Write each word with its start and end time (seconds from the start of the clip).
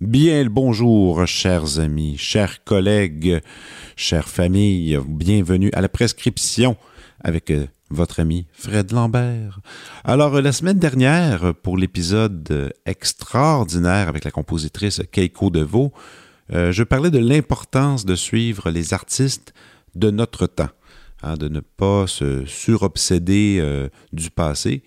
Bien 0.00 0.42
le 0.42 0.48
bonjour, 0.48 1.26
chers 1.26 1.78
amis, 1.78 2.16
chers 2.18 2.64
collègues, 2.64 3.40
chères 3.94 4.28
familles. 4.28 4.98
Bienvenue 5.06 5.70
à 5.74 5.80
la 5.80 5.88
prescription 5.88 6.76
avec 7.22 7.50
euh, 7.50 7.66
votre 7.90 8.20
ami 8.20 8.46
Fred 8.52 8.92
Lambert. 8.92 9.60
Alors, 10.04 10.36
euh, 10.36 10.40
la 10.40 10.52
semaine 10.52 10.78
dernière, 10.78 11.54
pour 11.62 11.76
l'épisode 11.76 12.46
euh, 12.50 12.68
extraordinaire 12.86 14.08
avec 14.08 14.24
la 14.24 14.30
compositrice 14.30 15.02
Keiko 15.10 15.50
Deveau, 15.50 15.92
je 16.50 16.82
parlais 16.82 17.10
de 17.10 17.18
l'importance 17.18 18.06
de 18.06 18.14
suivre 18.14 18.70
les 18.70 18.94
artistes 18.94 19.52
de 19.96 20.10
notre 20.10 20.46
temps, 20.46 20.70
hein, 21.22 21.34
de 21.36 21.46
ne 21.48 21.60
pas 21.60 22.06
se 22.06 22.46
surobséder 22.46 23.62
du 24.14 24.30
passé 24.30 24.82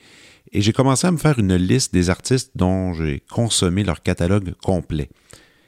et 0.52 0.62
j'ai 0.62 0.74
commencé 0.74 1.08
à 1.08 1.12
me 1.12 1.18
faire 1.18 1.40
une 1.40 1.56
liste 1.56 1.94
des 1.94 2.10
artistes 2.10 2.52
dont 2.56 2.94
j'ai 2.94 3.22
consommé 3.32 3.84
leur 3.84 4.04
catalogue 4.04 4.54
complet. 4.62 5.10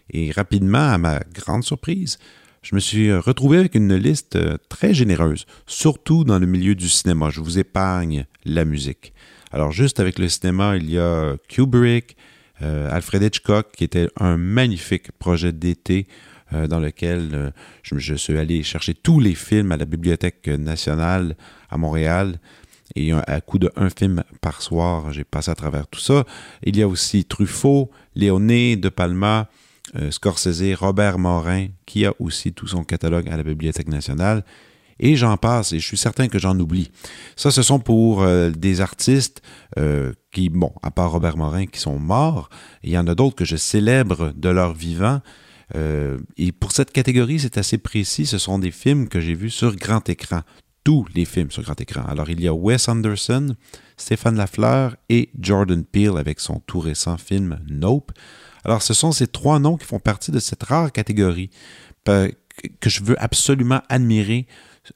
Et 0.09 0.31
rapidement, 0.31 0.89
à 0.89 0.97
ma 0.97 1.19
grande 1.33 1.63
surprise, 1.63 2.17
je 2.63 2.75
me 2.75 2.79
suis 2.79 3.13
retrouvé 3.13 3.57
avec 3.57 3.75
une 3.75 3.93
liste 3.93 4.37
euh, 4.37 4.57
très 4.69 4.93
généreuse, 4.93 5.45
surtout 5.67 6.23
dans 6.23 6.39
le 6.39 6.47
milieu 6.47 6.75
du 6.75 6.87
cinéma. 6.87 7.29
Je 7.29 7.41
vous 7.41 7.59
épargne 7.59 8.25
la 8.45 8.63
musique. 8.63 9.13
Alors 9.51 9.73
juste 9.73 9.99
avec 9.99 10.17
le 10.17 10.29
cinéma, 10.29 10.77
il 10.77 10.89
y 10.89 10.97
a 10.97 11.35
Kubrick, 11.49 12.15
euh, 12.61 12.89
Alfred 12.89 13.21
Hitchcock, 13.21 13.67
qui 13.75 13.83
était 13.83 14.07
un 14.17 14.37
magnifique 14.37 15.11
projet 15.11 15.51
d'été 15.51 16.07
euh, 16.53 16.67
dans 16.67 16.79
lequel 16.79 17.51
je, 17.83 17.97
je, 17.99 18.15
suis 18.15 18.37
allé 18.37 18.63
chercher 18.63 18.93
tous 18.93 19.19
les 19.19 19.35
films 19.35 19.73
à 19.73 19.77
la 19.77 19.85
Bibliothèque 19.85 20.47
nationale 20.47 21.35
à 21.69 21.77
Montréal. 21.77 22.39
Et 22.95 23.11
à 23.11 23.41
coup 23.41 23.59
de 23.59 23.71
un 23.75 23.89
film 23.89 24.23
par 24.39 24.61
soir, 24.61 25.11
j'ai 25.11 25.23
passé 25.23 25.49
à 25.49 25.55
travers 25.55 25.87
tout 25.87 25.99
ça. 25.99 26.25
Il 26.63 26.77
y 26.77 26.83
a 26.83 26.87
aussi 26.87 27.25
Truffaut, 27.25 27.89
Léoné, 28.15 28.75
De 28.75 28.89
Palma, 28.89 29.49
euh, 29.95 30.11
Scorsese, 30.11 30.75
Robert 30.75 31.19
Morin, 31.19 31.67
qui 31.85 32.05
a 32.05 32.13
aussi 32.19 32.53
tout 32.53 32.67
son 32.67 32.83
catalogue 32.83 33.29
à 33.29 33.37
la 33.37 33.43
Bibliothèque 33.43 33.89
nationale. 33.89 34.43
Et 34.99 35.15
j'en 35.15 35.37
passe, 35.37 35.73
et 35.73 35.79
je 35.79 35.85
suis 35.85 35.97
certain 35.97 36.27
que 36.27 36.39
j'en 36.39 36.57
oublie. 36.59 36.91
Ça, 37.35 37.51
ce 37.51 37.61
sont 37.61 37.79
pour 37.79 38.21
euh, 38.21 38.51
des 38.51 38.79
artistes 38.79 39.41
euh, 39.77 40.13
qui, 40.31 40.49
bon, 40.49 40.71
à 40.81 40.91
part 40.91 41.11
Robert 41.11 41.35
Morin, 41.35 41.65
qui 41.65 41.79
sont 41.79 41.99
morts. 41.99 42.49
Il 42.83 42.91
y 42.91 42.97
en 42.97 43.07
a 43.07 43.15
d'autres 43.15 43.35
que 43.35 43.45
je 43.45 43.57
célèbre 43.57 44.31
de 44.35 44.49
leur 44.49 44.73
vivant. 44.73 45.21
et 46.37 46.51
pour 46.51 46.71
cette 46.71 46.91
catégorie, 46.91 47.39
c'est 47.39 47.57
assez 47.57 47.79
précis. 47.79 48.27
Ce 48.27 48.37
sont 48.37 48.59
des 48.59 48.71
films 48.71 49.07
que 49.09 49.19
j'ai 49.19 49.33
vus 49.33 49.49
sur 49.49 49.75
grand 49.75 50.07
écran 50.07 50.41
tous 50.83 51.05
les 51.15 51.25
films 51.25 51.51
sur 51.51 51.63
grand 51.63 51.79
écran. 51.79 52.03
Alors, 52.07 52.29
il 52.29 52.41
y 52.41 52.47
a 52.47 52.53
Wes 52.53 52.87
Anderson, 52.89 53.55
Stéphane 53.97 54.35
Lafleur 54.35 54.95
et 55.09 55.29
Jordan 55.39 55.83
Peele 55.83 56.17
avec 56.17 56.39
son 56.39 56.59
tout 56.59 56.79
récent 56.79 57.17
film 57.17 57.59
Nope. 57.69 58.11
Alors, 58.63 58.81
ce 58.81 58.93
sont 58.93 59.11
ces 59.11 59.27
trois 59.27 59.59
noms 59.59 59.77
qui 59.77 59.85
font 59.85 59.99
partie 59.99 60.31
de 60.31 60.39
cette 60.39 60.63
rare 60.63 60.91
catégorie 60.91 61.49
que 62.05 62.89
je 62.89 63.03
veux 63.03 63.21
absolument 63.21 63.81
admirer 63.89 64.47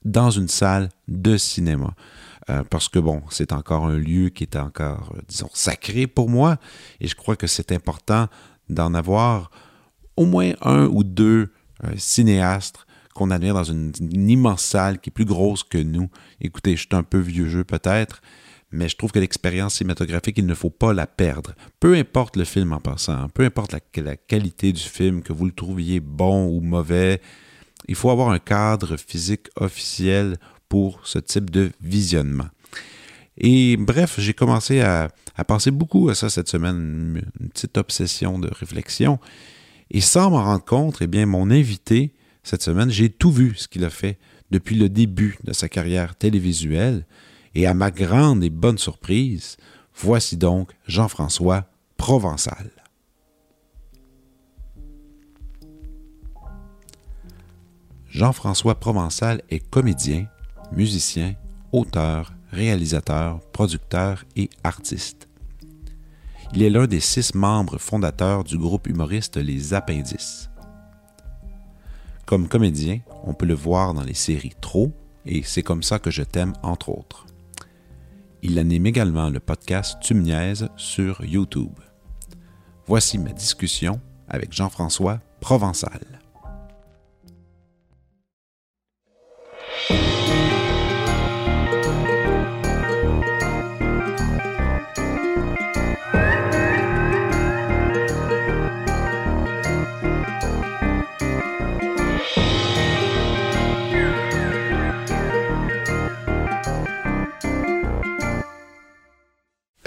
dans 0.03 0.29
une 0.29 0.47
salle 0.47 0.89
de 1.07 1.37
cinéma. 1.37 1.93
Euh, 2.49 2.63
parce 2.69 2.87
que, 2.87 2.99
bon, 2.99 3.23
c'est 3.29 3.51
encore 3.51 3.85
un 3.85 3.97
lieu 3.97 4.29
qui 4.29 4.43
est 4.43 4.55
encore, 4.55 5.11
euh, 5.15 5.21
disons, 5.27 5.49
sacré 5.53 6.07
pour 6.07 6.29
moi. 6.29 6.57
Et 7.01 7.07
je 7.07 7.15
crois 7.15 7.35
que 7.35 7.47
c'est 7.47 7.71
important 7.71 8.27
d'en 8.69 8.93
avoir 8.93 9.51
au 10.15 10.25
moins 10.25 10.53
un 10.61 10.85
ou 10.85 11.03
deux 11.03 11.51
euh, 11.83 11.89
cinéastes 11.97 12.85
qu'on 13.13 13.31
admire 13.31 13.53
dans 13.53 13.63
une, 13.63 13.91
immense 14.11 14.63
salle 14.63 14.99
qui 14.99 15.09
est 15.09 15.11
plus 15.11 15.25
grosse 15.25 15.63
que 15.63 15.77
nous. 15.77 16.09
Écoutez, 16.39 16.75
je 16.75 16.81
suis 16.81 16.89
un 16.91 17.03
peu 17.03 17.19
vieux 17.19 17.49
jeu 17.49 17.63
peut-être, 17.63 18.21
mais 18.71 18.89
je 18.89 18.97
trouve 18.97 19.11
que 19.11 19.19
l'expérience 19.19 19.75
cinématographique, 19.75 20.37
il 20.37 20.45
ne 20.45 20.53
faut 20.53 20.69
pas 20.69 20.93
la 20.93 21.07
perdre. 21.07 21.55
Peu 21.79 21.95
importe 21.95 22.35
le 22.35 22.43
film 22.43 22.73
en 22.73 22.79
passant, 22.79 23.29
peu 23.29 23.43
importe 23.45 23.75
la, 23.95 24.15
qualité 24.17 24.73
du 24.73 24.81
film, 24.81 25.21
que 25.21 25.33
vous 25.33 25.45
le 25.45 25.51
trouviez 25.51 25.99
bon 25.99 26.47
ou 26.47 26.59
mauvais, 26.59 27.21
il 27.87 27.95
faut 27.95 28.09
avoir 28.09 28.29
un 28.29 28.39
cadre 28.39 28.97
physique 28.97 29.47
officiel 29.55 30.37
pour 30.67 31.07
ce 31.07 31.19
type 31.19 31.49
de 31.49 31.71
visionnement. 31.81 32.47
Et 33.37 33.77
bref, 33.77 34.19
j'ai 34.19 34.33
commencé 34.33 34.81
à, 34.81 35.09
penser 35.47 35.71
beaucoup 35.71 36.09
à 36.09 36.15
ça 36.15 36.29
cette 36.29 36.49
semaine, 36.49 37.21
une 37.39 37.49
petite 37.49 37.77
obsession 37.77 38.39
de 38.39 38.49
réflexion. 38.49 39.19
Et 39.91 40.01
sans 40.01 40.31
m'en 40.31 40.43
rendre 40.43 40.65
compte, 40.65 40.97
eh 41.01 41.07
bien, 41.07 41.25
mon 41.25 41.51
invité 41.51 42.13
cette 42.43 42.63
semaine, 42.63 42.89
j'ai 42.89 43.09
tout 43.09 43.31
vu 43.31 43.53
ce 43.55 43.67
qu'il 43.67 43.85
a 43.85 43.89
fait 43.89 44.17
depuis 44.51 44.75
le 44.75 44.89
début 44.89 45.37
de 45.43 45.53
sa 45.53 45.69
carrière 45.69 46.15
télévisuelle, 46.15 47.05
et 47.55 47.67
à 47.67 47.73
ma 47.73 47.91
grande 47.91 48.43
et 48.43 48.49
bonne 48.49 48.77
surprise, 48.77 49.57
voici 49.95 50.37
donc 50.37 50.71
Jean-François 50.85 51.65
Provençal. 51.97 52.71
Jean-François 58.09 58.79
Provençal 58.79 59.41
est 59.49 59.59
comédien, 59.69 60.27
musicien, 60.71 61.35
auteur, 61.71 62.33
réalisateur, 62.51 63.41
producteur 63.51 64.25
et 64.35 64.49
artiste. 64.63 65.27
Il 66.53 66.63
est 66.63 66.69
l'un 66.69 66.87
des 66.87 67.01
six 67.01 67.35
membres 67.35 67.77
fondateurs 67.77 68.43
du 68.43 68.57
groupe 68.57 68.87
humoriste 68.87 69.37
Les 69.37 69.73
Appendices. 69.73 70.49
Comme 72.25 72.47
comédien, 72.47 73.01
on 73.23 73.33
peut 73.33 73.45
le 73.45 73.53
voir 73.53 73.93
dans 73.93 74.03
les 74.03 74.13
séries 74.13 74.55
Trop 74.61 74.91
et 75.25 75.43
C'est 75.43 75.61
comme 75.61 75.83
ça 75.83 75.99
que 75.99 76.09
je 76.09 76.23
t'aime, 76.23 76.53
entre 76.63 76.89
autres. 76.89 77.26
Il 78.49 78.59
anime 78.59 78.85
également 78.85 79.29
le 79.29 79.41
podcast 79.41 79.97
Tu 79.99 80.15
sur 80.77 81.21
YouTube. 81.25 81.73
Voici 82.85 83.17
ma 83.17 83.33
discussion 83.33 83.99
avec 84.29 84.53
Jean-François 84.53 85.19
Provençal. 85.41 86.21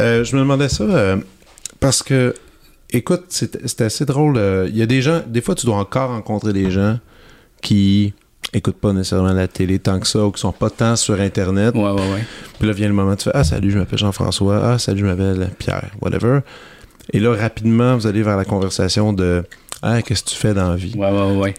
Euh, 0.00 0.25
je 0.25 0.34
me 0.34 0.41
demandais 0.41 0.69
ça 0.69 0.84
euh, 0.84 1.16
parce 1.78 2.03
que, 2.03 2.34
écoute, 2.91 3.25
c'était 3.28 3.84
assez 3.84 4.05
drôle. 4.05 4.37
Euh, 4.37 4.66
il 4.69 4.77
y 4.77 4.83
a 4.83 4.87
des 4.87 5.03
gens, 5.03 5.22
des 5.27 5.41
fois, 5.41 5.55
tu 5.55 5.66
dois 5.66 5.77
encore 5.77 6.11
rencontrer 6.11 6.53
des 6.53 6.71
gens 6.71 6.99
qui 7.62 8.15
écoutent 8.53 8.81
pas 8.81 8.93
nécessairement 8.93 9.33
la 9.33 9.47
télé 9.47 9.78
tant 9.78 10.00
que 10.00 10.06
ça 10.06 10.25
ou 10.25 10.33
qui 10.33 10.41
sont 10.41 10.53
pas 10.53 10.71
tant 10.71 10.97
sur 10.97 11.21
Internet. 11.21 11.75
Ouais, 11.75 11.83
ouais, 11.83 12.12
ouais. 12.12 12.25
Puis 12.59 12.66
là 12.66 12.72
vient 12.72 12.88
le 12.88 12.94
moment, 12.94 13.15
tu 13.15 13.25
fais 13.25 13.31
Ah, 13.34 13.44
salut, 13.44 13.71
je 13.71 13.78
m'appelle 13.78 13.99
Jean-François. 13.99 14.72
Ah, 14.72 14.78
salut, 14.78 15.00
je 15.00 15.06
m'appelle 15.06 15.50
Pierre, 15.59 15.91
whatever. 16.00 16.41
Et 17.12 17.21
là, 17.21 17.34
rapidement, 17.34 17.97
vous 17.97 18.06
allez 18.06 18.22
vers 18.22 18.37
la 18.37 18.44
conversation 18.44 19.12
de 19.12 19.44
Ah, 19.82 20.03
qu'est-ce 20.03 20.25
que 20.25 20.31
tu 20.31 20.37
fais 20.37 20.55
dans 20.55 20.71
la 20.71 20.77
vie? 20.77 20.94
Ouais, 20.97 21.11
ouais, 21.11 21.37
ouais. 21.37 21.55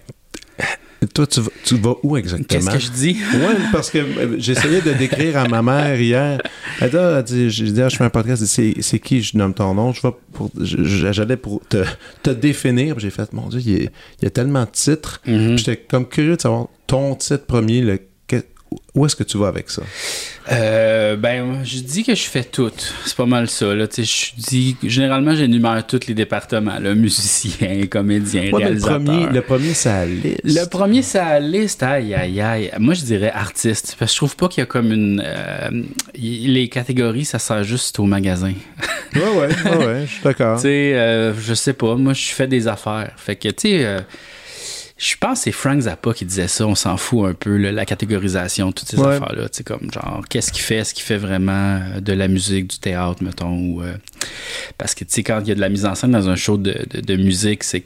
Toi, 1.15 1.25
tu 1.25 1.75
vas, 1.77 1.95
où 2.03 2.15
exactement? 2.15 2.47
Qu'est-ce 2.47 2.69
que 2.69 2.79
je 2.79 2.91
dis? 2.91 3.17
oui, 3.33 3.55
parce 3.71 3.89
que 3.89 3.97
euh, 3.97 4.35
j'essayais 4.37 4.81
de 4.81 4.93
décrire 4.93 5.35
à 5.35 5.47
ma 5.47 5.63
mère 5.63 5.99
hier. 5.99 6.39
Elle 6.79 6.95
a 6.95 7.23
dit, 7.23 7.49
j'ai 7.49 7.71
dit, 7.71 7.81
ah, 7.81 7.89
je 7.89 7.95
fais 7.97 8.03
un 8.03 8.11
podcast, 8.11 8.45
c'est 8.45 8.99
qui? 8.99 9.23
Je 9.23 9.35
nomme 9.35 9.55
ton 9.55 9.73
nom? 9.73 9.93
Je 9.93 10.01
vais 10.03 10.13
pour, 10.31 10.51
j'allais 10.59 11.37
pour 11.37 11.59
te, 11.67 11.83
te 12.21 12.29
définir. 12.29 12.99
J'ai 12.99 13.09
fait, 13.09 13.33
mon 13.33 13.47
Dieu, 13.49 13.61
il 13.65 13.89
y, 14.21 14.25
a, 14.27 14.29
tellement 14.29 14.65
de 14.65 14.69
titres. 14.69 15.21
Mm-hmm. 15.25 15.57
J'étais 15.57 15.77
comme 15.77 16.07
curieux 16.07 16.35
de 16.35 16.41
savoir 16.41 16.67
ton 16.85 17.15
titre 17.15 17.45
premier, 17.47 17.81
le, 17.81 17.99
où 18.93 19.05
est-ce 19.05 19.15
que 19.15 19.23
tu 19.23 19.37
vas 19.37 19.47
avec 19.47 19.69
ça? 19.69 19.83
Euh, 20.51 21.15
ben, 21.15 21.63
je 21.63 21.79
dis 21.79 22.03
que 22.03 22.13
je 22.13 22.23
fais 22.23 22.43
tout. 22.43 22.71
C'est 23.05 23.15
pas 23.15 23.25
mal 23.25 23.49
ça. 23.49 23.73
Là. 23.73 23.85
Je 23.95 24.31
dis, 24.35 24.75
généralement, 24.83 25.33
j'énumère 25.33 25.85
tous 25.87 26.07
les 26.07 26.13
départements. 26.13 26.77
Là, 26.77 26.93
musicien, 26.93 27.85
comédien, 27.87 28.49
réalisateur. 28.53 28.99
Le 28.99 29.05
premier, 29.05 29.25
le 29.27 29.41
premier, 29.41 29.73
c'est 29.73 29.89
à 29.89 30.05
liste. 30.05 30.41
Le 30.43 30.65
premier, 30.65 31.01
c'est 31.03 31.19
à 31.19 31.39
liste. 31.39 31.83
Aïe, 31.83 32.13
aïe, 32.13 32.41
aïe. 32.41 32.71
Moi, 32.79 32.93
je 32.93 33.03
dirais 33.03 33.31
artiste. 33.33 33.95
Parce 33.97 34.11
que 34.11 34.13
je 34.13 34.17
trouve 34.17 34.35
pas 34.35 34.49
qu'il 34.49 34.61
y 34.61 34.63
a 34.63 34.67
comme 34.67 34.91
une... 34.91 35.23
Euh, 35.25 35.83
les 36.15 36.67
catégories, 36.67 37.25
ça 37.25 37.39
sert 37.39 37.63
juste 37.63 37.97
au 37.99 38.05
magasin. 38.05 38.53
ouais, 39.15 39.21
ouais, 39.21 39.77
ouais, 39.77 40.01
je 40.05 40.11
suis 40.11 40.23
d'accord. 40.23 40.55
tu 40.57 40.63
sais, 40.63 40.93
euh, 40.95 41.33
je 41.39 41.53
sais 41.53 41.73
pas. 41.73 41.95
Moi, 41.95 42.11
je 42.11 42.25
fais 42.25 42.47
des 42.47 42.67
affaires. 42.67 43.13
Fait 43.15 43.37
que, 43.37 43.47
tu 43.49 43.69
sais 43.69 44.03
Je 45.01 45.15
pense 45.19 45.39
que 45.39 45.43
c'est 45.45 45.51
Frank 45.51 45.79
Zappa 45.81 46.13
qui 46.13 46.25
disait 46.25 46.47
ça. 46.47 46.67
On 46.67 46.75
s'en 46.75 46.95
fout 46.95 47.27
un 47.27 47.33
peu, 47.33 47.57
là, 47.57 47.71
la 47.71 47.85
catégorisation, 47.85 48.71
toutes 48.71 48.87
ces 48.87 48.97
Ouais. 48.99 49.15
affaires-là. 49.15 49.49
Tu 49.49 49.57
sais, 49.57 49.63
comme 49.63 49.91
genre, 49.91 50.23
qu'est-ce 50.29 50.51
qu'il 50.51 50.61
fait? 50.61 50.75
Est-ce 50.75 50.93
qu'il 50.93 51.03
fait 51.03 51.17
vraiment 51.17 51.79
euh, 51.95 51.99
de 52.01 52.13
la 52.13 52.27
musique, 52.27 52.67
du 52.67 52.77
théâtre, 52.77 53.23
mettons? 53.23 53.49
Ou, 53.57 53.81
euh, 53.81 53.93
parce 54.77 54.93
que, 54.93 55.03
tu 55.03 55.11
sais, 55.13 55.23
quand 55.23 55.39
il 55.41 55.47
y 55.47 55.51
a 55.51 55.55
de 55.55 55.59
la 55.59 55.69
mise 55.69 55.85
en 55.87 55.95
scène 55.95 56.11
dans 56.11 56.29
un 56.29 56.35
show 56.35 56.57
de, 56.57 56.75
de- 56.91 57.01
de 57.01 57.15
musique, 57.15 57.63
c'est. 57.63 57.83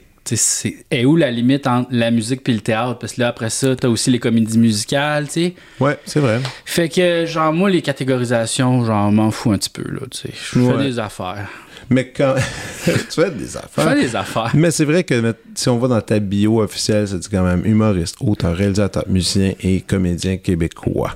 est 0.90 1.04
où 1.06 1.14
la 1.16 1.30
limite 1.30 1.66
entre 1.68 1.88
la 1.92 2.10
musique 2.10 2.42
puis 2.44 2.52
le 2.52 2.60
théâtre? 2.60 2.98
Parce 2.98 3.14
que 3.14 3.20
là, 3.22 3.28
après 3.28 3.48
ça, 3.48 3.74
t'as 3.76 3.88
aussi 3.88 4.10
les 4.10 4.18
comédies 4.18 4.58
musicales, 4.58 5.26
tu 5.26 5.32
sais. 5.32 5.54
Ouais, 5.80 5.98
c'est 6.04 6.20
vrai. 6.20 6.40
Fait 6.66 6.88
que, 6.90 7.24
genre, 7.26 7.52
moi, 7.52 7.70
les 7.70 7.80
catégorisations, 7.80 8.84
genre, 8.84 9.10
m'en 9.12 9.30
fous 9.30 9.52
un 9.52 9.58
petit 9.58 9.70
peu, 9.70 9.84
là, 9.90 10.00
tu 10.10 10.18
sais. 10.18 10.30
Je 10.52 10.58
Ouais. 10.60 10.76
fais 10.78 10.84
des 10.84 10.98
affaires. 10.98 11.48
Mais 11.90 12.08
quand. 12.08 12.34
tu 12.84 12.90
fais 13.10 13.30
des 13.30 13.56
affaires. 13.56 13.90
fais 13.92 14.00
des 14.00 14.16
affaires. 14.16 14.50
Mais 14.54 14.70
c'est 14.70 14.84
vrai 14.84 15.04
que 15.04 15.34
si 15.54 15.68
on 15.68 15.78
va 15.78 15.88
dans 15.88 16.00
ta 16.00 16.18
bio 16.18 16.60
officielle, 16.62 17.06
ça 17.08 17.16
dit 17.18 17.28
quand 17.30 17.44
même 17.44 17.64
humoriste, 17.64 18.16
auteur, 18.20 18.56
réalisateur, 18.56 19.04
musicien 19.08 19.52
et 19.62 19.80
comédien 19.82 20.36
québécois. 20.38 21.14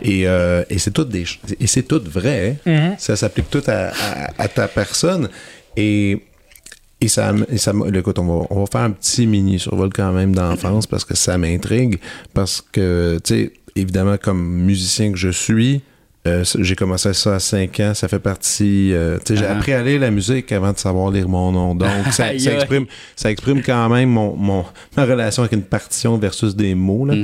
Et, 0.00 0.26
euh, 0.28 0.62
et 0.70 0.78
c'est 0.78 0.90
tout 0.92 1.04
des 1.04 1.24
ch- 1.24 1.40
et 1.58 1.66
c'est 1.66 1.82
tout 1.82 2.02
vrai. 2.04 2.56
hein. 2.66 2.94
Ça 2.98 3.16
s'applique 3.16 3.50
tout 3.50 3.62
à, 3.66 3.88
à- 3.88 4.42
à 4.42 4.48
ta 4.48 4.68
personne. 4.68 5.28
Et 5.76 6.22
et 7.00 7.08
ça, 7.08 7.34
et 7.50 7.58
ça 7.58 7.72
écoute, 7.92 8.18
on 8.20 8.24
va, 8.26 8.46
on 8.50 8.60
va 8.60 8.66
faire 8.70 8.82
un 8.82 8.92
petit 8.92 9.26
mini 9.26 9.58
survol 9.58 9.90
quand 9.92 10.12
même 10.12 10.32
d'enfance 10.36 10.86
parce 10.86 11.04
que 11.04 11.16
ça 11.16 11.36
m'intrigue. 11.36 11.98
Parce 12.32 12.60
que, 12.70 13.18
tu 13.24 13.34
sais, 13.34 13.52
évidemment, 13.74 14.16
comme 14.18 14.40
musicien 14.40 15.10
que 15.10 15.18
je 15.18 15.30
suis, 15.30 15.80
euh, 16.26 16.44
j'ai 16.58 16.76
commencé 16.76 17.12
ça 17.14 17.34
à 17.34 17.38
5 17.40 17.80
ans. 17.80 17.94
Ça 17.94 18.06
fait 18.08 18.18
partie. 18.20 18.92
euh, 18.92 19.18
tu 19.24 19.34
sais, 19.34 19.40
j'ai 19.40 19.46
Ah. 19.46 19.56
appris 19.56 19.72
à 19.72 19.82
lire 19.82 20.00
la 20.00 20.10
musique 20.10 20.52
avant 20.52 20.72
de 20.72 20.78
savoir 20.78 21.10
lire 21.10 21.28
mon 21.28 21.50
nom. 21.52 21.74
Donc, 21.74 21.88
ça, 22.12 22.32
exprime, 22.32 22.86
ça 23.16 23.30
exprime 23.30 23.60
quand 23.62 23.88
même 23.88 24.08
mon, 24.10 24.36
mon, 24.36 24.64
ma 24.96 25.04
relation 25.04 25.42
avec 25.42 25.52
une 25.52 25.62
partition 25.64 26.16
versus 26.18 26.54
des 26.54 26.74
mots. 26.76 27.06
Là. 27.06 27.14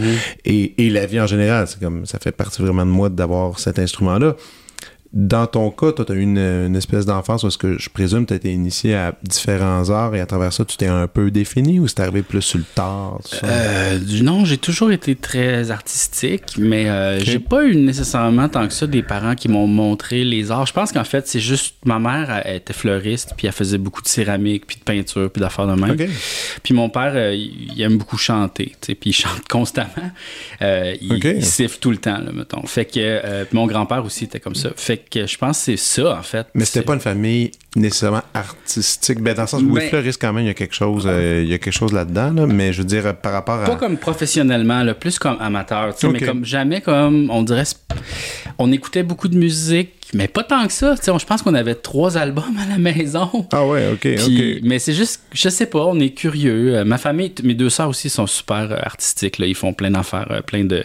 et, 0.44 0.86
et 0.86 0.90
la 0.90 1.06
vie 1.06 1.20
en 1.20 1.26
général. 1.26 1.66
C'est 1.68 1.80
comme, 1.80 2.06
ça 2.06 2.18
fait 2.18 2.32
partie 2.32 2.60
vraiment 2.62 2.84
de 2.84 2.90
moi 2.90 3.08
d'avoir 3.08 3.58
cet 3.60 3.78
instrument-là. 3.78 4.34
Dans 5.12 5.46
ton 5.46 5.70
cas, 5.70 5.92
toi, 5.92 6.04
tu 6.04 6.12
as 6.12 6.14
eu 6.14 6.20
une, 6.20 6.38
une 6.38 6.76
espèce 6.76 7.06
d'enfance 7.06 7.44
où 7.44 7.48
que 7.58 7.78
je 7.78 7.88
présume 7.90 8.26
tu 8.26 8.32
as 8.32 8.36
été 8.36 8.52
initié 8.52 8.94
à 8.94 9.14
différents 9.22 9.90
arts 9.90 10.14
et 10.14 10.20
à 10.20 10.26
travers 10.26 10.52
ça, 10.52 10.64
tu 10.64 10.76
t'es 10.76 10.86
un 10.86 11.06
peu 11.06 11.30
défini 11.30 11.80
ou 11.80 11.88
c'est 11.88 12.00
arrivé 12.00 12.22
plus 12.22 12.42
sur 12.42 12.58
le 12.58 12.64
tard? 12.74 13.18
tout 13.22 13.36
ça? 13.36 13.46
Euh, 13.46 13.98
non, 14.22 14.44
j'ai 14.44 14.58
toujours 14.58 14.92
été 14.92 15.16
très 15.16 15.70
artistique, 15.70 16.56
mais 16.58 16.88
euh, 16.88 17.20
j'ai 17.20 17.38
pas 17.38 17.64
eu 17.64 17.76
nécessairement 17.76 18.48
tant 18.48 18.66
que 18.66 18.74
ça 18.74 18.86
des 18.86 19.02
parents 19.02 19.34
qui 19.34 19.48
m'ont 19.48 19.66
montré 19.66 20.24
les 20.24 20.50
arts. 20.50 20.66
Je 20.66 20.72
pense 20.72 20.92
qu'en 20.92 21.04
fait, 21.04 21.26
c'est 21.26 21.40
juste 21.40 21.76
ma 21.84 21.98
mère 21.98 22.42
elle, 22.44 22.56
était 22.56 22.72
fleuriste, 22.72 23.34
puis 23.36 23.46
elle 23.46 23.52
faisait 23.52 23.78
beaucoup 23.78 24.02
de 24.02 24.08
céramique, 24.08 24.66
puis 24.66 24.76
de 24.76 24.84
peinture, 24.84 25.30
puis 25.30 25.40
d'affaires 25.40 25.66
de 25.66 25.80
même. 25.80 25.96
Puis 26.62 26.74
mon 26.74 26.90
père, 26.90 27.12
euh, 27.14 27.34
il 27.34 27.80
aime 27.80 27.98
beaucoup 27.98 28.18
chanter, 28.18 28.72
puis 28.80 28.96
il 29.06 29.12
chante 29.12 29.44
constamment. 29.48 29.88
Euh, 30.62 30.94
il, 31.00 31.44
siffle 31.44 31.78
tout 31.78 31.90
le 31.90 31.98
temps, 31.98 32.18
là, 32.18 32.30
mettons. 32.32 32.66
Fait 32.66 32.84
que 32.84 33.46
mon 33.54 33.66
grand-père 33.66 34.04
aussi 34.04 34.24
était 34.24 34.40
comme 34.40 34.54
ça. 34.54 34.70
Fait 34.76 34.97
que 35.10 35.26
je 35.26 35.38
pense 35.38 35.58
que 35.58 35.64
c'est 35.64 35.76
ça, 35.76 36.18
en 36.18 36.22
fait. 36.22 36.46
Mais 36.54 36.64
c'était 36.64 36.82
pas 36.82 36.94
une 36.94 37.00
famille 37.00 37.50
nécessairement 37.76 38.22
artistique. 38.34 39.20
Ben, 39.20 39.34
dans 39.34 39.42
le 39.42 39.48
sens 39.48 39.62
où 39.62 39.72
Ben- 39.72 39.80
les 39.82 39.88
fleuristes, 39.88 40.20
quand 40.20 40.32
même, 40.32 40.44
il 40.44 40.48
y 40.48 40.50
a 40.50 40.54
quelque 40.54 40.74
chose, 40.74 41.04
euh, 41.06 41.42
il 41.44 41.48
y 41.50 41.54
a 41.54 41.58
quelque 41.58 41.72
chose 41.74 41.92
là-dedans, 41.92 42.32
là, 42.32 42.46
mais 42.46 42.72
je 42.72 42.78
veux 42.78 42.86
dire, 42.86 43.16
par 43.16 43.32
rapport 43.32 43.62
à. 43.62 43.64
Pas 43.66 43.76
comme 43.76 43.96
professionnellement, 43.98 44.82
là, 44.82 44.94
plus 44.94 45.18
comme 45.18 45.36
amateur, 45.40 45.94
mais 46.12 46.20
comme 46.20 46.44
jamais 46.44 46.80
comme 46.80 47.30
on 47.30 47.42
dirait 47.42 47.64
on 48.58 48.72
écoutait 48.72 49.02
beaucoup 49.04 49.28
de 49.28 49.36
musique, 49.38 49.90
mais 50.14 50.26
pas 50.26 50.42
tant 50.42 50.66
que 50.66 50.72
ça, 50.72 50.96
tu 50.96 51.04
sais, 51.04 51.10
on- 51.10 51.18
je 51.18 51.26
pense 51.26 51.42
qu'on 51.42 51.54
avait 51.54 51.74
trois 51.76 52.16
albums 52.16 52.56
à 52.58 52.68
la 52.68 52.78
maison. 52.78 53.46
Ah 53.52 53.64
ouais, 53.66 53.88
ok, 53.92 54.00
Puis- 54.00 54.54
ok. 54.56 54.60
Mais 54.64 54.78
c'est 54.78 54.94
juste, 54.94 55.22
je 55.32 55.48
sais 55.48 55.66
pas, 55.66 55.84
on 55.84 55.98
est 56.00 56.10
curieux. 56.10 56.76
Euh, 56.78 56.84
ma 56.84 56.98
famille, 56.98 57.32
mes 57.44 57.54
deux 57.54 57.70
sœurs 57.70 57.88
aussi 57.88 58.08
sont 58.10 58.26
super 58.26 58.72
euh, 58.72 58.76
artistiques. 58.82 59.38
Là. 59.38 59.46
Ils 59.46 59.54
font 59.54 59.72
plein 59.74 59.90
d'affaires, 59.90 60.42
plein 60.46 60.64
de 60.64 60.84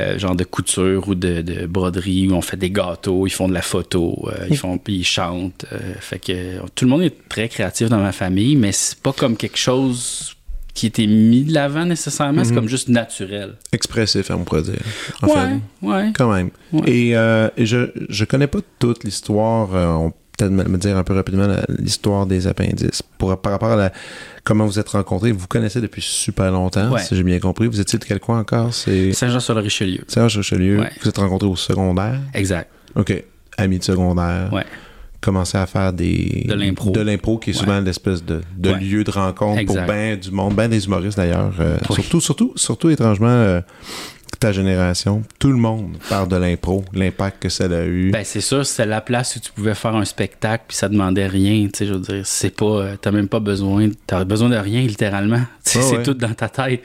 euh, 0.00 0.18
genre 0.18 0.34
de 0.36 0.44
couture 0.44 1.08
ou 1.08 1.14
de, 1.14 1.40
de 1.42 1.66
broderie 1.66 2.28
où 2.28 2.34
on 2.34 2.42
fait 2.42 2.56
des 2.56 2.70
gâteaux, 2.70 3.26
ils 3.26 3.30
font 3.30 3.48
de 3.48 3.54
la 3.54 3.62
photo, 3.62 4.28
euh, 4.28 4.46
ils 4.50 4.56
font, 4.56 4.78
puis 4.78 4.96
ils 4.96 5.04
chantent. 5.04 5.64
euh, 5.72 5.78
fait 6.00 6.18
que 6.18 6.58
tout 6.74 6.84
le 6.84 6.90
monde 6.90 7.02
est 7.02 7.28
très 7.28 7.48
créatif 7.48 7.88
dans 7.88 7.98
ma 8.00 8.12
famille, 8.12 8.56
mais 8.56 8.72
c'est 8.72 8.98
pas 8.98 9.12
comme 9.12 9.36
quelque 9.36 9.58
chose 9.58 10.34
qui 10.74 10.86
était 10.86 11.08
mis 11.08 11.42
de 11.42 11.52
l'avant 11.52 11.84
nécessairement. 11.84 12.44
C'est 12.44 12.54
comme 12.54 12.68
juste 12.68 12.88
naturel. 12.88 13.54
Expressif, 13.72 14.30
on 14.30 14.44
pourrait 14.44 14.62
dire. 14.62 14.74
En 15.22 15.26
ouais, 15.26 15.34
fait. 15.34 15.86
ouais. 15.86 16.12
Quand 16.16 16.32
même. 16.32 16.50
Ouais. 16.72 16.88
Et, 16.88 17.16
euh, 17.16 17.48
et 17.56 17.66
je, 17.66 17.90
je 18.08 18.24
connais 18.24 18.46
pas 18.46 18.60
toute 18.78 19.02
l'histoire. 19.02 19.74
euh, 19.74 19.88
on 19.88 20.10
peut 20.10 20.16
peut-être 20.38 20.52
me, 20.52 20.78
dire 20.78 20.96
un 20.96 21.02
peu 21.02 21.14
rapidement 21.14 21.48
l'histoire 21.80 22.26
des 22.26 22.46
appendices. 22.46 23.02
Pour, 23.18 23.36
par 23.40 23.50
rapport 23.50 23.72
à 23.72 23.76
la, 23.76 23.92
comment 24.48 24.64
vous 24.64 24.78
êtes 24.78 24.88
rencontrés, 24.88 25.30
vous 25.30 25.46
connaissez 25.46 25.82
depuis 25.82 26.00
super 26.00 26.50
longtemps, 26.50 26.90
Ouais. 26.90 27.02
si 27.02 27.14
j'ai 27.14 27.22
bien 27.22 27.38
compris. 27.38 27.66
Vous 27.66 27.80
étiez 27.80 27.98
de 27.98 28.04
quel 28.06 28.18
coin 28.18 28.40
encore? 28.40 28.72
C'est 28.72 29.12
Saint-Jean-sur-le-Richelieu. 29.12 30.00
Ouais. 30.80 30.90
Vous 31.02 31.08
êtes 31.10 31.18
rencontrés 31.18 31.48
au 31.48 31.54
secondaire? 31.56 32.18
Exact. 32.32 32.70
OK. 32.96 33.12
Amis 33.58 33.78
de 33.78 33.84
secondaire. 33.84 34.50
Ouais. 34.50 34.64
Commencé 35.20 35.58
à 35.58 35.66
faire 35.66 35.92
des... 35.92 36.46
De 36.48 36.54
l'impro. 36.54 36.92
De 36.92 37.00
l'impro, 37.00 37.38
qui 37.38 37.50
est 37.50 37.52
Ouais. 37.52 37.58
souvent 37.60 37.80
l'espèce 37.80 38.24
de, 38.24 38.40
de 38.56 38.70
Ouais. 38.70 38.78
lieu 38.80 39.04
de 39.04 39.10
rencontre 39.10 39.58
Exact. 39.58 39.80
pour 39.84 39.88
ben 39.94 40.16
du 40.18 40.30
monde, 40.30 40.54
ben 40.54 40.68
des 40.70 40.86
humoristes 40.86 41.18
d'ailleurs. 41.18 41.52
euh, 41.60 41.76
Oui. 41.90 41.96
Surtout, 41.96 42.20
surtout, 42.20 42.52
surtout 42.56 42.88
étrangement... 42.88 43.26
euh, 43.28 43.60
ta 44.40 44.52
génération, 44.52 45.22
tout 45.38 45.50
le 45.50 45.56
monde 45.56 45.96
parle 46.08 46.28
de 46.28 46.36
l'impro, 46.36 46.84
l'impact 46.92 47.42
que 47.42 47.48
ça 47.48 47.64
a 47.64 47.84
eu. 47.84 48.10
Ben, 48.10 48.24
c'est 48.24 48.40
sûr, 48.40 48.64
c'était 48.64 48.86
la 48.86 49.00
place 49.00 49.36
où 49.36 49.40
tu 49.40 49.50
pouvais 49.52 49.74
faire 49.74 49.94
un 49.96 50.04
spectacle 50.04 50.64
puis 50.68 50.76
ça 50.76 50.88
demandait 50.88 51.26
rien, 51.26 51.64
tu 51.66 51.70
sais, 51.74 51.86
je 51.86 51.94
veux 51.94 52.00
dire, 52.00 52.22
c'est 52.24 52.54
pas, 52.54 52.64
euh, 52.66 52.96
t'as 53.00 53.10
même 53.10 53.28
pas 53.28 53.40
besoin, 53.40 53.88
t'as 54.06 54.24
besoin 54.24 54.48
de 54.48 54.56
rien, 54.56 54.82
littéralement. 54.82 55.40
Ouais, 55.74 55.82
c'est 55.82 56.02
tout 56.02 56.14
dans 56.14 56.32
ta 56.32 56.48
tête. 56.48 56.82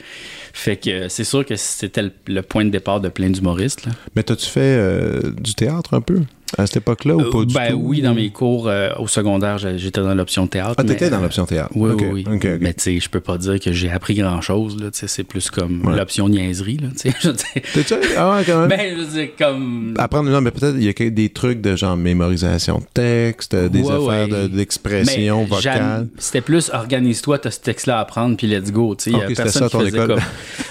Fait 0.52 0.76
que 0.76 0.90
euh, 0.90 1.10
c'est 1.10 1.24
sûr 1.24 1.46
que 1.46 1.56
c'était 1.56 2.02
le, 2.02 2.12
le 2.28 2.42
point 2.42 2.66
de 2.66 2.70
départ 2.70 3.00
de 3.00 3.08
plein 3.08 3.30
d'humoristes. 3.30 3.86
Mais 4.14 4.24
t'as-tu 4.24 4.46
fait 4.46 4.60
euh, 4.60 5.32
du 5.40 5.54
théâtre 5.56 5.94
un 5.94 6.02
peu? 6.02 6.20
À 6.58 6.66
cette 6.68 6.78
époque-là 6.78 7.16
ou 7.16 7.22
Euh, 7.22 7.32
pas 7.32 7.46
du 7.46 7.54
ben 7.54 7.72
tout? 7.72 7.80
oui, 7.84 8.02
dans 8.02 8.14
mes 8.14 8.30
cours 8.30 8.68
euh, 8.68 8.90
au 9.00 9.08
secondaire, 9.08 9.58
j'étais 9.58 10.02
dans 10.02 10.14
l'option 10.16 10.48
théâtre. 10.48 10.76
Ah, 10.78 10.84
t'étais 10.84 11.10
dans 11.10 11.18
euh, 11.20 11.22
l'option 11.24 11.46
théâtre. 11.46 11.72
Oui, 11.76 11.92
Ok, 11.92 12.02
oui, 12.12 12.26
oui. 12.28 12.36
ok, 12.36 12.46
ok. 12.46 12.58
Mais 12.62 12.74
tu 12.74 12.84
sais, 12.84 13.00
je 13.00 13.10
peux 13.10 13.20
pas 13.20 13.38
dire 13.38 13.60
que 13.60 13.72
j'ai 13.72 13.90
appris 13.92 14.16
grand-chose, 14.16 14.78
c'est 14.94 15.24
plus 15.24 15.50
comme 15.50 15.86
Ouais. 15.86 15.96
l'option 15.98 16.30
niaiserie. 16.30 16.78
T'es-tu 17.04 17.94
Ah 18.18 18.36
ouais, 18.36 18.44
quand 18.46 18.60
même. 18.62 18.70
Ben, 18.70 18.96
je 18.98 19.04
dire, 19.06 19.30
comme... 19.38 19.94
Apprendre, 19.98 20.30
non, 20.30 20.42
mais 20.42 20.52
peut-être 20.52 20.76
il 20.78 20.84
y 20.84 20.90
a 20.90 21.10
des 21.10 21.30
trucs 21.30 21.62
de 21.62 21.76
genre 21.76 21.98
mémorisation 21.98 22.80
de 22.80 22.86
texte, 22.94 23.54
euh, 23.54 23.70
des 23.70 23.82
Ouais, 23.82 23.92
affaires 23.94 24.30
ouais. 24.30 24.50
d'expression 24.50 25.44
vocale. 25.46 26.08
C'était 26.18 26.42
plus 26.42 26.70
organise-toi, 26.74 27.40
t'as 27.40 27.52
ce 27.52 27.60
texte-là 27.60 27.98
à 27.98 28.02
apprendre, 28.02 28.38
puis 28.38 28.48
let's 28.48 28.72
go. 28.72 28.96
Tu 28.96 29.12
sais, 29.12 29.18
personne 29.36 29.64
ça, 29.64 29.66
qui 29.68 29.72
ton 29.72 29.80
faisait 29.80 29.90
école. 29.98 30.08
comme. 30.08 30.20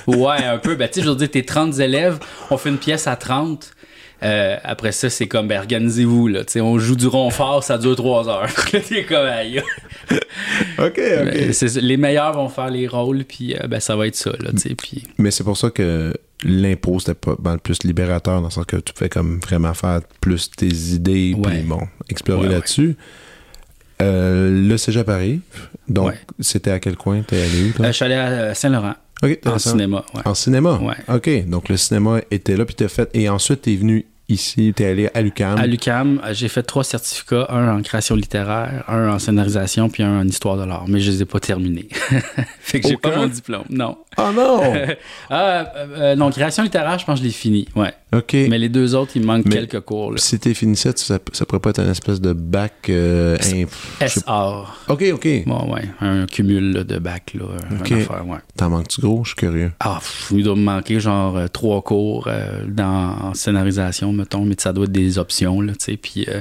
Ouais, 0.18 0.44
un 0.44 0.58
peu. 0.58 0.74
Ben, 0.74 0.88
tu 0.88 1.00
sais, 1.00 1.06
je 1.06 1.10
veux 1.10 1.16
dire, 1.16 1.30
t'es 1.30 1.42
30 1.44 1.78
élèves, 1.78 2.18
on 2.50 2.56
fait 2.56 2.68
une 2.70 2.78
pièce 2.78 3.06
à 3.06 3.14
30. 3.16 3.70
Euh, 4.22 4.56
après 4.62 4.92
ça, 4.92 5.10
c'est 5.10 5.26
comme, 5.26 5.48
ben, 5.48 5.58
organisez-vous, 5.58 6.28
là. 6.28 6.42
On 6.56 6.78
joue 6.78 6.94
du 6.96 7.06
rond 7.08 7.30
fort, 7.30 7.64
ça 7.64 7.76
dure 7.78 7.96
3 7.96 8.28
heures. 8.28 8.48
t'es 8.70 9.04
comme, 9.04 9.26
aïe. 9.26 9.60
OK, 10.78 11.00
OK. 11.00 11.52
C'est 11.52 11.76
les 11.80 11.96
meilleurs 11.96 12.32
vont 12.34 12.48
faire 12.48 12.70
les 12.70 12.86
rôles, 12.86 13.24
puis 13.24 13.54
euh, 13.54 13.66
ben, 13.66 13.80
ça 13.80 13.96
va 13.96 14.06
être 14.06 14.16
ça, 14.16 14.30
là. 14.40 14.50
Puis. 14.78 15.02
Mais 15.18 15.30
c'est 15.30 15.44
pour 15.44 15.56
ça 15.56 15.70
que 15.70 16.12
l'impôt, 16.44 16.98
c'était 17.00 17.14
pas 17.14 17.36
mal 17.42 17.58
plus 17.60 17.82
libérateur, 17.84 18.40
dans 18.40 18.48
le 18.48 18.52
sens 18.52 18.64
que 18.66 18.76
tu 18.76 18.92
pouvais 18.92 19.08
comme 19.08 19.40
vraiment 19.40 19.74
faire 19.74 20.00
plus 20.20 20.50
tes 20.50 20.66
idées, 20.68 21.34
Ouais. 21.36 21.50
puis 21.58 21.62
bon, 21.62 21.80
explorer 22.08 22.40
Ouais, 22.42 22.46
ouais. 22.48 22.54
là-dessus. 22.54 22.96
Euh, 24.00 24.68
le 24.68 24.76
cégep 24.76 25.08
arrive. 25.08 25.40
Donc, 25.88 26.08
Ouais. 26.08 26.18
c'était 26.40 26.70
à 26.72 26.80
quel 26.80 26.96
coin 26.96 27.22
t'es 27.22 27.40
allé 27.40 27.68
où, 27.68 27.72
toi? 27.72 27.86
Euh, 27.86 27.88
je 27.88 27.92
suis 27.92 28.04
allé 28.04 28.14
à 28.14 28.54
Saint-Laurent, 28.54 28.94
en 29.46 29.58
cinéma. 29.58 30.04
Ouais. 30.14 30.22
En 30.24 30.34
cinéma? 30.34 30.80
Ouais. 30.82 30.94
OK. 31.14 31.48
Donc, 31.48 31.68
le 31.68 31.76
cinéma 31.76 32.20
était 32.30 32.56
là, 32.56 32.64
puis 32.64 32.74
t'as 32.74 32.88
fait... 32.88 33.08
Et 33.14 33.28
ensuite, 33.28 33.62
t'es 33.62 33.76
venu 33.76 34.06
ici, 34.28 34.72
t'es 34.74 34.86
allé 34.86 35.10
à 35.14 35.20
l'UQAM. 35.22 35.58
À 35.58 35.66
l'UCAM, 35.66 36.20
j'ai 36.32 36.48
fait 36.48 36.62
trois 36.62 36.84
certificats, 36.84 37.46
un 37.50 37.76
en 37.78 37.82
création 37.82 38.14
littéraire, 38.16 38.84
un 38.88 39.10
en 39.10 39.18
scénarisation, 39.18 39.88
puis 39.90 40.02
un 40.02 40.20
en 40.20 40.26
histoire 40.26 40.56
de 40.56 40.64
l'art, 40.64 40.84
mais 40.88 41.00
je 41.00 41.10
les 41.10 41.22
ai 41.22 41.24
pas 41.26 41.40
terminés. 41.40 41.88
fait 42.60 42.80
que 42.80 42.88
j'ai 42.88 42.96
pas 42.96 43.14
mon 43.16 43.26
diplôme, 43.26 43.64
non. 43.70 43.96
Oh 44.18 44.30
non! 44.34 44.60
Ah, 45.30 45.64
euh, 45.76 45.86
euh, 45.96 46.14
non, 46.16 46.30
création 46.30 46.62
littéraire, 46.62 46.98
je 46.98 47.04
pense 47.06 47.18
que 47.18 47.22
je 47.22 47.28
l'ai 47.28 47.32
fini, 47.34 47.66
ouais. 47.74 47.92
OK. 48.14 48.34
Mais 48.34 48.58
les 48.58 48.68
deux 48.68 48.94
autres, 48.94 49.12
il 49.14 49.22
me 49.22 49.26
manque 49.26 49.46
Mais- 49.46 49.54
quelques 49.54 49.80
cours, 49.80 50.12
là. 50.12 50.18
Si 50.18 50.38
t'es 50.38 50.52
fini 50.52 50.76
ça, 50.76 50.90
ça, 50.94 51.18
ça 51.32 51.46
pourrait 51.46 51.60
pas 51.60 51.70
être 51.70 51.80
une 51.80 51.90
espèce 51.90 52.20
de 52.20 52.32
bac... 52.34 52.74
euh. 52.90 53.36
OK, 54.88 55.04
OK. 55.14 55.28
Bon, 55.46 55.72
ouais, 55.72 55.84
un 56.00 56.26
cumul 56.26 56.72
là, 56.72 56.84
de 56.84 56.98
bac, 56.98 57.32
là, 57.34 57.44
un 57.70 57.80
Ok. 57.80 57.92
affaire, 57.92 58.26
ouais. 58.26 58.38
T'en 58.56 58.70
manques-tu 58.70 59.00
gros? 59.00 59.24
Je 59.24 59.28
suis 59.30 59.36
curieux. 59.36 59.72
Ah, 59.80 59.96
pff, 60.00 60.32
il 60.34 60.44
doit 60.44 60.56
me 60.56 60.62
manquer 60.62 61.00
genre 61.00 61.36
euh, 61.36 61.46
trois 61.48 61.80
cours 61.82 62.28
euh, 62.28 62.64
dans, 62.68 63.16
en 63.22 63.34
scénarisation, 63.34 64.11
mettons, 64.12 64.44
mais 64.44 64.54
ça 64.58 64.72
doit 64.72 64.84
être 64.84 64.92
des 64.92 65.18
options, 65.18 65.60
là, 65.60 65.72
tu 65.72 65.84
sais. 65.84 65.96
Puis 65.96 66.26
euh, 66.28 66.40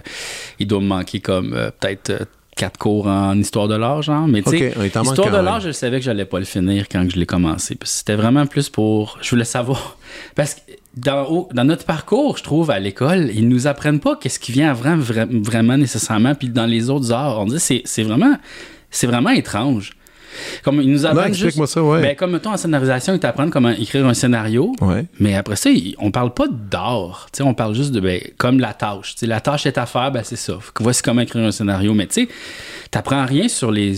il 0.59 0.67
doit 0.67 0.79
me 0.81 0.87
manquer 0.87 1.19
comme 1.19 1.53
euh, 1.53 1.71
peut-être 1.79 2.09
euh, 2.11 2.19
quatre 2.55 2.77
cours 2.77 3.07
en 3.07 3.37
histoire 3.39 3.67
de 3.67 3.75
l'art, 3.75 4.01
genre. 4.01 4.27
Mais 4.27 4.41
tu 4.41 4.49
sais, 4.59 4.73
histoire 5.11 5.27
de 5.31 5.37
l'art, 5.45 5.59
je 5.61 5.71
savais 5.71 5.99
que 5.99 6.05
j'allais 6.05 6.25
pas 6.25 6.39
le 6.39 6.45
finir 6.45 6.87
quand 6.89 7.09
je 7.09 7.17
l'ai 7.17 7.25
commencé. 7.25 7.77
C'était 7.83 8.15
vraiment 8.15 8.45
plus 8.45 8.69
pour. 8.69 9.17
Je 9.21 9.29
voulais 9.29 9.45
savoir. 9.45 9.97
Parce 10.35 10.55
que 10.55 10.59
dans, 10.97 11.47
dans 11.53 11.63
notre 11.63 11.85
parcours, 11.85 12.37
je 12.37 12.43
trouve, 12.43 12.69
à 12.69 12.77
l'école, 12.79 13.31
ils 13.33 13.47
nous 13.47 13.65
apprennent 13.67 14.01
pas 14.01 14.17
qu'est-ce 14.17 14.39
qui 14.39 14.51
vient 14.51 14.69
avant 14.71 14.97
vra- 14.97 15.41
vraiment 15.43 15.77
nécessairement. 15.77 16.35
Puis 16.35 16.49
dans 16.49 16.65
les 16.65 16.89
autres 16.89 17.11
arts, 17.13 17.39
on 17.39 17.45
dit 17.45 17.59
c'est 17.59 18.03
vraiment, 18.03 18.35
c'est 18.89 19.07
vraiment 19.07 19.29
étrange. 19.29 19.91
Comme 20.63 20.81
ils 20.81 20.91
nous 20.91 21.05
apprennent 21.05 21.27
juste. 21.33 21.43
explique-moi 21.43 21.67
ça, 21.67 21.83
ouais. 21.83 22.01
Ben, 22.01 22.15
comme 22.15 22.31
mettons 22.31 22.51
en 22.51 22.57
scénarisation, 22.57 23.13
ils 23.13 23.19
t'apprennent 23.19 23.49
comment 23.49 23.69
écrire 23.69 24.05
un 24.05 24.13
scénario. 24.13 24.73
Ouais. 24.81 25.05
Mais 25.19 25.35
après 25.35 25.55
ça, 25.55 25.69
il- 25.69 25.95
on 25.99 26.11
parle 26.11 26.33
pas 26.33 26.45
d'art. 26.49 27.27
Tu 27.33 27.37
sais, 27.37 27.43
on 27.43 27.53
parle 27.53 27.75
juste 27.75 27.91
de 27.91 27.99
ben, 27.99 28.21
comme 28.37 28.59
la 28.59 28.73
tâche. 28.73 29.13
Tu 29.13 29.19
sais, 29.19 29.27
la 29.27 29.41
tâche 29.41 29.65
est 29.65 29.77
à 29.77 29.85
faire, 29.85 30.11
ben, 30.11 30.21
c'est 30.23 30.35
ça. 30.35 30.57
Voici 30.79 31.01
comment 31.01 31.21
écrire 31.21 31.43
un 31.43 31.51
scénario. 31.51 31.93
Mais 31.93 32.07
tu 32.07 32.23
sais, 32.23 32.27
t'apprends 32.91 33.25
rien 33.25 33.47
sur 33.47 33.71
les. 33.71 33.93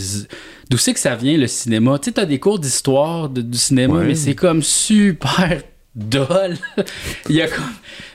D'où 0.69 0.77
c'est 0.77 0.93
que 0.93 0.99
ça 0.99 1.15
vient 1.15 1.37
le 1.37 1.47
cinéma? 1.47 1.99
Tu 1.99 2.05
sais, 2.05 2.11
t'as 2.13 2.25
des 2.25 2.39
cours 2.39 2.57
d'histoire 2.59 3.29
de- 3.29 3.41
du 3.41 3.57
cinéma, 3.57 3.95
Ouais. 3.99 4.05
mais 4.05 4.15
c'est 4.15 4.35
comme 4.35 4.63
super 4.63 5.61
dole. 5.95 6.57
il 7.29 7.35
y 7.35 7.41
a 7.41 7.47
comme. 7.47 7.63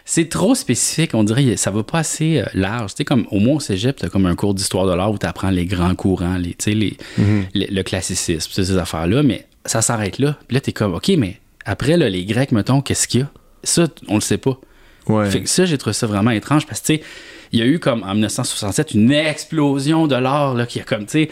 C'est 0.04 0.28
trop 0.30 0.54
spécifique, 0.54 1.14
on 1.14 1.23
dirait, 1.23 1.56
ça 1.56 1.70
va 1.70 1.82
pas 1.82 1.99
assez 1.99 2.38
euh, 2.38 2.47
large. 2.54 2.92
Tu 2.92 2.99
sais, 2.99 3.04
comme 3.04 3.26
au 3.30 3.40
moins 3.40 3.56
au 3.56 3.61
cégep, 3.61 3.97
t'as 3.97 4.08
comme 4.08 4.26
un 4.26 4.35
cours 4.35 4.54
d'histoire 4.54 4.87
de 4.87 4.94
l'art 4.94 5.12
où 5.12 5.18
t'apprends 5.18 5.50
les 5.50 5.66
grands 5.66 5.94
courants, 5.94 6.38
les, 6.38 6.54
tu 6.54 6.70
sais, 6.70 6.70
les, 6.73 6.97
le, 7.18 7.66
le 7.70 7.82
classicisme, 7.82 8.50
tu 8.50 8.64
ces 8.64 8.78
affaires-là, 8.78 9.23
mais 9.23 9.47
ça 9.66 9.82
s'arrête 9.82 10.18
là. 10.18 10.38
Puis 10.49 10.54
là, 10.54 10.61
t'es 10.61 10.73
comme, 10.73 10.94
OK, 10.94 11.08
mais 11.18 11.40
après, 11.64 11.99
là, 11.99 12.08
les 12.08 12.25
Grecs, 12.25 12.52
mettons, 12.52 12.80
qu'est-ce 12.80 13.06
qu'il 13.06 13.20
y 13.20 13.23
a? 13.25 13.30
Ça, 13.64 13.87
on 14.08 14.14
le 14.14 14.20
sait 14.23 14.38
pas. 14.38 14.58
Ouais. 15.06 15.30
Fait 15.30 15.42
que 15.42 15.49
ça, 15.49 15.66
j'ai 15.66 15.76
trouvé 15.76 15.92
ça 15.92 16.06
vraiment 16.06 16.30
étrange 16.30 16.66
parce 16.66 16.80
que, 16.80 16.87
tu 16.87 16.94
sais, 16.97 17.02
il 17.52 17.61
y 17.61 17.62
a 17.62 17.67
eu 17.67 17.78
comme 17.78 18.02
en 18.02 18.12
1967 18.12 18.95
une 18.95 19.11
explosion 19.12 20.07
de 20.07 20.14
l'art, 20.17 20.55
là, 20.55 20.67
qui 20.67 20.81
a 20.81 20.85
comme, 20.85 21.07
tu 21.07 21.25
sais, 21.25 21.31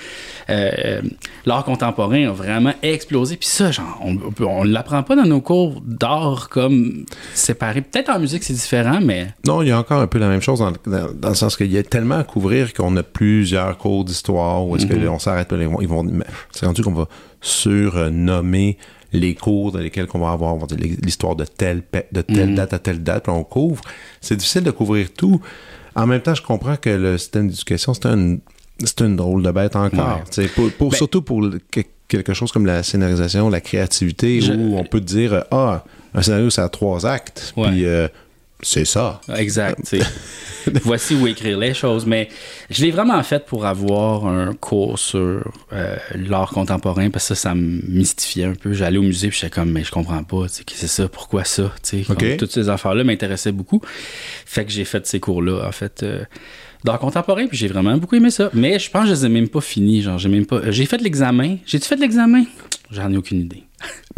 euh, 0.51 1.03
l'art 1.45 1.65
contemporain 1.65 2.29
a 2.29 2.33
vraiment 2.33 2.73
explosé. 2.83 3.37
Puis 3.37 3.49
ça, 3.49 3.71
genre, 3.71 4.01
on, 4.05 4.19
on 4.45 4.65
l'apprend 4.65 5.03
pas 5.03 5.17
dans 5.17 5.25
nos 5.27 5.41
cours 5.41 5.81
d'art 5.85 6.49
comme 6.49 7.05
séparés. 7.35 7.83
Peut-être 7.83 8.11
en 8.11 8.19
musique, 8.19 8.45
c'est 8.45 8.53
différent, 8.55 9.01
mais 9.03 9.29
Non, 9.47 9.63
il 9.63 9.69
y 9.69 9.73
a 9.73 9.79
encore 9.79 10.01
un 10.01 10.07
peu 10.07 10.19
la 10.19 10.29
même 10.29 10.41
chose 10.43 10.59
dans, 10.61 10.73
dans- 10.87 11.13
dans 11.13 11.29
le 11.29 11.35
sens 11.35 11.57
qu'il 11.57 11.73
y 11.73 11.79
a 11.79 11.83
tellement 11.83 12.17
à 12.19 12.25
couvrir 12.25 12.73
qu'on 12.75 12.97
a 12.97 13.03
plusieurs 13.03 13.77
cours 13.79 14.05
d'histoire 14.05 14.67
où 14.67 14.77
est-ce 14.77 14.87
Mhm. 14.87 15.07
qu'on 15.07 15.19
s'arrête 15.19 15.53
Ils 15.53 15.89
vont, 15.89 16.07
c'est 16.53 16.67
rendu 16.67 16.83
qu'on 16.83 16.93
va 16.95 17.09
surnommer 17.41 18.77
les 19.13 19.35
cours 19.35 19.73
dans 19.73 19.79
lesquels 19.79 20.07
va 20.13 20.31
avoir 20.33 20.55
on 20.55 20.59
va 20.59 20.67
dire, 20.67 20.79
l'histoire 21.03 21.37
de 21.37 21.45
telle, 21.45 21.83
de 22.13 22.21
telle 22.23 22.51
Mhm. 22.51 22.55
date 22.57 22.73
à 22.75 22.79
telle 22.79 23.03
date, 23.03 23.25
puis 23.25 23.33
on 23.33 23.45
couvre. 23.45 23.83
C'est 24.21 24.37
difficile 24.37 24.63
de 24.65 24.71
couvrir 24.71 25.13
tout. 25.13 25.41
En 25.97 26.07
même 26.07 26.21
temps, 26.21 26.35
je 26.35 26.43
comprends 26.43 26.77
que 26.77 26.91
le 26.91 27.19
système 27.19 27.49
d'éducation, 27.49 27.95
c'est 27.95 28.07
un, 28.07 28.37
c'est 28.85 29.01
une 29.01 29.17
drôle 29.17 29.43
de 29.43 29.51
bête 29.51 29.75
encore. 29.77 30.21
Ouais. 30.39 30.49
Pour, 30.49 30.71
pour- 30.73 30.91
Ben- 30.91 30.97
surtout 30.97 31.23
pour 31.23 31.45
quelque 32.09 32.35
chose 32.35 32.53
comme 32.53 32.67
la 32.67 32.83
scénarisation, 32.83 33.49
la 33.49 33.61
créativité, 33.61 34.41
Je- 34.41 34.53
où 34.53 34.77
on 34.77 34.85
peut 34.85 35.01
dire, 35.01 35.45
ah, 35.51 35.85
un 36.15 36.23
scénario, 36.23 36.51
ça 36.51 36.65
a 36.65 36.69
trois 36.69 37.05
actes, 37.07 37.53
puis 37.69 37.85
euh, 37.87 38.09
c'est 38.67 38.85
ça. 38.85 39.21
Exact. 39.37 39.79
Voici 40.83 41.15
où 41.15 41.27
écrire 41.27 41.59
les 41.59 41.75
choses. 41.75 42.05
Mais 42.07 42.29
je 42.71 42.83
l'ai 42.85 42.91
vraiment 42.91 43.23
fait 43.23 43.47
pour 43.47 43.67
avoir 43.67 44.27
un 44.27 44.53
cours 44.55 44.99
sur 44.99 45.45
euh, 45.73 45.97
l'art 46.15 46.51
contemporain 46.51 47.11
parce 47.11 47.29
que 47.29 47.35
ça, 47.35 47.51
ça 47.51 47.55
me 47.55 47.81
mystifiait 47.89 48.47
un 48.47 48.55
peu. 48.55 48.73
J'allais 48.73 48.99
au 48.99 49.03
musée 49.03 49.29
puis 49.29 49.39
j'étais 49.41 49.51
comme, 49.55 49.71
mais 49.71 49.85
je 49.85 49.93
comprends 49.93 50.25
pas. 50.25 50.47
c'est 50.49 50.87
ça? 50.89 51.09
Pourquoi 51.09 51.45
ça? 51.45 51.73
Tu 51.83 51.99
sais, 51.99 52.05
comme 52.05 52.17
Ok. 52.17 52.37
toutes 52.39 52.53
ces 52.53 52.69
affaires-là 52.69 53.05
m'intéressaient 53.05 53.53
beaucoup. 53.53 53.81
Fait 54.45 54.65
que 54.65 54.73
j'ai 54.73 54.85
fait 54.85 55.07
ces 55.07 55.21
cours-là, 55.21 55.67
en 55.67 55.73
fait. 55.73 56.03
euh, 56.03 56.25
d'art 56.85 56.99
contemporain, 56.99 57.47
puis 57.47 57.57
j'ai 57.57 57.69
vraiment 57.69 57.97
beaucoup 57.97 58.15
aimé 58.17 58.31
ça. 58.31 58.51
Mais 58.53 58.79
je 58.79 58.91
pense 58.91 59.03
que 59.03 59.09
je 59.09 59.15
les 59.15 59.27
ai 59.27 59.29
même 59.29 59.49
pas 59.49 59.61
finis. 59.61 60.03
Genre, 60.03 60.19
j'ai 60.19 60.29
même 60.29 60.47
pas. 60.47 60.57
euh, 60.57 60.73
J'ai 60.73 60.87
fait 60.87 61.01
l'examen. 61.01 61.57
J'ai-tu 61.67 61.87
fait 61.87 61.97
l'examen? 61.97 62.45
J'en 62.91 63.13
ai 63.13 63.17
aucune 63.17 63.41
idée. 63.41 63.63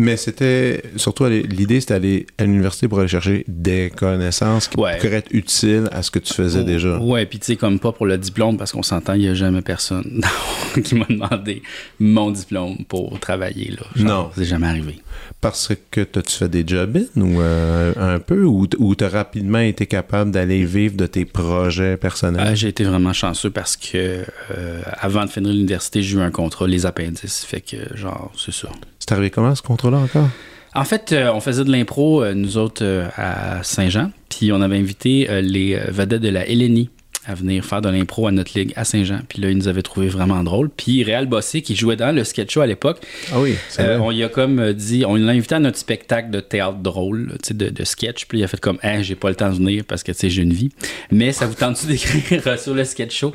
Mais 0.00 0.16
c'était 0.16 0.82
surtout 0.94 1.24
l'idée, 1.26 1.80
c'était 1.80 1.94
aller 1.94 2.26
à 2.38 2.44
l'université 2.44 2.86
pour 2.86 3.00
aller 3.00 3.08
chercher 3.08 3.44
des 3.48 3.90
connaissances 3.94 4.68
qui 4.68 4.78
Ouais. 4.78 4.96
pourraient 4.98 5.14
être 5.16 5.32
utiles 5.34 5.88
à 5.90 6.02
ce 6.02 6.12
que 6.12 6.20
tu 6.20 6.32
faisais 6.32 6.62
déjà. 6.62 6.98
Ouais, 6.98 7.26
puis 7.26 7.40
tu 7.40 7.46
sais, 7.46 7.56
comme 7.56 7.80
pas 7.80 7.90
pour 7.90 8.06
le 8.06 8.16
diplôme, 8.16 8.56
parce 8.56 8.70
qu'on 8.70 8.84
s'entend, 8.84 9.14
il 9.14 9.22
n'y 9.22 9.28
a 9.28 9.34
jamais 9.34 9.60
personne 9.60 10.20
qui 10.84 10.94
m'a 10.94 11.06
demandé 11.10 11.62
mon 11.98 12.30
diplôme 12.30 12.84
pour 12.88 13.18
travailler. 13.18 13.72
Là. 13.72 13.82
Genre, 13.96 14.06
Non. 14.06 14.30
C'est 14.36 14.44
jamais 14.44 14.68
arrivé. 14.68 15.00
Parce 15.40 15.72
que 15.90 16.02
t'as-tu 16.02 16.36
fait 16.36 16.48
des 16.48 16.64
job 16.66 16.98
ou 17.16 17.40
euh, 17.40 17.92
un 17.96 18.20
peu 18.20 18.44
ou, 18.44 18.66
t- 18.68 18.76
ou 18.80 18.94
t'as 18.94 19.08
rapidement 19.08 19.58
été 19.58 19.86
capable 19.86 20.30
d'aller 20.30 20.64
vivre 20.64 20.96
de 20.96 21.06
tes 21.06 21.24
projets 21.24 21.96
personnels? 21.96 22.46
Euh, 22.46 22.54
j'ai 22.54 22.68
été 22.68 22.84
vraiment 22.84 23.12
chanceux 23.12 23.50
parce 23.50 23.76
que 23.76 24.24
euh, 24.56 24.82
avant 25.00 25.24
de 25.24 25.30
finir 25.30 25.52
l'université, 25.52 26.02
j'ai 26.02 26.16
eu 26.18 26.20
un 26.20 26.30
contrat, 26.30 26.66
les 26.68 26.86
appendices. 26.86 27.44
Fait 27.44 27.60
que, 27.60 27.76
genre, 27.96 28.32
c'est 28.36 28.52
ça. 28.54 28.68
C'est 29.08 29.14
arrivé 29.14 29.30
comment 29.30 29.54
ce 29.54 29.62
contrat-là 29.62 29.96
encore? 29.96 30.28
En 30.74 30.84
fait, 30.84 31.12
euh, 31.12 31.32
on 31.32 31.40
faisait 31.40 31.64
de 31.64 31.72
l'impro, 31.72 32.22
euh, 32.22 32.34
nous 32.34 32.58
autres, 32.58 32.84
euh, 32.84 33.08
à 33.16 33.62
Saint-Jean. 33.62 34.10
Puis 34.28 34.52
on 34.52 34.60
avait 34.60 34.76
invité 34.76 35.26
les 35.40 35.80
vedettes 35.88 36.20
de 36.20 36.28
la 36.28 36.44
LNI 36.44 36.90
à 37.26 37.34
venir 37.34 37.64
faire 37.64 37.80
de 37.80 37.88
l'impro 37.88 38.26
à 38.26 38.32
notre 38.32 38.58
ligue 38.58 38.74
à 38.76 38.84
Saint-Jean. 38.84 39.20
Puis 39.26 39.40
là, 39.40 39.48
ils 39.50 39.56
nous 39.56 39.66
avaient 39.66 39.80
trouvé 39.80 40.08
vraiment 40.08 40.42
drôle. 40.44 40.68
Puis 40.68 41.02
Réal 41.04 41.24
Bossé, 41.24 41.62
qui 41.62 41.74
jouait 41.74 41.96
dans 41.96 42.14
le 42.14 42.22
sketch 42.22 42.52
show 42.52 42.60
à 42.60 42.66
l'époque, 42.66 42.98
Ah 43.32 43.40
oui, 43.40 43.54
Euh, 43.78 43.98
on 43.98 44.10
y 44.10 44.22
a 44.22 44.28
comme 44.28 44.74
dit, 44.74 45.04
on 45.06 45.14
l'a 45.14 45.32
invité 45.32 45.54
à 45.54 45.58
notre 45.58 45.78
spectacle 45.78 46.28
de 46.30 46.40
théâtre 46.40 46.78
drôle, 46.78 47.28
là, 47.28 47.34
tu 47.42 47.48
sais, 47.48 47.54
de, 47.54 47.70
de 47.70 47.84
sketch. 47.84 48.26
Puis 48.26 48.40
il 48.40 48.44
a 48.44 48.46
fait 48.46 48.60
comme, 48.60 48.78
hein, 48.82 49.00
j'ai 49.00 49.14
pas 49.14 49.30
le 49.30 49.36
temps 49.36 49.48
de 49.48 49.56
venir 49.56 49.84
parce 49.88 50.02
que 50.02 50.12
tu 50.12 50.18
sais, 50.18 50.28
j'ai 50.30 50.42
une 50.42 50.52
vie. 50.52 50.68
Mais 51.10 51.32
ça 51.32 51.46
vous 51.46 51.54
tente-tu 51.54 51.86
d'écrire 51.88 52.58
sur 52.58 52.74
le 52.74 52.84
sketch 52.84 53.16
show? 53.16 53.32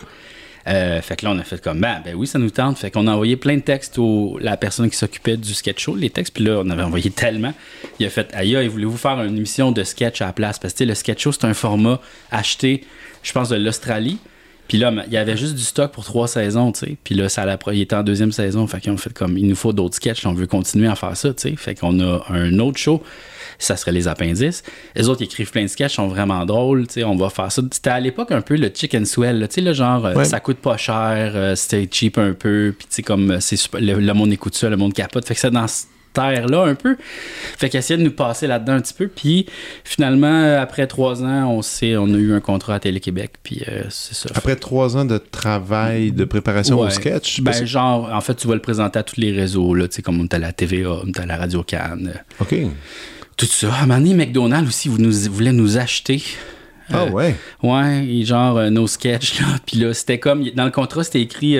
Euh, 0.67 1.01
fait 1.01 1.17
que 1.17 1.25
là, 1.25 1.32
on 1.32 1.39
a 1.39 1.43
fait 1.43 1.62
comme, 1.62 1.79
ben, 1.79 2.01
ben 2.03 2.15
oui, 2.15 2.27
ça 2.27 2.39
nous 2.39 2.50
tente. 2.50 2.77
Fait 2.77 2.91
qu'on 2.91 3.08
a 3.08 3.12
envoyé 3.12 3.36
plein 3.36 3.55
de 3.55 3.62
textes 3.62 4.00
à 4.00 4.43
la 4.43 4.58
personne 4.58 4.89
qui 4.89 4.98
s'occupait 4.98 5.38
du 5.38 5.53
sketch 5.53 5.84
show, 5.84 5.96
les 5.96 6.10
textes. 6.10 6.34
Puis 6.34 6.43
là, 6.43 6.62
on 6.63 6.70
avait 6.70 6.84
envoyé 6.84 7.10
tellement. 7.12 7.53
Il 8.00 8.05
a 8.05 8.10
fait, 8.10 8.34
aïe, 8.34 8.55
aïe, 8.55 8.67
voulez-vous 8.67 8.98
faire 8.98 9.22
une 9.22 9.38
émission 9.38 9.72
de 9.72 9.84
sketch 9.84 10.22
à 10.22 10.27
la 10.27 10.34
place? 10.34 10.60
Parce 10.60 10.74
que 10.74 10.84
le 10.84 10.96
sketch 10.96 11.22
show, 11.22 11.32
c'est 11.32 11.46
un 11.46 11.53
format 11.53 12.00
acheté, 12.32 12.84
je 13.24 13.32
pense, 13.34 13.50
de 13.50 13.58
l'Australie. 13.58 14.20
Puis 14.74 14.80
là, 14.80 14.92
il 15.06 15.13
y 15.13 15.18
avait 15.18 15.38
juste 15.38 15.53
du 15.53 15.62
stock 15.62 15.92
pour 15.92 16.03
trois 16.03 16.27
saisons, 16.27 16.72
tu 16.72 16.80
sais. 16.80 16.98
Puis 17.03 17.13
là, 17.13 17.30
ça 17.30 17.46
il 17.72 17.82
était 17.82 17.96
en 17.96 18.01
deuxième 18.01 18.32
saison. 18.32 18.65
Fait 18.65 18.84
qu'on 18.84 18.98
fait 18.98 19.13
comme, 19.13 19.38
il 19.38 19.46
nous 19.46 19.53
faut 19.56 19.72
d'autres 19.72 19.94
sketchs. 19.98 20.25
On 20.25 20.34
veut 20.34 20.48
continuer 20.48 20.88
à 20.88 20.96
faire 20.96 21.15
ça, 21.15 21.32
tu 21.32 21.42
sais. 21.51 21.56
Fait 21.56 21.75
qu'on 21.75 22.00
a 22.00 22.24
un 22.30 22.58
autre 22.58 22.80
show. 22.80 23.03
Ça 23.60 23.77
serait 23.77 23.92
les 23.92 24.08
appendices. 24.08 24.63
Les 24.96 25.10
autres 25.10 25.22
ils 25.22 25.25
écrivent 25.25 25.51
plein 25.51 25.62
de 25.62 25.68
sketchs, 25.68 25.94
sont 25.94 26.08
vraiment 26.08 26.44
drôles, 26.48 26.88
tu 26.88 26.94
sais. 26.96 27.03
On 27.03 27.15
va 27.15 27.30
faire 27.30 27.51
ça. 27.51 27.62
C'était 27.72 27.92
à 27.92 28.00
l'époque 28.00 28.32
un 28.32 28.42
peu 28.42 28.56
le 28.56 28.72
chicken 28.74 29.06
swell, 29.06 29.48
tu 29.48 29.53
sais, 29.53 29.62
le 29.62 29.74
genre, 29.74 30.08
euh, 30.08 30.15
Ouais. 30.15 30.25
ça 30.25 30.39
coûte 30.39 30.58
pas 30.58 30.75
cher, 30.75 31.34
euh, 31.36 31.53
c'était 31.56 31.88
cheap 31.92 32.18
un 32.18 32.34
peu. 32.34 32.74
Puis 32.75 32.88
tu 32.89 32.96
sais, 32.96 33.03
comme, 33.03 33.30
euh, 33.30 33.39
c'est 33.42 33.58
super- 33.58 33.80
le, 33.80 34.00
le 34.00 34.13
monde 34.15 34.34
écoute 34.34 34.56
ça, 34.56 34.70
le 34.72 34.77
monde 34.77 34.94
capote. 34.96 35.27
Fait 35.27 35.36
que 35.36 35.39
c'est 35.39 35.51
dans 35.51 35.68
terre-là 36.13 36.63
un 36.65 36.75
peu. 36.75 36.96
Fait 37.58 37.70
qu'ils 37.70 37.79
essayaient 37.79 37.98
de 37.98 38.03
nous 38.03 38.12
passer 38.12 38.48
là-dedans 38.48 38.74
un 38.74 38.82
petit 38.82 38.93
peu. 38.93 39.08
Puis 39.08 39.46
finalement, 39.84 40.58
après 40.60 40.88
trois 40.88 41.24
ans, 41.24 41.50
on, 41.51 41.62
s'est- 41.62 41.98
on 41.98 42.05
a 42.13 42.17
eu 42.17 42.34
un 42.34 42.39
contrat 42.39 42.75
à 42.75 42.79
Télé-Québec. 42.79 43.32
Puis 43.43 43.62
euh, 43.67 43.84
c'est 43.89 44.15
ça. 44.15 44.29
Après 44.36 44.55
trois 44.55 44.96
ans 44.98 45.05
de 45.05 45.17
travail, 45.17 46.12
de 46.12 46.25
préparation 46.25 46.79
au 46.79 46.89
sketch, 46.89 47.41
Ben, 47.41 47.51
parce- 47.51 47.65
genre, 47.65 48.10
en 48.13 48.22
fait, 48.22 48.36
tu 48.36 48.48
vas 48.48 48.55
le 48.55 48.62
présenter 48.62 49.00
à 49.00 49.03
tous 49.03 49.20
les 49.20 49.32
réseaux, 49.32 49.74
là, 49.74 49.88
tu 49.88 49.96
sais, 49.96 50.01
comme 50.01 50.20
on 50.20 50.24
est 50.24 50.34
à 50.34 50.39
la 50.39 50.51
TVA, 50.53 50.89
on 51.03 51.08
est 51.08 51.20
à 51.20 51.25
la 51.25 51.38
Radio 51.38 51.63
Cannes, 51.63 52.13
OK. 52.39 52.55
tout 53.38 53.46
ça. 53.46 53.74
À 53.74 53.77
un 53.84 53.86
moment 53.88 54.00
donné, 54.00 54.13
McDonald's 54.13 54.70
aussi 54.70 54.89
vous 54.89 54.98
nous, 55.00 55.12
voulait 55.32 55.51
nous 55.53 55.77
acheter. 55.77 56.24
Ah 56.91 57.03
Euh, 57.03 57.10
ouais? 57.12 57.36
Ouais, 57.63 58.05
et 58.05 58.25
genre 58.25 58.58
euh, 58.58 58.70
nos 58.70 58.88
sketchs, 58.88 59.39
là. 59.39 59.48
Puis 59.65 59.77
là, 59.77 59.93
c'était 59.93 60.20
comme, 60.20 60.43
dans 60.55 60.65
le 60.65 60.72
contrat, 60.72 61.03
c'était 61.03 61.22
écrit 61.22 61.58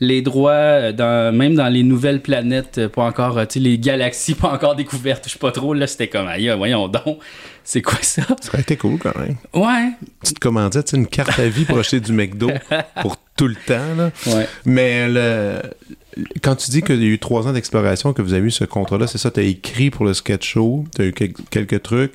les 0.00 0.22
droits, 0.22 0.52
euh, 0.52 0.92
dans, 0.92 1.34
même 1.34 1.54
dans 1.54 1.68
les 1.68 1.82
nouvelles 1.82 2.20
planètes, 2.20 2.78
euh, 2.78 2.88
pas 2.88 3.04
encore, 3.04 3.38
euh, 3.38 3.44
tu 3.46 3.54
sais, 3.54 3.60
les 3.60 3.78
galaxies 3.78 4.34
pas 4.36 4.48
encore 4.52 4.74
découvertes, 4.76 5.24
je 5.26 5.32
sais 5.32 5.38
pas 5.38 5.52
trop, 5.52 5.74
là, 5.74 5.86
c'était 5.86 6.08
comme, 6.08 6.26
aïe, 6.28 6.52
voyons 6.56 6.88
donc, 6.88 7.18
c'est 7.64 7.82
quoi 7.82 7.98
ça? 8.02 8.22
Ça 8.40 8.48
aurait 8.52 8.62
été 8.62 8.76
cool 8.76 8.98
quand 8.98 9.16
même. 9.18 9.36
Ouais, 9.54 9.90
Petite 10.20 10.38
commandite, 10.38 10.88
c'est 10.88 10.96
une 10.96 11.06
carte 11.06 11.38
à 11.38 11.48
vie 11.48 11.64
pour 11.64 11.78
acheter 11.78 12.00
du 12.00 12.12
McDo 12.12 12.50
pour 13.02 13.16
tout 13.36 13.48
le 13.48 13.54
temps. 13.54 13.94
Là. 13.96 14.10
ouais. 14.26 14.46
Mais 14.64 15.08
le, 15.08 15.62
quand 16.42 16.56
tu 16.56 16.70
dis 16.70 16.82
qu'il 16.82 17.02
y 17.02 17.06
a 17.06 17.08
eu 17.08 17.18
trois 17.18 17.46
ans 17.48 17.52
d'exploration, 17.52 18.12
que 18.12 18.22
vous 18.22 18.32
avez 18.34 18.46
eu 18.46 18.50
ce 18.50 18.64
contrat-là, 18.64 19.06
c'est 19.06 19.18
ça, 19.18 19.30
tu 19.30 19.40
as 19.40 19.44
écrit 19.44 19.90
pour 19.90 20.04
le 20.04 20.14
sketch 20.14 20.46
show, 20.48 20.84
tu 20.94 21.02
as 21.02 21.04
eu 21.06 21.12
quel- 21.12 21.32
quelques 21.50 21.82
trucs. 21.82 22.12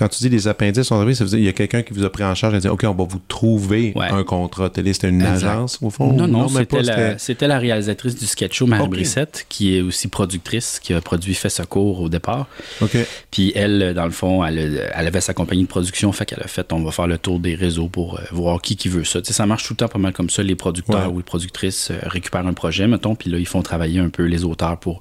Quand 0.00 0.08
tu 0.08 0.18
dis 0.20 0.30
les 0.30 0.48
appendices 0.48 0.90
arrivés, 0.92 1.14
ça 1.14 1.24
veut 1.24 1.28
dire 1.30 1.36
qu'il 1.38 1.44
y 1.46 1.48
a 1.50 1.52
quelqu'un 1.52 1.82
qui 1.82 1.92
vous 1.92 2.04
a 2.04 2.10
pris 2.10 2.24
en 2.24 2.34
charge 2.34 2.54
et 2.54 2.58
dit 2.58 2.68
OK, 2.68 2.84
on 2.84 2.94
va 2.94 3.04
vous 3.04 3.20
trouver 3.28 3.92
Ouais. 3.94 4.06
un 4.10 4.24
contrat 4.24 4.70
télé. 4.70 4.94
C'était 4.94 5.10
une 5.10 5.20
Exact. 5.20 5.46
agence, 5.46 5.78
au 5.82 5.90
fond? 5.90 6.12
Non, 6.14 6.26
non, 6.26 6.48
c'était 6.48 7.46
la, 7.46 7.58
réalisatrice 7.58 8.14
du 8.16 8.26
sketch 8.26 8.56
show, 8.56 8.66
Marie. 8.66 8.88
Brissette, 8.88 9.44
qui 9.50 9.76
est 9.76 9.82
aussi 9.82 10.08
productrice, 10.08 10.80
qui 10.82 10.94
a 10.94 11.02
produit 11.02 11.34
Fait 11.34 11.50
Secours 11.50 12.00
au 12.00 12.08
départ. 12.08 12.46
OK. 12.80 12.96
Puis 13.30 13.52
elle, 13.54 13.92
dans 13.94 14.06
le 14.06 14.10
fond, 14.10 14.42
elle, 14.42 14.90
elle 14.94 15.06
avait 15.06 15.20
sa 15.20 15.34
compagnie 15.34 15.64
de 15.64 15.68
production, 15.68 16.10
fait 16.12 16.24
qu'elle 16.24 16.42
a 16.42 16.48
fait, 16.48 16.72
on 16.72 16.82
va 16.82 16.90
faire 16.92 17.06
le 17.06 17.18
tour 17.18 17.38
des 17.38 17.54
réseaux 17.54 17.88
pour 17.88 18.18
euh, 18.18 18.22
voir 18.32 18.62
qui 18.62 18.76
qui 18.76 18.88
veut 18.88 19.04
ça. 19.04 19.20
Ça 19.22 19.44
marche 19.44 19.64
tout 19.66 19.74
le 19.74 19.76
temps 19.76 19.88
pas 19.88 19.98
mal 19.98 20.14
comme 20.14 20.30
ça. 20.30 20.42
Les 20.42 20.54
producteurs 20.54 21.08
Ouais. 21.08 21.12
ou 21.12 21.18
les 21.18 21.22
productrices 21.24 21.90
euh, 21.90 21.98
récupèrent 22.04 22.46
un 22.46 22.54
projet, 22.54 22.86
mettons, 22.86 23.14
puis 23.14 23.28
là, 23.30 23.36
ils 23.38 23.46
font 23.46 23.60
travailler 23.60 24.00
un 24.00 24.08
peu 24.08 24.24
les 24.24 24.44
auteurs 24.44 24.78
pour 24.78 25.00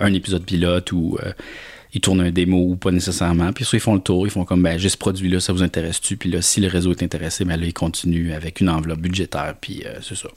un 0.00 0.12
épisode 0.12 0.42
pilote 0.42 0.90
ou 0.90 1.16
euh, 1.24 1.30
ils 1.94 2.00
tournent 2.00 2.20
un 2.20 2.30
démo 2.30 2.66
ou 2.70 2.76
pas 2.76 2.90
nécessairement. 2.90 3.52
Puis 3.52 3.64
soit 3.64 3.78
ils 3.78 3.80
font 3.80 3.94
le 3.94 4.00
tour, 4.00 4.26
ils 4.26 4.30
font 4.30 4.44
comme, 4.44 4.62
ben, 4.62 4.78
j'ai 4.78 4.88
ce 4.88 4.96
produit-là, 4.96 5.40
ça 5.40 5.52
vous 5.52 5.62
intéresse-tu? 5.62 6.16
Puis 6.16 6.30
là, 6.30 6.40
si 6.42 6.60
le 6.60 6.68
réseau 6.68 6.92
est 6.92 7.02
intéressé, 7.02 7.44
ben 7.44 7.58
là, 7.58 7.66
ils 7.66 7.72
continuent 7.72 8.32
avec 8.32 8.60
une 8.60 8.68
enveloppe 8.68 9.00
budgétaire, 9.00 9.54
puis 9.60 9.82
euh, 9.86 9.94
c'est 10.02 10.16
ça. 10.16 10.28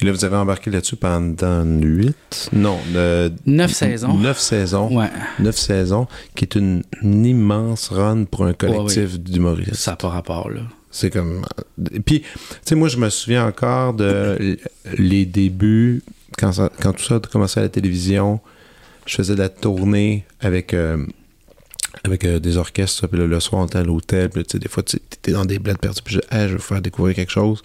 Et 0.00 0.04
là, 0.04 0.12
vous 0.12 0.24
avez 0.24 0.36
embarqué 0.36 0.70
là-dessus 0.70 0.96
pendant 0.96 1.64
huit? 1.64 2.50
Non, 2.52 2.78
Neuf 3.46 3.72
saisons. 3.72 4.14
Neuf 4.18 4.38
saisons. 4.38 4.96
Ouais, 4.96 5.10
Neuf 5.38 5.56
saisons, 5.56 6.06
qui 6.34 6.44
est 6.44 6.54
une, 6.56 6.82
une 7.02 7.24
immense 7.26 7.88
run 7.88 8.24
pour 8.24 8.44
un 8.44 8.52
collectif 8.52 9.18
d'humoristes. 9.20 9.74
ça 9.74 9.92
n'a 9.92 9.96
pas 9.96 10.08
rapport, 10.08 10.50
là. 10.50 10.60
C'est 10.90 11.10
comme. 11.10 11.42
Puis, 12.06 12.20
tu 12.22 12.26
sais, 12.64 12.74
moi, 12.74 12.88
je 12.88 12.96
me 12.96 13.10
souviens 13.10 13.46
encore 13.46 13.92
de 13.92 14.56
les 14.96 15.26
débuts 15.26 16.02
quand, 16.38 16.52
ça- 16.52 16.70
quand 16.80 16.92
tout 16.94 17.04
ça 17.04 17.16
a 17.16 17.20
commencé 17.20 17.60
à 17.60 17.64
la 17.64 17.68
télévision, 17.68 18.40
je 19.06 19.14
faisais 19.16 19.34
de 19.34 19.38
la 19.40 19.48
tournée 19.48 20.24
avec, 20.40 20.74
euh, 20.74 21.04
avec 22.04 22.24
euh, 22.24 22.38
des 22.38 22.56
orchestres. 22.56 23.06
Puis 23.08 23.18
là, 23.18 23.26
le 23.26 23.40
soir, 23.40 23.62
on 23.62 23.66
était 23.66 23.78
à 23.78 23.82
l'hôtel. 23.84 24.28
Puis 24.30 24.40
là, 24.40 24.44
tu 24.44 24.52
sais, 24.52 24.58
des 24.58 24.68
fois, 24.68 24.82
tu 24.82 24.98
es 25.26 25.32
dans 25.32 25.44
des 25.44 25.58
bleds 25.58 25.76
perdus. 25.80 26.02
Puis 26.04 26.14
je 26.16 26.20
Hey, 26.36 26.44
je 26.48 26.52
vais 26.52 26.56
vous 26.56 26.62
faire 26.62 26.80
découvrir 26.82 27.14
quelque 27.14 27.32
chose. 27.32 27.62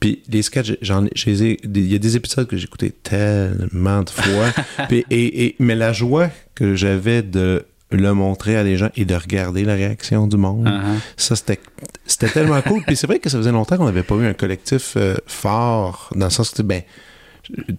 Puis 0.00 0.22
les 0.28 0.42
sketchs, 0.42 0.74
j'en 0.80 1.04
il 1.06 1.86
y 1.92 1.94
a 1.94 1.98
des 1.98 2.16
épisodes 2.16 2.46
que 2.46 2.56
j'ai 2.56 2.64
écoutés 2.64 2.92
tellement 3.02 4.02
de 4.02 4.10
fois. 4.10 4.52
Puis, 4.88 5.04
et, 5.10 5.44
et- 5.46 5.56
mais 5.58 5.74
la 5.74 5.92
joie 5.92 6.30
que 6.54 6.76
j'avais 6.76 7.22
de 7.22 7.64
le 7.90 8.12
montrer 8.12 8.56
à 8.56 8.62
des 8.64 8.76
gens 8.76 8.90
et 8.96 9.04
de 9.04 9.14
regarder 9.14 9.64
la 9.64 9.74
réaction 9.74 10.26
du 10.28 10.36
monde, 10.36 10.68
Uh-huh. 10.68 10.98
ça, 11.16 11.34
c'était 11.34 11.58
c'était 12.06 12.28
tellement 12.28 12.60
cool. 12.62 12.82
Puis 12.86 12.94
c'est 12.96 13.06
vrai 13.08 13.18
que 13.18 13.28
ça 13.28 13.38
faisait 13.38 13.50
longtemps 13.50 13.76
qu'on 13.76 13.86
n'avait 13.86 14.02
pas 14.04 14.14
eu 14.16 14.26
un 14.26 14.34
collectif 14.34 14.94
euh, 14.96 15.14
fort, 15.26 16.10
dans 16.14 16.26
le 16.26 16.30
sens 16.30 16.50
que, 16.50 16.62
ben, 16.62 16.82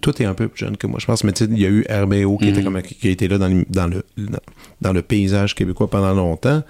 toi, 0.00 0.12
t'es 0.12 0.24
un 0.24 0.34
peu 0.34 0.48
plus 0.48 0.60
jeune 0.64 0.76
que 0.76 0.86
moi, 0.86 0.98
je 1.00 1.06
pense, 1.06 1.24
mais 1.24 1.32
tu 1.32 1.44
sais, 1.44 1.50
il 1.50 1.58
y 1.60 1.66
a 1.66 1.68
eu 1.68 1.84
RBO 1.90 2.38
qui, 2.38 2.48
était 2.48 2.58
Mhm. 2.60 2.64
comme, 2.64 2.82
qui 2.82 3.08
a 3.08 3.10
été 3.10 3.28
là 3.28 3.38
dans, 3.38 3.48
le- 3.48 3.64
dans 3.68 3.86
le, 3.86 4.04
dans 4.80 4.92
le 4.92 5.02
paysage 5.02 5.54
québécois 5.54 5.88
pendant 5.88 6.12
longtemps. 6.14 6.62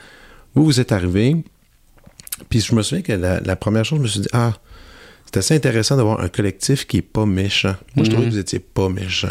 Vous, 0.55 0.65
vous 0.65 0.81
êtes 0.81 0.93
arrivé, 0.93 1.37
puis 2.49 2.61
je 2.61 2.75
me 2.75 2.83
souviens 2.83 3.03
que 3.03 3.13
la, 3.13 3.41
la 3.41 3.57
première 3.57 3.85
chose, 3.85 3.99
je 3.99 4.03
me 4.03 4.09
suis 4.09 4.21
dit, 4.21 4.29
ah, 4.33 4.55
c'est 5.27 5.37
assez 5.39 5.55
intéressant 5.55 5.97
d'avoir 5.97 6.21
un 6.21 6.29
collectif 6.29 6.87
qui 6.87 6.99
est 6.99 7.03
pas 7.03 7.25
méchant. 7.27 7.77
Moi, 7.95 8.05
je 8.05 8.11
trouvais 8.11 8.27
Mhm. 8.27 8.31
que 8.31 8.35
vous 8.35 8.41
étiez 8.41 8.59
pas 8.59 8.89
méchant. 8.89 9.29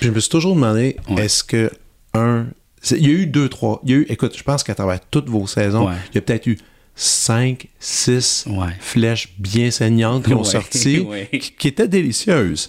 Puis 0.00 0.08
je 0.08 0.14
me 0.14 0.20
suis 0.20 0.30
toujours 0.30 0.54
demandé, 0.54 0.96
Ouais. 1.08 1.24
est-ce 1.24 1.42
que, 1.42 1.70
un, 2.14 2.46
il 2.90 3.02
y 3.06 3.10
a 3.10 3.14
eu 3.14 3.26
deux, 3.26 3.48
trois, 3.48 3.80
il 3.84 3.90
y 3.90 3.94
a 3.94 3.96
eu, 3.96 4.06
écoute, 4.10 4.36
je 4.36 4.42
pense 4.42 4.62
qu'à 4.62 4.74
travers 4.74 5.00
toutes 5.10 5.28
vos 5.28 5.46
saisons, 5.46 5.88
Ouais. 5.88 5.94
il 6.12 6.16
y 6.16 6.18
a 6.18 6.20
peut-être 6.20 6.46
eu 6.46 6.58
cinq, 7.00 7.68
six 7.78 8.44
Ouais. 8.48 8.72
flèches 8.80 9.28
bien 9.38 9.70
saignantes 9.70 10.24
qui 10.24 10.34
ont 10.34 10.38
Ouais. 10.40 10.44
sorti, 10.44 10.98
Ouais. 11.08 11.28
qui, 11.30 11.52
qui 11.56 11.68
étaient 11.68 11.86
délicieuses. 11.86 12.68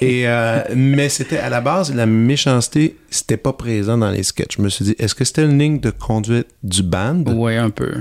Et, 0.00 0.26
euh, 0.26 0.60
mais 0.74 1.08
c'était 1.08 1.38
à 1.38 1.48
la 1.48 1.60
base, 1.60 1.94
la 1.94 2.06
méchanceté, 2.06 2.96
c'était 3.08 3.36
pas 3.36 3.52
présent 3.52 3.96
dans 3.96 4.10
les 4.10 4.24
sketchs. 4.24 4.56
Je 4.58 4.62
me 4.62 4.68
suis 4.68 4.84
dit, 4.84 4.94
est-ce 4.98 5.14
que 5.14 5.24
c'était 5.24 5.44
une 5.44 5.58
ligne 5.58 5.78
de 5.78 5.90
conduite 5.90 6.48
du 6.64 6.82
band? 6.82 7.22
Ouais, 7.26 7.56
un 7.56 7.70
peu. 7.70 7.92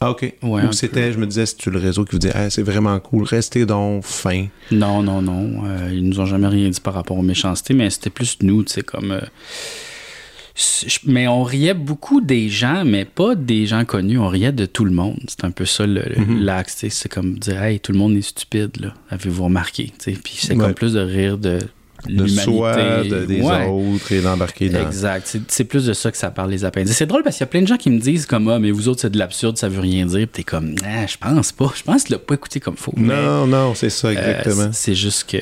Ah, 0.00 0.10
ok. 0.10 0.32
Ouais, 0.42 0.64
Ou 0.64 0.72
c'était, 0.72 1.12
je 1.12 1.18
me 1.18 1.26
disais, 1.26 1.46
c'est-tu 1.46 1.70
le 1.70 1.78
réseau 1.78 2.04
qui 2.04 2.12
vous 2.12 2.18
dit, 2.18 2.30
ah, 2.34 2.48
c'est 2.50 2.62
vraiment 2.64 2.98
cool, 2.98 3.22
restez 3.24 3.66
donc 3.66 4.02
fin? 4.04 4.46
Non, 4.72 5.02
non, 5.02 5.20
non. 5.22 5.62
Euh, 5.66 5.90
ils 5.92 6.08
nous 6.08 6.18
ont 6.20 6.26
jamais 6.26 6.48
rien 6.48 6.70
dit 6.70 6.80
par 6.80 6.94
rapport 6.94 7.18
aux 7.18 7.22
méchancetés, 7.22 7.74
mais 7.74 7.88
c'était 7.90 8.10
plus 8.10 8.38
nous, 8.42 8.64
tu 8.64 8.72
sais, 8.72 8.82
comme. 8.82 9.12
euh, 9.12 9.20
c'est- 9.20 9.91
mais 11.06 11.28
on 11.28 11.42
riait 11.42 11.74
beaucoup 11.74 12.20
des 12.20 12.48
gens, 12.48 12.84
mais 12.84 13.04
pas 13.04 13.34
des 13.34 13.66
gens 13.66 13.84
connus. 13.84 14.18
On 14.18 14.28
riait 14.28 14.52
de 14.52 14.66
tout 14.66 14.84
le 14.84 14.90
monde. 14.90 15.18
C'est 15.28 15.44
un 15.44 15.50
peu 15.50 15.64
ça 15.64 15.86
Mhm. 15.86 16.40
l'axe. 16.44 16.84
C'est 16.88 17.08
comme 17.08 17.38
dire, 17.38 17.62
hey, 17.62 17.80
tout 17.80 17.92
le 17.92 17.98
monde 17.98 18.16
est 18.16 18.22
stupide, 18.22 18.70
là. 18.80 18.94
Avez-vous 19.10 19.44
remarqué? 19.44 19.90
Puis 20.02 20.18
c'est 20.36 20.52
Ouais. 20.54 20.58
comme 20.58 20.74
plus 20.74 20.92
de 20.94 21.00
rire 21.00 21.38
de 21.38 21.58
De 22.08 22.26
soi, 22.26 22.74
de- 23.04 23.26
des 23.26 23.40
Ouais. 23.42 23.66
autres 23.68 24.10
et 24.10 24.20
d'embarquer 24.20 24.68
dans. 24.68 24.84
Exact. 24.84 25.38
C'est- 25.46 25.62
plus 25.64 25.86
de 25.86 25.92
ça 25.92 26.10
que 26.10 26.16
ça 26.16 26.32
parle 26.32 26.50
les 26.50 26.64
appendices. 26.64 26.96
C'est 26.96 27.06
drôle 27.06 27.22
parce 27.22 27.36
qu'il 27.36 27.44
y 27.44 27.48
a 27.48 27.50
plein 27.50 27.62
de 27.62 27.68
gens 27.68 27.76
qui 27.76 27.90
me 27.90 28.00
disent 28.00 28.26
comme 28.26 28.48
ah 28.48 28.58
mais 28.58 28.72
vous 28.72 28.88
autres 28.88 29.02
c'est 29.02 29.10
de 29.10 29.18
l'absurde, 29.18 29.56
ça 29.56 29.68
veut 29.68 29.78
rien 29.80 30.04
dire. 30.06 30.26
Puis 30.26 30.28
t'es 30.32 30.42
comme 30.42 30.74
ah 30.84 31.06
je 31.06 31.16
pense 31.16 31.52
pas. 31.52 31.72
Je 31.76 31.82
pense 31.84 32.02
que 32.02 32.06
tu 32.08 32.12
l'as 32.14 32.18
pas 32.18 32.34
écouté 32.34 32.58
comme 32.58 32.76
faux. 32.76 32.92
Mais, 32.96 33.14
Non, 33.14 33.46
non, 33.46 33.74
c'est 33.76 33.88
ça, 33.88 34.08
euh, 34.08 34.10
exactement. 34.10 34.72
c'est- 34.72 34.90
c'est 34.90 34.94
juste 34.96 35.30
que 35.30 35.36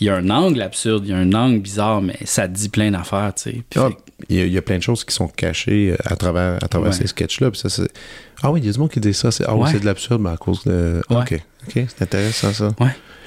il 0.00 0.08
y 0.08 0.10
a 0.10 0.16
un 0.16 0.28
angle 0.28 0.60
absurde, 0.60 1.04
il 1.06 1.10
y 1.10 1.14
a 1.14 1.18
un 1.18 1.32
angle 1.34 1.60
bizarre, 1.60 2.02
mais 2.02 2.16
ça 2.24 2.48
dit 2.48 2.68
plein 2.68 2.90
d'affaires, 2.90 3.32
tu 3.36 3.42
sais. 3.50 3.62
Puis 3.70 3.78
Ah, 3.80 3.90
il, 4.28 4.36
y 4.36 4.40
a, 4.40 4.44
il 4.46 4.52
y 4.52 4.58
a 4.58 4.62
plein 4.62 4.78
de 4.78 4.82
choses 4.82 5.04
qui 5.04 5.14
sont 5.14 5.28
cachées 5.28 5.92
euh, 5.92 5.96
à 6.04 6.16
travers, 6.16 6.56
à 6.62 6.68
travers 6.68 6.90
Ouais. 6.90 6.96
ces 6.96 7.06
sketchs-là. 7.06 7.50
ah 8.42 8.50
oui, 8.50 8.60
il 8.60 8.66
y 8.66 8.68
a 8.68 8.72
du 8.72 8.78
monde 8.78 8.90
qui 8.90 9.00
dit 9.00 9.14
ça. 9.14 9.30
C'est, 9.30 9.44
ah 9.46 9.54
oui, 9.54 9.62
Ouais. 9.64 9.70
c'est 9.72 9.80
de 9.80 9.84
l'absurde, 9.86 10.22
mais 10.22 10.30
à 10.30 10.36
cause 10.36 10.64
de. 10.64 11.02
Ouais. 11.10 11.16
Ok, 11.16 11.40
ok, 11.68 11.72
c'est 11.88 12.02
intéressant 12.02 12.52
ça. 12.52 12.74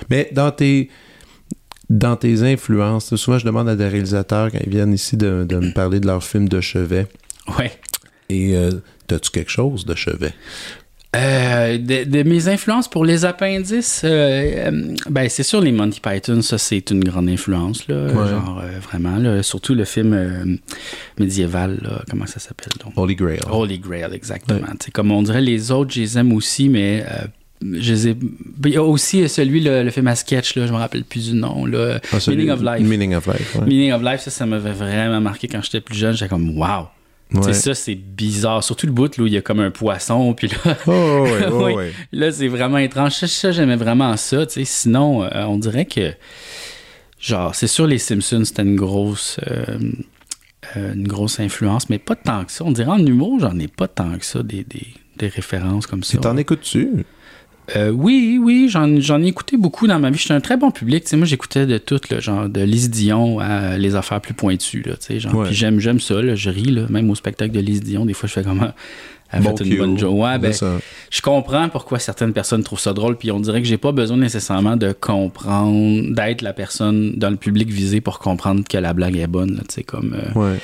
Mais 0.10 0.30
dans 0.32 0.52
tes, 0.52 0.90
dans 1.90 2.16
tes 2.16 2.42
influences, 2.44 3.16
souvent 3.16 3.38
je 3.38 3.46
demande 3.46 3.68
à 3.70 3.76
des 3.76 3.88
réalisateurs 3.88 4.52
quand 4.52 4.60
ils 4.64 4.70
viennent 4.70 4.94
ici 4.94 5.18
de, 5.18 5.46
de 5.48 5.58
me 5.58 5.74
parler 5.74 6.00
de 6.00 6.08
leur 6.08 6.24
film 6.24 6.48
de 6.50 6.62
chevet. 6.62 7.08
ouais. 7.58 7.72
Et 8.32 8.56
euh, 8.56 8.72
as-tu 9.12 9.32
quelque 9.32 9.50
chose 9.52 9.86
de 9.86 9.96
chevet? 9.96 10.34
Euh, 11.16 11.80
de, 11.80 12.04
de 12.04 12.22
mes 12.22 12.48
influences 12.50 12.88
pour 12.88 13.04
les 13.04 13.26
appendices, 13.26 14.02
euh, 14.04 14.68
euh, 14.70 14.96
ben 15.10 15.28
c'est 15.28 15.42
sûr 15.42 15.60
les 15.60 15.72
Monty 15.72 16.00
Python, 16.02 16.44
ça 16.44 16.60
c'est 16.60 16.92
une 16.92 17.04
grande 17.04 17.28
influence 17.30 17.88
là, 17.88 18.06
Ouais. 18.14 18.30
genre 18.30 18.62
vraiment 18.84 19.18
là, 19.18 19.42
surtout 19.42 19.74
le 19.74 19.86
film 19.86 20.60
médiéval, 21.20 21.80
là, 21.82 22.04
comment 22.12 22.28
ça 22.28 22.40
s'appelle 22.40 22.74
donc? 22.84 22.94
Holy 22.96 23.16
Grail. 23.16 23.40
Holy 23.50 23.80
Grail, 23.80 24.14
exactement. 24.14 24.60
Tu 24.80 24.86
sais, 24.86 24.92
Comme 24.92 25.12
on 25.12 25.24
dirait, 25.24 25.42
les 25.42 25.72
autres, 25.72 25.92
je 25.92 26.02
les 26.02 26.18
aime 26.20 26.32
aussi, 26.32 26.70
mais 26.70 27.04
je 27.64 27.92
les 27.94 28.08
ai... 28.10 28.16
Il 28.66 28.72
y 28.72 28.78
a 28.78 28.84
aussi 28.84 29.28
celui, 29.28 29.62
le, 29.62 29.82
le 29.82 29.90
film 29.90 30.08
à 30.10 30.16
sketch, 30.16 30.56
là, 30.58 30.68
je 30.68 30.72
me 30.72 30.78
rappelle 30.78 31.04
plus 31.06 31.32
du 31.32 31.36
nom. 31.36 31.66
Là. 31.66 32.00
Ah, 32.14 32.18
Meaning 32.28 32.52
of 32.52 32.62
Life. 32.62 32.88
Meaning 32.88 33.16
of 33.16 33.26
Life, 33.26 33.56
ouais. 33.56 33.66
Meaning 33.66 33.94
of 33.94 34.04
Life, 34.04 34.22
ça, 34.22 34.30
ça 34.30 34.46
m'avait 34.46 34.74
vraiment 34.74 35.20
marqué 35.22 35.48
quand 35.48 35.62
j'étais 35.64 35.82
plus 35.82 35.98
jeune. 35.98 36.14
J'étais 36.16 36.30
comme, 36.30 36.56
wow! 36.56 36.88
Ouais. 37.34 37.42
C'est 37.44 37.54
ça, 37.54 37.74
c'est 37.76 37.96
bizarre. 37.96 38.64
Surtout 38.64 38.88
le 38.88 38.92
bout 38.92 39.16
là, 39.18 39.24
où 39.24 39.28
il 39.28 39.34
y 39.34 39.38
a 39.38 39.42
comme 39.42 39.60
un 39.60 39.70
poisson, 39.72 40.34
puis 40.34 40.48
là, 40.48 40.76
Oh, 40.88 40.92
ouais, 41.24 41.46
ouais, 41.48 41.52
Oui. 41.52 41.74
ouais. 41.74 41.94
là 42.12 42.32
c'est 42.32 42.48
vraiment 42.48 42.80
étrange. 42.80 43.12
Ça, 43.14 43.28
ça, 43.28 43.52
j'aimais 43.52 43.76
vraiment 43.76 44.18
ça. 44.18 44.46
Sinon, 44.50 45.24
euh, 45.24 45.44
on 45.46 45.58
dirait 45.58 45.86
que, 45.86 46.12
genre, 47.20 47.54
c'est 47.54 47.68
sûr, 47.68 47.86
les 47.88 48.00
Simpsons, 48.00 48.44
c'était 48.46 48.64
une 48.64 48.76
grosse... 48.76 49.40
euh, 49.50 49.66
euh, 50.76 50.94
une 50.94 51.08
grosse 51.08 51.40
influence, 51.40 51.90
mais 51.90 52.00
pas 52.00 52.16
tant 52.16 52.46
que 52.46 52.52
ça. 52.52 52.64
On 52.66 52.72
dirait 52.72 52.90
en 52.92 53.04
humour, 53.06 53.40
j'en 53.40 53.58
ai 53.60 53.68
pas 53.68 53.88
tant 53.88 54.18
que 54.18 54.26
ça, 54.26 54.44
des, 54.44 54.64
des, 54.64 54.88
des 55.18 55.28
références 55.28 55.88
comme 55.88 56.04
ça. 56.04 56.18
T'en 56.18 56.36
écoutes-tu? 56.38 57.06
Euh, 57.76 57.90
oui, 57.92 58.40
oui, 58.42 58.68
j'en, 58.70 59.00
j'en 59.00 59.22
ai 59.22 59.28
écouté 59.28 59.58
beaucoup 59.58 59.88
dans 59.88 60.00
ma 60.00 60.10
vie. 60.10 60.18
J'étais 60.18 60.34
un 60.34 60.42
très 60.42 60.58
bon 60.58 60.72
public. 60.72 61.04
Tu 61.04 61.10
sais, 61.12 61.18
moi, 61.18 61.26
j'écoutais 61.26 61.66
de 61.66 61.78
tout, 61.78 62.00
là, 62.10 62.20
genre 62.20 62.50
de 62.50 62.62
Lise 62.62 62.90
Dion 62.90 63.40
à 63.40 63.78
les 63.78 63.96
affaires 63.96 64.22
plus 64.22 64.34
pointues. 64.34 64.84
Ouais. 65.34 65.48
J'aime, 65.52 65.80
j'aime 65.80 66.00
ça. 66.00 66.22
Là, 66.22 66.36
je 66.36 66.50
ris, 66.50 66.64
là, 66.64 66.84
même 66.90 67.10
au 67.10 67.16
spectacle 67.16 67.52
de 67.54 67.60
Lise 67.60 67.82
Dion. 67.82 68.06
Des 68.06 68.14
fois, 68.14 68.28
je 68.28 68.34
fais 68.34 68.44
comme. 68.44 68.62
ah, 68.62 68.74
Elle 69.32 69.44
Bon 69.44 69.56
fait 69.56 69.64
une 69.64 69.78
bonne 69.78 69.98
joke. 69.98 70.16
Ouais, 70.20 70.40
ben, 70.40 70.52
je 71.12 71.22
comprends 71.22 71.70
pourquoi 71.70 72.00
certaines 72.00 72.34
personnes 72.34 72.64
trouvent 72.64 72.80
ça 72.80 72.94
drôle, 72.94 73.16
puis 73.16 73.30
on 73.32 73.40
dirait 73.40 73.62
que 73.62 73.68
j'ai 73.68 73.78
pas 73.78 73.92
besoin 73.92 74.18
nécessairement 74.18 74.76
de 74.76 74.92
comprendre, 74.92 76.14
d'être 76.16 76.42
la 76.42 76.54
personne 76.54 77.14
dans 77.16 77.30
le 77.30 77.36
public 77.36 77.70
visé 77.70 78.02
pour 78.02 78.18
comprendre 78.18 78.64
que 78.68 78.78
la 78.78 78.94
blague 78.94 79.18
est 79.18 79.28
bonne, 79.28 79.56
là, 79.58 79.84
comme... 79.86 80.16
euh, 80.16 80.40
Ouais. 80.40 80.58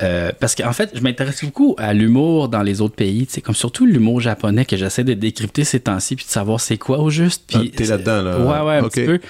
Euh, 0.00 0.32
parce 0.38 0.54
qu'en 0.54 0.72
fait, 0.72 0.90
je 0.94 1.00
m'intéresse 1.00 1.44
beaucoup 1.44 1.74
à 1.78 1.92
l'humour 1.92 2.48
dans 2.48 2.62
les 2.62 2.80
autres 2.80 2.94
pays, 2.94 3.26
sais, 3.28 3.40
comme 3.40 3.54
surtout 3.54 3.84
l'humour 3.84 4.20
japonais 4.20 4.64
que 4.64 4.76
j'essaie 4.76 5.04
de 5.04 5.14
décrypter 5.14 5.64
ces 5.64 5.80
temps-ci, 5.80 6.16
puis 6.16 6.24
de 6.24 6.30
savoir 6.30 6.60
c'est 6.60 6.78
quoi 6.78 6.98
au 7.00 7.10
juste. 7.10 7.44
Puis 7.46 7.70
Ah, 7.72 7.76
t'es 7.76 7.84
là-dedans, 7.84 8.22
là. 8.22 8.38
Ouais, 8.38 8.68
ouais, 8.68 8.76
un 8.78 8.88
petit 8.88 9.04
peu. 9.04 9.20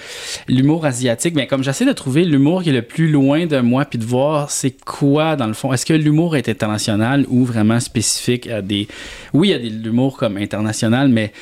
L'humour 0.49 0.87
asiatique, 0.87 1.35
mais 1.35 1.47
comme 1.47 1.65
j'essaie 1.65 1.85
de 1.85 1.93
trouver 1.93 2.25
l'humour 2.25 2.63
qui 2.63 2.69
est 2.69 2.73
le 2.73 2.83
plus 2.83 3.11
loin 3.11 3.47
de 3.47 3.59
moi, 3.59 3.85
puis 3.85 3.99
de 3.99 4.05
voir 4.05 4.51
c'est 4.51 4.77
quoi 4.85 5.37
dans 5.37 5.47
le 5.47 5.55
fond. 5.55 5.73
Est-ce 5.73 5.87
que 5.87 5.95
l'humour 5.95 6.37
est 6.37 6.49
international 6.49 7.27
ou 7.29 7.45
vraiment 7.45 7.81
spécifique 7.81 8.47
à 8.49 8.63
des. 8.63 8.89
Oui, 9.33 9.49
il 9.49 9.51
y 9.51 9.55
a 9.55 9.59
de 9.59 9.83
l'humour 9.83 10.17
comme 10.17 10.37
international, 10.37 11.09
mais 11.09 11.33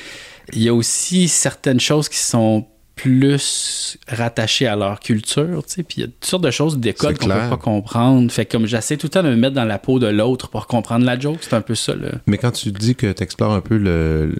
il 0.53 0.63
y 0.63 0.69
a 0.69 0.73
aussi 0.73 1.27
certaines 1.27 1.79
choses 1.79 2.09
qui 2.09 2.17
sont 2.17 2.65
plus 2.95 3.97
rattachées 4.07 4.67
à 4.67 4.75
leur 4.75 4.99
culture, 4.99 5.63
tu 5.65 5.73
sais, 5.73 5.83
puis 5.83 5.95
il 5.97 6.01
y 6.01 6.03
a 6.03 6.07
toutes 6.07 6.25
sortes 6.25 6.43
de 6.43 6.51
choses, 6.51 6.77
des 6.77 6.93
codes 6.93 7.17
qu'on 7.17 7.27
peut 7.27 7.33
pas 7.33 7.57
comprendre. 7.57 8.31
Fait 8.31 8.45
que 8.45 8.51
comme 8.51 8.67
j'essaie 8.67 8.97
tout 8.97 9.07
le 9.07 9.11
temps 9.11 9.23
de 9.23 9.29
me 9.29 9.35
mettre 9.35 9.55
dans 9.55 9.65
la 9.65 9.79
peau 9.79 9.97
de 9.97 10.07
l'autre 10.07 10.49
pour 10.49 10.67
comprendre 10.67 11.05
la 11.05 11.19
joke, 11.19 11.39
c'est 11.41 11.53
un 11.53 11.61
peu 11.61 11.73
ça, 11.75 11.95
là. 11.95 12.09
Mais 12.27 12.37
quand 12.37 12.51
tu 12.51 12.71
dis 12.71 12.95
que 12.95 13.11
tu 13.11 13.23
explores 13.23 13.53
un 13.53 13.61
peu 13.61 13.75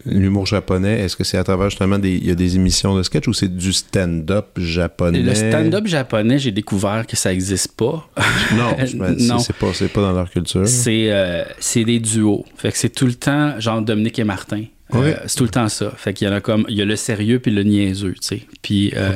l'humour 0.05 0.45
japonais, 0.45 0.99
est-ce 0.99 1.15
que 1.15 1.23
c'est 1.23 1.37
à 1.37 1.43
travers 1.43 1.69
justement 1.69 1.97
des, 1.97 2.11
il 2.13 2.25
y 2.27 2.31
a 2.31 2.35
des 2.35 2.55
émissions 2.55 2.95
de 2.95 3.03
sketch 3.03 3.27
ou 3.27 3.33
c'est 3.33 3.55
du 3.55 3.73
stand-up 3.73 4.47
japonais? 4.57 5.19
Le 5.21 5.33
stand-up 5.33 5.87
japonais, 5.87 6.37
j'ai 6.39 6.51
découvert 6.51 7.07
que 7.07 7.15
ça 7.15 7.33
existe 7.33 7.75
pas. 7.75 8.07
Non, 8.55 8.75
ben, 8.95 9.15
Non. 9.19 9.39
c'est- 9.39 9.53
pas, 9.53 9.67
pas 9.93 10.01
dans 10.01 10.11
leur 10.11 10.29
culture. 10.29 10.67
C'est 10.67 11.11
euh, 11.11 11.43
c'est 11.59 11.83
des 11.85 11.99
duos. 11.99 12.45
Fait 12.57 12.71
que 12.71 12.77
c'est 12.77 12.89
tout 12.89 13.05
le 13.05 13.13
temps 13.13 13.59
genre 13.59 13.81
Dominique 13.81 14.19
et 14.19 14.23
Martin. 14.23 14.63
Euh, 14.95 15.15
c'est 15.25 15.37
tout 15.37 15.43
le 15.43 15.49
temps 15.49 15.69
ça. 15.69 15.91
Fait 15.95 16.13
qu'il 16.13 16.27
y 16.27 16.31
en 16.31 16.33
a 16.33 16.41
comme 16.41 16.65
il 16.69 16.77
y 16.77 16.81
a 16.81 16.85
le 16.85 16.95
sérieux 16.95 17.39
puis 17.39 17.51
le 17.51 17.63
niaiseux, 17.63 18.13
tu 18.13 18.19
sais. 18.21 18.41
Puis 18.61 18.93
euh, 18.95 19.15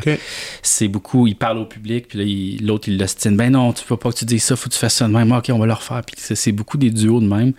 c'est 0.62 0.88
beaucoup 0.88 1.28
il 1.28 1.36
parle 1.36 1.58
au 1.58 1.66
public 1.66 2.08
puis 2.10 2.58
l'autre 2.58 2.88
il 2.88 2.98
l'ostine. 2.98 3.36
Ben 3.36 3.52
non, 3.52 3.74
tu 3.74 3.84
peux 3.86 3.98
pas 3.98 4.12
que 4.12 4.18
tu 4.18 4.26
dises 4.26 4.44
ça, 4.44 4.56
faut 4.56 4.70
que 4.70 4.74
tu 4.74 4.80
fasses 4.80 4.96
ça 4.96 5.08
de 5.08 5.14
même. 5.14 5.32
OK, 5.32 5.50
on 5.50 5.60
va 5.60 5.66
le 5.66 5.74
refaire. 5.74 6.02
Puis 6.06 6.16
c'est 6.18 6.52
beaucoup 6.52 6.78
des 6.78 6.90
duos 6.90 7.20
de 7.20 7.28
même. 7.28 7.54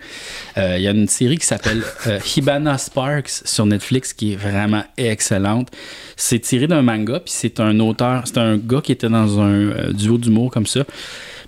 Euh, 0.57 0.77
Il 0.77 0.83
y 0.83 0.87
a 0.87 0.91
une 0.91 1.07
série 1.07 1.37
qui 1.37 1.45
s'appelle 1.45 1.83
Hibana 2.35 2.77
Sparks 2.77 3.41
sur 3.45 3.65
Netflix 3.65 4.13
qui 4.13 4.33
est 4.33 4.37
vraiment 4.37 4.83
excellente. 4.97 5.69
C'est 6.15 6.39
tiré 6.39 6.67
d'un 6.67 6.81
manga 6.81 7.19
puis 7.19 7.33
c'est 7.35 7.59
un 7.59 7.79
auteur, 7.79 8.23
c'est 8.25 8.37
un 8.37 8.57
gars 8.57 8.81
qui 8.81 8.91
était 8.91 9.09
dans 9.09 9.39
un 9.39 9.91
duo 9.91 10.17
d'humour 10.17 10.51
comme 10.51 10.67
ça. 10.67 10.83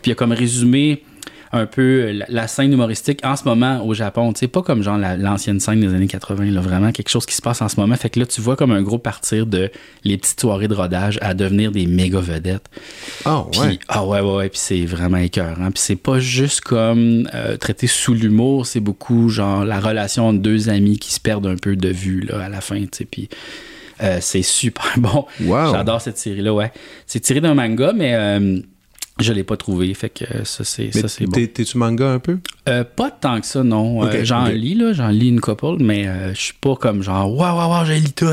Puis 0.02 0.10
il 0.10 0.12
a 0.14 0.16
comme 0.16 0.32
résumé 0.32 1.04
un 1.52 1.66
peu 1.66 2.12
la, 2.12 2.26
la 2.30 2.48
scène 2.48 2.72
humoristique 2.74 3.22
en 3.24 3.36
ce 3.36 3.44
moment 3.46 3.84
au 3.86 3.94
Japon. 3.94 4.32
Tu 4.34 4.40
sais, 4.42 4.48
pas 4.48 4.62
comme 4.62 4.84
genre 4.84 4.98
la- 4.98 5.18
l'ancienne 5.18 5.60
scène 5.60 5.80
des 5.82 5.94
années 5.94 6.08
80, 6.08 6.46
là, 6.52 6.62
vraiment 6.62 6.92
quelque 6.92 7.10
chose 7.10 7.26
qui 7.26 7.36
se 7.36 7.42
passe 7.42 7.62
en 7.62 7.70
ce 7.70 7.80
moment. 7.80 7.96
Fait 7.96 8.10
que 8.10 8.20
là, 8.20 8.26
tu 8.26 8.40
vois 8.42 8.56
comme 8.56 8.72
un 8.72 8.82
gros 8.82 9.00
partir 9.00 9.46
de 9.46 9.72
les 10.04 10.18
petites 10.18 10.40
soirées 10.40 10.68
de 10.68 10.76
rodage 10.76 11.18
à 11.22 11.34
devenir 11.34 11.72
des 11.72 11.86
méga 11.88 12.20
vedettes. 12.20 12.66
Ah, 13.26 13.46
Puis, 13.52 13.62
ouais. 13.62 13.80
ah 13.88 14.06
ouais, 14.06 14.20
ouais, 14.22 14.36
ouais, 14.36 14.50
puis 14.50 14.60
c'est 14.62 14.86
vraiment 14.86 15.18
écœurant. 15.18 15.72
Puis 15.72 15.82
c'est 15.84 15.96
pas 15.96 16.20
juste 16.20 16.62
comme 16.62 17.28
euh, 17.34 17.58
traité 17.58 17.88
sous 17.88 18.14
l'humour, 18.14 18.66
c'est 18.68 18.80
beaucoup 18.80 19.30
genre 19.30 19.66
la 19.66 19.80
relation 19.80 20.28
entre 20.28 20.40
deux 20.40 20.70
amis 20.70 21.00
qui 21.00 21.14
se 21.14 21.20
perdent 21.20 21.48
un 21.48 21.56
peu 21.58 21.76
de 21.76 21.90
vue 21.90 22.22
là, 22.22 22.44
à 22.46 22.50
la 22.50 22.62
fin, 22.62 22.80
tu 22.82 22.90
sais. 22.94 23.06
Puis 23.06 23.30
Euh, 24.02 24.20
c'est 24.22 24.44
super 24.44 24.94
bon. 24.98 25.26
Wow. 25.42 25.74
J'adore 25.74 26.00
cette 26.00 26.18
série-là, 26.18 26.54
ouais. 26.54 26.72
C'est 27.06 27.20
tiré 27.20 27.42
d'un 27.42 27.54
manga, 27.54 27.92
mais 27.94 28.14
euh, 28.16 28.60
je 29.20 29.34
l'ai 29.34 29.44
pas 29.44 29.58
trouvé. 29.58 29.94
Fait 29.94 30.10
que 30.10 30.24
euh, 30.26 30.44
ça, 30.44 30.64
c'est 30.64 30.92
ça, 30.92 31.08
c'est 31.08 31.26
bon. 31.26 31.32
t'es- 31.32 31.48
T'es-tu 31.48 31.78
manga 31.78 32.10
un 32.12 32.20
peu? 32.20 32.38
Euh, 32.68 32.84
pas 32.84 33.12
tant 33.12 33.40
que 33.40 33.46
ça, 33.46 33.64
non. 33.64 34.06
Euh, 34.06 34.24
j'en 34.24 34.46
lis, 34.46 34.76
là. 34.76 34.94
J'en 34.94 35.10
lis 35.10 35.28
une 35.30 35.42
couple, 35.42 35.78
mais 35.80 36.08
euh, 36.08 36.34
je 36.34 36.40
suis 36.42 36.54
pas 36.54 36.76
comme 36.76 37.02
genre, 37.04 37.32
waouh, 37.36 37.56
waouh, 37.58 37.70
waouh, 37.72 37.86
j'ai 37.86 38.00
lu 38.00 38.12
tout. 38.16 38.26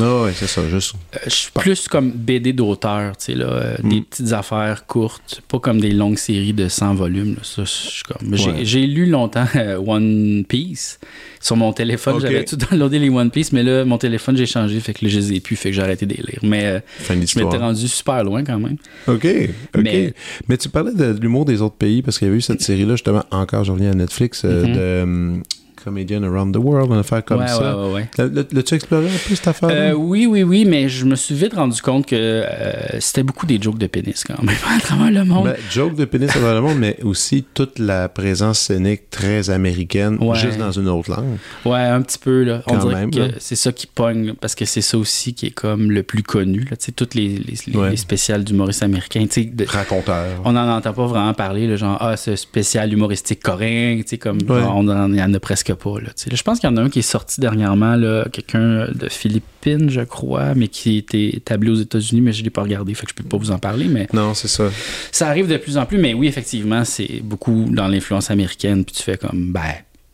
Ah 0.00 0.22
ouais, 0.22 0.32
c'est 0.34 0.46
ça, 0.46 0.68
juste. 0.68 0.94
je 1.24 1.30
suis 1.30 1.50
plus 1.54 1.88
comme 1.88 2.10
BD 2.10 2.52
d'auteur, 2.52 3.16
tu 3.16 3.24
sais, 3.26 3.34
là. 3.34 3.46
euh, 3.46 3.76
Des 3.84 4.00
petites 4.00 4.32
affaires 4.32 4.86
courtes, 4.86 5.42
pas 5.48 5.58
comme 5.58 5.80
des 5.80 5.90
longues 5.92 6.18
séries 6.18 6.52
de 6.54 6.68
100 6.68 6.94
volumes. 6.94 7.34
là. 7.34 7.40
Ça, 7.42 7.62
je 7.64 7.70
suis 7.70 8.02
comme. 8.04 8.34
j'ai- 8.36 8.50
Ouais. 8.50 8.64
J'ai 8.64 8.86
lu 8.86 9.06
longtemps 9.06 9.46
One 9.86 10.44
Piece. 10.48 10.98
Sur 11.42 11.56
mon 11.56 11.72
téléphone, 11.72 12.20
j'avais 12.20 12.44
tout 12.44 12.56
downloadé 12.56 12.98
les 13.00 13.10
One 13.10 13.30
Piece, 13.30 13.52
mais 13.52 13.62
là, 13.64 13.84
mon 13.84 13.98
téléphone, 13.98 14.36
j'ai 14.36 14.46
changé, 14.46 14.78
fait 14.80 14.94
que 14.94 15.04
là, 15.04 15.10
je 15.10 15.18
les 15.18 15.32
ai 15.34 15.40
plus, 15.40 15.56
fait 15.56 15.70
que 15.70 15.74
j'ai 15.76 15.82
arrêté 15.82 16.06
de 16.06 16.14
les 16.14 16.22
lire. 16.22 16.38
Mais 16.42 16.64
euh, 16.66 16.80
je 17.08 17.14
m'étais 17.38 17.56
rendu 17.56 17.88
super 17.88 18.22
loin 18.22 18.44
quand 18.44 18.58
même. 18.60 18.76
OK, 19.08 19.26
OK. 19.26 19.82
Mais, 19.82 20.14
Mais- 20.48 20.56
tu 20.56 20.68
parlais 20.68 20.92
de, 20.92 21.12
de 21.12 21.20
l'humour 21.20 21.44
des 21.44 21.60
autres 21.60 21.74
pays 21.74 22.00
parce 22.00 22.18
qu'il 22.18 22.26
y 22.26 22.30
avait 22.30 22.38
eu 22.38 22.42
cette 22.42 22.60
série-là, 22.70 22.92
justement, 22.94 23.24
encore, 23.32 23.64
je 23.64 23.72
reviens 23.72 23.90
à 23.90 23.94
Netflix, 23.94 24.42
euh, 24.44 24.62
Mhm. 24.66 24.72
de 24.72 25.02
hum, 25.02 25.42
Comedian 25.84 26.22
Around 26.22 26.54
the 26.54 26.58
World, 26.58 26.90
une 26.92 26.98
affaire 26.98 27.24
comme 27.24 27.40
ouais, 27.40 27.48
ça. 27.48 27.76
ouais, 27.76 27.86
ouais, 27.86 27.92
ouais. 27.94 28.10
L'as- 28.18 28.26
l'as- 28.26 28.44
L'as-tu 28.52 28.74
exploré 28.74 29.06
un 29.06 29.28
peu 29.28 29.34
cette 29.34 29.48
affaire 29.48 29.68
Euh, 29.72 29.92
oui, 29.92 30.26
oui, 30.26 30.42
oui, 30.42 30.64
mais 30.64 30.88
je 30.88 31.04
me 31.04 31.14
suis 31.16 31.34
vite 31.34 31.54
rendu 31.54 31.80
compte 31.82 32.06
que 32.06 32.16
euh, 32.16 33.00
c'était 33.00 33.22
beaucoup 33.22 33.46
des 33.46 33.60
jokes 33.60 33.78
de 33.78 33.86
pénis 33.86 34.22
quand 34.24 34.42
même 34.42 34.54
à 34.76 34.80
travers 34.80 35.10
le 35.10 35.24
monde. 35.24 35.44
Ben, 35.46 35.56
joke 35.70 35.94
de 35.94 36.04
pénis 36.04 36.28
à 36.30 36.32
travers 36.32 36.54
le 36.54 36.60
monde, 36.60 36.78
mais 36.78 36.96
aussi 37.02 37.44
toute 37.54 37.78
la 37.78 38.08
présence 38.08 38.58
scénique 38.60 39.10
très 39.10 39.50
américaine, 39.50 40.18
juste 40.34 40.58
dans 40.58 40.72
une 40.72 40.88
autre 40.88 41.10
langue. 41.10 41.38
Ouais, 41.64 41.80
un 41.80 42.02
petit 42.02 42.18
peu, 42.18 42.42
là. 42.44 42.62
On 42.66 42.72
Quand 42.74 42.86
dirait 42.88 42.94
même, 43.00 43.10
que 43.10 43.30
c'est 43.38 43.56
ça 43.56 43.72
qui 43.72 43.86
pogne, 43.86 44.34
parce 44.40 44.54
que 44.54 44.64
c'est 44.64 44.80
ça 44.82 44.98
aussi 44.98 45.34
qui 45.34 45.46
est 45.46 45.50
comme 45.50 45.90
le 45.90 46.02
plus 46.02 46.22
connu, 46.22 46.60
là. 46.70 46.76
Tu 46.76 46.86
sais, 46.86 46.92
toutes 46.92 47.14
les, 47.14 47.28
les, 47.38 47.54
les- 47.66 47.96
spéciales 47.96 48.44
d'humoristes 48.44 48.82
américains, 48.82 49.24
de- 49.24 49.64
Raconteur. 49.66 50.40
on 50.44 50.52
n'en 50.52 50.68
entend 50.76 50.92
pas 50.92 51.06
vraiment 51.06 51.34
parler, 51.34 51.66
là, 51.66 51.76
genre, 51.76 51.96
ah, 52.00 52.16
ce 52.16 52.36
spécial 52.36 52.92
humoristique 52.92 53.42
coréen, 53.42 53.96
tu 53.98 54.04
sais, 54.08 54.18
comme, 54.18 54.38
on 54.48 54.88
en, 54.88 55.12
y 55.12 55.22
en 55.22 55.32
a 55.34 55.40
presque 55.40 55.71
pas, 55.76 56.00
là. 56.00 56.10
Je 56.30 56.42
pense 56.42 56.58
qu'il 56.60 56.68
y 56.68 56.72
en 56.72 56.76
a 56.76 56.82
un 56.82 56.88
qui 56.90 57.00
est 57.00 57.02
sorti 57.02 57.40
dernièrement, 57.40 57.96
quelqu'un 58.32 58.86
de 58.92 59.08
Philippines, 59.08 59.90
je 59.90 60.00
crois, 60.02 60.54
mais 60.54 60.68
qui 60.68 60.96
était 60.98 61.36
établi 61.36 61.70
aux 61.70 61.74
États-Unis, 61.76 62.20
mais 62.20 62.32
je 62.32 62.42
l'ai 62.44 62.50
pas 62.50 62.62
regardé, 62.62 62.94
fait 62.94 63.04
que 63.06 63.10
je 63.10 63.14
peux 63.14 63.28
pas 63.28 63.36
vous 63.36 63.50
en 63.50 63.58
parler, 63.58 63.86
mais 63.86 64.08
Non, 64.12 64.34
c'est 64.34 64.48
ça. 64.48 64.70
ça 65.10 65.28
arrive 65.28 65.48
de 65.48 65.56
plus 65.56 65.76
en 65.78 65.86
plus, 65.86 65.98
mais 65.98 66.14
oui, 66.14 66.26
effectivement, 66.26 66.84
c'est 66.84 67.20
beaucoup 67.22 67.66
dans 67.70 67.88
l'influence 67.88 68.30
américaine, 68.30 68.84
puis 68.84 68.94
tu 68.94 69.02
fais 69.02 69.16
comme, 69.16 69.52
ben, 69.52 69.60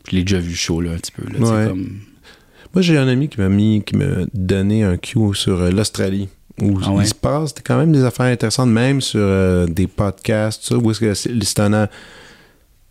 je 0.09 0.15
l'ai 0.15 0.23
déjà 0.23 0.39
vu 0.39 0.55
chaud, 0.55 0.81
là, 0.81 0.91
un 0.91 0.97
petit 0.97 1.11
peu, 1.11 1.23
là, 1.23 1.37
tu 1.39 1.45
sais, 1.45 1.51
Ouais. 1.51 1.67
comme... 1.67 1.99
Moi, 2.73 2.81
j'ai 2.83 2.97
un 2.97 3.07
ami 3.07 3.29
qui 3.29 3.39
m'a 3.41 3.49
mis, 3.49 3.81
qui 3.83 3.95
m'a 3.95 4.25
donné 4.33 4.83
un 4.83 4.97
cue 4.97 5.17
sur 5.33 5.59
euh, 5.59 5.71
l'Australie. 5.71 6.29
Où 6.61 6.77
Ah 6.83 6.91
ouais? 6.91 7.03
il 7.05 7.07
se 7.07 7.15
passe 7.15 7.55
quand 7.65 7.77
même 7.79 7.91
des 7.93 8.03
affaires 8.03 8.25
intéressantes, 8.27 8.69
même 8.69 8.99
sur 9.01 9.19
euh, 9.23 9.65
des 9.65 9.87
podcasts, 9.87 10.69
où 10.71 10.91
est-ce 10.91 10.99
que 10.99 11.13
c'est 11.15 11.31
c'est 11.43 11.59
un- 11.61 11.87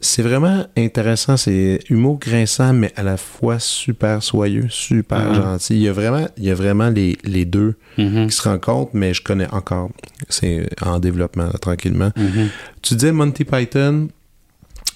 C'est 0.00 0.22
vraiment 0.22 0.64
intéressant, 0.76 1.36
c'est 1.36 1.80
humour 1.90 2.20
grinçant, 2.20 2.72
mais 2.72 2.92
à 2.94 3.02
la 3.02 3.16
fois 3.16 3.58
super 3.58 4.22
soyeux, 4.22 4.66
super 4.68 5.30
Ah. 5.32 5.34
gentil. 5.34 5.74
Il 5.74 5.82
y 5.82 5.88
a 5.88 5.92
vraiment, 5.92 6.28
il 6.36 6.44
y 6.44 6.50
a 6.50 6.54
vraiment 6.54 6.88
les, 6.88 7.18
les 7.24 7.44
deux 7.44 7.74
Mhm. 7.98 8.28
qui 8.28 8.36
se 8.36 8.42
rencontrent, 8.48 8.92
mais 8.94 9.12
je 9.12 9.22
connais 9.22 9.48
encore. 9.52 9.90
C'est 10.28 10.68
en 10.82 11.00
développement, 11.00 11.46
là, 11.46 11.58
tranquillement. 11.60 12.12
Mhm. 12.16 12.48
Tu 12.80 12.94
disais 12.94 13.10
Monty 13.10 13.44
Python, 13.44 14.06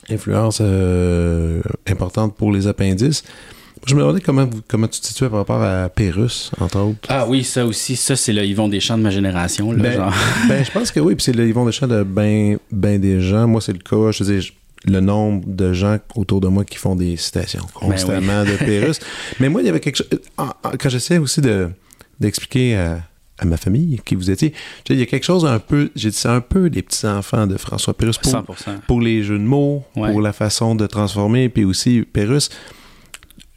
influence 0.08 0.58
euh, 0.60 1.60
importante 1.88 2.36
pour 2.36 2.52
les 2.52 2.68
appendices. 2.68 3.24
Je 3.84 3.96
me 3.96 4.00
demandais 4.02 4.20
comment, 4.20 4.48
comment 4.68 4.86
tu 4.86 5.00
te 5.00 5.06
situais 5.08 5.28
par 5.28 5.38
rapport 5.40 5.60
à 5.62 5.88
Pérus, 5.88 6.52
entre 6.60 6.78
autres. 6.78 7.08
Ah 7.08 7.26
oui, 7.28 7.42
ça 7.42 7.66
aussi, 7.66 7.96
ça 7.96 8.14
c'est 8.14 8.32
le 8.32 8.44
Yvon 8.44 8.68
Deschamps 8.68 8.96
de 8.98 9.02
ma 9.02 9.10
génération. 9.10 9.72
Là, 9.72 9.82
Ben, 9.82 9.92
genre. 9.94 10.14
ben, 10.48 10.64
je 10.64 10.70
pense 10.70 10.92
que 10.92 11.00
oui, 11.00 11.16
puis 11.16 11.24
c'est 11.24 11.32
le 11.34 11.48
Yvon 11.48 11.66
Deschamps 11.66 11.88
de 11.88 12.04
ben, 12.04 12.58
ben 12.70 13.00
des 13.00 13.20
gens. 13.20 13.48
Moi, 13.48 13.60
c'est 13.60 13.72
le 13.72 13.80
cas. 13.80 14.12
Je 14.12 14.22
veux 14.22 14.38
dire, 14.38 14.48
le 14.86 15.00
nombre 15.00 15.44
de 15.46 15.72
gens 15.72 15.98
autour 16.16 16.40
de 16.40 16.48
moi 16.48 16.64
qui 16.64 16.76
font 16.76 16.96
des 16.96 17.16
citations 17.16 17.66
constamment 17.74 18.44
de 18.44 18.56
Pérus. 18.56 18.98
Mais 19.40 19.48
moi, 19.48 19.60
il 19.62 19.66
y 19.66 19.68
avait 19.68 19.80
quelque 19.80 19.96
chose. 19.96 20.08
Quand 20.36 20.88
j'essaie 20.88 21.18
aussi 21.18 21.40
de 21.40 21.68
d'expliquer 22.20 22.76
à, 22.76 23.00
à 23.38 23.44
ma 23.44 23.56
famille 23.56 24.00
qui 24.04 24.14
vous 24.14 24.30
étiez, 24.30 24.52
il 24.90 24.98
y 24.98 25.02
a 25.02 25.06
quelque 25.06 25.24
chose 25.24 25.44
un 25.44 25.58
peu. 25.58 25.90
J'ai 25.96 26.10
dit, 26.10 26.16
c'est 26.16 26.28
un 26.28 26.40
peu 26.40 26.66
les 26.66 26.82
petits-enfants 26.82 27.46
de 27.46 27.56
François 27.56 27.94
Pérus. 27.94 28.18
Pour, 28.18 28.32
100%. 28.32 28.80
pour 28.86 29.00
les 29.00 29.22
jeux 29.22 29.38
de 29.38 29.44
mots, 29.44 29.84
Ouais. 29.96 30.10
pour 30.10 30.20
la 30.20 30.32
façon 30.32 30.74
de 30.74 30.86
transformer, 30.86 31.48
puis 31.48 31.64
aussi 31.64 32.02
Pérus 32.12 32.50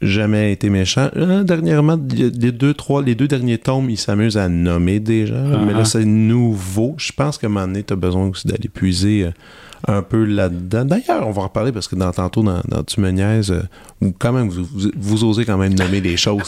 jamais 0.02 0.52
été 0.52 0.68
méchant. 0.68 1.08
Euh, 1.16 1.42
dernièrement, 1.42 1.98
les 2.12 2.52
deux, 2.52 2.74
trois, 2.74 3.02
les 3.02 3.14
deux 3.14 3.28
derniers 3.28 3.58
tomes, 3.58 3.88
il 3.88 3.96
s'amuse 3.96 4.36
à 4.36 4.48
nommer 4.48 5.00
des 5.00 5.26
gens, 5.26 5.64
mais 5.64 5.72
Ah. 5.74 5.78
là 5.78 5.84
c'est 5.84 6.04
nouveau. 6.04 6.94
Je 6.98 7.12
pense 7.12 7.38
qu'à 7.38 7.46
un 7.46 7.50
moment 7.50 7.66
donné, 7.66 7.82
tu 7.82 7.92
as 7.92 7.96
besoin 7.96 8.26
aussi 8.28 8.46
d'aller 8.46 8.68
puiser 8.68 9.24
euh, 9.24 9.30
un 9.86 10.02
peu 10.02 10.24
là-dedans. 10.24 10.84
D'ailleurs, 10.84 11.26
on 11.26 11.30
va 11.30 11.42
en 11.42 11.44
reparler 11.46 11.72
parce 11.72 11.88
que 11.88 11.96
dans 11.96 12.10
tantôt, 12.12 12.42
dans, 12.42 12.60
dans 12.68 12.82
Tu 12.82 13.00
me 13.00 13.10
niaises, 13.10 13.50
euh, 13.50 13.62
vous, 14.00 14.12
quand 14.18 14.32
même, 14.32 14.48
vous, 14.48 14.64
vous, 14.64 14.90
vous 14.96 15.24
osez 15.24 15.44
quand 15.44 15.58
même 15.58 15.74
nommer 15.74 16.00
des 16.00 16.16
choses. 16.16 16.42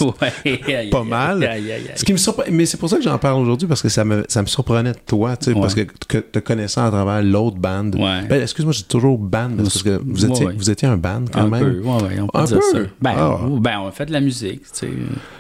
Ouais, 0.45 0.89
Pas 0.91 1.05
mal. 1.05 1.43
aïe, 1.45 1.71
aïe, 1.71 1.73
aïe. 1.73 1.91
Ce 1.95 2.05
qui 2.05 2.13
me 2.13 2.19
surprend, 2.19 2.45
mais 2.51 2.67
c'est 2.67 2.77
pour 2.79 2.89
ça 2.89 2.97
que 2.97 3.03
j'en 3.03 3.19
parle 3.19 3.41
aujourd'hui 3.41 3.69
parce 3.69 3.83
que 3.83 3.89
ça 3.89 4.05
me, 4.05 4.25
ça 4.29 4.43
me 4.43 4.47
surprenait 4.47 4.93
de 4.93 4.99
toi, 5.07 5.37
tu 5.37 5.47
sais, 5.47 5.53
Ouais. 5.55 5.61
parce 5.61 5.75
que, 5.75 5.83
que 6.09 6.19
te 6.19 6.39
connaissant 6.39 6.85
à 6.87 6.91
travers 6.91 7.23
l'autre 7.23 7.57
band. 7.57 7.91
Ouais. 7.93 8.27
Ben, 8.29 8.43
excuse-moi, 8.43 8.73
j'ai 8.73 8.85
toujours 8.85 9.19
band 9.19 9.51
parce 9.57 9.83
que 9.83 10.01
vous 10.05 10.25
étiez, 10.25 10.47
vous 10.57 10.71
étiez 10.71 10.89
un 10.89 10.97
band 10.97 11.25
quand 11.33 11.41
un 11.43 11.49
même. 11.49 11.61
peu, 11.61 11.81
ouais, 11.81 12.03
ouais, 12.03 12.21
on 12.21 12.27
peut 12.29 12.39
Un 12.39 12.45
dire 12.45 12.59
peu? 12.73 12.79
ça. 12.85 12.91
Ben, 13.01 13.15
Ah. 13.17 13.39
ben, 13.61 13.79
on 13.81 13.89
a 13.89 13.93
fait 13.93 14.07
de 14.07 14.13
la 14.13 14.21
musique, 14.21 14.63
tu 14.63 14.69
sais. 14.73 14.89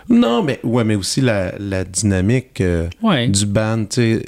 Non, 0.08 0.42
mais 0.42 0.58
ouais, 0.64 0.84
mais 0.84 0.94
aussi 0.94 1.20
la, 1.20 1.52
la 1.58 1.84
dynamique 1.84 2.60
euh, 2.60 2.88
du 3.28 3.44
band, 3.46 3.84
tu 3.84 3.86
sais, 3.90 4.24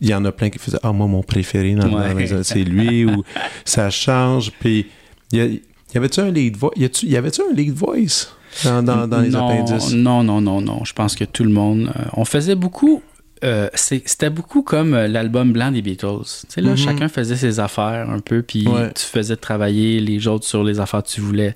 il 0.00 0.08
y 0.08 0.14
en 0.14 0.24
a 0.24 0.32
plein 0.32 0.50
qui 0.50 0.58
faisaient 0.58 0.78
ah 0.82 0.92
moi 0.92 1.06
mon 1.06 1.22
préféré 1.22 1.74
dans 1.74 1.86
Ouais. 1.88 2.26
dans- 2.28 2.42
c'est 2.42 2.64
lui 2.64 2.75
ou 3.06 3.22
ça 3.64 3.90
change 3.90 4.52
puis 4.60 4.86
y, 5.32 5.40
a- 5.40 5.46
y 5.46 5.60
avait-tu 5.94 6.20
un 6.20 6.30
lead 6.30 6.56
voice 6.56 6.72
y, 6.76 7.16
avait-tu 7.16 7.40
un 7.42 7.54
lead 7.54 7.72
voice 7.74 8.28
dans, 8.64 8.82
dans, 8.82 9.06
dans 9.08 9.20
les 9.20 9.28
non, 9.30 9.48
appendices? 9.48 9.92
Non, 9.92 10.22
non, 10.22 10.40
non, 10.40 10.60
non. 10.60 10.84
Je 10.84 10.92
pense 10.92 11.14
que 11.14 11.24
tout 11.24 11.44
le 11.44 11.50
monde. 11.50 11.92
euh, 11.98 12.02
on 12.14 12.24
faisait 12.24 12.54
beaucoup. 12.54 13.02
euh, 13.44 13.68
C'était 13.74 14.30
beaucoup 14.30 14.62
comme 14.62 14.94
euh, 14.94 15.08
l'album 15.08 15.52
blanc 15.52 15.70
des 15.70 15.82
Beatles. 15.82 16.22
Tu 16.24 16.46
sais, 16.48 16.60
là, 16.62 16.70
Mhm. 16.70 16.76
chacun 16.76 17.08
faisait 17.08 17.36
ses 17.36 17.60
affaires 17.60 18.08
un 18.08 18.20
peu, 18.20 18.40
puis 18.42 18.66
Ouais. 18.66 18.90
tu 18.94 19.04
faisais 19.04 19.36
travailler 19.36 20.00
les 20.00 20.26
autres 20.26 20.46
sur 20.46 20.64
les 20.64 20.80
affaires 20.80 21.02
que 21.02 21.08
tu 21.08 21.20
voulais. 21.20 21.54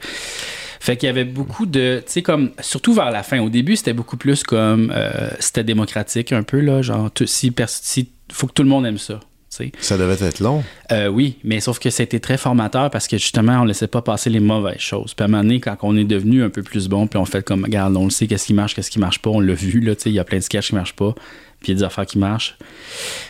Fait 0.82 0.96
qu'il 0.96 1.06
y 1.06 1.10
avait 1.10 1.24
beaucoup 1.24 1.64
de. 1.66 2.02
Tu 2.06 2.12
sais, 2.12 2.22
comme. 2.22 2.50
Surtout 2.60 2.92
vers 2.94 3.10
la 3.10 3.22
fin. 3.22 3.40
Au 3.40 3.48
début, 3.48 3.76
c'était 3.76 3.92
beaucoup 3.94 4.16
plus 4.18 4.42
comme. 4.42 4.92
euh, 4.94 5.30
c'était 5.38 5.64
démocratique 5.64 6.32
un 6.32 6.42
peu, 6.42 6.60
là. 6.60 6.82
Genre, 6.82 7.10
si, 7.26 7.52
si. 7.66 8.08
Faut 8.32 8.46
que 8.46 8.52
tout 8.52 8.62
le 8.62 8.68
monde 8.68 8.84
aime 8.86 8.98
ça. 8.98 9.20
Ça 9.80 9.98
devait 9.98 10.24
être 10.24 10.38
long 10.38 10.62
Euh, 10.92 11.08
oui, 11.08 11.36
mais 11.42 11.58
sauf 11.58 11.80
que 11.80 11.90
c'était 11.90 12.20
très 12.20 12.38
formateur 12.38 12.88
parce 12.88 13.08
que 13.08 13.18
justement, 13.18 13.60
on 13.60 13.64
laissait 13.64 13.88
pas 13.88 14.00
passer 14.00 14.30
les 14.30 14.38
mauvaises 14.38 14.78
choses. 14.78 15.12
Puis 15.12 15.24
à 15.24 15.26
un 15.26 15.28
moment 15.28 15.42
donné, 15.42 15.58
quand 15.58 15.76
on 15.82 15.96
est 15.96 16.04
devenu 16.04 16.44
un 16.44 16.50
peu 16.50 16.62
plus 16.62 16.88
bon, 16.88 17.08
puis 17.08 17.18
on 17.18 17.24
fait 17.24 17.42
comme, 17.42 17.64
regarde, 17.64 17.96
on 17.96 18.04
le 18.04 18.10
sait, 18.10 18.28
qu'est-ce 18.28 18.46
qui 18.46 18.54
marche, 18.54 18.76
qu'est-ce 18.76 18.90
qui 18.92 19.00
marche 19.00 19.18
pas, 19.18 19.30
on 19.30 19.40
l'a 19.40 19.54
vu, 19.54 19.80
là, 19.80 19.96
tu 19.96 20.02
sais, 20.02 20.10
il 20.10 20.14
y 20.14 20.18
a 20.20 20.24
plein 20.24 20.38
de 20.38 20.44
sketchs 20.44 20.68
qui 20.68 20.76
marchent 20.76 20.94
pas, 20.94 21.14
puis 21.58 21.68
il 21.68 21.68
y 21.70 21.72
a 21.72 21.74
des 21.78 21.82
affaires 21.82 22.06
qui 22.06 22.18
marchent. 22.18 22.56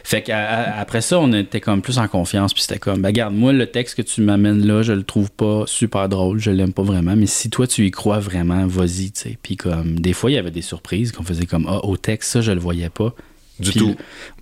Fait 0.05 0.23
qu'après 0.23 1.01
ça, 1.01 1.19
on 1.19 1.33
était 1.33 1.61
comme 1.61 1.81
plus 1.81 1.99
en 1.99 2.07
confiance, 2.07 2.53
puis 2.53 2.63
c'était 2.63 2.79
comme, 2.79 3.01
ben, 3.01 3.09
regarde, 3.09 3.35
moi, 3.35 3.55
le 3.55 3.67
texte 3.67 3.97
que 3.97 4.03
tu 4.03 4.21
m'amènes 4.21 4.67
là, 4.67 4.83
je 4.83 4.93
le 4.93 5.05
trouve 5.05 5.31
pas 5.31 5.65
super 5.67 6.11
drôle, 6.11 6.39
je 6.39 6.51
l'aime 6.51 6.75
pas 6.75 6.83
vraiment, 6.83 7.17
mais 7.17 7.27
si 7.27 7.49
toi, 7.49 7.67
tu 7.67 7.87
y 7.87 7.91
crois 7.91 8.19
vraiment, 8.19 8.67
vas-y, 8.67 9.11
tu 9.11 9.21
sais. 9.21 9.39
Puis 9.43 9.57
comme, 9.57 9.99
des 9.99 10.13
fois, 10.13 10.31
il 10.31 10.35
y 10.35 10.39
avait 10.39 10.51
des 10.51 10.63
surprises 10.63 11.13
qu'on 11.13 11.25
faisait 11.25 11.47
comme, 11.47 11.67
ah, 11.67 11.83
au 11.85 11.97
texte, 11.97 12.31
ça, 12.31 12.41
je 12.43 12.53
le 12.53 12.61
voyais 12.61 12.91
pas. 12.91 13.15
Du 13.61 13.71
Puis- 13.71 13.81
tout 13.81 13.97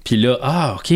Puis 0.04 0.16
là, 0.16 0.38
ah, 0.42 0.76
OK, 0.78 0.94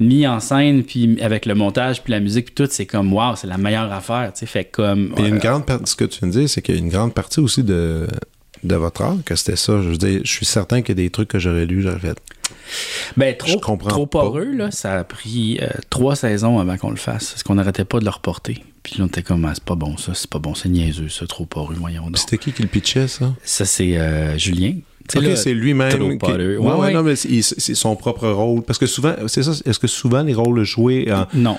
mis 0.00 0.26
en 0.26 0.40
scène, 0.40 0.82
puis 0.84 1.20
avec 1.22 1.46
le 1.46 1.54
montage, 1.54 2.02
puis 2.02 2.10
la 2.12 2.20
musique, 2.20 2.46
puis 2.46 2.54
tout, 2.54 2.68
c'est 2.70 2.86
comme, 2.86 3.12
wow, 3.12 3.34
c'est 3.36 3.46
la 3.46 3.58
meilleure 3.58 3.90
affaire, 3.92 4.32
tu 4.34 4.40
sais. 4.40 4.46
Fait 4.46 4.64
comme. 4.64 5.14
Une 5.18 5.38
grande 5.38 5.64
partie 5.64 5.90
ce 5.90 5.96
que 5.96 6.04
tu 6.04 6.18
viens 6.20 6.28
de 6.28 6.32
dire 6.32 6.48
c'est 6.48 6.60
qu'il 6.62 6.74
y 6.74 6.78
a 6.78 6.80
une 6.80 6.90
grande 6.90 7.14
partie 7.14 7.40
aussi 7.40 7.62
de 7.62 8.06
de 8.62 8.76
votre 8.76 9.02
art 9.02 9.16
que 9.24 9.34
c'était 9.34 9.56
ça 9.56 9.82
je 9.82 9.88
veux 9.88 9.96
dire 9.96 10.20
je 10.22 10.30
suis 10.30 10.46
certain 10.46 10.82
qu'il 10.82 10.90
y 10.96 11.00
a 11.00 11.02
des 11.02 11.10
trucs 11.10 11.28
que 11.28 11.40
j'aurais 11.40 11.66
lu 11.66 11.82
j'aurais 11.82 11.98
fait 11.98 12.16
ben, 13.16 13.34
je 13.44 13.52
trop, 13.52 13.60
comprends 13.60 13.90
trop 13.90 14.06
poreux, 14.06 14.52
là, 14.52 14.70
ça 14.70 15.00
a 15.00 15.04
pris 15.04 15.58
euh, 15.60 15.68
trois 15.90 16.16
saisons 16.16 16.58
avant 16.58 16.76
qu'on 16.76 16.90
le 16.90 16.96
fasse, 16.96 17.30
parce 17.30 17.42
qu'on 17.42 17.54
n'arrêtait 17.56 17.84
pas 17.84 17.98
de 17.98 18.04
le 18.04 18.10
reporter. 18.10 18.62
Puis 18.82 18.96
là, 18.98 19.04
on 19.04 19.06
était 19.08 19.22
comme, 19.22 19.44
ah, 19.44 19.52
c'est 19.54 19.64
pas 19.64 19.74
bon, 19.74 19.96
ça, 19.96 20.12
c'est 20.14 20.28
pas 20.28 20.38
bon, 20.38 20.54
c'est 20.54 20.68
niaiseux, 20.68 21.08
ça, 21.08 21.26
trop 21.26 21.44
poreux, 21.44 21.74
voyons 21.78 22.04
donc. 22.06 22.18
c'était 22.18 22.38
qui 22.38 22.52
qui 22.52 22.62
le 22.62 22.68
pitchait 22.68 23.08
ça? 23.08 23.34
Ça, 23.44 23.64
c'est 23.64 23.96
euh, 23.96 24.36
Julien. 24.38 24.74
Tu 25.08 25.12
sais, 25.14 25.18
Ok, 25.18 25.24
là, 25.24 25.36
c'est 25.36 25.54
lui-même. 25.54 26.18
qui-. 26.18 26.24
Ouais, 26.30 26.56
Ouais, 26.56 26.92
non, 26.92 27.02
mais 27.02 27.16
c'est 27.16 27.42
son 27.74 27.96
propre 27.96 28.28
rôle. 28.28 28.62
Parce 28.62 28.78
que 28.78 28.86
souvent, 28.86 29.14
c'est 29.26 29.42
ça, 29.42 29.52
est-ce 29.64 29.78
que 29.78 29.86
souvent 29.88 30.22
les 30.22 30.34
rôles 30.34 30.62
joués, 30.64 31.10
en- 31.12 31.26
Non, 31.34 31.58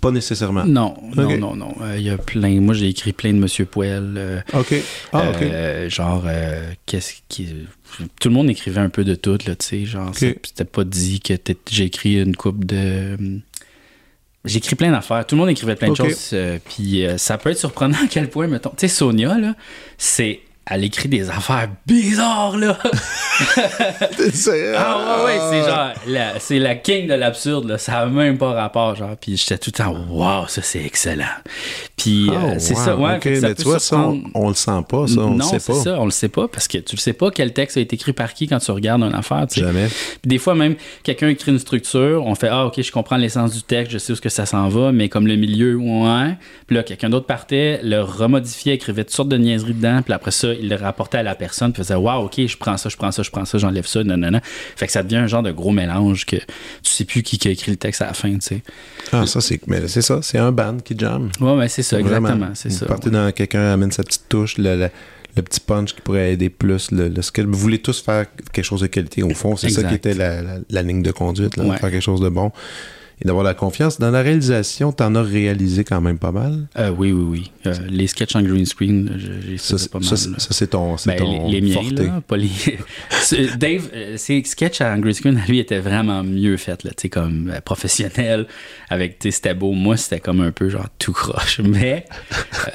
pas 0.00 0.10
nécessairement? 0.10 0.64
non, 0.64 0.94
non, 1.16 1.36
non, 1.38 1.56
non. 1.56 1.74
Euh, 1.80 1.94
Il 1.96 2.02
y 2.04 2.10
a 2.10 2.18
plein. 2.18 2.60
Moi, 2.60 2.74
j'ai 2.74 2.88
écrit 2.88 3.12
plein 3.12 3.32
de 3.32 3.38
Monsieur 3.38 3.64
Poel. 3.64 4.14
euh, 4.16 4.40
Ok. 4.52 4.74
Ah, 5.12 5.30
ok. 5.30 5.42
Euh, 5.42 5.88
genre, 5.88 6.24
euh, 6.26 6.70
qu'est-ce 6.86 7.14
qui. 7.28 7.48
Tout 8.20 8.28
le 8.28 8.34
monde 8.34 8.48
écrivait 8.50 8.80
un 8.80 8.88
peu 8.88 9.04
de 9.04 9.14
tout, 9.14 9.38
là, 9.46 9.54
tu 9.54 9.66
sais. 9.66 9.84
Genre, 9.84 10.10
c'est- 10.14 10.38
c'était 10.44 10.64
pas 10.64 10.84
dit 10.84 11.20
que 11.20 11.34
j'ai 11.70 11.84
écrit 11.84 12.20
une 12.20 12.36
coupe 12.36 12.64
de. 12.64 13.16
J'ai 14.44 14.58
écrit 14.58 14.74
plein 14.74 14.90
d'affaires. 14.90 15.24
Tout 15.24 15.36
le 15.36 15.40
monde 15.40 15.50
écrivait 15.50 15.76
plein 15.76 15.88
de 15.90 15.94
choses. 15.96 16.30
euh, 16.32 16.58
puis 16.64 17.06
euh, 17.06 17.16
ça 17.16 17.38
peut 17.38 17.50
être 17.50 17.58
surprenant 17.58 17.96
à 18.02 18.06
quel 18.10 18.28
point, 18.28 18.48
mettons. 18.48 18.70
Tu 18.70 18.76
sais, 18.80 18.88
Sonia, 18.88 19.38
là, 19.38 19.54
c'est 19.98 20.40
elle 20.70 20.84
écrit 20.84 21.08
des 21.08 21.28
affaires 21.28 21.68
bizarres, 21.86 22.56
là. 22.56 22.78
ah 24.76 25.24
ouais, 25.24 25.24
ouais, 25.24 25.38
c'est 25.50 25.62
genre, 25.68 25.90
la, 26.06 26.38
c'est 26.38 26.58
la 26.60 26.76
king 26.76 27.08
de 27.08 27.14
l'absurde, 27.14 27.68
là. 27.68 27.78
Ça 27.78 27.92
n'a 27.92 28.06
même 28.06 28.38
pas 28.38 28.52
rapport, 28.52 28.94
genre. 28.94 29.16
Puis 29.20 29.36
j'étais 29.36 29.58
tout 29.58 29.72
le 29.74 29.84
temps, 29.84 29.96
waouh, 30.08 30.46
ça 30.46 30.62
c'est 30.62 30.84
excellent. 30.84 31.24
Puis 31.96 32.30
euh, 32.30 32.34
Oh, 32.34 32.54
c'est 32.58 32.74
wow, 32.74 32.80
ça, 32.84 32.96
ouais. 32.96 33.16
ok, 33.16 33.22
fait 33.22 33.30
que 33.32 33.40
ça 33.40 33.48
mais 33.48 33.54
tu 33.54 33.62
vois, 33.64 33.78
ça, 33.78 34.12
on, 34.34 34.48
le 34.48 34.54
sent 34.54 34.70
pas, 34.88 35.06
ça, 35.08 35.20
on 35.20 35.30
non, 35.30 35.36
le 35.36 35.42
sait 35.42 35.58
c'est 35.58 35.72
pas. 35.72 35.78
ça, 35.78 36.00
on 36.00 36.04
le 36.04 36.10
sait 36.10 36.28
pas 36.28 36.48
parce 36.48 36.68
que 36.68 36.78
tu 36.78 36.96
le 36.96 37.00
sais 37.00 37.12
pas 37.12 37.30
quel 37.30 37.52
texte 37.52 37.76
a 37.76 37.80
été 37.80 37.96
écrit 37.96 38.12
par 38.12 38.32
qui 38.32 38.46
quand 38.46 38.58
tu 38.58 38.70
regardes 38.70 39.02
une 39.02 39.14
affaire, 39.14 39.46
tu 39.48 39.60
sais. 39.60 39.66
Jamais. 39.66 39.88
Puis 39.88 40.28
des 40.28 40.38
fois, 40.38 40.54
même, 40.54 40.76
quelqu'un 41.02 41.28
écrit 41.28 41.50
une 41.50 41.58
structure, 41.58 42.24
on 42.24 42.34
fait 42.36 42.48
Ah, 42.48 42.66
ok, 42.66 42.80
je 42.80 42.92
comprends 42.92 43.16
l'essence 43.16 43.52
du 43.52 43.62
texte, 43.62 43.92
je 43.92 43.98
sais 43.98 44.12
où 44.12 44.16
que 44.16 44.28
ça 44.28 44.46
s'en 44.46 44.68
va, 44.68 44.92
mais 44.92 45.08
comme 45.08 45.26
le 45.26 45.36
milieu, 45.36 45.74
ouais. 45.76 46.36
Puis 46.66 46.76
là, 46.76 46.82
quelqu'un 46.84 47.10
d'autre 47.10 47.26
partait, 47.26 47.80
le 47.82 48.00
remodifiait, 48.00 48.74
écrivait 48.74 49.04
toutes 49.04 49.14
sortes 49.14 49.28
de 49.28 49.38
niaiseries 49.38 49.74
dedans, 49.74 50.02
puis 50.02 50.12
après 50.12 50.30
ça, 50.30 50.51
il 50.60 50.68
le 50.68 50.76
rapportait 50.76 51.18
à 51.18 51.22
la 51.22 51.34
personne, 51.34 51.72
puis 51.72 51.82
faisait 51.82 51.94
Waouh, 51.94 52.24
ok, 52.26 52.46
je 52.46 52.56
prends 52.56 52.76
ça, 52.76 52.88
je 52.88 52.96
prends 52.96 53.12
ça, 53.12 53.22
je 53.22 53.30
prends 53.30 53.44
ça, 53.44 53.58
j'enlève 53.58 53.86
ça, 53.86 54.02
non, 54.04 54.16
non, 54.16 54.30
non. 54.30 54.40
Fait 54.76 54.86
que 54.86 54.92
ça 54.92 55.02
devient 55.02 55.16
un 55.16 55.26
genre 55.26 55.42
de 55.42 55.52
gros 55.52 55.70
mélange 55.72 56.26
que 56.26 56.36
tu 56.36 56.44
sais 56.92 57.04
plus 57.04 57.22
qui, 57.22 57.38
qui 57.38 57.48
a 57.48 57.50
écrit 57.50 57.70
le 57.70 57.76
texte 57.76 58.02
à 58.02 58.06
la 58.06 58.14
fin, 58.14 58.32
tu 58.34 58.40
sais. 58.40 58.62
Ah, 59.12 59.26
ça, 59.26 59.40
c'est 59.40 59.60
mais 59.66 59.86
c'est 59.88 60.02
ça, 60.02 60.20
c'est 60.22 60.38
un 60.38 60.52
band 60.52 60.78
qui 60.84 60.96
jamme. 60.98 61.30
Ouais, 61.40 61.54
mais 61.56 61.68
c'est 61.68 61.82
ça, 61.82 61.98
Vraiment. 61.98 62.28
exactement, 62.28 62.50
c'est 62.54 62.70
ça. 62.70 62.86
partez 62.86 63.10
dans 63.10 63.30
quelqu'un 63.32 63.72
amène 63.72 63.92
sa 63.92 64.02
petite 64.02 64.28
touche, 64.28 64.58
le, 64.58 64.76
le- 64.76 64.90
le 65.34 65.40
petit 65.40 65.60
punch 65.60 65.94
qui 65.94 66.02
pourrait 66.02 66.34
aider 66.34 66.50
plus 66.50 66.90
le, 66.90 67.08
le 67.08 67.22
sketch. 67.22 67.46
Vous 67.46 67.56
voulez 67.58 67.78
tous 67.80 68.02
faire 68.02 68.26
quelque 68.52 68.64
chose 68.66 68.82
de 68.82 68.86
qualité. 68.86 69.22
Au 69.22 69.30
fond, 69.30 69.56
c'est 69.56 69.70
ça 69.70 69.82
qui 69.82 69.94
était 69.94 70.12
la, 70.12 70.42
la- 70.42 70.58
la 70.68 70.82
ligne 70.82 71.02
de 71.02 71.10
conduite, 71.10 71.56
là, 71.56 71.64
Ouais. 71.64 71.78
faire 71.78 71.90
quelque 71.90 72.02
chose 72.02 72.20
de 72.20 72.28
bon 72.28 72.52
et 73.22 73.26
d'avoir 73.26 73.44
la 73.44 73.54
confiance. 73.54 73.98
Dans 74.00 74.10
la 74.10 74.20
réalisation, 74.22 74.92
t'en 74.92 75.14
as 75.14 75.22
réalisé 75.22 75.84
quand 75.84 76.00
même 76.00 76.18
pas 76.18 76.32
mal? 76.32 76.66
Euh, 76.78 76.90
oui, 76.96 77.12
oui, 77.12 77.24
oui. 77.24 77.50
Euh, 77.66 77.74
les 77.88 78.06
sketchs 78.08 78.34
en 78.36 78.42
green 78.42 78.66
screen, 78.66 79.12
je- 79.16 79.48
j'ai 79.50 79.58
Ça, 79.58 79.76
fait 79.76 79.82
c'est- 79.84 79.90
pas 79.92 79.98
mal. 80.00 80.08
ça, 80.08 80.16
ça, 80.16 80.48
c'est 80.50 80.66
ton, 80.68 80.96
Ben, 81.06 81.16
ton 81.16 81.46
les, 81.48 81.60
les 81.60 81.66
miens, 81.68 81.74
forté. 81.82 82.06
là, 82.06 82.20
pas 82.26 82.36
les... 82.36 82.50
Dave, 83.58 83.88
euh, 83.94 84.16
ses 84.16 84.42
sketchs 84.44 84.80
en 84.80 84.98
green 84.98 85.14
screen, 85.14 85.40
lui, 85.48 85.58
étaient 85.58 85.78
vraiment 85.80 86.22
mieux 86.24 86.56
faits, 86.56 86.84
là, 86.84 86.90
tu 86.90 87.02
sais, 87.02 87.08
comme 87.08 87.50
euh, 87.54 87.60
professionnel, 87.60 88.46
avec, 88.90 89.18
tu 89.18 89.28
sais, 89.28 89.36
c'était 89.36 89.54
beau. 89.54 89.72
Moi, 89.72 89.96
c'était 89.96 90.20
comme 90.20 90.40
un 90.40 90.50
peu, 90.50 90.68
genre, 90.68 90.88
tout 90.98 91.12
croche, 91.12 91.60
mais 91.64 92.04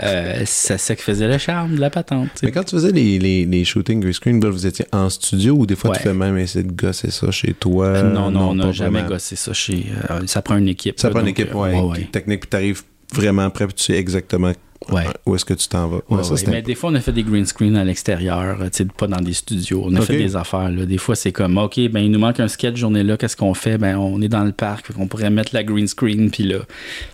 euh, 0.04 0.42
c'est 0.46 0.78
ça 0.80 0.96
qui 0.96 1.04
faisait 1.04 1.28
le 1.28 1.38
charme 1.38 1.76
de 1.76 1.82
la 1.82 1.90
patente. 1.90 2.30
Mais 2.44 2.52
quand 2.52 2.64
tu 2.64 2.76
faisais 2.76 2.92
les, 2.92 3.20
les, 3.20 3.46
les 3.46 3.66
shootings 3.66 4.00
green 4.00 4.14
screen, 4.14 4.44
là, 4.44 4.50
vous 4.50 4.66
étiez 4.66 4.86
en 4.92 5.10
studio 5.10 5.56
ou 5.56 5.66
des 5.66 5.76
fois 5.76 5.96
tu 5.96 6.04
fais 6.04 6.14
même 6.14 6.38
essayer 6.38 6.64
de 6.64 6.72
gosser 6.72 7.12
ça 7.12 7.30
chez 7.32 7.54
toi? 7.54 8.04
non, 8.04 8.32
non, 8.32 8.50
on 8.52 8.56
n'a 8.56 8.72
jamais 8.72 9.04
gossé 9.04 9.36
ça 9.36 9.54
chez... 9.54 9.86
euh, 10.10 10.22
ça 10.38 10.42
prend 10.44 10.58
une 10.58 10.68
équipe. 10.68 11.00
Ça 11.00 11.08
là, 11.08 11.14
prend 11.16 11.22
une 11.22 11.30
équipe 11.30 11.50
euh, 11.54 11.58
ouais, 11.58 11.80
ouais, 11.82 12.10
technique, 12.12 12.42
puis 12.42 12.50
t'arrives 12.50 12.84
vraiment 13.14 13.50
prêt, 13.50 13.66
puis 13.66 13.74
tu 13.76 13.84
sais 13.86 13.94
exactement 13.98 14.52
Ouais. 14.92 15.06
où 15.26 15.34
est-ce 15.36 15.44
que 15.44 15.56
tu 15.56 15.68
t'en 15.68 15.88
vas. 15.88 15.98
Ouais, 16.08 16.18
Ouais, 16.18 16.24
ça, 16.24 16.36
Mais 16.52 16.62
des 16.62 16.76
fois, 16.76 16.92
on 16.92 16.96
a 16.96 17.02
fait 17.02 17.12
des 17.12 17.24
green 17.24 17.46
screen 17.48 17.76
à 17.76 17.84
l'extérieur, 17.84 18.58
tu 18.62 18.68
sais, 18.72 18.86
pas 18.86 19.08
dans 19.08 19.20
des 19.20 19.34
studios. 19.34 19.82
On 19.86 19.96
a 19.96 20.02
fait 20.02 20.18
des 20.18 20.36
affaires. 20.36 20.70
Là. 20.70 20.86
Des 20.86 21.00
fois, 21.00 21.16
c'est 21.16 21.32
comme, 21.32 21.58
OK, 21.58 21.80
ben, 21.90 22.00
il 22.02 22.12
nous 22.12 22.20
manque 22.20 22.40
un 22.40 22.48
sketch 22.48 22.76
journée-là, 22.78 23.18
qu'est-ce 23.18 23.36
qu'on 23.36 23.56
fait? 23.56 23.78
Ben, 23.80 23.98
on 23.98 24.22
est 24.22 24.30
dans 24.30 24.44
le 24.44 24.52
parc, 24.52 24.86
on 25.00 25.08
pourrait 25.08 25.32
mettre 25.32 25.54
la 25.56 25.64
green 25.64 25.88
screen, 25.88 26.30
puis 26.30 26.44
là, 26.44 26.60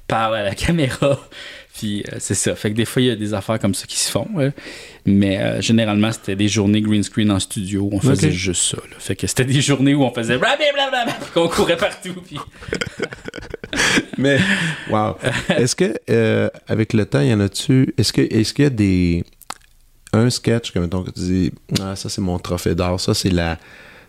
parle 0.08 0.36
à 0.36 0.44
la 0.44 0.56
caméra. 0.56 1.18
Puis 1.78 2.04
euh, 2.08 2.18
c'est 2.20 2.36
ça. 2.36 2.56
Fait 2.56 2.72
que 2.72 2.76
des 2.76 2.86
fois, 2.86 3.02
il 3.02 3.08
y 3.08 3.12
a 3.12 3.16
des 3.16 3.34
affaires 3.34 3.60
comme 3.60 3.74
ça 3.74 3.86
qui 3.88 3.98
se 3.98 4.12
font. 4.12 4.28
Mais 5.06 5.40
euh, 5.40 5.62
généralement, 5.62 6.12
c'était 6.12 6.36
des 6.36 6.48
journées 6.48 6.82
green 6.82 7.04
screen 7.04 7.32
en 7.32 7.40
studio. 7.40 7.90
On 7.92 8.00
faisait 8.00 8.32
juste 8.32 8.64
ça. 8.64 8.78
là. 8.78 8.96
Fait 9.00 9.16
que 9.16 9.26
c'était 9.26 9.46
des 9.46 9.62
journées 9.62 9.96
où 9.96 10.04
on 10.04 10.14
faisait 10.14 10.38
blablabla, 10.38 11.14
puis 11.22 11.32
qu'on 11.34 11.48
courait 11.48 11.78
partout. 11.78 12.16
Puis... 12.26 12.38
Mais, 14.18 14.40
wow. 14.90 15.18
Est-ce 15.50 15.76
que, 15.76 15.96
euh, 16.10 16.50
avec 16.68 16.94
le 16.94 17.06
temps, 17.06 17.22
il 17.22 17.30
y 17.30 17.34
en 17.34 17.40
a-tu. 17.40 17.94
Est-ce 17.98 18.14
que 18.14 18.22
est-ce 18.22 18.54
qu'il 18.54 18.64
y 18.64 18.68
a 18.68 18.70
des. 18.70 19.24
Un 20.14 20.30
sketch 20.30 20.72
que, 20.72 20.78
mettons, 20.78 21.04
que 21.04 21.10
tu 21.10 21.22
dis, 21.22 21.52
ah, 21.82 21.96
ça, 21.96 22.08
c'est 22.08 22.22
mon 22.22 22.38
trophée 22.38 22.76
d'or, 22.76 23.00
ça, 23.00 23.16
c'est 23.16 23.32
la. 23.32 23.58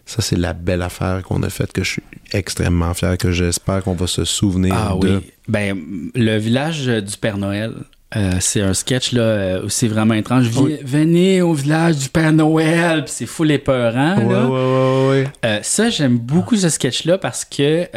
Ça, 0.07 0.21
c'est 0.21 0.37
la 0.37 0.53
belle 0.53 0.83
affaire 0.83 1.23
qu'on 1.23 1.43
a 1.43 1.49
faite, 1.49 1.73
que 1.73 1.83
je 1.83 1.93
suis 1.93 2.03
extrêmement 2.33 2.93
fier, 2.95 3.17
que 3.17 3.33
j'espère 3.33 3.83
qu'on 3.83 3.95
va 3.95 4.07
se 4.07 4.25
souvenir 4.25 4.75
Ah 4.77 4.95
de. 5.01 5.17
oui. 5.17 5.31
Ben, 5.49 5.79
le 6.15 6.37
village 6.39 6.89
euh, 6.89 7.01
du 7.01 7.17
Père 7.17 7.39
Noël, 7.39 7.73
euh, 8.17 8.37
c'est 8.39 8.61
un 8.61 8.75
sketch 8.75 9.13
là, 9.13 9.23
euh, 9.23 9.65
où 9.65 9.69
c'est 9.69 9.89
vraiment 9.89 10.15
étrange. 10.15 10.49
Oui. 10.57 10.77
Venez 10.85 11.43
au 11.43 11.53
village 11.53 11.97
du 11.97 12.09
Père 12.09 12.33
Noël, 12.33 13.05
puis 13.05 13.13
c'est 13.17 13.27
full 13.27 13.51
épeurant. 13.51 14.17
Ouais, 14.19 14.33
là. 14.33 14.47
ouais, 14.47 14.51
ouais, 14.51 15.09
ouais. 15.09 15.27
Euh, 15.45 15.59
ça, 15.63 15.91
j'aime 15.91 16.19
beaucoup 16.19 16.57
ce 16.57 16.69
sketch-là 16.69 17.19
parce 17.19 17.45
que 17.45 17.89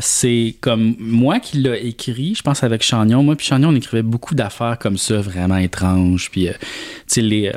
c'est 0.00 0.56
comme 0.60 0.94
moi 1.00 1.40
qui 1.40 1.58
l'ai 1.58 1.86
écrit, 1.88 2.34
je 2.36 2.42
pense 2.42 2.62
avec 2.62 2.82
Chagnon. 2.82 3.22
Moi 3.22 3.36
puis 3.36 3.46
Chagnon, 3.46 3.70
on 3.70 3.74
écrivait 3.74 4.02
beaucoup 4.02 4.34
d'affaires 4.34 4.78
comme 4.78 4.98
ça, 4.98 5.20
vraiment 5.20 5.56
étranges. 5.56 6.30
Puis, 6.30 6.46
tu 6.46 6.56
sais, 7.06 7.20
les... 7.22 7.52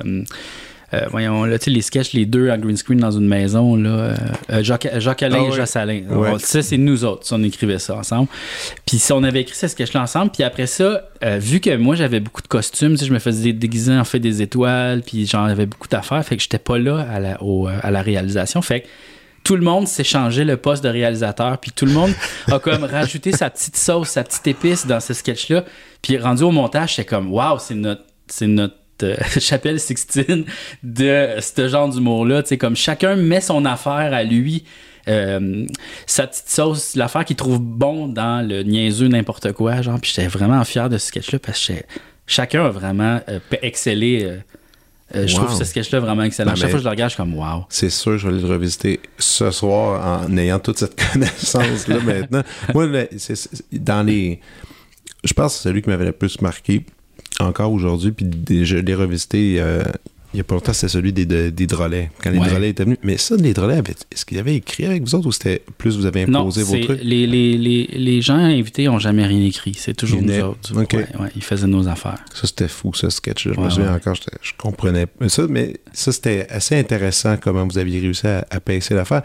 euh, 0.93 1.05
voyons, 1.11 1.43
là, 1.43 1.59
tu 1.59 1.65
sais, 1.65 1.71
les 1.71 1.81
sketchs, 1.81 2.13
les 2.13 2.25
deux 2.25 2.49
en 2.49 2.57
green 2.57 2.77
screen 2.77 2.99
dans 2.99 3.11
une 3.11 3.27
maison, 3.27 3.75
là, 3.75 3.89
euh, 3.89 4.15
euh, 4.51 4.63
Jacques, 4.63 4.87
Jacques 4.99 5.21
Alain 5.23 5.39
Ah 5.41 5.43
et 5.45 5.49
ouais. 5.49 5.55
Jacques 5.55 5.75
Alain. 5.75 6.01
Ouais. 6.09 6.39
Ça, 6.39 6.61
c'est 6.61 6.77
nous 6.77 7.03
autres, 7.03 7.25
ça, 7.27 7.35
on 7.35 7.43
écrivait 7.43 7.79
ça 7.79 7.95
ensemble. 7.97 8.29
Puis 8.85 8.97
si 8.97 9.11
on 9.11 9.21
avait 9.23 9.41
écrit 9.41 9.55
ce 9.55 9.67
sketch-là 9.67 10.01
ensemble, 10.03 10.31
puis 10.31 10.43
après 10.43 10.67
ça, 10.67 11.01
euh, 11.23 11.37
vu 11.39 11.59
que 11.59 11.75
moi, 11.75 11.95
j'avais 11.95 12.19
beaucoup 12.21 12.41
de 12.41 12.47
costumes, 12.47 12.97
je 12.97 13.11
me 13.11 13.19
faisais 13.19 13.51
déguiser 13.53 13.93
en 13.97 14.03
fait 14.05 14.19
des 14.19 14.41
étoiles, 14.41 15.01
puis 15.05 15.25
j'en 15.25 15.43
avais 15.43 15.65
beaucoup 15.65 15.87
d'affaires, 15.89 16.23
fait 16.23 16.37
que 16.37 16.41
j'étais 16.43 16.57
pas 16.59 16.77
là 16.77 16.99
à 17.11 17.19
la, 17.19 17.43
au- 17.43 17.67
à 17.67 17.91
la 17.91 18.01
réalisation. 18.01 18.61
Fait 18.61 18.81
que 18.81 18.87
tout 19.43 19.55
le 19.55 19.63
monde 19.63 19.87
s'est 19.87 20.03
changé 20.03 20.43
le 20.43 20.57
poste 20.57 20.83
de 20.83 20.89
réalisateur, 20.89 21.57
puis 21.57 21.71
tout 21.71 21.85
le 21.85 21.93
monde 21.93 22.11
a 22.51 22.59
comme 22.59 22.83
rajouté 22.85 23.31
sa 23.31 23.49
petite 23.49 23.77
sauce, 23.77 24.09
sa 24.09 24.23
petite 24.23 24.45
épice 24.47 24.85
dans 24.87 24.99
ce 24.99 25.13
sketch-là. 25.13 25.63
Puis 26.01 26.17
rendu 26.17 26.43
au 26.43 26.51
montage, 26.51 26.95
c'est 26.95 27.05
comme, 27.05 27.31
waouh, 27.33 27.57
c'est 27.59 27.75
notre, 27.75 28.03
c'est 28.27 28.47
notre 28.47 28.75
euh, 29.03 29.15
chapelle 29.39 29.79
Sixtine 29.79 30.45
de 30.83 31.27
ce 31.41 31.67
genre 31.67 31.89
d'humour-là. 31.89 32.43
Tu 32.43 32.49
sais, 32.49 32.57
comme 32.57 32.75
chacun 32.75 33.15
met 33.15 33.41
son 33.41 33.65
affaire 33.65 34.13
à 34.13 34.23
lui. 34.23 34.63
euh, 35.07 35.65
sa 36.05 36.27
petite 36.27 36.49
sauce, 36.49 36.95
l'affaire 36.95 37.23
qu'il 37.23 37.35
trouve 37.37 37.59
bon 37.59 38.07
dans 38.07 38.45
le 38.47 38.63
niaiseux 38.63 39.07
n'importe 39.07 39.53
quoi, 39.53 39.81
genre, 39.81 39.99
puis 40.01 40.11
j'étais 40.13 40.27
vraiment 40.27 40.61
fier 40.65 40.89
de 40.89 40.97
ce 40.97 41.07
sketch-là 41.07 41.39
parce 41.39 41.65
que 41.67 41.73
chacun 42.25 42.65
a 42.65 42.69
vraiment 42.69 43.21
euh, 43.29 43.39
excellé. 43.61 44.23
euh, 44.25 44.37
euh, 45.15 45.25
je 45.25 45.37
Wow. 45.37 45.45
trouve 45.45 45.57
ce 45.57 45.63
sketch-là 45.63 46.01
vraiment 46.01 46.23
excellent. 46.23 46.51
Ben, 46.51 46.55
Chaque 46.57 46.69
fois 46.71 46.79
que 46.79 46.83
je 46.83 46.83
le 46.83 46.89
regarde, 46.89 47.09
je 47.11 47.15
suis 47.15 47.23
comme 47.23 47.33
wow. 47.35 47.63
C'est 47.69 47.89
sûr, 47.89 48.17
je 48.17 48.27
vais 48.27 48.33
aller 48.33 48.43
le 48.45 48.49
revisiter 48.51 48.99
ce 49.17 49.49
soir 49.51 50.25
en 50.29 50.35
ayant 50.35 50.59
toute 50.59 50.77
cette 50.79 50.99
connaissance-là 51.13 51.99
maintenant. 52.01 52.43
Moi, 52.73 52.87
le- 52.87 53.07
c'est- 53.17 53.35
c'est- 53.35 53.63
dans 53.71 54.03
les. 54.05 54.41
Je 55.23 55.31
pense 55.31 55.53
que 55.53 55.57
c'est 55.59 55.69
celui 55.69 55.81
qui 55.81 55.89
m'avait 55.89 56.03
le 56.03 56.11
plus 56.11 56.41
marqué 56.41 56.85
encore 57.39 57.71
aujourd'hui, 57.71 58.11
puis 58.11 58.25
des- 58.25 58.65
je 58.65 58.77
l'ai 58.77 58.95
revisité 58.95 59.57
euh, 59.59 59.83
il 60.33 60.37
y 60.37 60.41
a 60.41 60.43
pas 60.43 60.55
longtemps, 60.55 60.73
c'est 60.73 60.89
celui 60.89 61.13
des, 61.13 61.25
de- 61.25 61.49
des 61.49 61.67
drôlets. 61.67 62.11
Quand 62.21 62.29
les 62.31 62.37
Ouais. 62.37 62.47
drôlets 62.49 62.69
étaient 62.69 62.83
venus. 62.83 62.97
Mais 63.01 63.17
ça, 63.17 63.35
les 63.37 63.57
avaient- 63.57 63.79
est-ce 64.11 64.25
qu'ils 64.25 64.37
avaient 64.37 64.55
écrit 64.55 64.85
avec 64.85 65.01
vous 65.03 65.15
autres 65.15 65.27
ou 65.27 65.31
c'était 65.31 65.61
plus 65.77 65.95
vous 65.97 66.05
avez 66.05 66.25
Non, 66.25 66.41
imposé 66.41 66.63
vos 66.63 66.77
trucs? 66.77 67.01
les, 67.01 67.25
les, 67.25 67.57
les, 67.57 67.85
les 67.93 68.21
gens 68.21 68.35
invités 68.35 68.85
n'ont 68.85 68.99
jamais 68.99 69.25
rien 69.25 69.41
écrit. 69.45 69.73
C'est 69.75 69.93
toujours 69.95 70.19
Ils 70.21 70.27
nous 70.27 70.39
autres. 70.43 70.75
Ouais, 70.75 70.85
ouais, 70.93 71.29
ils 71.35 71.43
faisaient 71.43 71.65
nos 71.65 71.87
affaires. 71.87 72.19
Ça, 72.33 72.45
c'était 72.45 72.67
fou, 72.67 72.93
ce 72.93 73.09
sketch-là. 73.09 73.53
Je 73.55 73.59
me 73.61 73.69
souviens 73.69 73.93
encore, 73.95 74.15
je 74.15 74.51
comprenais 74.57 75.05
pas 75.07 75.29
ça, 75.29 75.47
mais 75.49 75.77
ça, 75.93 76.11
c'était 76.11 76.45
assez 76.49 76.75
intéressant 76.77 77.37
comment 77.37 77.65
vous 77.65 77.77
aviez 77.77 77.99
réussi 78.01 78.27
à, 78.27 78.45
à 78.49 78.59
pacer 78.59 78.93
l'affaire. 78.95 79.21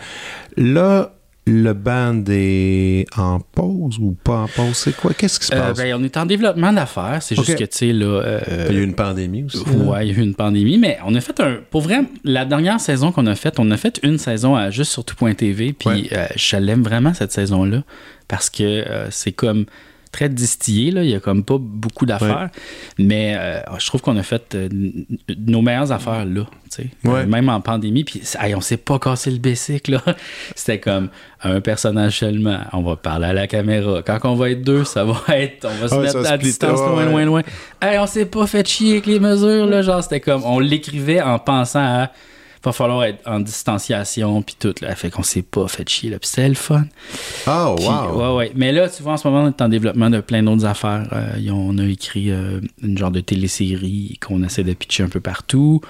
Là, 0.57 1.12
le 1.44 1.72
band 1.72 2.22
est 2.28 3.05
en 3.16 3.40
pause 3.40 3.98
ou 3.98 4.12
pas 4.22 4.42
en 4.42 4.46
pause? 4.46 4.76
C'est 4.76 4.94
quoi? 4.96 5.12
Qu'est-ce 5.12 5.40
qui 5.40 5.46
se 5.46 5.55
Euh, 5.55 5.59
passe? 5.59 5.78
ben, 5.78 5.94
on 5.98 6.05
est 6.05 6.16
en 6.16 6.24
développement 6.24 6.72
d'affaires. 6.72 7.18
C'est 7.20 7.35
juste 7.35 7.59
que, 7.59 7.64
tu 7.64 7.78
sais, 7.78 7.92
là. 7.92 8.07
euh, 8.07 8.66
Il 8.70 8.74
y 8.76 8.78
a 8.78 8.81
eu 8.81 8.85
une 8.85 8.94
pandémie 8.94 9.42
aussi. 9.44 9.59
Ouais, 9.68 10.07
il 10.07 10.12
y 10.12 10.16
a 10.16 10.18
eu 10.20 10.22
une 10.24 10.35
pandémie, 10.37 10.78
mais 10.78 10.98
on 11.05 11.14
a 11.16 11.20
fait 11.20 11.40
un. 11.40 11.59
Pour 11.70 11.81
vrai, 11.83 12.02
la 12.24 12.44
dernière 12.44 12.78
saison 12.81 13.11
qu'on 13.11 13.26
a 13.26 13.35
faite, 13.35 13.59
on 13.59 13.70
a 13.72 13.76
fait 13.76 13.98
une 14.05 14.18
saison 14.18 14.55
à 14.55 14.70
juste 14.70 14.92
sur 14.92 15.05
tout.tv, 15.05 15.72
puis 15.72 15.88
Ouais. 15.88 16.09
euh, 16.12 16.26
je 16.37 16.57
l'aime 16.57 16.83
vraiment 16.83 17.12
cette 17.12 17.33
saison-là, 17.33 17.83
parce 18.28 18.48
que 18.48 18.62
euh, 18.62 19.11
c'est 19.11 19.33
comme 19.33 19.64
très 20.12 20.29
distillé, 20.29 20.90
là. 20.90 21.03
il 21.03 21.11
y 21.11 21.14
a 21.14 21.20
comme 21.20 21.42
pas 21.42 21.57
beaucoup 21.59 22.07
d'affaires, 22.07 22.51
mais 22.98 23.35
euh, 23.37 23.61
je 23.79 23.87
trouve 23.87 24.03
qu'on 24.03 24.16
a 24.18 24.22
fait 24.22 24.55
euh, 24.55 24.68
nos 25.38 25.62
meilleures 25.62 25.90
affaires 25.90 26.27
là. 26.27 26.46
Ouais. 26.79 26.88
Euh, 27.07 27.27
même 27.27 27.48
en 27.48 27.61
pandémie, 27.61 28.05
puis 28.05 28.22
hey, 28.40 28.55
on 28.55 28.61
s'est 28.61 28.77
pas 28.77 28.98
cassé 28.98 29.31
le 29.31 29.38
basic, 29.38 29.88
là. 29.88 30.03
C'était 30.55 30.79
comme 30.79 31.09
un 31.42 31.61
personnage 31.61 32.18
seulement, 32.18 32.61
on 32.72 32.83
va 32.83 32.96
parler 32.96 33.27
à 33.27 33.33
la 33.33 33.46
caméra. 33.46 34.03
Quand 34.03 34.18
on 34.25 34.35
va 34.35 34.51
être 34.51 34.62
deux, 34.62 34.85
ça 34.85 35.05
va 35.05 35.20
être, 35.37 35.66
on 35.66 35.81
va 35.81 35.88
se 35.88 35.94
ouais, 35.94 36.03
mettre 36.03 36.31
à 36.31 36.38
distance 36.38 36.81
loin, 36.81 37.05
loin, 37.07 37.25
loin. 37.25 37.42
Hey, 37.81 37.98
on 37.98 38.07
s'est 38.07 38.27
pas 38.27 38.46
fait 38.46 38.66
chier 38.66 38.92
avec 38.92 39.07
les 39.07 39.20
mesures, 39.20 39.66
là. 39.66 39.83
Genre, 39.83 40.03
c'était 40.03 40.20
comme, 40.20 40.44
on 40.44 40.59
l'écrivait 40.59 41.20
en 41.20 41.38
pensant 41.38 41.81
à, 41.81 42.11
va 42.64 42.72
falloir 42.72 43.05
être 43.05 43.20
en 43.27 43.40
distanciation, 43.40 44.42
puis 44.42 44.57
tout, 44.59 44.75
là. 44.81 44.94
Fait 44.94 45.11
qu'on 45.11 45.22
s'est 45.22 45.42
pas 45.42 45.66
fait 45.68 45.88
chier, 45.88 46.11
là. 46.11 46.18
Puis 46.18 46.29
c'était 46.29 46.48
le 46.48 46.55
fun. 46.55 46.85
Oh, 47.46 47.75
Puis, 47.77 47.87
wow! 47.87 48.18
ouais, 48.20 48.37
ouais. 48.37 48.53
Mais 48.55 48.72
là, 48.72 48.88
tu 48.88 49.03
vois, 49.03 49.12
en 49.14 49.16
ce 49.16 49.27
moment, 49.29 49.44
on 49.44 49.48
est 49.48 49.61
en 49.62 49.68
développement 49.68 50.11
de 50.11 50.20
plein 50.20 50.42
d'autres 50.42 50.64
affaires. 50.64 51.09
Euh, 51.12 51.51
on 51.51 51.77
a 51.79 51.85
écrit 51.85 52.31
euh, 52.31 52.61
une 52.83 52.96
genre 52.98 53.11
de 53.11 53.20
télésérie 53.20 54.18
qu'on 54.25 54.42
essaie 54.42 54.64
de 54.64 54.72
pitcher 54.75 55.03
un 55.03 55.09
peu 55.09 55.20
partout. 55.20 55.81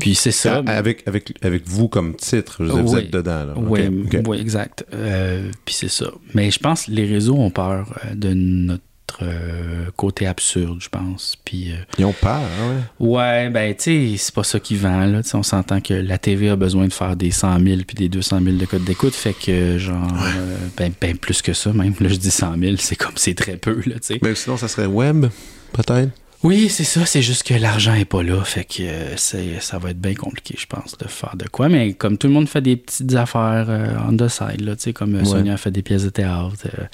Puis 0.00 0.14
c'est 0.14 0.32
ça. 0.32 0.62
Ah, 0.66 0.72
Avec, 0.72 1.06
avec, 1.06 1.34
avec 1.42 1.68
vous 1.68 1.86
comme 1.88 2.16
titre, 2.16 2.64
vous 2.64 2.94
Oui. 2.94 3.00
êtes 3.00 3.10
dedans. 3.12 3.44
Là. 3.44 3.54
Oui, 3.56 3.86
Ok, 4.06 4.14
ok. 4.14 4.20
oui, 4.26 4.38
exact. 4.40 4.86
Euh, 4.94 5.50
puis 5.66 5.74
c'est 5.74 5.88
ça. 5.90 6.06
Mais 6.34 6.50
je 6.50 6.58
pense 6.58 6.86
que 6.86 6.92
les 6.92 7.04
réseaux 7.04 7.36
ont 7.36 7.50
peur 7.50 7.86
de 8.14 8.32
notre 8.32 8.82
euh, 9.22 9.86
côté 9.96 10.26
absurde, 10.26 10.78
je 10.80 10.88
pense. 10.88 11.36
Puis, 11.44 11.72
euh, 11.72 11.76
Ils 11.98 12.04
ont 12.04 12.12
peur, 12.12 12.40
hein, 12.40 12.82
ouais. 13.00 13.08
ouais, 13.08 13.50
ben, 13.50 13.74
tu 13.74 14.12
sais, 14.12 14.16
c'est 14.16 14.34
pas 14.34 14.44
ça 14.44 14.60
qui 14.60 14.76
vend, 14.76 15.06
là. 15.06 15.20
On 15.34 15.42
s'entend 15.42 15.80
que 15.80 15.94
la 15.94 16.18
TV 16.18 16.48
a 16.50 16.56
besoin 16.56 16.86
de 16.86 16.92
faire 16.92 17.16
des 17.16 17.30
100 17.30 17.60
000 17.60 17.80
puis 17.86 17.94
des 17.94 18.08
200 18.08 18.40
000 18.42 18.56
de 18.56 18.64
code 18.66 18.84
d'écoute, 18.84 19.14
fait 19.14 19.34
que, 19.34 19.78
genre, 19.78 20.12
euh, 20.36 20.56
ben, 20.76 20.92
ben, 21.00 21.16
plus 21.16 21.42
que 21.42 21.52
ça, 21.52 21.72
même. 21.72 21.94
Là, 22.00 22.08
je 22.08 22.16
dis 22.16 22.30
100 22.30 22.58
000, 22.58 22.76
c'est 22.78 22.96
comme, 22.96 23.12
c'est 23.16 23.34
très 23.34 23.56
peu, 23.56 23.76
là, 23.86 23.94
tu 23.94 24.14
sais. 24.14 24.18
Mais 24.22 24.34
sinon, 24.34 24.56
ça 24.56 24.68
serait 24.68 24.86
web, 24.86 25.26
peut-être. 25.72 26.10
Oui, 26.42 26.68
c'est 26.68 26.82
ça, 26.84 27.06
c'est 27.06 27.22
juste 27.22 27.44
que 27.44 27.54
l'argent 27.54 27.94
est 27.94 28.04
pas 28.04 28.22
là, 28.22 28.42
fait 28.42 28.64
que 28.64 28.82
euh, 28.82 29.16
ça 29.16 29.78
va 29.78 29.90
être 29.90 30.00
bien 30.00 30.14
compliqué, 30.14 30.56
je 30.58 30.66
pense, 30.66 30.98
de 30.98 31.06
faire 31.06 31.36
de 31.36 31.46
quoi. 31.46 31.68
Mais 31.68 31.92
comme 31.92 32.18
tout 32.18 32.26
le 32.26 32.32
monde 32.32 32.48
fait 32.48 32.60
des 32.60 32.76
petites 32.76 33.14
affaires 33.14 33.66
euh, 33.68 33.94
on 34.08 34.16
the 34.16 34.26
side, 34.28 34.60
là, 34.60 34.74
tu 34.74 34.82
sais, 34.82 34.92
comme 34.92 35.14
euh, 35.14 35.20
Ouais. 35.20 35.24
Sonia 35.24 35.56
fait 35.56 35.70
des 35.70 35.82
pièces 35.82 36.02
de 36.04 36.10
théâtre, 36.10 36.56
euh, 36.66 36.84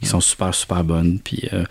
qui 0.00 0.06
sont 0.06 0.20
super, 0.22 0.54
super 0.54 0.82
bonnes. 0.82 1.18
Puis 1.22 1.42
euh, 1.52 1.64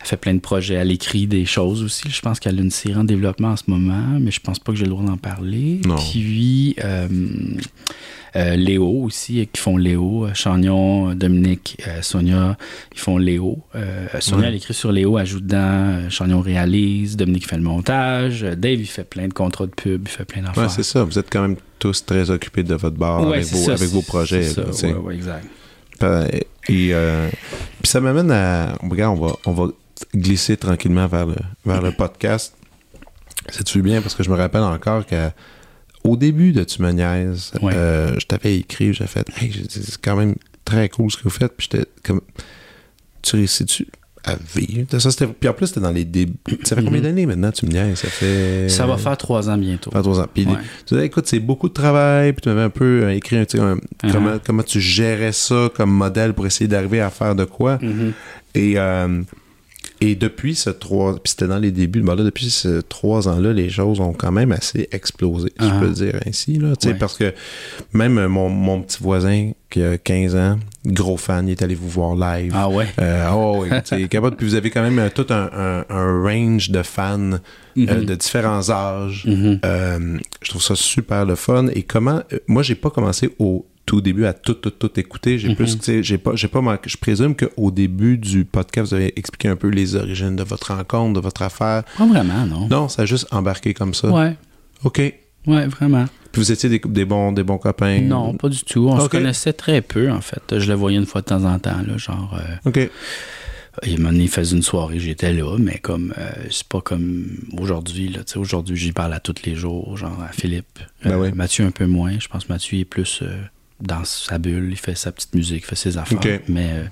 elle 0.00 0.06
fait 0.06 0.18
plein 0.18 0.34
de 0.34 0.40
projets, 0.40 0.74
elle 0.74 0.90
écrit 0.90 1.26
des 1.26 1.46
choses 1.46 1.82
aussi. 1.82 2.10
Je 2.10 2.20
pense 2.20 2.40
qu'elle 2.40 2.58
a 2.58 2.62
une 2.62 2.70
série 2.70 2.96
en 2.96 3.04
développement 3.04 3.48
en 3.48 3.56
ce 3.56 3.64
moment, 3.68 4.18
mais 4.20 4.30
je 4.30 4.40
pense 4.40 4.58
pas 4.58 4.72
que 4.72 4.78
j'ai 4.78 4.84
le 4.84 4.90
droit 4.90 5.04
d'en 5.04 5.16
parler. 5.16 5.80
Non. 5.86 5.96
Puis 5.96 6.76
euh, 6.84 7.08
euh, 7.08 7.08
Léo 8.56 8.86
aussi, 9.04 9.40
euh, 9.40 9.44
qui 9.52 9.60
font 9.60 9.76
Léo, 9.76 10.26
euh, 10.26 10.34
Chagnon, 10.34 11.14
Dominique, 11.14 11.80
euh, 11.86 12.02
Sonia, 12.02 12.56
ils 12.92 12.98
font 12.98 13.16
Léo. 13.18 13.58
Euh, 13.74 14.06
Sonia, 14.20 14.42
Ouais. 14.42 14.48
elle 14.48 14.54
écrit 14.56 14.74
sur 14.74 14.92
Léo, 14.92 15.16
ajoute 15.16 15.44
dedans, 15.44 15.56
euh, 15.58 16.10
Chagnon 16.10 16.40
réalise, 16.40 17.16
Dominique 17.16 17.46
fait 17.48 17.56
le 17.56 17.62
montage, 17.62 18.42
euh, 18.44 18.54
Dave, 18.54 18.80
il 18.80 18.86
fait 18.86 19.04
plein 19.04 19.28
de 19.28 19.32
contrats 19.34 19.66
de 19.66 19.70
pub, 19.72 20.02
il 20.06 20.10
fait 20.10 20.24
plein 20.24 20.42
d'affaires. 20.42 20.64
Ouais, 20.64 20.68
c'est 20.68 20.82
ça. 20.82 21.04
Vous 21.04 21.18
êtes 21.18 21.30
quand 21.30 21.42
même 21.42 21.56
tous 21.78 22.04
très 22.04 22.30
occupés 22.30 22.62
de 22.62 22.74
votre 22.74 22.96
bar 22.96 23.20
Ouais, 23.26 23.36
avec, 23.38 23.46
vos, 23.46 23.56
ça, 23.58 23.72
avec 23.74 23.88
vos 23.90 24.00
c'est- 24.00 24.06
projets. 24.06 24.42
c'est 24.42 24.60
là, 24.66 24.72
ça, 24.72 24.88
ouais, 24.88 25.14
exact. 25.14 25.46
Et 26.68 26.90
euh, 26.92 27.28
puis 27.80 27.88
ça 27.90 28.00
m'amène 28.00 28.30
à. 28.30 28.74
Regarde, 28.82 29.18
on 29.18 29.26
va, 29.26 29.32
on 29.46 29.52
va 29.52 29.68
glisser 30.14 30.56
tranquillement 30.56 31.06
vers 31.06 31.26
le, 31.26 31.36
vers 31.64 31.80
le 31.80 31.92
podcast. 31.92 32.54
C'est-tu 33.48 33.82
bien? 33.82 34.02
Parce 34.02 34.14
que 34.14 34.22
je 34.24 34.30
me 34.30 34.34
rappelle 34.36 34.62
encore 34.62 35.06
qu'au 36.06 36.16
début 36.16 36.52
de 36.52 36.64
Tu 36.64 36.82
me 36.82 36.90
niaises, 36.92 37.52
Ouais. 37.62 37.72
euh, 37.74 38.18
je 38.18 38.26
t'avais 38.26 38.56
écrit, 38.58 38.92
j'ai 38.92 39.06
fait 39.06 39.26
Hey, 39.40 39.52
c'est 39.68 40.00
quand 40.00 40.16
même 40.16 40.34
très 40.64 40.88
cool 40.88 41.10
ce 41.10 41.16
que 41.16 41.24
vous 41.24 41.30
faites. 41.30 41.52
Puis 41.56 41.68
j'étais 41.70 41.86
comme. 42.02 42.20
Tu 43.22 43.36
réussis-tu 43.36 43.86
à 44.24 44.34
vivre 44.56 44.98
ça? 44.98 45.10
Puis 45.38 45.48
en 45.48 45.52
plus, 45.52 45.68
c'était 45.68 45.80
dans 45.80 45.90
les 45.92 46.04
débuts. 46.04 46.34
Ça 46.64 46.74
fait 46.74 46.82
combien 46.82 46.98
Mhm. 46.98 47.04
d'années 47.06 47.26
maintenant, 47.26 47.52
Tu 47.52 47.66
me 47.66 47.70
niaises? 47.72 47.98
Ça 48.00 48.08
fait. 48.08 48.68
Ça 48.68 48.86
va 48.86 48.96
faire 48.98 49.16
trois 49.16 49.48
ans 49.48 49.56
bientôt. 49.58 49.90
trois 49.90 50.20
ans. 50.20 50.26
Puis 50.32 50.44
Ouais. 50.46 50.54
tu 50.86 50.94
disais, 50.94 51.06
écoute, 51.06 51.26
c'est 51.28 51.38
beaucoup 51.40 51.68
de 51.68 51.74
travail. 51.74 52.32
Puis 52.32 52.42
tu 52.42 52.48
m'avais 52.48 52.62
un 52.62 52.70
peu 52.70 53.04
euh, 53.04 53.14
écrit 53.14 53.36
un, 53.38 53.44
Uh-huh. 53.44 53.78
comment, 54.12 54.36
comment 54.44 54.62
tu 54.62 54.80
gérais 54.80 55.32
ça 55.32 55.70
comme 55.74 55.90
modèle 55.90 56.34
pour 56.34 56.46
essayer 56.46 56.66
d'arriver 56.68 57.00
à 57.00 57.10
faire 57.10 57.34
de 57.36 57.44
quoi? 57.44 57.78
Mhm. 57.80 58.12
Et, 58.54 58.74
euh, 58.78 59.22
et 60.00 60.14
depuis 60.14 60.54
ce 60.54 60.70
trois... 60.70 61.14
Puis 61.14 61.30
c'était 61.30 61.46
dans 61.48 61.58
les 61.58 61.70
débuts. 61.72 62.02
Ben 62.02 62.14
là, 62.14 62.22
depuis 62.24 62.50
ces 62.50 62.82
trois 62.88 63.28
ans-là, 63.28 63.52
les 63.52 63.70
choses 63.70 64.00
ont 64.00 64.12
quand 64.12 64.32
même 64.32 64.52
assez 64.52 64.88
explosé, 64.92 65.48
si 65.58 65.66
je 65.66 65.70
Uh-huh. 65.72 65.80
peux 65.80 65.86
le 65.86 65.92
dire 65.92 66.20
ainsi. 66.26 66.58
Là, 66.58 66.74
Tu 66.76 66.88
sais, 66.88 66.92
Ouais. 66.94 66.98
Parce 66.98 67.16
que 67.16 67.32
même 67.92 68.18
euh, 68.18 68.28
mon, 68.28 68.48
mon 68.48 68.82
petit 68.82 68.98
voisin 69.02 69.52
qui 69.70 69.82
a 69.82 69.98
15 69.98 70.36
ans, 70.36 70.58
gros 70.84 71.16
fan, 71.16 71.48
il 71.48 71.52
est 71.52 71.62
allé 71.62 71.74
vous 71.74 71.88
voir 71.88 72.14
live. 72.14 72.52
Ah 72.54 72.68
ouais? 72.68 72.86
Euh, 73.00 73.28
oh, 73.32 73.64
oui, 73.92 74.08
capable. 74.08 74.36
Puis 74.36 74.46
vous 74.46 74.54
avez 74.54 74.70
quand 74.70 74.82
même 74.82 74.98
euh, 74.98 75.08
tout 75.12 75.26
un, 75.30 75.50
un- 75.52 75.84
un 75.90 76.22
range 76.22 76.70
de 76.70 76.82
fans 76.82 77.32
euh, 77.32 77.38
Mhm. 77.76 78.04
de 78.06 78.14
différents 78.14 78.70
âges. 78.70 79.24
Mhm. 79.26 79.60
Euh, 79.64 80.18
je 80.42 80.50
trouve 80.50 80.62
ça 80.62 80.74
super 80.76 81.24
le 81.26 81.34
fun. 81.34 81.66
Et 81.74 81.82
comment. 81.82 82.22
moi, 82.46 82.62
j'ai 82.62 82.74
pas 82.74 82.90
commencé 82.90 83.30
au 83.38 83.66
tout 83.86 84.00
début 84.00 84.26
à 84.26 84.32
tout, 84.34 84.54
tout, 84.54 84.70
tout 84.70 84.90
écouter. 85.00 85.38
J'ai 85.38 85.48
Mhm. 85.50 85.54
plus, 85.56 85.78
tu 85.78 85.84
sais, 85.84 86.02
j'ai 86.02 86.18
pas, 86.18 86.32
j'ai 86.34 86.48
pas 86.48 86.60
manqué- 86.60 86.88
Je 86.90 86.96
présume 86.98 87.34
qu'au 87.36 87.70
début 87.70 88.18
du 88.18 88.44
podcast, 88.44 88.88
vous 88.90 88.94
avez 88.94 89.12
expliqué 89.16 89.48
un 89.48 89.56
peu 89.56 89.68
les 89.68 89.94
origines 89.94 90.36
de 90.36 90.42
votre 90.42 90.74
rencontre, 90.74 91.14
de 91.14 91.20
votre 91.20 91.42
affaire. 91.42 91.84
Pas 91.96 92.06
vraiment, 92.06 92.44
non. 92.46 92.68
Non, 92.68 92.88
ça 92.88 93.02
a 93.02 93.04
juste 93.06 93.26
embarqué 93.32 93.72
comme 93.74 93.94
ça. 93.94 94.10
Ouais, 94.10 94.36
OK. 94.84 94.94
Puis 94.94 95.14
ouais, 95.54 95.66
vraiment. 95.68 96.04
vous 96.34 96.50
étiez 96.52 96.68
des, 96.68 96.80
des 96.84 97.04
bons, 97.04 97.32
des 97.32 97.44
bons 97.44 97.58
copains? 97.58 98.00
Non, 98.00 98.34
pas 98.34 98.48
du 98.48 98.62
tout. 98.64 98.88
On 98.90 99.00
se 99.00 99.08
connaissait 99.08 99.52
très 99.52 99.80
peu, 99.80 100.10
en 100.10 100.20
fait. 100.20 100.58
Je 100.58 100.68
le 100.68 100.74
voyais 100.74 100.98
une 100.98 101.06
fois 101.06 101.20
de 101.22 101.26
temps 101.26 101.44
en 101.44 101.58
temps, 101.58 101.80
là, 101.86 101.96
genre... 101.96 102.36
euh, 102.38 102.68
OK. 102.68 102.90
Il 103.86 104.00
m'a 104.00 104.10
donné, 104.10 104.24
il 104.24 104.30
faisait 104.30 104.56
une 104.56 104.62
soirée, 104.62 104.98
j'étais 104.98 105.34
là, 105.34 105.54
mais 105.58 105.78
comme 105.78 106.14
euh, 106.16 106.30
c'est 106.50 106.66
pas 106.66 106.80
comme 106.80 107.26
aujourd'hui. 107.58 108.08
Là, 108.08 108.24
tu 108.24 108.32
sais, 108.32 108.38
aujourd'hui, 108.38 108.74
j'y 108.74 108.92
parle 108.92 109.12
à 109.12 109.20
tous 109.20 109.34
les 109.44 109.54
jours, 109.54 109.98
genre 109.98 110.18
à 110.22 110.32
Philippe. 110.32 110.78
Ben 111.04 111.12
Euh, 111.12 111.20
oui. 111.20 111.32
Mathieu 111.34 111.66
un 111.66 111.70
peu 111.70 111.84
moins. 111.86 112.18
Je 112.18 112.26
pense 112.26 112.46
que 112.46 112.52
Mathieu 112.54 112.78
est 112.78 112.84
plus 112.86 113.20
euh, 113.22 113.36
dans 113.80 114.04
sa 114.04 114.38
bulle, 114.38 114.68
il 114.70 114.76
fait 114.76 114.94
sa 114.96 115.12
petite 115.12 115.34
musique, 115.34 115.62
il 115.64 115.66
fait 115.66 115.76
ses 115.76 115.98
affaires. 115.98 116.18
Mais 116.48 116.70
euh, 116.72 116.84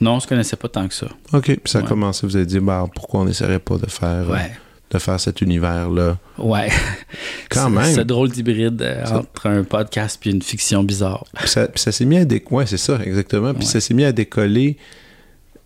non, 0.00 0.14
on 0.14 0.20
se 0.20 0.26
connaissait 0.26 0.56
pas 0.56 0.68
tant 0.68 0.86
que 0.88 0.94
ça. 0.94 1.06
OK. 1.32 1.44
Puis 1.44 1.60
ça 1.66 1.78
a 1.78 1.82
Ouais. 1.82 1.88
commencé, 1.88 2.26
vous 2.26 2.36
avez 2.36 2.46
dit, 2.46 2.60
bah, 2.60 2.84
pourquoi 2.94 3.20
on 3.20 3.24
n'essaierait 3.24 3.58
pas 3.60 3.76
de 3.78 3.86
faire, 3.86 4.30
euh, 4.30 4.36
de 4.90 4.98
faire 4.98 5.18
cet 5.20 5.40
univers-là? 5.40 6.18
Ouais. 6.38 6.68
Quand 7.50 7.70
même. 7.70 7.94
C'est 7.94 8.04
drôle 8.04 8.30
d'hybride 8.30 8.80
euh, 8.82 9.04
entre 9.06 9.46
un 9.46 9.62
podcast 9.64 10.18
puis 10.20 10.30
une 10.30 10.42
fiction 10.42 10.82
bizarre. 10.82 11.24
Puis 11.36 11.48
ça, 11.48 11.68
ça 11.74 11.92
s'est 11.92 12.04
mis 12.04 12.18
à 12.18 12.24
décoller. 12.24 12.56
Ouais, 12.56 12.66
c'est 12.66 12.76
ça, 12.78 12.98
exactement. 13.04 13.54
Puis 13.54 13.66
ça 13.66 13.80
s'est 13.80 13.94
mis 13.94 14.04
à 14.04 14.12
décoller 14.12 14.76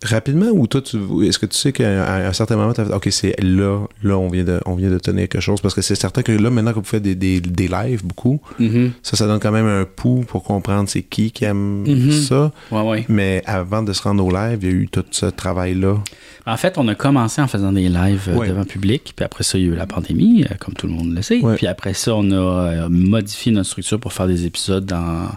rapidement 0.03 0.47
ou 0.51 0.67
toi, 0.67 0.81
tu, 0.81 0.97
est-ce 1.25 1.39
que 1.39 1.45
tu 1.45 1.57
sais 1.57 1.71
qu'à 1.71 2.05
à 2.05 2.27
un 2.27 2.33
certain 2.33 2.55
moment, 2.55 2.73
tu 2.73 2.81
as 2.81 2.85
fait 2.85 2.93
OK, 2.93 3.07
c'est 3.11 3.35
là, 3.41 3.85
là, 4.03 4.17
on 4.17 4.27
vient, 4.29 4.43
de, 4.43 4.59
on 4.65 4.75
vient 4.75 4.89
de 4.89 4.97
tenir 4.99 5.27
quelque 5.29 5.41
chose? 5.41 5.61
Parce 5.61 5.73
que 5.73 5.81
c'est 5.81 5.95
certain 5.95 6.21
que 6.21 6.31
là, 6.31 6.49
maintenant 6.49 6.71
que 6.73 6.79
vous 6.79 6.85
faites 6.85 7.03
des, 7.03 7.15
des, 7.15 7.41
des 7.41 7.67
lives 7.67 8.05
beaucoup, 8.05 8.39
Mhm. 8.59 8.91
ça, 9.01 9.17
ça 9.17 9.25
donne 9.27 9.39
quand 9.39 9.51
même 9.51 9.65
un 9.65 9.85
pouls 9.85 10.23
pour 10.27 10.43
comprendre 10.43 10.89
c'est 10.89 11.01
qui 11.03 11.31
qui 11.31 11.45
aime 11.45 11.83
Mhm. 11.87 12.11
ça. 12.11 12.51
Ouais, 12.71 12.81
ouais. 12.81 13.05
Mais 13.09 13.41
avant 13.45 13.83
de 13.83 13.93
se 13.93 14.01
rendre 14.01 14.25
au 14.25 14.31
live, 14.31 14.59
il 14.61 14.67
y 14.69 14.71
a 14.71 14.75
eu 14.75 14.87
tout 14.87 15.05
ce 15.11 15.25
travail-là. 15.25 15.95
En 16.45 16.57
fait, 16.57 16.77
on 16.77 16.87
a 16.89 16.95
commencé 16.95 17.41
en 17.41 17.47
faisant 17.47 17.71
des 17.71 17.87
lives 17.87 18.27
euh, 18.27 18.35
Ouais. 18.35 18.49
devant 18.49 18.65
public, 18.65 19.13
puis 19.15 19.23
après 19.23 19.43
ça, 19.45 19.57
il 19.57 19.65
y 19.65 19.69
a 19.69 19.73
eu 19.73 19.75
la 19.75 19.87
pandémie, 19.87 20.43
euh, 20.43 20.55
comme 20.59 20.73
tout 20.73 20.87
le 20.87 20.93
monde 20.93 21.13
le 21.15 21.21
sait. 21.21 21.39
Puis 21.55 21.67
après 21.67 21.93
ça, 21.93 22.13
on 22.15 22.29
a 22.31 22.35
euh, 22.35 22.87
modifié 22.89 23.51
notre 23.53 23.69
structure 23.69 23.99
pour 23.99 24.11
faire 24.11 24.27
des 24.27 24.45
épisodes 24.45 24.91
en, 24.91 25.27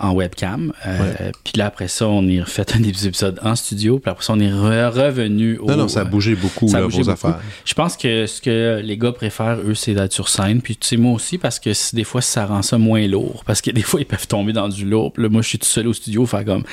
en 0.00 0.12
webcam. 0.12 0.72
Euh, 0.86 1.30
Puis 1.44 1.54
là, 1.56 1.66
après 1.66 1.88
ça, 1.88 2.08
on 2.08 2.26
est 2.28 2.40
refait 2.40 2.64
un 2.74 2.80
des 2.80 3.06
épisodes 3.06 3.38
en 3.42 3.54
studio, 3.54 3.98
puis 3.98 4.10
après 4.10 4.24
ça, 4.24 4.32
on 4.32 4.40
est 4.40 4.50
re- 4.50 4.88
revenu 4.90 5.58
au... 5.58 5.66
Non, 5.66 5.76
non, 5.76 5.88
ça 5.88 6.00
a 6.00 6.02
euh, 6.04 6.06
bougé 6.06 6.34
beaucoup, 6.34 6.68
ça 6.68 6.78
a 6.78 6.80
là, 6.80 6.86
bougé 6.86 6.98
vos 7.02 7.10
beaucoup. 7.12 7.26
affaires. 7.28 7.40
Je 7.64 7.74
pense 7.74 7.96
que 7.96 8.26
ce 8.26 8.40
que 8.40 8.80
les 8.82 8.96
gars 8.96 9.12
préfèrent, 9.12 9.58
eux, 9.66 9.74
c'est 9.74 9.94
d'être 9.94 10.12
sur 10.12 10.28
scène. 10.28 10.62
Puis 10.62 10.76
tu 10.76 10.86
sais, 10.88 10.96
moi 10.96 11.12
aussi, 11.12 11.38
parce 11.38 11.58
que 11.58 11.70
des 11.94 12.04
fois, 12.04 12.20
ça 12.22 12.46
rend 12.46 12.62
ça 12.62 12.78
moins 12.78 13.06
lourd. 13.06 13.42
Parce 13.46 13.60
que 13.60 13.70
des 13.70 13.82
fois, 13.82 14.00
ils 14.00 14.06
peuvent 14.06 14.26
tomber 14.26 14.52
dans 14.52 14.68
du 14.68 14.84
lourd. 14.84 15.12
Puis 15.12 15.22
là, 15.22 15.28
moi, 15.28 15.42
je 15.42 15.48
suis 15.48 15.58
tout 15.58 15.66
seul 15.66 15.86
au 15.88 15.92
studio, 15.92 16.26
faire 16.26 16.44
comme, 16.44 16.64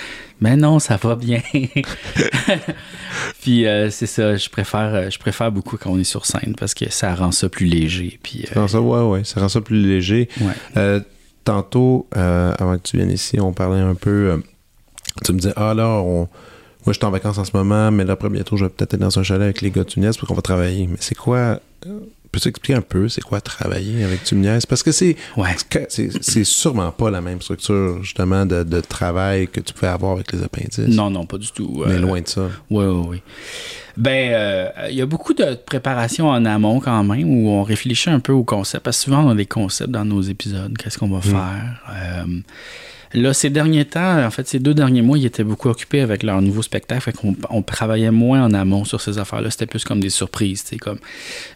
mais 0.42 0.56
non, 0.56 0.80
ça 0.80 0.98
va 0.98 1.16
bien. 1.16 1.42
puis 3.42 3.66
euh, 3.66 3.90
c'est 3.90 4.06
ça, 4.08 4.36
je 4.36 4.50
préfère, 4.50 4.94
euh, 4.94 5.10
je 5.10 5.18
préfère 5.20 5.52
beaucoup 5.52 5.78
quand 5.78 5.92
on 5.92 6.00
est 6.00 6.04
sur 6.04 6.26
scène 6.26 6.56
parce 6.60 6.74
que 6.74 6.90
ça 6.92 7.14
rend 7.16 7.32
ça 7.32 7.50
plus 7.50 7.66
léger. 7.66 8.20
Puis 8.22 8.46
Ça 8.52 8.58
euh, 8.60 8.62
rend 8.62 8.68
ça, 8.68 8.82
ouais, 8.82 9.02
ouais, 9.02 9.24
ça 9.24 9.40
rend 9.42 9.50
ça 9.50 9.62
plus 9.62 9.82
léger. 9.86 10.30
ouais. 10.42 11.02
Euh, 11.48 11.54
tantôt, 11.54 12.08
euh, 12.16 12.54
avant 12.58 12.78
que 12.78 12.84
tu 12.84 12.98
viennes 12.98 13.12
ici, 13.12 13.40
on 13.40 13.54
parlait 13.54 13.80
un 13.80 13.96
peu. 13.96 14.32
euh, 14.32 14.38
tu 15.24 15.34
me 15.34 15.40
disais, 15.40 15.54
ah 15.56 15.74
là, 15.74 16.02
moi 16.04 16.28
je 16.88 16.94
suis 16.94 17.06
en 17.06 17.12
vacances 17.12 17.38
en 17.38 17.46
ce 17.46 17.56
moment, 17.56 17.92
mais 17.92 18.06
là, 18.06 18.14
après 18.14 18.30
bientôt, 18.30 18.58
je 18.58 18.66
vais 18.66 18.70
peut-être 18.70 18.94
être 18.94 19.00
dans 19.00 19.18
un 19.20 19.24
chalet 19.24 19.44
avec 19.44 19.62
les 19.62 19.72
gars 19.72 19.84
de 19.84 19.90
Tunis 19.90 20.16
parce 20.18 20.28
qu'on 20.28 20.36
va 20.36 20.42
travailler. 20.42 20.88
Mais 20.88 20.98
c'est 21.00 21.16
quoi. 21.16 21.60
Peux-tu 22.32 22.50
expliquer 22.50 22.74
un 22.76 22.82
peu 22.82 23.08
c'est 23.10 23.22
quoi 23.22 23.40
travailler 23.42 24.04
avec 24.04 24.24
Tumniès? 24.24 24.66
Parce 24.66 24.84
que 24.84 24.92
c'est 24.92 25.16
Ouais. 25.38 25.56
c'est 25.90 26.10
c'est 26.24 26.44
sûrement 26.44 26.92
pas 26.92 27.10
la 27.10 27.22
même 27.22 27.42
structure, 27.42 28.04
justement, 28.04 28.46
de, 28.46 28.64
de 28.64 28.80
travail 28.82 29.48
que 29.48 29.60
tu 29.62 29.74
pouvais 29.74 29.88
avoir 29.88 30.14
avec 30.14 30.32
les 30.34 30.44
appendices. 30.44 30.78
Non, 30.80 31.10
non, 31.10 31.26
pas 31.26 31.38
du 31.38 31.52
tout. 31.52 31.84
Mais 31.88 31.94
Euh, 31.96 32.00
loin 32.00 32.22
de 32.22 32.28
ça. 32.28 32.50
Oui, 32.70 32.86
oui, 32.86 33.06
oui. 33.10 33.22
Ben, 33.96 34.32
euh, 34.32 34.70
il 34.90 34.96
y 34.96 35.02
a 35.02 35.06
beaucoup 35.08 35.34
de 35.34 35.56
préparation 35.66 36.30
en 36.30 36.46
amont 36.46 36.80
quand 36.80 37.04
même, 37.04 37.28
où 37.30 37.50
on 37.50 37.64
réfléchit 37.64 38.10
un 38.12 38.20
peu 38.20 38.32
au 38.34 38.44
concept, 38.44 38.84
parce 38.84 38.98
que 38.98 39.04
souvent 39.06 39.26
on 39.26 39.30
a 39.30 39.36
des 39.36 39.48
concepts 39.48 39.90
dans 39.90 40.06
nos 40.06 40.22
épisodes, 40.22 40.78
qu'est-ce 40.78 40.98
qu'on 41.00 41.10
va 41.10 41.22
faire? 41.22 41.82
Euh, 41.90 42.26
là, 43.14 43.34
ces 43.34 43.50
derniers 43.50 43.86
temps, 43.86 44.26
en 44.26 44.30
fait, 44.32 44.48
ces 44.48 44.60
deux 44.60 44.74
derniers 44.74 45.02
mois, 45.02 45.18
ils 45.18 45.26
étaient 45.26 45.44
beaucoup 45.44 45.70
occupés 45.70 46.02
avec 46.02 46.24
leur 46.24 46.42
nouveau 46.42 46.62
spectacle, 46.62 47.02
fait 47.02 47.14
qu'on 47.14 47.36
on 47.50 47.62
travaillait 47.62 48.12
moins 48.12 48.44
en 48.44 48.54
amont 48.54 48.86
sur 48.86 49.02
ces 49.02 49.18
affaires-là, 49.18 49.52
c'était 49.52 49.66
plus 49.66 49.84
comme 49.84 50.00
des 50.00 50.10
surprises, 50.10 50.64
tu 50.64 50.70
sais, 50.70 50.78
comme... 50.78 51.00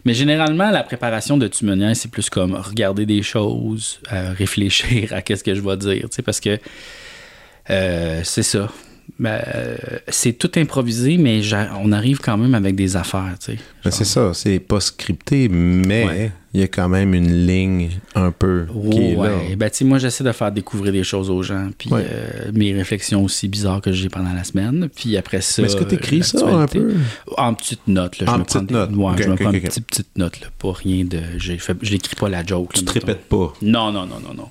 Mais 0.04 0.14
généralement, 0.14 0.70
la 0.70 0.82
préparation 0.82 1.36
de 1.36 1.48
Tumonière, 1.48 1.94
c'est 1.96 2.10
plus 2.10 2.30
comme 2.30 2.54
regarder 2.54 3.06
des 3.06 3.22
choses, 3.22 4.00
euh, 4.12 4.32
réfléchir 4.36 5.12
à 5.12 5.22
qu'est-ce 5.22 5.44
que 5.44 5.54
je 5.54 5.60
vais 5.60 5.76
dire, 5.76 6.02
tu 6.02 6.16
sais, 6.16 6.22
parce 6.22 6.40
que 6.40 6.58
euh, 7.70 8.20
c'est 8.24 8.42
ça. 8.42 8.70
Ben, 9.18 9.42
euh, 9.54 9.76
c'est 10.08 10.32
tout 10.32 10.50
improvisé, 10.56 11.16
mais 11.16 11.42
on 11.80 11.92
arrive 11.92 12.18
quand 12.18 12.36
même 12.38 12.54
avec 12.54 12.74
des 12.74 12.96
affaires, 12.96 13.34
tu 13.38 13.52
sais. 13.52 13.58
Mais 13.84 13.90
c'est 13.90 14.04
ça, 14.04 14.32
c'est 14.34 14.58
pas 14.58 14.80
scripté, 14.80 15.48
mais 15.48 16.06
Ouais. 16.06 16.32
Il 16.54 16.60
y 16.60 16.64
a 16.64 16.68
quand 16.68 16.88
même 16.88 17.14
une 17.14 17.46
ligne 17.46 17.90
un 18.14 18.30
peu 18.30 18.66
qui 18.90 18.98
est 18.98 19.14
là. 19.14 19.20
Ouais. 19.36 19.56
Ben, 19.56 19.70
tu 19.70 19.78
sais, 19.78 19.84
moi, 19.84 19.98
j'essaie 19.98 20.22
de 20.24 20.32
faire 20.32 20.52
découvrir 20.52 20.92
des 20.92 21.02
choses 21.04 21.30
aux 21.30 21.42
gens, 21.42 21.68
puis 21.78 21.90
Ouais. 21.90 22.04
euh, 22.10 22.50
mes 22.52 22.72
réflexions 22.74 23.24
aussi 23.24 23.48
bizarres 23.48 23.80
que 23.80 23.90
j'ai 23.92 24.08
pendant 24.08 24.32
la 24.34 24.44
semaine. 24.44 24.88
Puis 24.94 25.16
après 25.16 25.40
ça. 25.40 25.62
Mais 25.62 25.68
est-ce 25.68 25.76
que 25.76 25.84
tu 25.84 25.94
écris 25.94 26.22
ça 26.22 26.46
un 26.46 26.66
peu? 26.66 26.92
En 27.38 27.54
petites 27.54 27.86
notes, 27.88 28.18
là. 28.18 28.30
En 28.30 28.34
je 28.34 28.38
me 28.38 28.44
petites 28.44 28.52
prends 28.58 28.62
des- 28.66 28.74
notes. 28.74 28.90
Ouais, 29.18 29.22
je 29.22 29.28
me 29.30 29.36
prends 29.36 29.46
ok, 29.46 29.52
des 29.52 29.60
petites, 29.60 29.86
petites 29.86 30.16
notes, 30.18 30.40
là. 30.40 30.46
Pas 30.58 30.72
rien 30.72 31.04
de. 31.04 31.18
Je 31.38 31.52
n'écris 31.92 32.16
pas 32.16 32.28
la 32.28 32.44
joke. 32.44 32.74
Tu 32.74 32.84
là, 32.84 32.86
te 32.92 32.98
répètes 32.98 33.24
pas. 33.28 33.52
Non, 33.62 33.90
non, 33.92 34.06
non, 34.06 34.20
non, 34.20 34.34
non. 34.34 34.48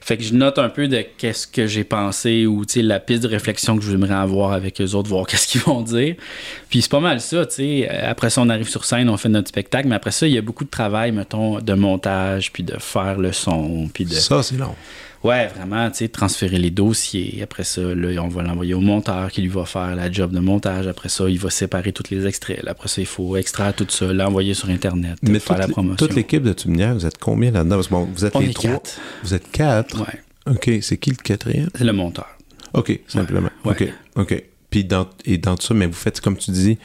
Fait 0.00 0.16
que 0.16 0.22
je 0.22 0.34
note 0.34 0.58
un 0.58 0.68
peu 0.68 0.86
de 0.88 1.04
qu'est-ce 1.18 1.46
que 1.46 1.66
j'ai 1.66 1.84
pensé 1.84 2.46
ou 2.46 2.64
tu 2.64 2.74
sais, 2.74 2.82
la 2.82 3.00
piste 3.00 3.22
de 3.24 3.28
réflexion 3.28 3.76
que 3.76 3.82
je 3.82 3.90
voudrais 3.90 4.14
avoir 4.14 4.52
avec 4.52 4.80
eux 4.80 4.94
autres, 4.94 5.08
voir 5.08 5.26
qu'est-ce 5.28 5.48
qu'ils 5.48 5.60
vont 5.62 5.82
dire. 5.82 6.14
Puis 6.70 6.82
c'est 6.82 6.90
pas 6.90 7.00
mal 7.00 7.20
ça, 7.20 7.44
tu 7.46 7.54
sais. 7.56 7.88
Après 7.88 8.30
ça, 8.30 8.42
on 8.42 8.48
arrive 8.48 8.68
sur 8.68 8.84
scène, 8.84 9.08
on 9.08 9.16
fait 9.16 9.28
notre 9.28 9.48
spectacle, 9.48 9.88
mais 9.88 9.94
après 9.96 10.12
ça, 10.12 10.26
il 10.26 10.34
y 10.34 10.38
a 10.38 10.42
beaucoup 10.42 10.64
de 10.64 10.70
travail, 10.70 11.12
mettons, 11.16 11.58
de 11.60 11.72
montage, 11.74 12.52
puis 12.52 12.62
de 12.62 12.76
faire 12.78 13.18
le 13.18 13.32
son, 13.32 13.88
puis 13.92 14.04
de. 14.04 14.14
Ça, 14.14 14.42
c'est 14.42 14.56
long. 14.56 14.74
Ouais, 15.24 15.48
vraiment, 15.48 15.90
tu 15.90 15.96
sais, 15.98 16.08
transférer 16.08 16.58
les 16.58 16.70
dossiers. 16.70 17.40
Après 17.42 17.64
ça, 17.64 17.80
là, 17.80 18.22
on 18.22 18.28
va 18.28 18.42
l'envoyer 18.42 18.74
au 18.74 18.80
monteur 18.80 19.30
qui 19.32 19.40
lui 19.42 19.48
va 19.48 19.64
faire 19.64 19.96
la 19.96 20.12
job 20.12 20.30
de 20.30 20.38
montage. 20.38 20.86
Après 20.86 21.08
ça, 21.08 21.28
il 21.28 21.38
va 21.38 21.50
séparer 21.50 21.92
tous 21.92 22.10
les 22.10 22.26
extraits. 22.26 22.62
Après 22.68 22.86
ça, 22.88 23.00
il 23.00 23.06
faut 23.08 23.36
extraire 23.36 23.74
tout 23.74 23.86
ça, 23.88 24.12
l'envoyer 24.12 24.54
sur 24.54 24.68
Internet, 24.68 25.18
Mais 25.22 25.40
faire 25.40 25.58
la 25.58 25.66
promotion. 25.66 25.96
toute 25.96 26.14
l'équipe 26.14 26.42
de 26.44 26.52
Tuminière, 26.52 26.94
vous 26.94 27.06
êtes 27.06 27.18
combien 27.18 27.50
là-dedans? 27.50 27.76
Parce 27.76 27.88
que 27.88 27.92
bon, 27.94 28.08
vous 28.14 28.24
êtes 28.24 28.36
On 28.36 28.40
les 28.40 28.50
est 28.50 28.52
trois. 28.52 28.70
quatre. 28.72 29.00
Vous 29.24 29.34
êtes 29.34 29.50
quatre. 29.50 30.00
Ouais, 30.00 30.52
OK. 30.54 30.70
C'est 30.82 30.98
qui 30.98 31.10
le 31.10 31.16
quatrième? 31.16 31.70
c'est 31.74 31.84
le 31.84 31.92
monteur. 31.92 32.28
OK, 32.74 33.00
simplement. 33.08 33.48
Ouais. 33.64 33.72
OK. 33.72 33.92
OK. 34.16 34.44
Puis 34.70 34.84
dans, 34.84 35.08
et 35.24 35.38
dans 35.38 35.56
tout 35.56 35.66
ça, 35.66 35.74
mais 35.74 35.86
vous 35.86 35.92
faites, 35.94 36.20
comme 36.20 36.36
tu 36.36 36.50
dis, 36.52 36.78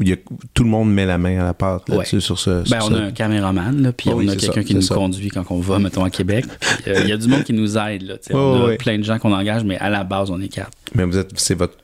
il 0.00 0.08
y 0.08 0.12
a, 0.12 0.16
tout 0.54 0.62
le 0.64 0.68
monde 0.70 0.92
met 0.92 1.06
la 1.06 1.18
main 1.18 1.40
à 1.40 1.44
la 1.44 1.54
pâte 1.54 1.88
là-dessus 1.88 2.16
Ouais. 2.16 2.20
sur 2.20 2.38
ce. 2.38 2.68
Ben, 2.70 2.78
on 2.82 2.94
a 2.94 3.00
un 3.00 3.10
caméraman, 3.12 3.82
là, 3.82 3.92
puis 3.92 4.10
oui, 4.12 4.26
on 4.28 4.32
a 4.32 4.36
quelqu'un 4.36 4.62
qui 4.62 4.74
nous 4.74 4.82
ça. 4.82 4.94
conduit 4.94 5.28
quand 5.28 5.44
on 5.50 5.60
va, 5.60 5.78
mettons, 5.78 6.04
à 6.04 6.10
Québec. 6.10 6.44
Euh, 6.88 7.00
Il 7.02 7.08
y 7.08 7.12
a 7.12 7.16
du 7.16 7.26
monde 7.26 7.42
qui 7.42 7.52
nous 7.52 7.76
aide. 7.78 8.02
Là, 8.02 8.14
on 8.32 8.66
a 8.68 8.76
plein 8.76 8.96
de 8.98 9.02
gens 9.02 9.18
qu'on 9.18 9.32
engage, 9.32 9.64
mais 9.64 9.76
à 9.78 9.90
la 9.90 10.04
base, 10.04 10.30
on 10.30 10.40
est 10.40 10.48
quatre. 10.48 10.70
Mais 10.94 11.04
vous 11.04 11.16
êtes, 11.18 11.30
c'est 11.34 11.54
votre, 11.54 11.74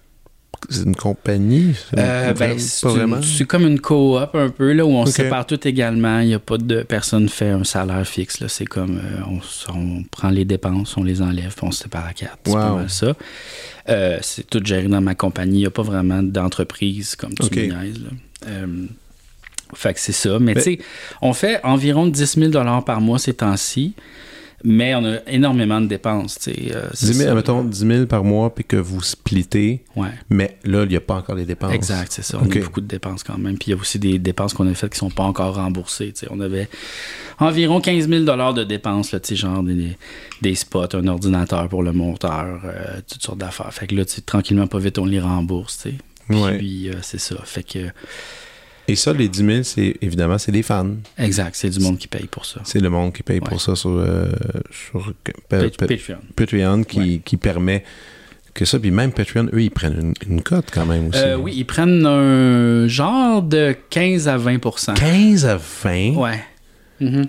c'est 0.71 0.85
une 0.85 0.95
compagnie. 0.97 1.75
C'est 1.91 1.99
Euh, 1.99 2.33
ben, 2.35 2.59
c'est 2.59 3.45
comme 3.47 3.67
une 3.67 3.81
coop 3.81 4.35
un 4.35 4.49
peu, 4.49 4.73
là, 4.73 4.85
où 4.85 4.91
on 4.91 5.07
se 5.07 5.13
sépare 5.13 5.47
tout 5.47 5.67
également. 5.67 6.21
Il 6.21 6.29
n'y 6.29 6.35
a 6.35 6.39
pas 6.39 6.59
de 6.59 6.83
personne 6.83 7.29
fait 7.29 7.51
un 7.51 7.65
salaire 7.65 8.07
fixe. 8.07 8.41
là. 8.41 8.49
C'est 8.49 8.65
comme 8.67 8.99
euh, 8.99 9.21
on, 9.29 9.73
on 9.75 10.03
prend 10.11 10.31
les 10.31 10.45
dépenses, 10.45 10.97
on 10.97 11.03
les 11.05 11.21
enlève, 11.23 11.55
puis 11.55 11.67
on 11.67 11.71
se 11.71 11.83
sépare 11.83 12.07
à 12.07 12.13
quatre. 12.13 12.39
C'est 12.47 12.53
pas 12.53 12.75
mal 12.75 12.91
ça. 12.91 13.15
Euh, 13.89 14.19
c'est 14.23 14.49
tout 14.49 14.61
géré 14.65 14.89
dans 14.89 15.01
ma 15.01 15.15
compagnie. 15.15 15.57
Il 15.57 15.61
n'y 15.63 15.67
a 15.67 15.71
pas 15.71 15.83
vraiment 15.83 16.23
d'entreprise 16.23 17.17
comme 17.17 17.35
tu 17.35 17.45
Ok. 17.47 17.57
me 17.57 17.63
niaises, 17.63 18.01
là. 18.03 18.51
Fait 19.75 19.95
que 19.95 20.01
c'est 20.01 20.13
ça. 20.13 20.39
Mais 20.39 20.55
Mais- 20.55 20.63
tu 20.63 20.73
sais, 20.75 20.79
on 21.23 21.33
fait 21.33 21.59
environ 21.65 22.07
10 22.07 22.39
000 22.39 22.83
par 22.85 23.01
mois 23.01 23.19
ces 23.19 23.33
temps-ci, 23.35 23.95
mais 24.65 24.95
on 24.95 25.05
a 25.05 25.19
énormément 25.27 25.81
de 25.81 25.87
dépenses. 25.87 26.39
euh, 26.49 26.89
c'est 26.93 27.07
10 27.07 27.15
000, 27.15 27.29
ça. 27.31 27.35
mettons 27.35 27.65
10 27.65 27.79
000 27.87 28.07
par 28.07 28.25
mois, 28.25 28.55
puis 28.55 28.65
que 28.65 28.77
vous 28.77 29.03
splittez, 29.03 29.85
Ouais. 29.97 30.09
mais 30.31 30.57
là, 30.65 30.85
il 30.85 30.89
n'y 30.91 30.97
a 30.97 31.01
pas 31.01 31.15
encore 31.15 31.35
les 31.35 31.45
dépenses. 31.45 31.73
Exact, 31.73 32.13
c'est 32.13 32.23
ça. 32.25 32.39
On 32.41 32.51
a 32.51 32.59
beaucoup 32.61 32.81
de 32.81 32.87
dépenses 32.87 33.23
quand 33.23 33.39
même. 33.39 33.59
Puis 33.59 33.69
il 33.69 33.71
y 33.71 33.75
a 33.75 33.81
aussi 33.81 33.99
des 33.99 34.19
dépenses 34.19 34.55
qu'on 34.55 34.69
a 34.69 34.75
faites 34.75 34.93
qui 34.93 34.99
sont 34.99 35.11
pas 35.11 35.25
encore 35.25 35.55
remboursées. 35.57 36.13
On 36.31 36.41
avait 36.41 36.69
environ 37.39 37.81
15 37.81 38.09
000 38.09 38.25
de 38.55 38.65
dépenses, 38.65 39.13
là, 39.13 39.19
genre 39.37 39.63
des, 39.63 39.97
des 40.41 40.55
spots, 40.55 40.95
un 40.95 41.07
ordinateur 41.09 41.69
pour 41.69 41.83
le 41.83 41.93
monteur, 41.93 42.61
euh, 42.65 43.01
toutes 43.09 43.23
sortes 43.23 43.39
d'affaires. 43.39 43.73
Fait 43.73 43.87
que 43.87 43.95
là, 43.95 44.05
tranquillement, 44.27 44.67
pas 44.67 44.79
vite, 44.79 44.99
on 44.99 45.05
les 45.05 45.21
rembourse. 45.21 45.79
tu 45.83 45.91
sais. 45.91 45.95
Ouais. 46.35 46.59
Puis 46.59 46.89
euh, 46.89 46.95
c'est 47.03 47.19
ça. 47.21 47.37
Fait 47.45 47.63
que, 47.65 47.79
Et 48.89 48.97
ça, 48.97 49.13
les 49.13 49.29
10 49.29 49.39
000, 49.47 49.63
c'est 49.63 49.97
évidemment, 50.03 50.39
c'est 50.39 50.51
des 50.53 50.63
fans. 50.63 50.91
exact, 51.17 51.55
c'est 51.55 51.71
du 51.71 51.79
monde 51.81 51.99
qui 51.99 52.09
paye 52.09 52.27
pour 52.27 52.45
ça. 52.45 52.61
C'est 52.65 52.81
le 52.81 52.91
monde 52.91 53.13
qui 53.13 53.23
paye 53.23 53.39
Ouais. 53.41 53.49
pour 53.49 53.61
ça 53.61 53.77
sur, 53.77 53.91
euh, 53.91 54.27
sur 54.71 55.13
Patreon. 55.49 56.19
Patreon 56.35 56.83
qui, 56.85 56.99
Ouais. 56.99 57.21
qui 57.25 57.37
permet 57.37 57.85
que 58.55 58.65
ça. 58.65 58.79
Puis 58.81 58.91
même 58.91 59.13
Patreon, 59.13 59.49
eux, 59.53 59.63
ils 59.63 59.71
prennent 59.71 60.15
une, 60.27 60.33
une 60.35 60.43
cote 60.43 60.67
quand 60.73 60.85
même 60.85 61.09
aussi. 61.09 61.19
Euh, 61.21 61.37
oui, 61.37 61.55
ils 61.57 61.65
prennent 61.65 62.05
un 62.05 62.87
genre 62.89 63.41
de 63.43 63.75
15 63.91 64.27
à 64.29 64.37
20% 64.37 64.95
15 64.95 65.47
à 65.47 65.57
20. 65.85 66.15
Ouais. 66.17 66.41
Mhm. 67.01 67.27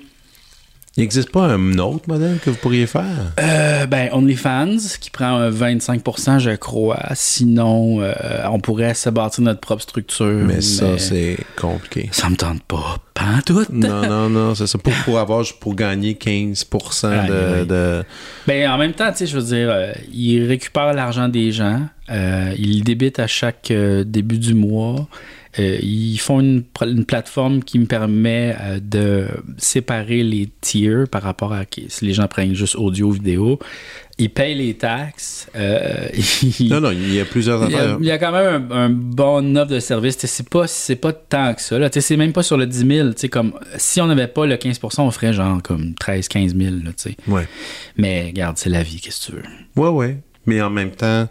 Il 0.96 1.02
n'existe 1.02 1.32
pas 1.32 1.46
un 1.46 1.80
autre 1.80 2.04
modèle 2.08 2.38
que 2.40 2.52
vous 2.52 2.58
pourriez 2.58 2.86
faire? 2.86 3.34
Euh, 3.40 3.88
ben, 3.88 4.10
OnlyFans, 4.12 4.78
qui 5.00 5.10
prend 5.10 5.38
un 5.38 5.50
25% 5.50 6.38
je 6.38 6.52
crois. 6.52 7.02
Sinon, 7.16 8.02
euh, 8.02 8.14
on 8.52 8.60
pourrait 8.60 8.94
se 8.94 9.10
bâtir 9.10 9.44
notre 9.44 9.60
propre 9.60 9.82
structure. 9.82 10.44
mais 10.46 10.62
ça, 10.62 11.00
c'est 11.00 11.38
compliqué. 11.60 12.10
Ça 12.12 12.30
me 12.30 12.36
tente 12.36 12.62
pas. 12.64 12.98
Pas 13.16 13.42
tout. 13.46 13.66
non, 13.72 14.08
non, 14.08 14.30
non, 14.30 14.56
c'est 14.56 14.68
ça. 14.68 14.78
Pour, 14.78 14.94
pour 15.06 15.20
avoir, 15.20 15.44
pour 15.60 15.76
gagner 15.76 16.16
15 16.16 16.68
de, 17.68 18.04
Ben, 18.48 18.70
en 18.70 18.78
même 18.78 18.94
temps, 18.94 19.12
tu 19.12 19.20
sais, 19.20 19.28
je 19.28 19.38
veux 19.38 19.44
dire, 19.44 19.70
euh, 19.72 19.94
il 20.12 20.46
récupère 20.46 20.94
l'argent 20.94 21.28
des 21.28 21.52
gens. 21.52 21.82
euh, 22.12 22.54
il 22.58 22.84
débite 22.84 23.20
à 23.20 23.28
chaque 23.28 23.72
euh, 23.72 24.04
début 24.04 24.38
du 24.38 24.54
mois. 24.54 25.08
Euh, 25.60 25.78
ils 25.84 26.18
font 26.18 26.40
une, 26.40 26.64
plateforme 27.06 27.64
qui 27.64 27.78
me 27.78 27.86
permet 27.86 28.56
euh, 28.60 28.80
de 28.82 29.28
séparer 29.58 30.24
les 30.24 30.50
tiers 30.62 31.08
par 31.08 31.22
rapport 31.22 31.54
à 31.54 31.64
si 31.90 32.06
les 32.06 32.14
gens 32.14 32.28
prennent 32.28 32.56
juste 32.56 32.76
audio 32.76 33.12
vidéo. 33.12 33.60
Ils 34.18 34.30
payent 34.32 34.56
les 34.56 34.74
taxes. 34.76 35.48
euh, 35.56 36.08
ils- 36.60 36.70
Non, 36.70 36.82
non, 36.82 36.92
il 36.92 37.14
y 37.14 37.20
a 37.20 37.26
plusieurs 37.26 37.64
Il 37.66 37.72
y, 37.72 37.76
a, 37.76 37.98
il 38.00 38.06
y 38.06 38.12
a 38.12 38.18
quand 38.18 38.32
même 38.32 38.68
un, 38.72 38.76
un 38.86 38.90
bon 38.90 39.56
offre 39.58 39.72
de 39.72 39.80
service. 39.80 40.18
C'est 40.20 40.50
pas, 40.50 40.66
pas 41.02 41.14
tant 41.14 41.54
que 41.54 41.62
ça. 41.62 41.78
C'est 42.02 42.18
même 42.18 42.34
pas 42.34 42.44
sur 42.44 42.58
le 42.58 42.66
10 42.66 42.78
000. 42.88 43.10
Tu 43.10 43.14
sais, 43.18 43.30
Comme, 43.30 43.54
si 43.78 44.02
on 44.02 44.08
n'avait 44.08 44.28
pas 44.28 44.46
le 44.46 44.58
15 44.58 44.80
on 44.98 45.12
ferait 45.12 45.34
genre 45.34 45.62
comme 45.62 45.94
13-15 46.00 46.58
000. 46.58 46.76
là. 46.84 46.92
Ouais. 47.28 47.48
Mais 47.98 48.26
regarde, 48.28 48.58
c'est 48.58 48.70
la 48.70 48.82
vie, 48.84 49.00
qu'est-ce 49.00 49.28
que 49.28 49.32
tu 49.34 49.38
veux. 49.38 49.82
Ouais, 49.84 49.90
ouais. 49.90 50.18
Mais 50.46 50.62
en 50.62 50.70
même 50.70 50.92
temps, 50.92 51.28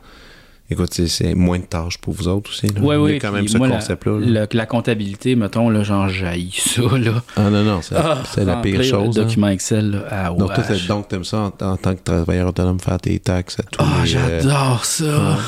écoute, 0.72 0.92
c'est- 0.92 1.34
moins 1.34 1.58
de 1.58 1.64
tâches 1.64 1.98
pour 1.98 2.14
vous 2.14 2.28
autres 2.28 2.50
aussi. 2.50 2.66
là. 2.66 2.80
Ouais, 2.80 2.96
il 2.96 2.98
y 2.98 3.02
ouais, 3.02 3.16
a 3.16 3.18
quand 3.20 3.32
même 3.32 3.48
ce 3.48 3.58
concept-là. 3.58 4.18
là. 4.20 4.26
La, 4.26 4.46
la 4.52 4.66
comptabilité, 4.66 5.34
mettons, 5.36 5.70
là, 5.70 5.82
genre, 5.82 6.08
jaillit 6.08 6.52
ça. 6.58 6.82
Là. 6.82 7.22
Ah 7.36 7.50
non, 7.50 7.62
non, 7.62 7.80
c'est 7.82 7.94
Ah, 7.96 8.18
c'est 8.34 8.44
la 8.44 8.56
pire 8.56 8.74
remplir 8.76 8.82
chose. 8.84 9.16
Le 9.16 9.22
hein. 9.22 9.24
document 9.26 9.48
Excel, 9.48 9.90
là, 9.90 10.04
ah, 10.10 10.28
Donc, 10.30 10.54
toi, 10.54 10.64
donc, 10.88 11.08
t'aimes 11.08 11.24
ça 11.24 11.38
en, 11.60 11.64
en 11.66 11.76
tant 11.76 11.94
que 11.94 12.02
travailleur 12.02 12.48
autonome, 12.48 12.80
faire 12.80 12.98
tes 13.00 13.18
taxes 13.18 13.58
à 13.60 13.62
tous, 13.62 13.78
Ah, 13.84 14.02
les, 14.04 14.16
euh, 14.16 14.40
j'adore 14.40 14.84
ça. 14.84 15.38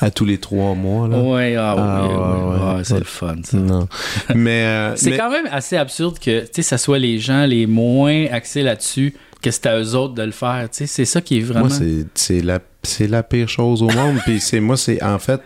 à 0.00 0.10
tous 0.10 0.24
les 0.24 0.38
trois 0.38 0.74
mois. 0.74 1.08
Là. 1.08 1.18
Ouais, 1.18 1.56
ah, 1.56 1.74
Ah, 1.78 2.02
ouais. 2.06 2.76
ouais, 2.76 2.84
c'est 2.84 2.92
Ouais. 2.94 2.98
le 3.00 3.04
fun, 3.04 3.36
ça. 3.42 3.56
Non. 3.56 3.88
Mais, 4.34 4.64
euh, 4.66 4.92
C'est 4.96 5.10
mais- 5.10 5.16
quand 5.16 5.30
même 5.30 5.46
assez 5.50 5.76
absurde 5.76 6.18
que 6.18 6.40
tu 6.40 6.46
sais, 6.52 6.62
ça 6.62 6.78
soit 6.78 6.98
les 6.98 7.18
gens 7.18 7.44
les 7.46 7.66
moins 7.66 8.26
axés 8.30 8.62
là-dessus 8.62 9.14
que 9.42 9.50
c'est 9.50 9.66
à 9.66 9.78
eux 9.78 9.94
autres 9.94 10.14
de 10.14 10.22
le 10.22 10.30
faire. 10.32 10.68
Tu 10.70 10.78
sais, 10.78 10.86
C'est 10.86 11.04
ça 11.04 11.20
qui 11.20 11.38
est 11.38 11.40
vraiment. 11.42 11.66
Moi, 11.66 11.76
c'est- 11.76 12.06
c'est 12.14 12.40
la, 12.40 12.58
c'est 12.86 13.06
la 13.06 13.22
pire 13.22 13.48
chose 13.48 13.82
au 13.82 13.90
monde. 13.90 14.18
Puis 14.24 14.40
c'est 14.40 14.60
moi, 14.60 14.76
c'est 14.76 15.02
en 15.02 15.18
fait 15.18 15.40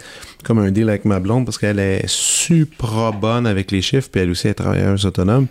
comme 0.45 0.59
un 0.59 0.71
deal 0.71 0.89
avec 0.89 1.05
ma 1.05 1.21
blonde 1.21 1.45
parce 1.45 1.59
qu'elle 1.59 1.79
est 1.79 2.07
super 2.07 3.13
bonne 3.13 3.47
avec 3.47 3.71
les 3.71 3.83
chiffres. 3.83 4.09
Puis 4.11 4.21
elle 4.23 4.31
aussi 4.31 4.49
est 4.49 4.55
travailleuse 4.55 5.05
autonome. 5.07 5.47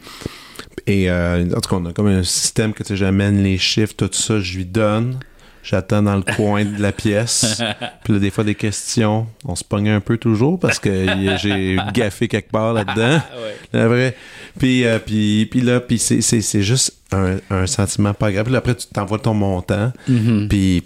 Et 0.87 1.09
euh, 1.09 1.45
en 1.55 1.61
tout 1.61 1.69
cas, 1.69 1.75
on 1.75 1.85
a 1.85 1.93
comme 1.93 2.07
un 2.07 2.23
système 2.23 2.73
que 2.73 2.83
tu 2.83 2.89
sais, 2.89 2.95
j'amène 2.95 3.43
les 3.43 3.57
chiffres, 3.57 3.93
tout 3.95 4.09
ça, 4.11 4.39
je 4.39 4.57
lui 4.57 4.65
donne. 4.65 5.19
J'attends 5.61 6.01
dans 6.01 6.15
le 6.15 6.23
coin 6.23 6.63
de 6.63 6.81
la 6.81 6.91
pièce. 6.91 7.61
Puis 8.03 8.13
là, 8.13 8.19
des 8.19 8.31
fois, 8.31 8.43
des 8.43 8.55
questions. 8.55 9.27
On 9.45 9.55
se 9.55 9.63
pogne 9.63 9.89
un 9.89 9.99
peu 9.99 10.17
toujours 10.17 10.57
parce 10.57 10.79
que 10.79 11.05
j'ai 11.41 11.77
gaffé 11.93 12.27
quelque 12.27 12.51
part 12.51 12.73
là-dedans. 12.73 13.21
Ouais. 13.39 13.55
La 13.71 13.87
vraie. 13.87 14.15
Puis, 14.57 14.85
euh, 14.85 14.99
puis, 14.99 15.47
puis 15.49 15.61
là, 15.61 15.79
puis 15.79 15.99
c'est, 15.99 16.61
juste 16.61 16.97
un, 17.11 17.37
un 17.49 17.67
sentiment 17.67 18.13
pas 18.13 18.31
grave. 18.31 18.45
Puis 18.45 18.53
là, 18.53 18.59
après, 18.59 18.75
tu 18.75 18.87
t'envoies 18.87 19.19
ton 19.19 19.33
montant. 19.33 19.93
Mhm. 20.07 20.47
Puis 20.49 20.83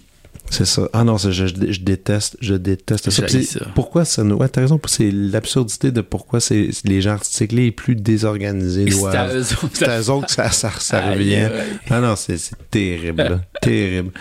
c'est 0.50 0.66
ça. 0.66 0.88
Ah 0.94 1.04
non, 1.04 1.18
je, 1.18 1.32
je, 1.32 1.80
déteste, 1.80 2.38
je 2.40 2.54
déteste 2.54 3.10
ça. 3.10 3.26
Pourquoi 3.74 4.06
ça 4.06 4.24
nous. 4.24 4.36
Ouais, 4.36 4.48
t'as 4.50 4.62
raison. 4.62 4.80
C'est 4.86 5.10
l'absurdité 5.12 5.92
de 5.92 6.02
pourquoi 6.02 6.40
c'est 6.40 6.70
les 6.86 7.02
gens 7.02 7.12
artistiques 7.14 7.52
les 7.54 7.72
plus 7.72 7.96
désorganisés 7.96 8.86
C'est 8.92 8.98
à 9.08 9.26
doivent. 9.28 9.36
eux 9.38 9.42
autres. 9.64 9.70
C'est 9.74 9.88
à 9.88 10.00
eux 10.02 10.10
autres 10.12 10.28
que 10.28 10.32
ça, 10.32 10.52
ça, 10.52 10.70
revient. 11.12 11.50
Ah 11.90 12.02
non, 12.02 12.16
c'est 12.16 12.38
terrible. 12.70 13.42
terrible. 13.62 14.12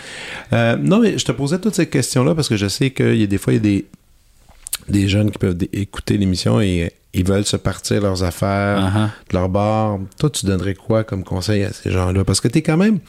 Euh, 0.53 0.75
non, 0.77 0.99
mais 0.99 1.17
je 1.19 1.25
te 1.25 1.31
posais 1.31 1.59
toutes 1.59 1.75
ces 1.75 1.87
questions-là 1.87 2.33
parce 2.33 2.49
que 2.49 2.57
je 2.57 2.67
sais 2.67 2.89
qu'il 2.91 3.17
y 3.17 3.23
a 3.23 3.27
des 3.27 3.37
fois, 3.37 3.53
il 3.53 3.57
y 3.57 3.59
a 3.59 3.61
des, 3.61 3.85
des 4.89 5.07
jeunes 5.07 5.29
qui 5.29 5.37
peuvent 5.37 5.57
écouter 5.71 6.17
l'émission 6.17 6.59
et 6.59 6.83
euh, 6.85 6.87
ils 7.13 7.25
veulent 7.27 7.45
se 7.45 7.57
partir 7.57 8.01
leurs 8.01 8.23
affaires 8.23 8.79
Uh-huh. 8.79 9.09
de 9.29 9.37
leur 9.37 9.49
bar. 9.49 9.99
Toi, 10.17 10.31
tu 10.31 10.47
donnerais 10.47 10.73
quoi 10.73 11.03
comme 11.03 11.23
conseil 11.23 11.63
à 11.63 11.71
ces 11.71 11.91
gens-là? 11.91 12.23
Parce 12.23 12.41
que 12.41 12.47
tu 12.47 12.57
es 12.57 12.61
quand 12.63 12.77
même. 12.77 12.99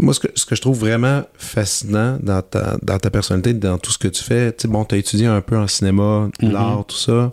Moi, 0.00 0.14
ce 0.14 0.20
que, 0.20 0.28
ce 0.34 0.46
que 0.46 0.54
je 0.54 0.60
trouve 0.60 0.78
vraiment 0.78 1.22
fascinant 1.36 2.18
dans 2.22 2.40
ta, 2.42 2.76
dans 2.82 2.98
ta 2.98 3.10
personnalité, 3.10 3.52
dans 3.54 3.78
tout 3.78 3.90
ce 3.90 3.98
que 3.98 4.08
tu 4.08 4.22
fais, 4.22 4.52
tu 4.52 4.62
sais, 4.62 4.68
bon, 4.68 4.84
tu 4.84 4.94
as 4.94 4.98
étudié 4.98 5.26
un 5.26 5.40
peu 5.40 5.56
en 5.58 5.66
cinéma, 5.66 6.28
Mhm. 6.40 6.52
l'art, 6.52 6.84
tout 6.86 6.96
ça. 6.96 7.32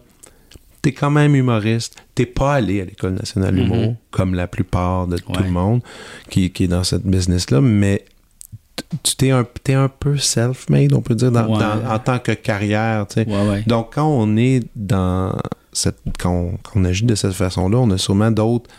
Tu 0.82 0.90
es 0.90 0.92
quand 0.94 1.12
même 1.12 1.36
humoriste. 1.36 1.96
T'es 2.16 2.26
pas 2.26 2.56
allé 2.56 2.82
à 2.82 2.86
l'École 2.86 3.14
nationale 3.14 3.54
d'humour, 3.56 3.96
comme 4.12 4.34
la 4.34 4.48
plupart 4.48 5.06
de 5.08 5.18
tout 5.18 5.44
le 5.44 5.50
monde 5.52 5.82
qui, 6.30 6.52
qui 6.52 6.64
est 6.64 6.68
dans 6.68 6.84
cette 6.84 7.04
business-là, 7.06 7.62
mais 7.62 8.04
tu 9.04 9.16
t'es 9.16 9.32
un, 9.32 9.46
t'es 9.64 9.74
un 9.74 9.88
peu 9.88 10.18
self-made, 10.18 10.94
on 10.94 11.02
peut 11.02 11.16
dire, 11.16 11.32
dans- 11.32 11.48
Ouais. 11.48 11.60
dans- 11.60 11.92
en 11.94 12.00
tant 12.00 12.20
que 12.20 12.32
carrière. 12.34 13.06
tu 13.08 13.16
sais. 13.24 13.28
Ouais, 13.30 13.48
ouais. 13.50 13.64
Donc, 13.68 13.94
quand 13.96 14.08
on 14.08 14.38
est 14.38 14.62
dans 14.76 15.36
cette. 15.72 15.98
Quand 16.20 16.32
on, 16.32 16.52
quand 16.64 16.80
on 16.80 16.86
agit 16.86 17.06
de 17.06 17.16
cette 17.16 17.34
façon-là, 17.34 17.78
on 17.78 17.90
a 17.92 17.98
sûrement 17.98 18.32
d'autres 18.32 18.70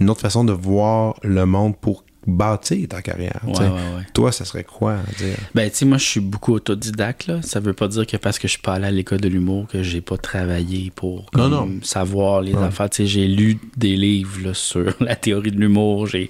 une 0.00 0.10
autre 0.10 0.20
façon 0.20 0.44
de 0.44 0.52
voir 0.52 1.14
le 1.22 1.46
monde 1.46 1.74
pour 1.76 2.04
bâtir 2.26 2.88
ta 2.88 3.02
carrière. 3.02 3.40
Ouais, 3.46 3.52
tu 3.52 3.58
sais. 3.58 3.64
ouais, 3.68 3.70
ouais. 3.70 4.02
Toi, 4.12 4.32
ça 4.32 4.44
serait 4.44 4.64
quoi 4.64 4.94
à 4.94 5.12
dire? 5.22 5.36
Ben, 5.54 5.70
tu 5.70 5.76
sais, 5.76 5.84
moi, 5.84 5.98
je 5.98 6.04
suis 6.04 6.20
beaucoup 6.20 6.54
autodidacte, 6.54 7.26
là. 7.26 7.40
Ça 7.42 7.60
veut 7.60 7.72
pas 7.72 7.88
dire 7.88 8.06
que 8.06 8.16
parce 8.16 8.38
que 8.38 8.48
je 8.48 8.52
suis 8.52 8.62
pas 8.62 8.74
allé 8.74 8.86
à 8.86 8.90
l'école 8.90 9.20
de 9.20 9.28
l'humour 9.28 9.66
que 9.68 9.82
j'ai 9.82 10.00
pas 10.00 10.16
travaillé 10.16 10.90
pour 10.94 11.26
Non, 11.34 11.48
comme, 11.48 11.50
non. 11.50 11.70
savoir 11.82 12.40
les 12.42 12.54
affaires. 12.54 12.90
Tu 12.90 12.96
sais, 13.02 13.06
j'ai 13.06 13.28
lu 13.28 13.58
des 13.76 13.96
livres 13.96 14.38
là, 14.44 14.54
sur 14.54 14.92
la 15.00 15.16
théorie 15.16 15.52
de 15.52 15.60
l'humour. 15.60 16.06
J'ai. 16.06 16.28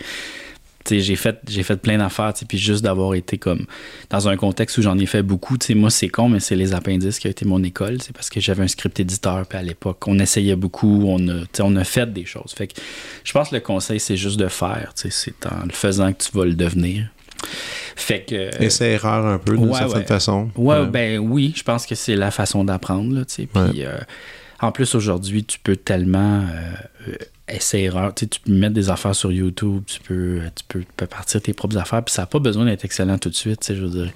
J'ai 0.88 1.16
fait, 1.16 1.38
j'ai 1.48 1.62
fait 1.62 1.76
plein 1.76 1.98
d'affaires, 1.98 2.32
puis 2.48 2.58
juste 2.58 2.82
d'avoir 2.82 3.14
été 3.14 3.38
comme 3.38 3.66
dans 4.10 4.28
un 4.28 4.36
contexte 4.36 4.78
où 4.78 4.82
j'en 4.82 4.98
ai 4.98 5.06
fait 5.06 5.22
beaucoup. 5.22 5.56
Moi, 5.74 5.90
c'est 5.90 6.08
con, 6.08 6.28
mais 6.28 6.40
c'est 6.40 6.56
les 6.56 6.74
appendices 6.74 7.18
qui 7.18 7.26
a 7.26 7.30
été 7.30 7.44
mon 7.44 7.62
école. 7.62 8.00
C'est 8.02 8.12
parce 8.12 8.30
que 8.30 8.40
j'avais 8.40 8.62
un 8.62 8.68
script 8.68 8.98
éditeur, 9.00 9.46
puis 9.46 9.58
à 9.58 9.62
l'époque, 9.62 10.06
on 10.06 10.18
essayait 10.18 10.56
beaucoup, 10.56 11.04
on 11.06 11.28
a, 11.28 11.44
on 11.60 11.84
fait 11.84 12.12
des 12.12 12.24
choses. 12.24 12.52
Fait 12.52 12.66
que 12.66 12.74
je 13.24 13.32
pense 13.32 13.50
que 13.50 13.54
le 13.54 13.60
conseil, 13.60 14.00
c'est 14.00 14.16
juste 14.16 14.38
de 14.38 14.48
faire. 14.48 14.92
C'est 14.94 15.34
en 15.46 15.66
le 15.66 15.72
faisant 15.72 16.12
que 16.12 16.22
tu 16.22 16.36
vas 16.36 16.44
le 16.44 16.54
devenir. 16.54 17.08
Fait 17.96 18.24
que. 18.24 18.62
Essai-erreur 18.62 19.26
un 19.26 19.38
peu, 19.38 19.56
d'une 19.56 19.68
ouais, 19.68 19.78
certaine 19.78 19.98
ouais. 19.98 20.04
façon. 20.04 20.50
Ouais, 20.56 20.86
ben 20.86 21.18
oui, 21.18 21.54
je 21.56 21.62
pense 21.62 21.86
que 21.86 21.94
c'est 21.94 22.16
la 22.16 22.30
façon 22.30 22.64
d'apprendre, 22.64 23.14
là, 23.14 23.24
tu 23.24 23.34
sais. 23.34 23.46
Puis, 23.46 23.84
euh, 23.84 23.98
en 24.60 24.72
plus, 24.72 24.94
aujourd'hui, 24.94 25.44
tu 25.44 25.58
peux 25.58 25.76
tellement 25.76 26.44
euh, 27.08 27.14
euh, 27.50 27.54
essayer-erreur. 27.54 28.14
Tu 28.14 28.28
tu 28.28 28.40
peux 28.40 28.52
mettre 28.52 28.74
des 28.74 28.90
affaires 28.90 29.14
sur 29.14 29.32
YouTube, 29.32 29.82
tu 29.86 30.00
peux, 30.00 30.40
tu 30.54 30.64
peux, 30.68 30.80
tu 30.80 30.86
peux 30.96 31.06
partir 31.06 31.40
tes 31.40 31.52
propres 31.52 31.78
affaires, 31.78 32.02
puis 32.02 32.14
ça 32.14 32.22
n'a 32.22 32.26
pas 32.26 32.38
besoin 32.38 32.64
d'être 32.64 32.84
excellent 32.84 33.18
tout 33.18 33.30
de 33.30 33.34
suite, 33.34 33.60
tu 33.60 33.66
sais, 33.66 33.76
je 33.76 33.82
veux 33.82 33.90
dire. 34.04 34.12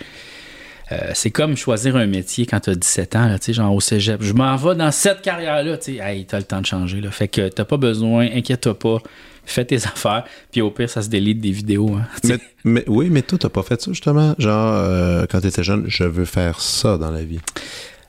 Euh, 0.93 1.13
c'est 1.15 1.31
comme 1.31 1.57
choisir 1.57 1.95
un 1.95 2.07
métier 2.07 2.47
quand 2.47 2.59
tu 2.59 2.71
as 2.71 2.75
17 2.75 3.17
ans, 3.17 3.37
tu 3.41 3.53
genre 3.53 3.73
au 3.73 3.81
cégep. 3.81 4.21
Je 4.23 4.33
m'en 4.33 4.57
vais 4.57 4.75
dans 4.75 4.91
cette 4.91 5.23
carrière-là, 5.23 5.77
tu. 5.79 5.99
Hey, 5.99 6.25
t'as 6.27 6.39
le 6.39 6.45
temps 6.45 6.61
de 6.61 6.67
changer, 6.67 7.01
là. 7.01 7.13
Fait 7.13 7.29
que 7.29 7.49
t'as 7.49 7.65
pas 7.65 7.77
besoin, 7.77 8.27
inquiète-toi 8.35 8.77
pas, 8.77 8.99
fais 9.45 9.65
tes 9.65 9.77
affaires, 9.87 10.25
puis 10.51 10.61
au 10.63 10.71
pire, 10.71 10.91
ça 10.91 11.03
se 11.03 11.09
délite 11.09 11.41
des 11.41 11.53
vidéos, 11.53 11.95
hein, 11.95 12.07
tu. 12.23 12.37
Mais, 12.65 12.85
oui, 12.89 13.09
mais 13.11 13.23
toi, 13.23 13.39
t'as 13.39 13.49
pas 13.49 13.63
fait 13.63 13.81
ça, 13.81 13.93
justement? 13.93 14.35
Genre, 14.39 14.75
euh, 14.75 15.27
quand 15.31 15.41
t'étais 15.41 15.63
jeune, 15.63 15.85
je 15.87 16.05
veux 16.05 16.25
faire 16.25 16.61
ça 16.61 16.99
dans 16.99 17.11
la 17.11 17.23
vie. 17.23 17.41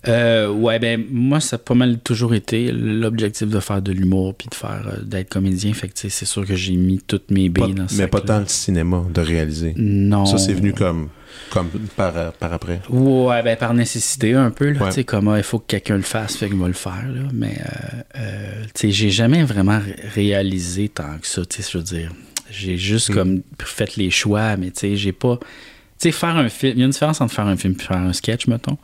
Euh, 0.08 0.49
ouais, 0.49 0.80
ben 0.80 1.06
moi, 1.12 1.39
ça 1.39 1.58
a 1.58 1.60
pas 1.60 1.76
mal 1.76 1.99
toujours 1.99 2.34
été 2.34 2.72
l'objectif 2.72 3.47
de 3.47 3.60
faire 3.60 3.82
de 3.84 3.91
l'humour 3.91 4.34
puis 4.34 4.47
de 4.49 4.56
faire 4.56 4.84
euh, 4.88 5.02
d'être 5.04 5.30
comédien. 5.30 5.74
Fait 5.74 5.88
que 5.89 5.93
tu 5.93 6.02
sais, 6.02 6.10
c'est 6.10 6.26
sûr 6.26 6.45
que 6.45 6.56
j'ai 6.56 6.76
mis 6.76 6.99
toutes 6.99 7.30
mes 7.30 7.49
Pas- 7.49 7.66
billes 7.68 7.76
dans 7.76 7.88
ce 7.88 7.95
mais 7.97 8.08
pas 8.08 8.22
tant 8.22 8.39
le 8.39 8.47
cinéma 8.47 9.04
de 9.14 9.22
réaliser. 9.22 9.74
Non. 9.78 10.26
Ça, 10.26 10.39
c'est 10.39 10.54
venu 10.54 10.74
comme, 10.74 11.10
comme 11.52 11.68
par, 11.95 12.34
par 12.34 12.52
après. 12.52 12.82
Ouais, 12.89 13.43
ben 13.43 13.56
par 13.56 13.76
nécessité 13.76 14.34
un 14.34 14.49
peu. 14.49 14.72
là. 14.72 14.86
Ouais. 14.86 14.91
Sais, 14.91 15.04
comme 15.04 15.28
ah, 15.28 15.38
il 15.38 15.43
faut 15.43 15.60
que 15.60 15.68
quelqu'un 15.68 15.97
le 15.97 16.02
fasse, 16.02 16.36
fait 16.38 16.47
qu'il 16.49 16.58
va 16.58 16.68
le 16.68 16.74
faire. 16.74 17.06
Là. 17.08 17.22
Mais 17.32 17.60
euh, 17.60 18.02
euh, 18.18 18.64
tu 18.74 18.88
sais, 18.88 18.91
j'ai 18.91 19.12
jamais 19.12 19.43
vraiment 19.43 19.78
ré- 19.80 19.95
réalisé 20.16 20.89
tant 20.89 21.18
que 21.22 21.28
ça. 21.28 21.45
Tu 21.45 21.62
sais, 21.62 21.70
je 21.72 21.78
veux 21.78 21.84
dire, 21.84 22.12
j'ai 22.49 22.76
juste 22.78 23.12
Mm. 23.12 23.14
comme 23.14 23.41
fait 23.60 23.95
les 23.97 24.10
choix, 24.10 24.58
mais 24.58 24.72
tu 24.72 24.80
sais, 24.80 24.95
j'ai 24.95 25.12
pas. 25.12 25.38
Tu 25.99 26.10
sais, 26.10 26.12
faire 26.12 26.36
un 26.38 26.49
film, 26.49 26.74
il 26.76 26.80
y 26.80 26.82
a 26.82 26.86
une 26.86 26.91
différence 26.91 27.22
entre 27.22 27.36
faire 27.36 27.45
un 27.45 27.56
film 27.56 27.76
et 27.80 27.84
faire 27.84 27.97
un 27.97 28.14
sketch, 28.14 28.47
mettons. 28.47 28.80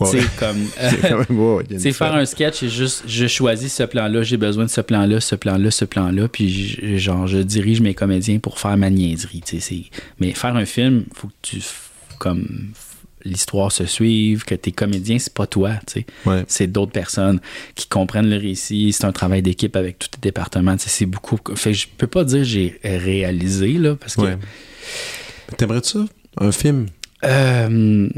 Ouais. 0.00 0.20
Comme. 0.38 0.56
C'est 1.78 1.92
faire 1.92 2.14
un 2.14 2.24
sketch, 2.24 2.56
c'est 2.60 2.68
juste, 2.68 3.04
je 3.06 3.26
choisis 3.26 3.72
ce 3.74 3.82
plan-là, 3.82 4.22
j'ai 4.22 4.36
besoin 4.38 4.64
de 4.64 4.70
ce 4.70 4.80
plan-là, 4.80 5.20
ce 5.20 5.34
plan-là, 5.34 5.70
ce 5.70 5.84
plan-là, 5.84 6.28
puis 6.28 6.50
je- 6.50 6.96
genre, 6.96 7.26
je 7.26 7.38
dirige 7.38 7.80
mes 7.80 7.94
comédiens 7.94 8.38
pour 8.38 8.58
faire 8.58 8.76
ma 8.76 8.88
niaiserie, 8.90 9.42
tu 9.44 9.56
sais, 9.56 9.60
c'est- 9.60 10.00
Mais 10.18 10.32
faire 10.32 10.56
un 10.56 10.64
film, 10.64 11.04
faut 11.14 11.28
que 11.28 11.32
tu, 11.42 11.62
comme, 12.18 12.70
l'histoire 13.24 13.70
se 13.70 13.84
suive, 13.84 14.44
que 14.44 14.54
tes 14.54 14.72
comédiens, 14.72 15.18
c'est 15.18 15.34
pas 15.34 15.46
toi, 15.46 15.72
tu 15.86 16.00
sais. 16.00 16.06
Ouais. 16.24 16.44
C'est 16.48 16.66
d'autres 16.66 16.92
personnes 16.92 17.38
qui 17.74 17.86
comprennent 17.86 18.30
le 18.30 18.38
récit, 18.38 18.94
c'est 18.94 19.04
un 19.04 19.12
travail 19.12 19.42
d'équipe 19.42 19.76
avec 19.76 19.98
tous 19.98 20.08
tes 20.08 20.20
départements, 20.22 20.76
tu 20.78 20.84
sais, 20.84 20.88
c'est 20.90 21.06
beaucoup. 21.06 21.38
Fait 21.56 21.74
je 21.74 21.86
peux 21.98 22.06
pas 22.06 22.24
dire 22.24 22.38
que 22.38 22.44
j'ai 22.44 22.80
réalisé, 22.82 23.74
là, 23.74 23.94
parce 23.96 24.16
que... 24.16 24.22
Ouais. 24.22 24.38
T'aimerais-tu 25.58 25.90
ça? 25.90 26.04
Un 26.38 26.52
film? 26.52 26.86
Euh, 27.24 28.08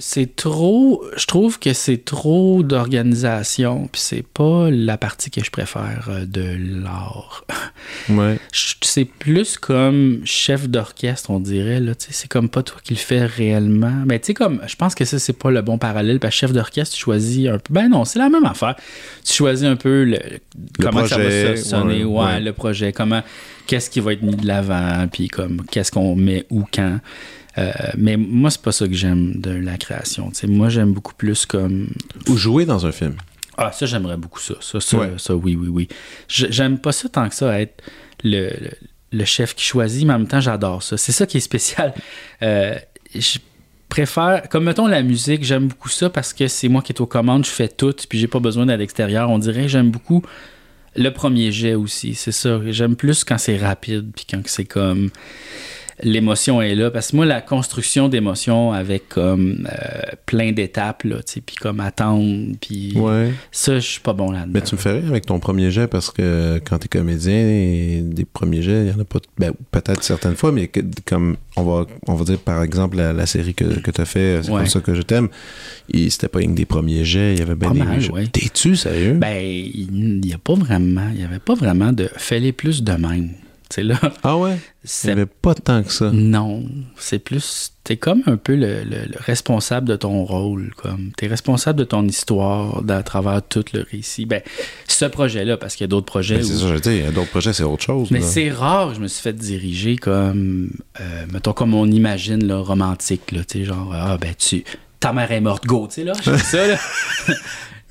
c'est 0.00 0.34
trop. 0.34 1.04
Je 1.16 1.26
trouve 1.26 1.58
que 1.58 1.72
c'est 1.74 2.04
trop 2.04 2.62
d'organisation, 2.62 3.88
puis 3.92 4.00
c'est 4.00 4.26
pas 4.26 4.70
la 4.70 4.96
partie 4.96 5.30
que 5.30 5.44
je 5.44 5.50
préfère 5.50 6.08
euh, 6.08 6.26
de 6.26 6.82
l'art. 6.82 7.44
Ouais. 8.08 8.38
C'est 8.52 9.04
plus 9.04 9.56
comme 9.56 10.20
chef 10.24 10.68
d'orchestre, 10.68 11.30
on 11.30 11.40
dirait. 11.40 11.80
Là, 11.80 11.94
tu 11.94 12.06
sais, 12.06 12.12
c'est 12.12 12.28
comme 12.28 12.48
pas 12.48 12.62
toi 12.62 12.78
qui 12.82 12.94
le 12.94 12.98
fais 12.98 13.24
réellement. 13.24 14.02
Mais 14.06 14.18
tu 14.18 14.26
sais, 14.26 14.34
comme, 14.34 14.60
je 14.66 14.76
pense 14.76 14.94
que 14.94 15.04
ça, 15.04 15.18
c'est 15.18 15.32
pas 15.32 15.50
le 15.50 15.62
bon 15.62 15.78
parallèle. 15.78 16.20
Parce 16.20 16.34
que 16.34 16.40
chef 16.40 16.52
d'orchestre, 16.52 16.94
tu 16.94 17.00
choisis 17.00 17.48
un 17.48 17.58
peu. 17.58 17.72
Ben 17.72 17.88
non, 17.88 18.04
c'est 18.04 18.18
la 18.18 18.28
même 18.28 18.44
affaire. 18.44 18.76
Tu 19.24 19.32
choisis 19.32 19.66
un 19.66 19.76
peu 19.76 20.04
le, 20.04 20.18
comment 20.78 21.06
ça 21.06 21.18
va 21.18 21.56
se 21.56 21.56
sonner, 21.56 22.04
ouais, 22.04 22.18
ouais, 22.18 22.24
ouais. 22.24 22.40
le 22.40 22.52
projet, 22.52 22.92
comment, 22.92 23.22
qu'est-ce 23.66 23.90
qui 23.90 24.00
va 24.00 24.12
être 24.12 24.22
mis 24.22 24.36
de 24.36 24.46
l'avant, 24.46 25.06
puis 25.10 25.28
comme, 25.28 25.62
qu'est-ce 25.70 25.90
qu'on 25.90 26.14
met 26.16 26.46
où, 26.50 26.64
quand. 26.72 26.98
Euh, 27.60 27.72
mais 27.98 28.16
moi, 28.16 28.50
c'est 28.50 28.62
pas 28.62 28.72
ça 28.72 28.86
que 28.88 28.94
j'aime 28.94 29.40
de 29.40 29.50
la 29.50 29.76
création. 29.76 30.32
Moi, 30.48 30.68
j'aime 30.70 30.92
beaucoup 30.92 31.14
plus 31.14 31.46
comme 31.46 31.88
Ou 32.28 32.36
jouer 32.36 32.64
dans 32.64 32.86
un 32.86 32.92
film. 32.92 33.16
ah, 33.56 33.70
ça, 33.72 33.86
j'aimerais 33.86 34.16
beaucoup 34.16 34.40
ça. 34.40 34.54
Ça, 34.60 34.80
ça, 34.80 34.98
Ouais. 34.98 35.12
ça, 35.18 35.34
oui, 35.36 35.56
oui, 35.60 35.68
oui. 35.68 35.88
J'aime 36.28 36.78
pas 36.78 36.92
ça 36.92 37.08
tant 37.08 37.28
que 37.28 37.34
ça, 37.34 37.60
être 37.60 37.82
le, 38.24 38.48
le- 38.60 38.70
le 39.12 39.24
chef 39.24 39.54
qui 39.54 39.64
choisit, 39.64 40.06
mais 40.06 40.14
en 40.14 40.18
même 40.20 40.28
temps, 40.28 40.40
j'adore 40.40 40.82
ça. 40.82 40.96
C'est 40.96 41.12
ça 41.12 41.26
qui 41.26 41.36
est 41.36 41.40
spécial. 41.40 41.92
Euh, 42.42 42.76
je 43.14 43.38
préfère, 43.88 44.48
comme 44.48 44.64
mettons 44.64 44.86
la 44.86 45.02
musique, 45.02 45.42
j'aime 45.42 45.66
beaucoup 45.66 45.88
ça 45.88 46.08
parce 46.08 46.32
que 46.32 46.46
c'est 46.46 46.68
moi 46.68 46.80
qui 46.80 46.92
est 46.92 47.00
aux 47.00 47.06
commandes, 47.06 47.44
je 47.44 47.50
fais 47.50 47.66
tout, 47.68 47.92
puis 48.08 48.20
j'ai 48.20 48.28
pas 48.28 48.38
besoin 48.38 48.68
à 48.68 48.76
l'extérieur. 48.76 49.28
On 49.28 49.38
dirait 49.38 49.62
que 49.62 49.68
j'aime 49.68 49.90
beaucoup 49.90 50.22
le 50.96 51.10
premier 51.10 51.50
jet 51.52 51.74
aussi, 51.74 52.14
c'est 52.14 52.30
ça. 52.32 52.60
J'aime 52.70 52.94
plus 52.96 53.24
quand 53.24 53.38
c'est 53.38 53.56
rapide, 53.56 54.12
puis 54.14 54.26
quand 54.30 54.40
c'est 54.46 54.64
comme 54.64 55.10
l'émotion 56.02 56.60
est 56.62 56.74
là. 56.74 56.90
Parce 56.90 57.10
que 57.10 57.16
moi, 57.16 57.26
la 57.26 57.40
construction 57.40 58.08
d'émotions 58.08 58.72
avec 58.72 59.08
comme 59.08 59.68
euh, 59.70 60.00
plein 60.26 60.52
d'étapes, 60.52 61.04
là, 61.04 61.16
tu 61.22 61.34
sais, 61.34 61.40
puis 61.40 61.56
comme 61.56 61.80
attendre, 61.80 62.54
puis 62.60 62.92
Ouais. 62.96 63.32
ça, 63.52 63.74
je 63.76 63.86
suis 63.86 64.00
pas 64.00 64.12
bon 64.12 64.30
là-dedans. 64.30 64.50
Mais 64.52 64.60
tu 64.62 64.74
me 64.74 64.80
fais 64.80 64.92
rire 64.92 65.08
avec 65.08 65.26
ton 65.26 65.38
premier 65.38 65.70
jet 65.70 65.86
parce 65.86 66.10
que 66.10 66.60
quand 66.64 66.78
t'es 66.78 66.88
comédien, 66.88 68.02
des 68.02 68.24
premiers 68.24 68.62
jets, 68.62 68.86
il 68.86 68.90
y 68.92 68.94
en 68.94 69.00
a 69.00 69.04
pas. 69.04 69.18
Ben, 69.38 69.52
peut-être 69.70 70.02
certaines 70.02 70.36
fois, 70.36 70.52
mais 70.52 70.68
que- 70.68 70.80
comme 71.06 71.36
on 71.56 71.62
va, 71.62 71.86
on 72.06 72.14
va 72.14 72.24
dire 72.24 72.38
par 72.38 72.62
exemple 72.62 72.96
la, 72.96 73.12
la 73.12 73.26
série 73.26 73.54
que, 73.54 73.64
que 73.80 73.90
t'as 73.90 74.04
fait, 74.04 74.40
c'est 74.42 74.50
Ouais. 74.50 74.58
comme 74.58 74.66
ça 74.66 74.80
que 74.80 74.94
je 74.94 75.02
t'aime. 75.02 75.28
C'était 76.08 76.28
pas 76.28 76.40
que 76.42 76.46
des 76.50 76.66
premiers 76.66 77.04
jets, 77.04 77.34
il 77.34 77.38
y 77.38 77.42
avait 77.42 77.54
ben 77.54 77.68
Pas 77.74 77.96
des 77.96 78.08
ouais. 78.10 78.26
T'es-tu 78.26 78.76
sérieux? 78.76 79.14
Ben, 79.14 79.42
il 79.42 80.20
n'y 80.20 80.32
a 80.32 80.38
pas 80.38 80.54
vraiment, 80.54 81.08
il 81.14 81.20
y 81.20 81.24
avait 81.24 81.38
pas 81.38 81.54
vraiment 81.54 81.92
de 81.92 82.08
fais-les 82.16 82.52
plus 82.52 82.82
de 82.82 82.92
même. 82.92 83.30
Là, 83.78 83.98
ah 84.24 84.36
ouais? 84.36 84.54
Il 84.54 84.86
y 84.86 84.88
c'est 84.88 85.10
avait 85.12 85.26
pas 85.26 85.54
tant 85.54 85.82
que 85.82 85.92
ça. 85.92 86.10
Non, 86.12 86.64
c'est 86.96 87.18
plus. 87.20 87.72
T'es 87.84 87.96
comme 87.96 88.22
un 88.26 88.36
peu 88.36 88.54
le, 88.56 88.82
le- 88.82 89.06
le 89.06 89.16
responsable 89.18 89.86
de 89.88 89.96
ton 89.96 90.24
rôle, 90.24 90.72
comme. 90.76 91.12
T'es 91.16 91.28
responsable 91.28 91.78
de 91.78 91.84
ton 91.84 92.06
histoire 92.06 92.82
à 92.88 93.02
travers 93.02 93.40
tout 93.48 93.64
le 93.72 93.86
récit. 93.90 94.26
Ben, 94.26 94.42
ce 94.88 95.04
projet-là, 95.04 95.56
parce 95.56 95.76
qu'il 95.76 95.84
y 95.84 95.86
a 95.86 95.88
d'autres 95.88 96.06
projets. 96.06 96.36
Ben, 96.38 96.44
c'est 96.44 96.54
où- 96.54 96.58
ça, 96.58 96.68
je 96.68 96.74
veux 96.74 96.80
dire, 96.80 97.12
d'autres 97.12 97.30
projets, 97.30 97.52
c'est 97.52 97.62
autre 97.62 97.84
chose. 97.84 98.10
Mais 98.10 98.20
c'est 98.20 98.50
rare 98.50 98.88
que 98.90 98.96
je 98.96 99.00
me 99.00 99.08
suis 99.08 99.22
fait 99.22 99.32
diriger 99.32 99.96
comme. 99.96 100.70
euh, 101.00 101.26
mettons, 101.32 101.52
comme 101.52 101.74
on 101.74 101.86
imagine, 101.86 102.44
là, 102.46 102.58
romantique, 102.58 103.30
là. 103.32 103.42
Genre, 103.54 103.92
ah, 103.94 104.18
ben, 104.20 104.34
tu. 104.36 104.64
Ta 104.98 105.12
mère 105.14 105.30
est 105.32 105.40
morte, 105.40 105.64
go, 105.64 105.86
tu 105.88 105.94
sais, 105.94 106.04
là. 106.04 106.12
Ça, 106.38 106.66
là. 106.66 106.76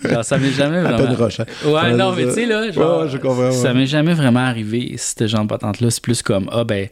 Genre, 0.03 0.23
ça 0.25 0.37
m'est 0.37 0.51
jamais 0.51 0.77
À 0.77 0.83
vraiment. 0.83 0.97
peine 0.97 1.15
roche, 1.15 1.39
hein. 1.39 1.45
Ouais, 1.65 1.93
non, 1.95 2.13
mais 2.15 2.25
tu 2.25 2.33
sais, 2.33 2.45
là, 2.45 2.71
genre, 2.71 2.97
Ouais, 2.99 3.03
ouais, 3.05 3.09
je 3.11 3.17
comprends, 3.17 3.51
ça 3.51 3.73
m'est 3.73 3.85
jamais 3.87 4.13
vraiment 4.13 4.39
arrivé, 4.45 4.95
ce 4.97 5.27
genre 5.27 5.43
de 5.43 5.47
patente-là. 5.49 5.89
C'est 5.89 6.01
plus 6.03 6.21
comme, 6.21 6.49
ah, 6.51 6.63
ben, 6.63 6.87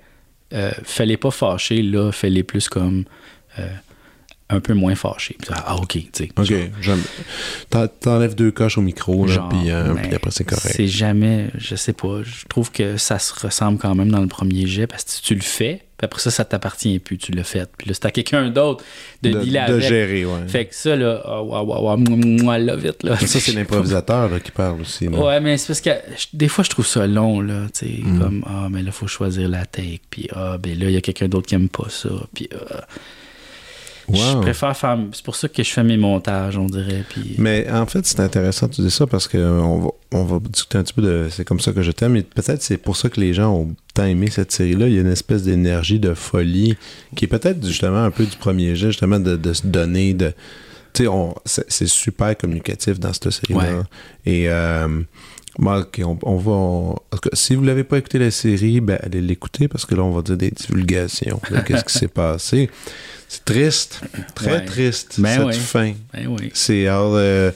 euh, 0.53 0.71
fais-les 0.83 1.17
pas 1.17 1.31
fâcher, 1.31 1.81
là, 1.81 2.11
fais-les 2.11 2.43
plus 2.43 2.67
comme. 2.69 3.05
euh, 3.59 3.67
un 4.49 4.61
peu 4.61 4.73
moins 4.73 4.95
fâchés. 4.95 5.35
Puis, 5.37 5.49
Ah, 5.53 5.75
ok, 5.75 5.89
tu 5.89 6.09
sais. 6.13 6.29
Ok, 6.37 6.53
T'enlèves 8.01 8.33
deux 8.35 8.51
coches 8.51 8.77
au 8.77 8.81
micro, 8.81 9.25
là, 9.25 9.33
Genre, 9.33 9.49
puis, 9.49 9.71
euh, 9.71 9.93
puis 9.95 10.15
après 10.15 10.31
c'est 10.31 10.45
correct. 10.45 10.73
C'est 10.73 10.87
jamais, 10.87 11.47
je 11.57 11.75
sais 11.75 11.93
pas, 11.93 12.21
je 12.23 12.45
trouve 12.47 12.71
que 12.71 12.97
ça 12.97 13.19
se 13.19 13.33
ressemble 13.45 13.77
quand 13.77 13.93
même 13.93 14.09
dans 14.09 14.21
le 14.21 14.27
premier 14.27 14.65
jet 14.65 14.87
parce 14.87 15.03
que 15.03 15.11
si 15.11 15.21
tu 15.21 15.35
le 15.35 15.41
fais, 15.41 15.81
puis 15.97 16.05
après 16.05 16.19
ça, 16.21 16.29
ça 16.31 16.45
t'appartient 16.45 16.99
plus, 16.99 17.17
tu 17.17 17.31
l'as 17.31 17.43
fait. 17.43 17.69
Puis 17.77 17.87
là, 17.89 17.93
c'est 17.95 18.05
à 18.05 18.11
quelqu'un 18.11 18.49
d'autre 18.49 18.83
de, 19.23 19.31
de, 19.31 19.39
dealer 19.39 19.67
de 19.67 19.73
avec. 19.73 19.87
gérer, 19.87 20.25
ouais. 20.25 20.47
Fait 20.47 20.65
que 20.65 20.75
ça, 20.75 20.95
là, 20.95 21.41
ouais, 21.41 21.65
moi, 21.65 21.97
moi, 21.97 22.59
love 22.59 22.85
it, 22.85 23.03
là. 23.03 23.17
Ça, 23.17 23.39
c'est 23.39 23.53
l'improvisateur 23.53 24.29
là, 24.29 24.39
qui 24.39 24.51
parle 24.51 24.81
aussi. 24.81 25.07
là. 25.09 25.17
Ouais, 25.17 25.39
mais 25.39 25.57
c'est 25.57 25.67
parce 25.67 25.81
que 25.81 25.89
des 26.33 26.47
fois, 26.47 26.63
je 26.63 26.69
trouve 26.69 26.85
ça 26.85 27.07
long, 27.07 27.41
là, 27.41 27.65
tu 27.73 27.85
sais, 27.87 27.93
Mm. 28.03 28.19
comme, 28.19 28.43
ah, 28.47 28.67
mais 28.69 28.83
là, 28.83 28.91
faut 28.91 29.07
choisir 29.07 29.49
la 29.49 29.65
take, 29.65 30.01
puis 30.09 30.29
ah, 30.33 30.57
ben 30.57 30.77
là, 30.77 30.85
il 30.85 30.93
y 30.93 30.97
a 30.97 31.01
quelqu'un 31.01 31.27
d'autre 31.27 31.47
qui 31.47 31.55
aime 31.55 31.69
pas 31.69 31.89
ça, 31.89 32.09
puis 32.33 32.47
ah. 32.71 32.85
Je 34.13 34.37
préfère 34.39 34.75
faire, 34.77 34.97
c'est 35.11 35.23
pour 35.23 35.35
ça 35.35 35.49
que 35.49 35.61
je 35.63 35.69
fais 35.69 35.83
mes 35.83 35.97
montages, 35.97 36.57
on 36.57 36.65
dirait, 36.65 37.03
puis... 37.09 37.35
Mais 37.37 37.69
en 37.69 37.85
fait, 37.85 38.05
c'est 38.05 38.19
intéressant 38.21 38.67
de 38.67 38.73
tu 38.73 38.81
dis 38.81 38.91
ça 38.91 39.05
parce 39.05 39.27
qu'on 39.27 39.79
va, 39.79 39.89
on 40.13 40.23
va 40.23 40.39
discuter 40.39 40.77
un 40.77 40.83
petit 40.83 40.93
peu 40.93 41.01
de 41.01 41.27
c'est 41.29 41.43
comme 41.43 41.59
ça 41.59 41.73
que 41.73 41.81
je 41.81 41.91
t'aime. 41.91 42.15
Et 42.15 42.21
peut-être 42.23 42.61
c'est 42.61 42.77
pour 42.77 42.95
ça 42.95 43.09
que 43.09 43.19
les 43.19 43.33
gens 43.33 43.53
ont 43.53 43.75
tant 43.93 44.05
aimé 44.05 44.29
cette 44.31 44.51
série-là. 44.51 44.87
Il 44.87 44.93
y 44.93 44.97
a 44.97 45.01
une 45.01 45.11
espèce 45.11 45.43
d'énergie, 45.43 45.99
de 45.99 46.13
folie 46.13 46.77
qui 47.15 47.25
est 47.25 47.27
peut-être 47.27 47.65
justement 47.65 48.03
un 48.03 48.11
peu 48.11 48.25
du 48.25 48.37
premier 48.37 48.75
jet, 48.75 48.87
justement 48.87 49.19
de, 49.19 49.35
de 49.35 49.53
se 49.53 49.67
donner, 49.67 50.13
de. 50.13 50.33
Tu 50.93 51.03
sais, 51.03 51.07
on- 51.09 51.35
c'est 51.45 51.87
super 51.87 52.35
communicatif 52.37 52.99
dans 52.99 53.11
cette 53.13 53.29
série-là. 53.31 53.59
Ouais. 53.79 53.83
Et. 54.25 54.45
euh, 54.49 55.01
Bon, 55.59 55.83
on, 56.03 56.19
on 56.21 56.35
va. 56.37 56.51
on- 56.51 56.95
si 57.33 57.55
vous 57.55 57.63
l'avez 57.63 57.83
pas 57.83 57.97
écouté 57.97 58.19
la 58.19 58.29
série, 58.29 58.79
ben 58.79 58.99
allez 59.01 59.21
l'écouter 59.21 59.67
parce 59.67 59.87
que 59.87 59.95
là, 59.95 60.03
on 60.03 60.11
va 60.11 60.21
dire 60.21 60.37
des 60.37 60.51
divulgations. 60.51 61.41
Qu'est-ce 61.65 61.83
qui 61.83 61.93
s'est 61.97 62.07
passé? 62.07 62.69
C'est 63.27 63.43
triste. 63.45 64.01
Très 64.35 64.51
Ouais. 64.51 64.65
triste, 64.65 65.15
Ben 65.19 65.37
cette 65.37 65.45
oui. 65.47 65.53
fin. 65.55 65.93
Ben 66.13 66.27
oui. 66.27 66.49
C'est 66.53 66.87
alors, 66.87 67.13
euh, 67.15 67.51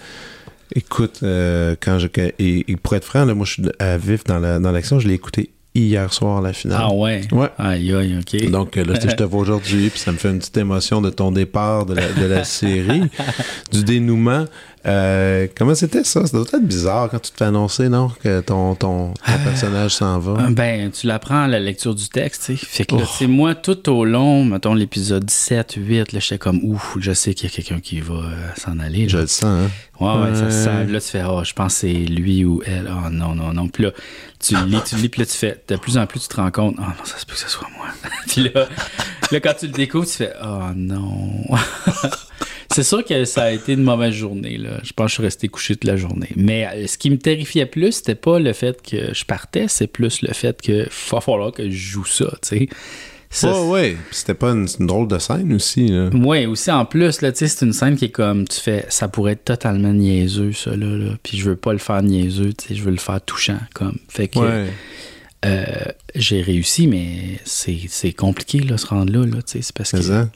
écoute, 0.76 1.20
euh, 1.24 1.76
quand 1.80 1.98
je 2.00 2.08
et, 2.40 2.72
et 2.72 2.76
pour 2.76 2.96
être 2.96 3.06
franc, 3.06 3.26
là, 3.26 3.34
moi 3.34 3.46
je 3.46 3.54
suis 3.54 3.64
à 3.80 3.98
vif 3.98 4.24
dans 4.26 4.40
la 4.40 4.60
dans 4.60 4.72
l'action, 4.72 5.00
je 5.00 5.08
l'ai 5.08 5.14
écouté 5.14 5.52
hier 5.74 6.12
soir 6.12 6.42
la 6.42 6.52
finale. 6.52 6.80
Ah 6.82 6.94
ouais? 6.94 7.22
Ouais. 7.32 7.48
Aïe, 7.58 7.94
aïe, 7.94 8.18
ok. 8.20 8.50
Donc 8.52 8.76
euh, 8.76 8.84
là, 8.84 8.96
je 9.02 9.08
te 9.16 9.24
vois 9.24 9.40
aujourd'hui, 9.40 9.90
puis 9.90 10.00
ça 10.00 10.12
me 10.12 10.18
fait 10.18 10.30
une 10.30 10.40
petite 10.40 10.58
émotion 10.58 11.02
de 11.02 11.10
ton 11.10 11.32
départ 11.32 11.86
de 11.86 11.94
la, 11.94 12.12
de 12.12 12.26
la 12.26 12.44
série, 12.44 13.04
du 13.72 13.84
dénouement. 13.86 14.46
Euh, 14.86 15.48
comment 15.56 15.76
c'était 15.76 16.04
ça? 16.04 16.26
Ça 16.26 16.38
doit 16.38 16.48
être 16.48 16.66
bizarre 16.66 17.10
quand 17.10 17.20
tu 17.20 17.32
te 17.32 17.38
fais 17.38 17.46
annoncer, 17.46 17.88
non? 17.88 18.10
Que 18.24 18.42
ton, 18.42 18.74
ton, 18.76 19.14
ton 19.14 19.38
personnage 19.44 19.96
s'en 19.96 20.18
va. 20.20 20.50
Ben, 20.50 20.90
tu 20.92 21.06
l'apprends 21.06 21.44
à 21.44 21.48
la 21.48 21.60
lecture 21.60 21.94
du 21.94 22.10
texte, 22.10 22.46
tu 22.48 22.58
sais. 22.58 22.66
Fait 22.66 22.86
que 22.86 22.96
là, 22.96 23.04
Oh. 23.22 23.28
moi, 23.28 23.54
tout 23.54 23.90
au 23.90 24.06
long, 24.06 24.44
mettons 24.44 24.74
l'épisode 24.74 25.30
7, 25.30 25.76
8, 25.78 26.14
là, 26.14 26.20
j'étais 26.20 26.40
comme, 26.40 26.60
ouf, 26.64 26.98
je 27.00 27.12
sais 27.12 27.34
qu'il 27.36 27.50
y 27.50 27.54
a 27.54 27.56
quelqu'un 27.56 27.80
qui 27.80 28.00
va 28.00 28.16
euh, 28.16 28.30
s'en 28.58 28.80
aller. 28.80 29.08
Je 29.08 29.18
le 29.20 29.28
sens, 29.28 29.44
hein? 29.44 29.70
Ouais, 30.00 30.24
ouais, 30.24 30.36
ça 30.36 30.50
se 30.50 30.64
sent. 30.64 30.86
Là, 30.88 31.00
tu 31.00 31.08
fais, 31.10 31.24
oh, 31.24 31.44
je 31.44 31.54
pense 31.54 31.76
que 31.76 31.80
c'est 31.82 31.94
lui 31.94 32.44
ou 32.44 32.64
elle. 32.66 32.90
Oh 32.92 33.10
non, 33.12 33.36
non, 33.36 33.54
non. 33.54 33.68
Puis 33.68 33.84
là, 33.84 33.92
tu 34.40 34.56
lis, 34.66 34.82
tu 34.84 34.96
lis, 34.96 35.10
puis 35.10 35.22
là, 35.22 35.26
tu 35.28 35.38
fais, 35.38 35.62
de 35.68 35.76
plus 35.76 35.98
en 36.00 36.08
plus, 36.08 36.22
tu 36.22 36.28
te 36.28 36.38
rends 36.38 36.50
compte, 36.50 36.76
oh 36.80 36.82
non, 36.82 37.06
ça 37.06 37.20
se 37.20 37.26
peut 37.28 37.34
que 37.34 37.40
ce 37.40 37.48
soit 37.50 37.68
moi. 37.78 37.86
puis 38.28 38.50
là, 38.52 38.68
là, 39.32 39.40
quand 39.40 39.54
tu 39.60 39.68
le 39.68 39.74
découvres, 39.74 40.08
tu 40.08 40.14
fais, 40.14 40.34
oh 40.44 40.70
non. 40.76 41.44
c'est 42.72 42.84
sûr 42.84 43.04
que 43.06 43.26
ça 43.26 43.44
a 43.44 43.52
été 43.52 43.74
une 43.74 43.84
mauvaise 43.84 44.14
journée, 44.14 44.58
là. 44.58 44.80
Je 44.84 44.94
pense 44.94 45.06
que 45.06 45.10
je 45.10 45.14
suis 45.16 45.24
resté 45.24 45.48
couché 45.48 45.76
toute 45.76 45.84
la 45.86 45.98
journée. 45.98 46.30
Mais 46.36 46.68
euh, 46.68 46.88
ce 46.88 46.98
qui 46.98 47.10
me 47.10 47.18
terrifiait 47.18 47.66
plus, 47.66 47.92
c'était 47.94 48.16
pas 48.16 48.40
le 48.40 48.54
fait 48.54 48.82
que 48.82 49.14
je 49.14 49.26
partais, 49.26 49.66
c'est 49.68 49.88
plus 49.88 50.22
le 50.22 50.34
fait 50.34 50.62
que 50.62 50.88
va 51.12 51.22
falloir 51.22 51.52
que 51.52 51.64
je 51.70 51.76
joue 51.76 52.06
ça, 52.06 52.26
tu 52.42 52.58
sais. 52.58 52.70
Ça, 53.34 53.54
Oh, 53.56 53.70
ouais. 53.72 53.96
C'était 54.12 54.34
pas 54.34 54.50
une, 54.52 54.68
drôle 54.82 55.08
de 55.08 55.18
scène 55.18 55.54
aussi, 55.54 55.88
là. 55.88 56.10
Ouais, 56.10 56.46
aussi 56.48 56.70
en 56.70 56.84
plus, 56.84 57.22
là, 57.22 57.32
c'est 57.34 57.62
une 57.62 57.72
scène 57.72 57.96
qui 57.96 58.06
est 58.06 58.10
comme, 58.10 58.46
tu 58.46 58.60
fais, 58.60 58.86
ça 58.90 59.08
pourrait 59.08 59.34
être 59.34 59.46
totalement 59.46 59.94
niaiseux, 59.94 60.52
ça, 60.52 60.72
là, 60.72 60.86
là. 60.98 61.12
Puis 61.24 61.38
je 61.38 61.50
veux 61.50 61.56
pas 61.56 61.72
le 61.72 61.80
faire 61.80 62.04
niaiseux, 62.04 62.52
je 62.70 62.82
veux 62.84 62.92
le 62.92 62.98
faire 62.98 63.22
touchant, 63.22 63.60
comme. 63.74 63.98
Fait 64.10 64.28
que 64.28 64.40
Ouais. 64.40 64.68
euh, 65.46 65.66
j'ai 66.14 66.42
réussi, 66.42 66.88
mais 66.88 67.40
c'est 67.46 68.12
compliqué, 68.12 68.60
là, 68.60 68.78
se 68.78 68.88
rendre 68.88 69.14
là, 69.14 69.26
là, 69.26 69.42
tu 69.42 69.54
sais, 69.54 69.62
c'est 69.62 69.76
parce 69.76 69.92
que 69.92 70.02
ça? 70.02 70.30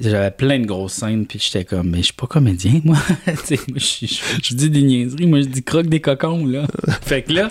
J'avais 0.00 0.30
plein 0.30 0.58
de 0.58 0.66
grosses 0.66 0.94
scènes, 0.94 1.26
puis 1.26 1.38
j'étais 1.38 1.64
comme, 1.64 1.90
mais 1.90 1.98
je 1.98 2.04
suis 2.04 2.12
pas 2.12 2.26
comédien, 2.26 2.80
moi. 2.84 2.96
Moi, 3.26 3.36
je, 3.78 4.54
dis 4.54 4.70
des 4.70 4.82
niaiseries, 4.82 5.26
moi, 5.26 5.40
je 5.40 5.46
dis 5.46 5.62
croque 5.62 5.86
des 5.86 6.00
cocons, 6.00 6.44
là. 6.46 6.66
fait 7.02 7.22
que 7.22 7.32
là, 7.32 7.50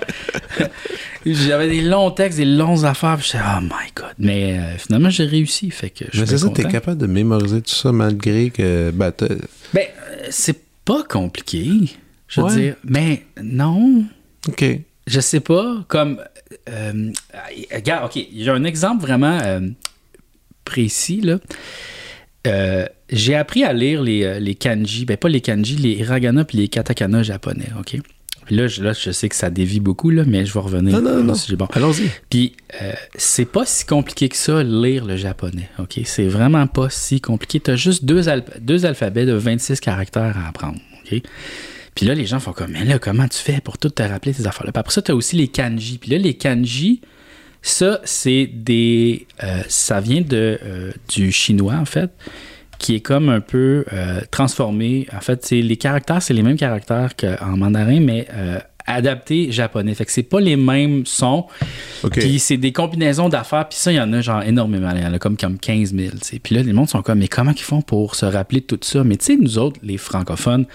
j'avais 1.25 1.67
des 1.67 1.81
longs 1.81 2.11
textes, 2.11 2.37
des 2.37 2.45
longues 2.45 2.85
affaires, 2.85 3.17
puis 3.17 3.25
j'étais, 3.31 3.43
oh 3.43 3.61
my 3.61 3.91
god. 3.95 4.13
Mais 4.19 4.57
euh, 4.57 4.77
finalement, 4.77 5.09
j'ai 5.09 5.25
réussi, 5.25 5.71
fait 5.71 5.89
que 5.89 6.05
je 6.11 6.19
Mais 6.21 6.25
c'est 6.27 6.37
ça, 6.37 6.49
t'es 6.49 6.63
capable 6.65 6.99
de 6.99 7.07
mémoriser 7.07 7.61
tout 7.61 7.73
ça 7.73 7.91
malgré 7.91 8.49
que. 8.49 8.91
Ben, 8.91 9.11
Ben, 9.73 9.87
euh, 10.09 10.27
c'est 10.29 10.61
pas 10.85 11.03
compliqué, 11.03 11.69
je 12.27 12.41
veux 12.41 12.47
Ouais. 12.47 12.55
dire. 12.55 12.75
Mais 12.83 13.25
non, 13.41 14.05
OK. 14.47 14.63
je 15.07 15.19
sais 15.19 15.39
pas. 15.39 15.83
Comme, 15.87 16.19
euh, 16.69 16.91
euh, 16.93 17.11
regarde, 17.73 18.05
ok, 18.05 18.15
il 18.17 18.43
y 18.43 18.49
a 18.49 18.53
un 18.53 18.63
exemple 18.63 19.01
vraiment 19.01 19.39
euh, 19.43 19.61
précis, 20.63 21.21
là. 21.21 21.39
Euh, 22.45 22.85
j'ai 23.09 23.35
appris 23.35 23.63
à 23.63 23.73
lire 23.73 24.01
les, 24.01 24.23
euh, 24.23 24.39
les 24.39 24.55
kanji, 24.55 25.05
ben 25.05 25.17
pas 25.17 25.29
les 25.29 25.41
kanji, 25.41 25.75
les 25.75 25.91
hiragana 25.91 26.43
puis 26.43 26.57
les 26.57 26.67
katakana 26.67 27.23
japonais, 27.23 27.69
ok? 27.79 27.97
Puis 28.45 28.55
là 28.55 28.67
je, 28.67 28.83
là, 28.83 28.93
je 28.93 29.11
sais 29.11 29.27
que 29.27 29.35
ça 29.35 29.49
dévie 29.49 29.79
beaucoup, 29.79 30.09
là, 30.09 30.23
mais 30.25 30.45
je 30.45 30.53
vais 30.53 30.59
revenir. 30.59 31.01
Non, 31.01 31.17
non, 31.17 31.23
non. 31.23 31.33
bon. 31.57 31.67
Allons-y. 31.73 32.09
Puis, 32.29 32.53
euh, 32.81 32.93
c'est 33.15 33.45
pas 33.45 33.65
si 33.65 33.85
compliqué 33.85 34.29
que 34.29 34.35
ça, 34.35 34.63
lire 34.63 35.05
le 35.05 35.17
japonais, 35.17 35.69
OK? 35.79 35.99
C'est 36.05 36.27
vraiment 36.27 36.67
pas 36.67 36.89
si 36.89 37.21
compliqué. 37.21 37.59
T'as 37.59 37.75
juste 37.75 38.05
deux, 38.05 38.23
deux 38.59 38.85
alphabets 38.85 39.25
de 39.25 39.33
26 39.33 39.79
caractères 39.79 40.37
à 40.37 40.47
apprendre, 40.47 40.77
OK? 41.05 41.21
Puis 41.95 42.05
là, 42.05 42.13
les 42.13 42.25
gens 42.25 42.39
font 42.39 42.51
comme, 42.51 42.71
mais 42.71 42.83
là, 42.83 42.99
comment 42.99 43.27
tu 43.27 43.39
fais 43.39 43.61
pour 43.61 43.77
tout 43.77 43.89
te 43.89 44.03
rappeler 44.03 44.33
ces 44.33 44.45
affaires-là? 44.45 44.73
Puis 44.73 44.79
après 44.79 44.93
ça, 44.93 45.01
t'as 45.01 45.13
aussi 45.13 45.37
les 45.37 45.47
kanji. 45.47 45.97
Puis 45.97 46.11
là, 46.11 46.17
les 46.17 46.33
kanji, 46.33 47.01
ça, 47.65 47.99
c'est 48.03 48.45
des... 48.45 49.25
euh, 49.43 49.63
ça 49.67 49.99
vient 49.99 50.21
de, 50.21 50.59
euh, 50.63 50.91
du 51.09 51.31
chinois, 51.31 51.73
en 51.73 51.85
fait, 51.85 52.11
qui 52.77 52.93
est 52.93 52.99
comme 52.99 53.27
un 53.29 53.41
peu 53.41 53.85
euh, 53.91 54.21
transformé. 54.29 55.07
En 55.11 55.19
fait, 55.19 55.49
les 55.49 55.75
caractères, 55.75 56.21
c'est 56.21 56.35
les 56.35 56.43
mêmes 56.43 56.57
caractères 56.57 57.15
qu'en 57.15 57.57
mandarin, 57.57 57.99
mais 57.99 58.27
adaptés 58.87 59.51
japonais. 59.51 59.93
Fait 59.95 60.05
que 60.05 60.11
c'est 60.11 60.23
pas 60.23 60.39
les 60.39 60.55
mêmes 60.55 61.05
sons. 61.05 61.45
Puis 62.11 62.39
c'est 62.39 62.57
des 62.57 62.71
combinaisons 62.71 63.29
d'affaires, 63.29 63.67
puis 63.67 63.77
ça, 63.77 63.91
il 63.91 63.95
y 63.95 63.99
en 64.01 64.11
a 64.13 64.21
genre 64.21 64.43
énormément. 64.43 64.91
Il 64.95 65.01
y 65.01 65.05
en 65.05 65.13
a 65.13 65.19
comme, 65.19 65.37
comme 65.37 65.57
15 65.57 65.93
000. 65.95 66.09
tu 66.11 66.17
sais. 66.21 66.39
Puis 66.39 66.55
là, 66.55 66.61
les 66.63 66.73
mondes 66.73 66.89
sont 66.89 67.01
comme, 67.01 67.19
mais 67.19 67.27
comment 67.27 67.51
ils 67.51 67.61
font 67.61 67.81
pour 67.81 68.15
se 68.15 68.25
rappeler 68.25 68.61
de 68.61 68.65
tout 68.65 68.79
ça? 68.81 69.03
Mais 69.03 69.17
tu 69.17 69.25
sais, 69.25 69.35
nous 69.37 69.57
autres, 69.57 69.79
les 69.83 69.97
francophones, 69.97 70.65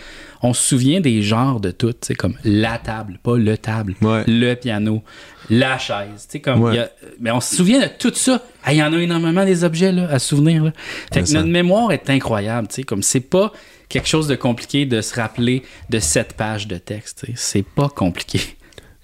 on 0.43 0.53
se 0.55 0.63
souvient 0.69 1.01
des 1.01 1.23
genres 1.23 1.61
de 1.61 1.71
tout. 1.71 1.95
sais, 2.01 2.15
comme 2.15 2.35
la 2.45 2.79
table, 2.79 3.19
pas 3.23 3.37
le 3.37 3.57
table, 3.59 3.95
Ouais. 4.01 4.25
le 4.27 4.55
piano, 4.55 5.03
la 5.51 5.79
chaise. 5.79 6.27
tu 6.27 6.33
sais, 6.33 6.41
Comme 6.41 6.63
Ouais. 6.63 6.73
il 6.75 6.77
y 6.77 6.81
a- 6.81 6.91
mais 7.21 7.31
on 7.31 7.41
se 7.41 7.55
souvient 7.57 7.81
de 7.81 7.89
tout 7.99 8.13
ça. 8.15 8.43
Il 8.71 8.77
y 8.77 8.83
en 8.83 8.93
a 8.93 8.99
énormément 8.99 9.45
des 9.45 9.65
objets 9.65 9.93
là, 9.93 10.09
à 10.11 10.19
se 10.19 10.29
souvenir. 10.29 10.65
Là. 10.65 10.73
Fait 11.13 11.21
que 11.21 11.27
C'est 11.27 11.33
ça. 11.35 11.39
notre 11.41 11.51
mémoire 11.51 11.93
est 11.93 12.09
incroyable. 12.11 12.69
tu 12.69 12.77
sais, 12.77 12.83
Comme 12.83 13.03
c'est 13.03 13.21
pas 13.21 13.53
quelque 13.91 14.09
chose 14.09 14.27
de 14.27 14.37
compliqué 14.37 14.87
de 14.87 15.03
se 15.03 15.15
rappeler 15.15 15.63
de 15.91 15.99
cette 15.99 16.33
pages 16.33 16.67
de 16.67 16.79
texte. 16.79 17.27
C'est 17.35 17.65
pas 17.67 17.91
compliqué. 17.91 18.41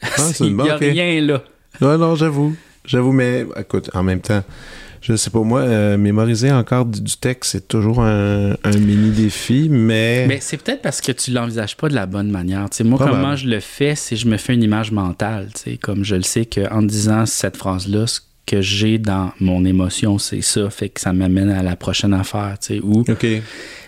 Ah, 0.01 0.09
Il 0.41 0.57
n'y 0.57 0.71
a 0.71 0.77
rien 0.77 1.21
là. 1.21 1.43
Non, 1.83 1.99
non, 1.99 2.15
j'avoue. 2.15 2.57
J'avoue, 2.87 3.13
mais 3.13 3.45
écoute, 3.59 3.91
en 3.93 4.03
même 4.03 4.21
temps, 4.21 4.45
je 5.03 5.15
sais 5.17 5.31
pas, 5.31 5.41
moi, 5.41 5.61
euh, 5.61 5.97
mémoriser 5.97 6.51
encore 6.53 6.87
du, 6.87 7.01
du 7.01 7.17
texte, 7.17 7.53
c'est 7.53 7.69
toujours 7.69 8.01
un, 8.01 8.57
un 8.65 8.77
mini 8.79 9.11
défi, 9.11 9.69
mais. 9.71 10.27
Mais 10.27 10.39
c'est 10.41 10.57
peut-être 10.57 10.83
parce 10.83 11.01
que 11.01 11.13
tu 11.13 11.33
l'envisages 11.33 11.77
pas 11.77 11.89
de 11.89 11.95
la 11.95 12.07
bonne 12.07 12.31
manière. 12.31 12.69
Tu 12.71 12.79
sais, 12.79 12.85
moi, 12.85 12.99
Probable. 12.99 13.23
comment 13.23 13.37
je 13.37 13.49
le 13.49 13.61
fais, 13.61 13.95
c'est 13.95 14.17
je 14.17 14.27
me 14.29 14.37
fais 14.37 14.55
une 14.55 14.63
image 14.63 14.93
mentale. 14.93 15.49
Comme 15.83 16.05
je 16.05 16.15
le 16.17 16.23
sais 16.23 16.47
qu'en 16.47 16.83
disant 16.83 17.27
cette 17.27 17.57
phrase-là, 17.57 18.07
ce 18.07 18.21
que 18.47 18.63
j'ai 18.63 18.99
dans 18.99 19.33
mon 19.41 19.65
émotion, 19.65 20.19
c'est 20.19 20.41
ça. 20.41 20.71
Fait 20.71 20.89
que 20.89 21.01
ça 21.01 21.13
m'amène 21.13 21.51
à 21.51 21.63
la 21.63 21.75
prochaine 21.77 22.15
affaire. 22.15 22.57
tu 22.61 22.75
sais, 22.77 22.81
Ou 22.81 23.01
OK. 23.01 23.27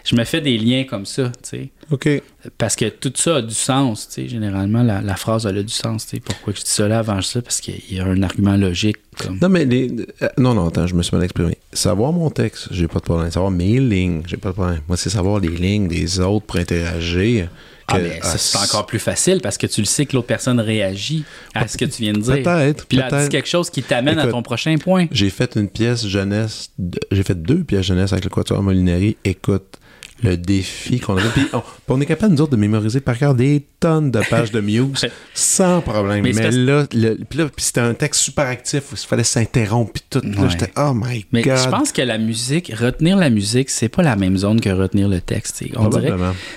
je 0.04 0.16
me 0.16 0.24
fais 0.24 0.40
des 0.40 0.58
liens 0.58 0.84
comme 0.84 1.06
ça. 1.06 1.30
tu 1.48 1.70
sais. 1.92 2.22
Parce 2.58 2.76
que 2.76 2.86
tout 2.90 3.12
ça 3.14 3.36
a 3.36 3.42
du 3.42 3.54
sens. 3.54 4.08
tu 4.08 4.14
sais. 4.22 4.28
Généralement, 4.28 4.82
la, 4.82 5.00
la 5.00 5.14
phrase 5.16 5.46
elle 5.46 5.58
a 5.58 5.62
du 5.62 5.72
sens. 5.72 6.06
tu 6.06 6.16
sais. 6.16 6.20
Pourquoi 6.24 6.52
je 6.56 6.62
dis 6.62 6.88
là 6.88 6.98
avant 6.98 7.22
ça? 7.22 7.40
Parce 7.40 7.60
qu'il 7.60 7.80
y 7.90 8.00
a 8.00 8.04
un 8.04 8.22
argument 8.22 8.56
logique. 8.56 8.96
Comme... 9.16 9.38
Non, 9.40 9.48
mais 9.48 9.64
les. 9.64 9.90
euh, 10.22 10.28
non, 10.38 10.54
non, 10.54 10.68
attends, 10.68 10.86
je 10.88 10.94
me 10.94 11.02
suis 11.02 11.14
mal 11.16 11.24
exprimé. 11.24 11.56
Savoir 11.72 12.12
mon 12.12 12.28
texte, 12.30 12.68
j'ai 12.72 12.88
pas 12.88 12.98
de 12.98 13.04
problème. 13.04 13.30
Savoir 13.30 13.50
mes 13.52 13.78
lignes, 13.80 14.22
j'ai 14.26 14.36
pas 14.36 14.48
de 14.50 14.54
problème. 14.54 14.80
Moi, 14.88 14.96
c'est 14.96 15.10
savoir 15.10 15.38
les 15.40 15.48
lignes 15.48 15.88
des 15.88 16.18
autres 16.20 16.46
pour 16.46 16.56
interagir. 16.58 17.48
Ah, 17.88 17.98
mais 17.98 18.20
ça, 18.22 18.32
ah, 18.34 18.38
c'est 18.38 18.58
encore 18.58 18.84
plus 18.84 18.98
facile 18.98 19.40
parce 19.40 19.56
que 19.56 19.66
tu 19.66 19.80
le 19.80 19.86
sais 19.86 20.04
que 20.04 20.14
l'autre 20.14 20.26
personne 20.26 20.60
réagit 20.60 21.24
à 21.54 21.66
ce 21.66 21.78
que 21.78 21.86
tu 21.86 22.02
viens 22.02 22.12
de 22.12 22.20
dire. 22.20 22.42
Peut-être. 22.42 22.86
Puis 22.86 22.98
là, 22.98 23.08
peut-être. 23.08 23.30
quelque 23.30 23.48
chose 23.48 23.70
qui 23.70 23.82
t'amène 23.82 24.18
à 24.18 24.26
ton 24.26 24.42
prochain 24.42 24.76
point. 24.76 25.06
J'ai 25.10 25.30
fait 25.30 25.56
une 25.56 25.68
pièce 25.68 26.06
jeunesse. 26.06 26.70
J'ai 27.10 27.22
fait 27.22 27.40
deux 27.40 27.64
pièces 27.64 27.86
jeunesse 27.86 28.12
avec 28.12 28.24
le 28.24 28.30
Quatuor 28.30 28.62
Molinari. 28.62 29.16
Écoute, 29.24 29.77
le 30.22 30.36
défi 30.36 30.98
qu'on 31.00 31.16
a 31.16 31.20
fait. 31.20 31.40
Puis 31.42 31.60
on, 31.88 32.00
est 32.00 32.06
capable, 32.06 32.34
nous 32.34 32.40
autres, 32.40 32.52
de 32.52 32.56
mémoriser 32.56 33.00
par 33.00 33.16
cœur 33.18 33.34
des 33.34 33.66
tonnes 33.80 34.10
de 34.10 34.20
pages 34.28 34.50
de 34.50 34.60
Muse 34.60 35.06
sans 35.34 35.80
problème. 35.80 36.22
Mais 36.24 36.50
là, 36.50 36.86
le- 36.92 37.16
puis 37.28 37.38
là, 37.38 37.46
puis 37.54 37.64
c'était 37.64 37.80
un 37.80 37.94
texte 37.94 38.22
super 38.22 38.46
actif 38.46 38.92
où 38.92 38.94
il 38.94 39.06
fallait 39.06 39.24
s'interrompre. 39.24 39.92
Puis 39.92 40.02
tout. 40.10 40.20
Ouais. 40.24 40.50
j'étais, 40.50 40.72
oh 40.76 40.92
my 40.94 41.24
Mais 41.32 41.42
God. 41.42 41.58
je 41.58 41.68
pense 41.68 41.92
que 41.92 42.02
la 42.02 42.18
musique, 42.18 42.72
retenir 42.74 43.16
la 43.16 43.30
musique, 43.30 43.70
c'est 43.70 43.88
pas 43.88 44.02
la 44.02 44.16
même 44.16 44.36
zone 44.36 44.60
que 44.60 44.70
retenir 44.70 45.08
le 45.08 45.20
texte. 45.20 45.62
On 45.76 45.88
dirait. 45.88 46.12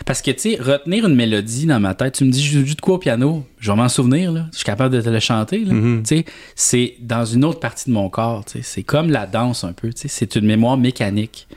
Parce 0.05 0.21
que, 0.21 0.31
tu 0.31 0.55
sais, 0.55 0.57
retenir 0.59 1.07
une 1.07 1.15
mélodie 1.15 1.65
dans 1.65 1.79
ma 1.79 1.93
tête, 1.93 2.15
tu 2.15 2.25
me 2.25 2.31
dis, 2.31 2.43
je 2.43 2.65
joue 2.65 2.75
de 2.75 2.81
quoi 2.81 2.95
au 2.95 2.99
piano? 2.99 3.45
Je 3.61 3.71
vais 3.71 3.77
m'en 3.77 3.89
souvenir, 3.89 4.31
là. 4.31 4.47
Je 4.51 4.57
suis 4.57 4.65
capable 4.65 4.95
de 4.95 5.01
te 5.01 5.09
le 5.09 5.19
chanter. 5.19 5.59
Mhm. 5.59 6.03
Sais, 6.03 6.25
c'est 6.55 6.95
dans 6.99 7.25
une 7.25 7.45
autre 7.45 7.59
partie 7.59 7.89
de 7.89 7.93
mon 7.93 8.09
corps, 8.09 8.43
tu 8.43 8.53
sais. 8.53 8.63
C'est 8.63 8.83
comme 8.83 9.11
la 9.11 9.27
danse, 9.27 9.63
un 9.63 9.71
peu, 9.71 9.93
tu 9.93 10.01
sais. 10.01 10.07
C'est 10.07 10.35
une 10.35 10.47
mémoire 10.47 10.77
mécanique. 10.77 11.47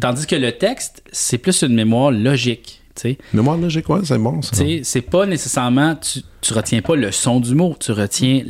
Tandis 0.00 0.26
que 0.26 0.36
le 0.36 0.52
texte, 0.52 1.02
c'est 1.12 1.36
plus 1.36 1.62
une 1.62 1.74
mémoire 1.74 2.10
logique, 2.10 2.80
Mémoire 3.32 3.56
logique, 3.58 3.88
ouais, 3.88 4.00
c'est 4.04 4.18
bon, 4.18 4.40
c'est 4.42 5.00
pas 5.02 5.26
nécessairement, 5.26 5.96
tu, 5.96 6.20
tu 6.40 6.52
retiens 6.52 6.80
pas 6.82 6.94
le 6.96 7.10
son 7.12 7.40
du 7.40 7.54
mot, 7.54 7.74
tu 7.80 7.92
retiens 7.92 8.42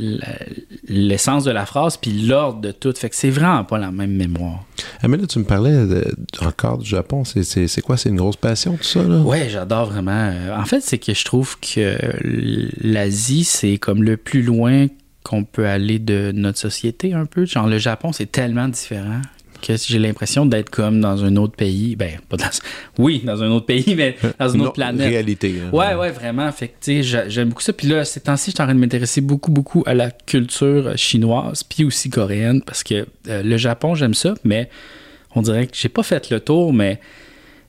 l'essence 0.87 1.43
de 1.43 1.51
la 1.51 1.65
phrase 1.65 1.97
puis 1.97 2.11
l'ordre 2.11 2.61
de 2.61 2.71
tout. 2.71 2.93
Fait 2.95 3.09
que 3.09 3.15
c'est 3.15 3.29
vraiment 3.29 3.63
pas 3.63 3.77
la 3.77 3.91
même 3.91 4.11
mémoire. 4.13 4.63
Ah, 5.01 5.07
mais 5.07 5.17
là, 5.17 5.25
tu 5.27 5.39
me 5.39 5.45
parlais 5.45 5.71
de- 5.85 6.15
encore 6.41 6.77
du 6.77 6.85
Japon. 6.89 7.23
C'est 7.25 7.81
quoi? 7.81 7.97
C'est 7.97 8.09
une 8.09 8.17
grosse 8.17 8.35
passion, 8.37 8.77
tout 8.77 8.83
ça, 8.83 9.03
là? 9.03 9.19
Ouais, 9.21 9.47
j'adore 9.49 9.85
vraiment. 9.89 10.11
Euh, 10.31 10.55
En 10.55 10.65
fait, 10.65 10.81
c'est 10.81 10.97
que 10.97 11.13
je 11.13 11.25
trouve 11.25 11.57
que 11.59 11.97
l'Asie, 12.81 13.43
c'est 13.43 13.77
comme 13.77 14.03
le 14.03 14.17
plus 14.17 14.41
loin 14.43 14.87
qu'on 15.23 15.43
peut 15.43 15.65
aller 15.67 15.97
de 15.99 16.31
notre 16.35 16.59
société 16.59 17.13
un 17.13 17.25
peu. 17.25 17.45
Genre, 17.45 17.67
le 17.67 17.77
Japon, 17.79 18.11
c'est 18.11 18.31
tellement 18.31 18.67
différent 18.67 19.21
que 19.67 19.91
j'ai 19.93 19.99
l'impression 19.99 20.45
d'être 20.45 20.69
comme 20.69 21.01
dans 21.01 21.23
un 21.23 21.35
autre 21.37 21.55
pays. 21.55 21.95
Ben, 21.95 22.19
pas 22.29 22.37
dans. 22.37 22.45
Oui, 22.97 23.21
dans 23.25 23.41
un 23.43 23.49
autre 23.49 23.65
pays, 23.65 23.95
mais 23.95 24.15
dans 24.39 24.49
une 24.49 24.61
autre 24.61 24.67
Non, 24.69 24.71
planète. 24.73 25.07
Réalité. 25.09 25.55
hein. 25.65 25.69
Ouais, 25.75 25.95
ouais, 25.95 26.11
vraiment. 26.11 26.51
Fait 26.51 26.67
que, 26.69 26.73
tu 26.73 26.91
sais, 26.97 27.03
j'a- 27.03 27.29
j'aime 27.29 27.49
beaucoup 27.49 27.61
ça. 27.61 27.73
Puis 27.73 27.87
là, 27.87 28.05
ces 28.05 28.19
temps-ci, 28.21 28.51
je 28.51 28.55
suis 28.55 28.61
en 28.61 28.65
train 28.65 28.75
de 28.75 28.79
m'intéresser 28.79 29.21
beaucoup, 29.21 29.51
beaucoup 29.51 29.83
à 29.85 29.93
la 29.93 30.11
culture 30.11 30.87
euh, 30.87 30.95
chinoise, 30.95 31.63
puis 31.63 31.83
aussi 31.83 32.09
coréenne, 32.09 32.61
parce 32.65 32.83
que 32.83 33.05
euh, 33.27 33.43
le 33.43 33.57
Japon, 33.57 33.95
j'aime 33.95 34.13
ça, 34.13 34.33
mais 34.43 34.69
on 35.35 35.41
dirait 35.41 35.67
que 35.67 35.75
j'ai 35.75 35.89
pas 35.89 36.03
fait 36.03 36.29
le 36.29 36.39
tour, 36.39 36.71
mais 36.73 36.99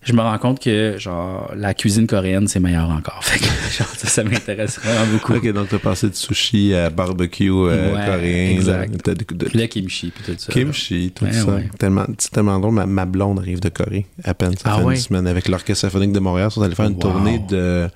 je 0.06 0.12
me 0.14 0.22
rends 0.22 0.38
compte 0.38 0.60
que, 0.60 0.94
genre, 0.98 1.52
la 1.54 1.74
cuisine 1.74 2.06
coréenne, 2.06 2.48
c'est 2.48 2.60
meilleur 2.60 2.88
encore. 2.88 3.18
Fait 3.22 3.38
que, 3.38 3.44
genre, 3.44 3.88
ça, 3.96 4.06
ça 4.08 4.24
m'intéresse 4.24 4.78
vraiment 4.80 5.12
beaucoup. 5.12 5.34
Ok, 5.34 5.52
donc 5.52 5.68
t'as 5.68 5.78
passé 5.78 6.08
de 6.08 6.14
sushi 6.14 6.74
à 6.74 6.88
barbecue 6.88 7.50
euh, 7.50 7.94
Ouais, 7.94 8.06
coréen. 8.06 8.50
exact. 8.52 9.06
là. 9.06 9.14
De- 9.14 9.34
de- 9.34 9.44
Puis 9.46 9.58
le 9.58 9.66
kimchi, 9.66 10.10
puis 10.14 10.24
tout 10.24 10.38
ça. 10.38 10.52
Kimchi, 10.52 11.12
tout 11.14 11.24
Ouais, 11.24 11.32
ça. 11.32 11.44
ouais. 11.46 11.68
Tellement, 11.78 12.06
c'est 12.18 12.30
tellement 12.30 12.58
drôle. 12.58 12.72
Ma, 12.74 12.86
ma 12.86 13.04
blonde 13.04 13.40
arrive 13.40 13.60
de 13.60 13.68
Corée 13.68 14.06
à 14.24 14.32
peine. 14.32 14.56
Ça 14.56 14.70
Ah 14.72 14.78
fait 14.78 14.84
une 14.84 14.96
semaine 14.96 15.26
avec 15.26 15.48
l'Orchestre 15.48 15.82
symphonique 15.82 16.12
de 16.12 16.20
Montréal. 16.20 16.48
Ils 16.50 16.54
sont 16.54 16.62
allés 16.62 16.74
faire 16.74 16.86
une 16.86 16.94
Wow. 16.94 17.00
tournée 17.00 17.38
de 17.50 17.88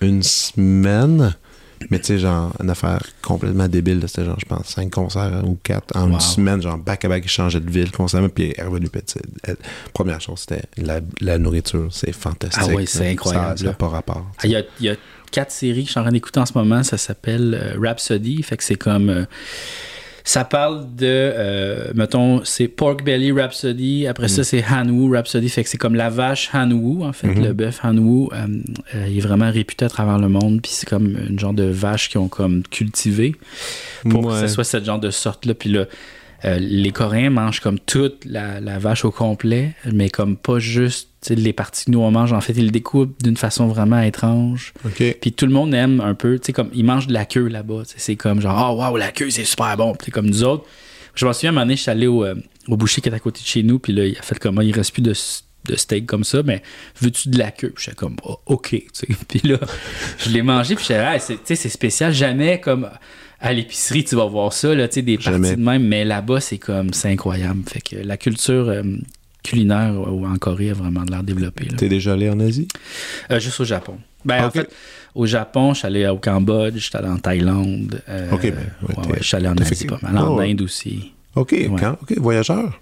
une 0.00 0.22
semaine. 0.22 1.34
Mais 1.90 1.98
tu 1.98 2.06
sais, 2.06 2.18
genre, 2.18 2.52
une 2.62 2.70
affaire 2.70 3.02
complètement 3.22 3.68
débile. 3.68 4.02
C'était 4.06 4.24
genre, 4.24 4.38
je 4.40 4.46
pense, 4.46 4.66
cinq 4.68 4.90
concerts 4.92 5.22
hein, 5.34 5.42
ou 5.44 5.58
quatre 5.62 5.94
en 5.96 6.06
Wow. 6.08 6.14
une 6.14 6.20
semaine. 6.20 6.62
Genre, 6.62 6.78
back-à-back, 6.78 7.24
ils 7.24 7.28
changeaient 7.28 7.60
de 7.60 7.70
ville 7.70 7.90
constamment. 7.92 8.28
Puis 8.28 8.54
elle 8.56 8.64
est 8.64 8.68
revenue. 8.68 8.88
Elle- 9.44 9.56
première 9.92 10.20
chose, 10.20 10.40
c'était 10.40 10.62
la, 10.78 11.00
la 11.20 11.38
nourriture. 11.38 11.88
C'est 11.90 12.12
fantastique. 12.12 12.62
Ah 12.70 12.74
ouais, 12.74 12.86
c'est 12.86 13.10
incroyable, 13.10 13.58
Ça 13.58 13.64
n'a 13.64 13.70
là. 13.70 13.76
pas 13.76 13.88
rapport. 13.88 14.26
Ah, 14.38 14.42
Il 14.46 14.50
y, 14.50 14.56
a, 14.56 14.62
il 14.80 14.86
y 14.86 14.88
a 14.90 14.96
quatre 15.30 15.50
séries 15.52 15.82
que 15.82 15.86
je 15.88 15.90
suis 15.92 16.00
en 16.00 16.04
train 16.04 16.12
d'écouter 16.12 16.40
en 16.40 16.46
ce 16.46 16.54
moment. 16.56 16.82
Ça 16.82 16.96
s'appelle 16.98 17.54
euh, 17.60 17.78
Rhapsody. 17.80 18.42
Fait 18.42 18.56
que 18.56 18.64
c'est 18.64 18.76
comme. 18.76 19.08
euh, 19.10 19.24
ça 20.28 20.44
parle 20.44 20.80
de. 20.96 21.06
euh, 21.06 21.92
mettons, 21.94 22.44
c'est 22.44 22.66
Pork 22.66 23.04
Belly 23.04 23.30
Rhapsody. 23.30 24.06
Après 24.08 24.26
Mm. 24.26 24.28
ça, 24.28 24.44
c'est 24.44 24.64
Hanwoo 24.64 25.12
Rhapsody. 25.12 25.48
Fait 25.48 25.62
que 25.62 25.68
c'est 25.70 25.78
comme 25.78 25.94
la 25.94 26.10
vache 26.10 26.50
Hanwoo, 26.52 27.04
en 27.04 27.12
fait. 27.12 27.28
Mhm. 27.28 27.44
Le 27.44 27.52
bœuf 27.52 27.78
Hanwoo. 27.84 28.30
euh, 28.34 28.46
euh, 28.96 29.06
il 29.08 29.18
est 29.18 29.20
vraiment 29.20 29.50
réputé 29.50 29.84
à 29.84 29.88
travers 29.88 30.18
le 30.18 30.28
monde. 30.28 30.60
Puis 30.60 30.72
c'est 30.74 30.88
comme 30.88 31.16
une 31.28 31.38
genre 31.38 31.54
de 31.54 31.62
vache 31.62 32.08
qu'ils 32.10 32.18
ont 32.20 32.28
comme 32.28 32.64
cultivé 32.64 33.36
pour 34.10 34.26
que 34.28 34.40
ce 34.40 34.48
soit 34.48 34.64
cette 34.64 34.84
genre 34.84 34.98
de 34.98 35.10
sorte-là. 35.10 35.54
Puis 35.54 35.70
là, 35.70 35.84
euh, 36.46 36.58
les 36.58 36.92
Coréens 36.92 37.30
mangent 37.30 37.60
comme 37.60 37.78
toute 37.78 38.24
la, 38.24 38.60
la 38.60 38.78
vache 38.78 39.04
au 39.04 39.10
complet, 39.10 39.74
mais 39.90 40.10
comme 40.10 40.36
pas 40.36 40.58
juste 40.58 41.08
les 41.30 41.52
parties 41.52 41.86
que 41.86 41.90
nous 41.90 42.00
on 42.00 42.10
mange. 42.10 42.32
En 42.32 42.40
fait, 42.40 42.52
ils 42.52 42.66
le 42.66 42.70
découpent 42.70 43.20
d'une 43.22 43.36
façon 43.36 43.66
vraiment 43.66 44.00
étrange. 44.00 44.72
Puis 44.94 45.32
tout 45.32 45.46
le 45.46 45.52
monde 45.52 45.74
aime 45.74 46.00
un 46.00 46.14
peu, 46.14 46.38
tu 46.38 46.46
sais, 46.46 46.52
comme 46.52 46.70
ils 46.72 46.84
mangent 46.84 47.08
de 47.08 47.12
la 47.12 47.24
queue 47.24 47.48
là-bas. 47.48 47.82
C'est 47.84 48.16
comme 48.16 48.40
genre, 48.40 48.72
oh 48.72 48.80
waouh, 48.80 48.96
la 48.96 49.10
queue, 49.10 49.30
c'est 49.30 49.44
super 49.44 49.76
bon. 49.76 49.94
Puis 49.94 50.12
comme 50.12 50.26
nous 50.26 50.44
autres. 50.44 50.64
Je 51.14 51.24
m'en 51.24 51.32
souviens, 51.32 51.48
à 51.48 51.52
un 51.52 51.54
moment 51.54 51.64
donné, 51.64 51.76
je 51.76 51.82
suis 51.82 51.90
allé 51.90 52.06
au, 52.06 52.24
euh, 52.24 52.34
au 52.68 52.76
boucher 52.76 53.00
qui 53.00 53.08
est 53.08 53.14
à 53.14 53.18
côté 53.18 53.40
de 53.40 53.46
chez 53.46 53.62
nous, 53.62 53.78
puis 53.78 53.92
là, 53.94 54.04
il 54.04 54.18
a 54.18 54.22
fait 54.22 54.38
comme, 54.38 54.60
il 54.62 54.72
reste 54.72 54.92
plus 54.92 55.02
de, 55.02 55.14
de 55.66 55.76
steak 55.76 56.04
comme 56.04 56.24
ça, 56.24 56.42
mais 56.42 56.62
veux-tu 57.00 57.30
de 57.30 57.38
la 57.38 57.50
queue? 57.50 57.70
Puis 57.70 57.86
j'étais 57.86 57.96
comme, 57.96 58.16
oh, 58.22 58.38
ok. 58.44 58.76
Puis 59.28 59.40
là, 59.44 59.58
je 60.18 60.28
l'ai 60.28 60.42
mangé, 60.42 60.74
puis 60.74 60.84
j'étais, 60.86 61.00
ah, 61.00 61.18
sais, 61.18 61.38
c'est 61.42 61.68
spécial. 61.70 62.12
Jamais 62.12 62.60
comme 62.60 62.90
à 63.40 63.52
l'épicerie, 63.52 64.04
tu 64.04 64.16
vas 64.16 64.24
voir 64.26 64.52
ça, 64.52 64.74
là, 64.74 64.88
des 64.88 65.18
parties 65.18 65.56
de 65.56 65.62
même, 65.62 65.82
mais 65.86 66.04
là-bas, 66.04 66.40
c'est 66.40 66.58
comme, 66.58 66.92
c'est 66.92 67.10
incroyable. 67.10 67.62
Fait 67.68 67.80
que 67.80 67.96
la 67.96 68.16
culture 68.16 68.68
euh, 68.68 68.82
culinaire 69.42 69.92
en 70.00 70.36
Corée 70.36 70.70
a 70.70 70.74
vraiment 70.74 71.02
de 71.02 71.10
l'air 71.10 71.22
développée. 71.22 71.66
T'es 71.76 71.88
déjà 71.88 72.14
allé 72.14 72.28
en 72.30 72.40
Asie? 72.40 72.66
Euh, 73.30 73.38
juste 73.38 73.60
au 73.60 73.64
Japon. 73.64 73.98
Ben, 74.24 74.44
en 74.46 74.50
fait, 74.50 74.68
au 75.14 75.26
Japon, 75.26 75.72
je 75.74 75.78
suis 75.78 75.86
allé 75.86 76.06
au 76.08 76.16
Cambodge, 76.16 76.74
je 76.76 76.80
suis 76.80 76.96
allé 76.96 77.08
en 77.08 77.18
Thaïlande. 77.18 78.02
euh, 78.08 78.30
Ok, 78.32 78.42
ben, 78.42 78.54
ouais, 78.88 79.06
ouais, 79.10 79.18
je 79.20 79.24
suis 79.24 79.36
allé 79.36 79.48
en 79.48 79.54
Asie 79.56 79.74
fait- 79.76 79.86
pas 79.86 79.98
mal, 80.02 80.18
en 80.18 80.32
Oh, 80.34 80.38
ouais. 80.38 80.50
Inde 80.50 80.62
aussi. 80.62 81.12
OK, 81.34 81.54
quand? 81.78 81.92
OK, 82.02 82.14
voyageur? 82.18 82.80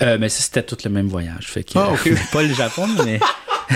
Mais 0.00 0.28
ça, 0.28 0.42
c'était 0.42 0.62
tout 0.62 0.76
le 0.84 0.90
même 0.90 1.08
voyage. 1.08 1.46
Fait 1.48 1.64
que, 1.64 1.72
Ah, 1.76 1.92
pas 2.32 2.42
le 2.42 2.54
Japon, 2.54 2.86
mais 3.04 3.18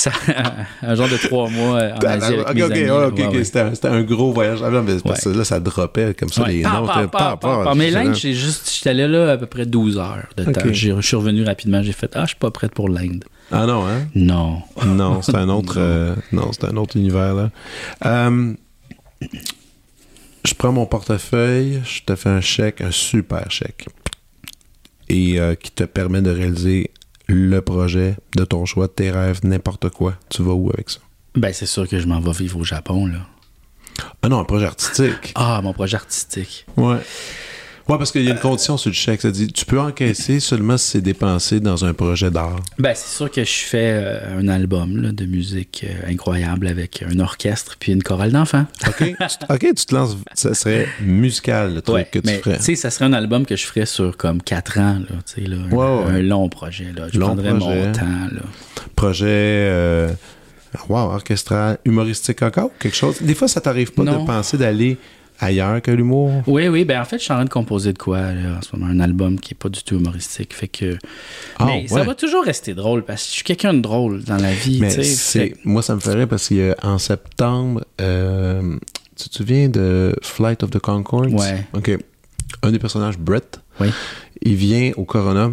ça, 0.00 0.10
un 0.82 0.94
genre 0.94 1.08
de 1.08 1.16
trois 1.16 1.48
mois 1.48 1.76
euh, 1.80 1.94
en 1.94 1.98
Asie 2.06 2.34
avec 2.34 2.48
ok, 2.48 2.54
mes 2.54 2.62
ok, 2.64 2.70
amis. 2.72 2.90
ok, 2.90 3.18
Ouais, 3.18 3.24
ok, 3.26 3.34
ouais. 3.34 3.44
C'était 3.44 3.88
un, 3.88 4.02
gros 4.02 4.32
voyage. 4.32 4.60
Ah 4.64 4.70
non, 4.70 4.82
mais 4.82 4.94
parce 5.04 5.20
que 5.22 5.28
Ouais. 5.30 5.36
là, 5.36 5.44
ça 5.44 5.60
droppait 5.60 6.14
comme 6.14 6.28
ça 6.30 6.42
Ouais. 6.42 6.52
les 6.54 6.62
noms. 6.62 6.86
pa, 6.86 6.94
t'es- 7.02 7.08
pa, 7.08 7.18
pa, 7.18 7.36
pa, 7.36 7.36
pa, 7.36 7.64
pa. 7.64 7.74
Mais 7.74 7.90
c'est 7.90 8.04
l'Inde, 8.04 8.14
j'étais 8.14 8.90
allé 8.90 9.06
là 9.08 9.32
à 9.32 9.36
peu 9.36 9.46
près 9.46 9.66
12 9.66 9.98
heures 9.98 10.26
de 10.36 10.44
temps. 10.44 10.60
Je 10.72 11.00
suis 11.00 11.16
revenu 11.16 11.44
rapidement, 11.44 11.82
j'ai 11.82 11.92
fait 11.92 12.10
Ah, 12.14 12.22
je 12.22 12.28
suis 12.28 12.36
pas 12.36 12.50
prête 12.50 12.72
pour 12.72 12.88
l'Inde. 12.88 13.24
Ah 13.52 13.66
non, 13.66 13.84
hein? 13.86 14.06
Non. 14.14 14.62
Non, 14.86 15.22
c'est 15.22 15.34
un 15.34 15.48
autre, 15.50 15.74
euh, 15.78 16.14
non, 16.32 16.50
c'est 16.52 16.64
un 16.64 16.76
autre 16.76 16.96
univers 16.96 17.34
là. 17.34 17.50
Euh, 18.06 18.54
je 20.44 20.54
prends 20.54 20.72
mon 20.72 20.86
portefeuille, 20.86 21.80
je 21.84 22.00
te 22.02 22.14
fais 22.16 22.28
un 22.30 22.40
chèque, 22.40 22.80
un 22.80 22.90
super 22.90 23.50
chèque, 23.50 23.86
et 25.08 25.38
euh, 25.40 25.54
qui 25.54 25.70
te 25.70 25.84
permet 25.84 26.22
de 26.22 26.30
réaliser 26.30 26.90
le 27.32 27.60
projet 27.60 28.16
de 28.36 28.44
ton 28.44 28.64
choix, 28.64 28.86
de 28.86 28.92
tes 28.92 29.10
rêves, 29.10 29.40
n'importe 29.44 29.88
quoi. 29.90 30.14
Tu 30.28 30.42
vas 30.42 30.52
où 30.52 30.70
avec 30.70 30.90
ça? 30.90 31.00
Ben, 31.34 31.52
c'est 31.52 31.66
sûr 31.66 31.88
que 31.88 31.98
je 31.98 32.06
m'en 32.06 32.20
vais 32.20 32.32
vivre 32.32 32.58
au 32.58 32.64
Japon, 32.64 33.06
là. 33.06 33.18
Ah 34.22 34.28
non, 34.28 34.40
un 34.40 34.44
projet 34.44 34.66
artistique. 34.66 35.32
Ah, 35.34 35.60
mon 35.62 35.72
projet 35.72 35.96
artistique. 35.96 36.66
Ouais. 36.76 36.98
Ouais, 37.88 37.98
parce 37.98 38.12
qu'il 38.12 38.22
y 38.22 38.28
a 38.28 38.32
une 38.32 38.38
condition 38.38 38.76
sur 38.76 38.90
le 38.90 38.94
chèque. 38.94 39.20
Ça 39.20 39.30
dit, 39.30 39.48
tu 39.52 39.64
peux 39.64 39.80
encaisser 39.80 40.38
seulement 40.38 40.76
si 40.78 40.86
c'est 40.90 41.00
dépensé 41.00 41.58
dans 41.60 41.84
un 41.84 41.92
projet 41.92 42.30
d'art. 42.30 42.60
Ben, 42.78 42.92
c'est 42.94 43.16
sûr 43.16 43.30
que 43.30 43.42
je 43.42 43.50
fais 43.50 43.90
euh, 43.94 44.38
un 44.38 44.46
album 44.48 44.96
là, 45.02 45.10
de 45.12 45.24
musique 45.26 45.84
euh, 45.88 46.10
incroyable 46.12 46.68
avec 46.68 47.02
un 47.08 47.18
orchestre 47.18 47.76
puis 47.80 47.92
une 47.92 48.02
chorale 48.02 48.30
d'enfants. 48.32 48.66
OK? 48.86 48.96
tu, 49.18 49.52
OK, 49.52 49.74
tu 49.74 49.86
te 49.86 49.94
lances. 49.94 50.16
Ça 50.34 50.54
serait 50.54 50.86
musical, 51.00 51.74
le 51.74 51.82
truc 51.82 51.94
Ouais, 51.96 52.04
que 52.10 52.18
tu 52.20 52.26
mais 52.26 52.38
ferais. 52.38 52.58
tu 52.58 52.62
sais, 52.62 52.74
ça 52.76 52.90
serait 52.90 53.06
un 53.06 53.12
album 53.12 53.44
que 53.44 53.56
je 53.56 53.66
ferais 53.66 53.86
sur 53.86 54.16
comme 54.16 54.40
4 54.42 54.78
ans, 54.78 54.98
là, 55.00 55.16
tu 55.34 55.42
sais, 55.42 55.48
là, 55.48 55.56
un, 56.06 56.22
long 56.22 56.48
projet. 56.48 56.92
Là. 56.96 57.06
Je 57.12 57.18
Long 57.18 57.26
prendrais 57.28 57.54
projet. 57.56 57.86
mon 57.86 57.92
temps. 57.92 58.06
Là. 58.32 58.40
Projet. 58.94 59.26
Euh, 59.28 60.08
wow, 60.88 60.98
orchestral, 61.12 61.78
humoristique 61.84 62.42
encore? 62.42 62.70
Quelque 62.78 62.96
chose? 62.96 63.16
Des 63.20 63.34
fois, 63.34 63.48
ça 63.48 63.60
t'arrive 63.60 63.92
pas 63.92 64.04
Non. 64.04 64.22
de 64.22 64.26
penser 64.26 64.56
d'aller 64.56 64.96
ailleurs 65.40 65.80
que 65.82 65.90
l'humour? 65.90 66.30
Oui, 66.46 66.68
oui, 66.68 66.84
ben 66.84 67.00
en 67.00 67.04
fait, 67.04 67.18
je 67.18 67.24
suis 67.24 67.32
en 67.32 67.36
train 67.36 67.44
de 67.44 67.50
composer 67.50 67.92
de 67.92 67.98
quoi 67.98 68.32
là, 68.32 68.58
en 68.58 68.62
ce 68.62 68.74
moment, 68.76 68.90
un 68.90 69.00
album 69.00 69.38
qui 69.40 69.54
est 69.54 69.56
pas 69.58 69.68
du 69.68 69.82
tout 69.82 69.96
humoristique. 69.98 70.54
Fait 70.54 70.68
que. 70.68 70.96
Ah, 71.58 71.66
mais 71.66 71.88
ça 71.88 72.02
va 72.02 72.14
toujours 72.14 72.44
rester 72.44 72.74
drôle 72.74 73.04
parce 73.04 73.22
que 73.24 73.28
je 73.30 73.34
suis 73.36 73.44
quelqu'un 73.44 73.74
de 73.74 73.80
drôle 73.80 74.22
dans 74.24 74.36
la 74.36 74.52
vie. 74.52 74.78
Mais 74.80 74.90
fait- 74.90 75.54
moi, 75.64 75.82
ça 75.82 75.94
me 75.94 76.00
ferait 76.00 76.26
parce 76.26 76.48
qu'en 76.50 76.98
septembre, 76.98 77.84
euh, 78.00 78.76
tu 79.16 79.28
te 79.28 79.34
souviens 79.36 79.68
de 79.68 80.14
Flight 80.22 80.62
of 80.62 80.70
the 80.70 80.78
Conchords? 80.78 81.32
Ouais. 81.32 81.66
OK. 81.74 81.90
Un 82.62 82.70
des 82.72 82.78
personnages, 82.78 83.18
Brett, 83.18 83.60
Oui. 83.80 83.88
il 84.42 84.54
vient 84.56 84.92
au 84.96 85.04
Corona 85.04 85.50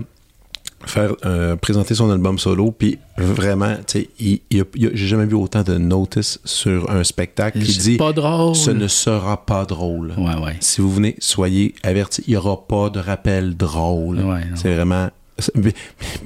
faire 0.86 1.16
euh, 1.26 1.56
présenter 1.56 1.96
son 1.96 2.10
album 2.12 2.38
solo 2.38 2.72
puis 2.72 3.00
vraiment 3.18 3.76
tu 3.88 4.00
sais 4.02 4.10
il, 4.20 4.42
il 4.52 4.64
j'ai 4.94 5.08
jamais 5.08 5.26
vu 5.26 5.34
autant 5.36 5.64
de 5.64 5.78
notice 5.78 6.40
sur 6.46 6.90
un 6.92 7.04
spectacle 7.04 7.60
qui 7.60 7.78
dit 7.78 7.98
pas 7.98 8.14
drôle. 8.14 8.56
ce 8.56 8.72
ne 8.72 8.88
sera 8.88 9.46
pas 9.46 9.66
drôle 9.66 10.14
Ouais, 10.18 10.36
ouais. 10.36 10.56
si 10.60 10.82
vous 10.82 10.92
venez 10.94 11.16
soyez 11.20 11.74
avertis 11.84 12.24
il 12.28 12.34
y 12.34 12.38
aura 12.38 12.68
pas 12.68 12.90
de 12.90 13.00
rappel 13.00 13.58
drôle 13.58 14.20
Ouais, 14.20 14.42
c'est 14.56 14.74
vraiment 14.76 15.10
mais- 15.56 15.74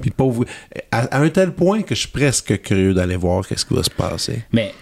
puis 0.00 0.10
pauvre 0.10 0.44
à, 0.90 1.00
à 1.16 1.20
un 1.20 1.28
tel 1.30 1.52
point 1.52 1.82
que 1.82 1.94
je 1.94 2.00
suis 2.00 2.08
presque 2.10 2.60
curieux 2.62 2.94
d'aller 2.94 3.16
voir 3.16 3.46
qu'est-ce 3.46 3.64
qui 3.66 3.74
va 3.74 3.82
se 3.82 3.90
passer 3.90 4.44
Mais 4.52 4.72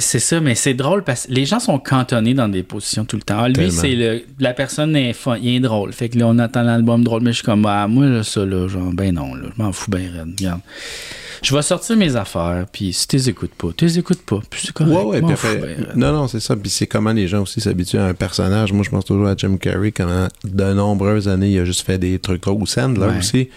c'est 0.00 0.18
ça, 0.20 0.40
mais 0.40 0.54
c'est 0.54 0.74
drôle 0.74 1.02
parce 1.04 1.26
que 1.26 1.32
les 1.32 1.44
gens 1.44 1.60
sont 1.60 1.78
cantonnés 1.78 2.32
dans 2.34 2.48
des 2.48 2.62
positions 2.62 3.04
tout 3.04 3.16
le 3.16 3.22
temps. 3.22 3.38
Ah, 3.40 3.48
lui, 3.48 3.70
c'est 3.70 3.94
le. 3.94 4.22
La 4.38 4.54
personne 4.54 4.96
est, 4.96 5.12
fun- 5.12 5.36
il 5.40 5.56
est 5.56 5.60
drôle. 5.60 5.92
Fait 5.92 6.08
que 6.08 6.18
là, 6.18 6.26
on 6.28 6.38
attend 6.38 6.62
l'album 6.62 7.04
drôle, 7.04 7.22
mais 7.22 7.32
je 7.32 7.36
suis 7.36 7.44
comme, 7.44 7.66
ah, 7.66 7.86
moi, 7.86 8.06
là, 8.06 8.22
ça, 8.22 8.44
là, 8.46 8.68
genre, 8.68 8.90
ben 8.92 9.14
non, 9.14 9.34
là, 9.34 9.48
je 9.56 9.62
m'en 9.62 9.72
fous 9.72 9.90
ben 9.90 10.00
raide. 10.10 10.34
Regarde. 10.38 10.60
Je 11.42 11.54
vais 11.54 11.60
sortir 11.60 11.96
mes 11.98 12.16
affaires, 12.16 12.64
puis 12.72 12.94
si 12.94 13.06
tu 13.06 13.16
les 13.16 13.28
écoutes 13.28 13.52
pas, 13.54 13.68
tu 13.76 13.84
les 13.84 13.98
écoutes 13.98 14.22
pas. 14.22 14.40
Puis 14.48 14.62
c'est 14.64 14.72
correct. 14.72 14.92
Ouais, 14.94 15.02
ouais, 15.04 15.20
puis 15.22 15.32
après- 15.34 15.56
ben 15.58 15.86
non, 15.94 16.12
non, 16.12 16.28
c'est 16.28 16.40
ça. 16.40 16.56
Puis 16.56 16.70
c'est 16.70 16.86
comment 16.86 17.12
les 17.12 17.28
gens 17.28 17.42
aussi 17.42 17.60
s'habituent 17.60 17.98
à 17.98 18.06
un 18.06 18.14
personnage. 18.14 18.72
Moi, 18.72 18.82
je 18.84 18.90
pense 18.90 19.04
toujours 19.04 19.26
à 19.28 19.36
Jim 19.36 19.58
Carrey, 19.58 19.92
comment 19.92 20.28
de 20.44 20.72
nombreuses 20.72 21.28
années, 21.28 21.50
il 21.50 21.58
a 21.60 21.64
juste 21.66 21.84
fait 21.84 21.98
des 21.98 22.18
trucs 22.18 22.42
drôles. 22.42 22.62
Ou 22.62 22.66
Sandler 22.66 23.06
Ouais. 23.06 23.18
aussi. 23.18 23.50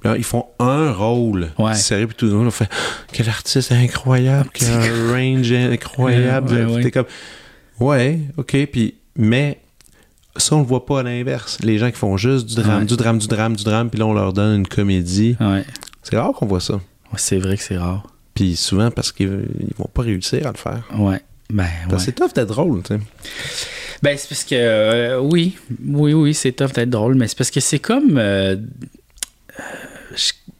Puis 0.00 0.08
là, 0.10 0.16
ils 0.16 0.24
font 0.24 0.46
un 0.58 0.92
rôle 0.92 1.50
Ouais. 1.58 1.74
sérieux, 1.74 2.06
puis 2.06 2.16
tout 2.16 2.26
le 2.26 2.32
monde 2.32 2.46
on 2.48 2.50
fait 2.50 2.68
Quel 3.12 3.28
artiste 3.28 3.72
incroyable, 3.72 4.50
un 4.70 5.12
range 5.12 5.52
incroyable. 5.52 6.52
Ouais, 6.52 6.64
Puis 6.64 6.74
ouais. 6.74 6.82
T'es 6.82 6.90
comme 6.90 7.06
Ouais, 7.80 8.20
ok, 8.36 8.66
puis 8.72 8.94
mais 9.16 9.60
ça, 10.36 10.54
on 10.56 10.60
le 10.60 10.66
voit 10.66 10.84
pas 10.84 11.00
à 11.00 11.02
l'inverse. 11.02 11.58
Les 11.62 11.78
gens 11.78 11.90
qui 11.90 11.96
font 11.96 12.16
juste 12.18 12.46
du 12.46 12.54
drame, 12.56 12.84
du 12.84 12.96
drame, 12.96 13.18
du 13.18 13.26
drame, 13.26 13.56
du 13.56 13.64
drame, 13.64 13.88
puis 13.88 13.98
là, 13.98 14.06
on 14.06 14.12
leur 14.12 14.32
donne 14.34 14.56
une 14.60 14.68
comédie. 14.68 15.36
C'est 16.02 16.16
rare 16.16 16.32
qu'on 16.32 16.46
voit 16.46 16.60
ça. 16.60 16.80
C'est 17.16 17.38
vrai 17.38 17.56
que 17.56 17.62
c'est 17.62 17.78
rare. 17.78 18.06
Puis 18.34 18.54
souvent 18.56 18.90
parce 18.90 19.12
qu'ils 19.12 19.46
ils 19.60 19.74
vont 19.78 19.88
pas 19.92 20.02
réussir 20.02 20.46
à 20.46 20.52
le 20.52 20.58
faire. 20.58 20.82
Ouais. 20.98 21.20
Ben, 21.48 21.64
ouais. 21.90 21.98
c'est 21.98 22.12
tough 22.12 22.34
d'être 22.34 22.48
drôle, 22.48 22.82
tu 22.82 22.94
sais. 22.94 23.00
Ben, 24.02 24.18
c'est 24.18 24.28
parce 24.28 24.44
que, 24.44 24.54
euh, 24.56 25.20
oui, 25.20 25.56
oui, 25.86 26.12
oui, 26.12 26.34
c'est 26.34 26.52
tough 26.52 26.72
d'être 26.74 26.90
drôle, 26.90 27.14
mais 27.14 27.28
c'est 27.28 27.38
parce 27.38 27.50
que 27.50 27.60
c'est 27.60 27.78
comme. 27.78 28.18
euh, 28.18 28.56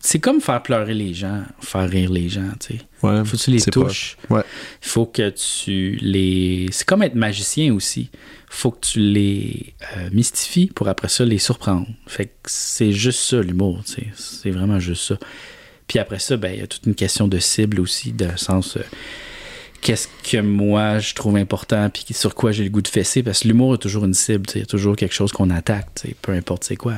c'est 0.01 0.18
comme 0.18 0.40
faire 0.40 0.62
pleurer 0.62 0.94
les 0.94 1.14
gens, 1.14 1.42
faire 1.61 1.88
rire 1.88 2.11
les 2.12 2.28
gens, 2.28 2.51
tu 2.61 2.74
sais. 2.78 2.80
Ouais, 3.03 3.24
Faut 3.24 3.36
que 3.36 3.42
tu 3.42 3.51
les 3.51 3.61
touches. 3.62 4.16
Ouais. 4.30 4.42
Il 4.82 4.88
faut 4.88 5.07
que 5.07 5.30
tu 5.30 5.99
les. 6.01 6.68
C'est 6.72 6.84
comme 6.86 7.03
être 7.03 7.14
magicien 7.14 7.72
aussi. 7.74 8.11
faut 8.49 8.70
que 8.70 8.86
tu 8.86 9.01
les 9.01 9.74
euh, 9.97 10.09
mystifies 10.12 10.66
pour 10.66 10.88
après 10.88 11.09
ça 11.09 11.24
les 11.24 11.38
surprendre. 11.38 11.86
Fait 12.07 12.26
que 12.26 12.32
c'est 12.47 12.92
juste 12.92 13.20
ça, 13.20 13.40
l'humour, 13.40 13.82
tu 13.84 13.92
sais. 13.94 14.07
C'est 14.14 14.51
vraiment 14.51 14.78
juste 14.78 15.03
ça. 15.05 15.18
Puis 15.88 15.99
après 15.99 16.18
ça, 16.18 16.36
ben, 16.36 16.53
il 16.53 16.61
y 16.61 16.62
a 16.62 16.66
toute 16.66 16.86
une 16.86 16.94
question 16.94 17.28
de 17.28 17.38
cible 17.38 17.80
aussi, 17.80 18.12
dans 18.12 18.30
le 18.30 18.36
sens. 18.36 18.76
euh, 18.76 18.82
Qu'est-ce 19.82 20.09
que 20.28 20.38
moi 20.38 20.99
je 20.99 21.14
trouve 21.14 21.36
important, 21.36 21.88
puis 21.90 22.05
sur 22.12 22.34
quoi 22.34 22.51
j'ai 22.51 22.64
le 22.64 22.70
goût 22.70 22.82
de 22.82 22.88
fesser, 22.88 23.22
parce 23.22 23.40
que 23.40 23.49
l'humour 23.49 23.74
est 23.74 23.78
toujours 23.78 24.05
une 24.05 24.14
cible, 24.14 24.44
il 24.55 24.61
y 24.61 24.62
a 24.62 24.66
toujours 24.66 24.97
quelque 24.97 25.14
chose 25.14 25.30
qu'on 25.32 25.51
attaque, 25.51 25.88
peu 26.22 26.32
importe 26.32 26.64
c'est 26.64 26.76
quoi. 26.76 26.94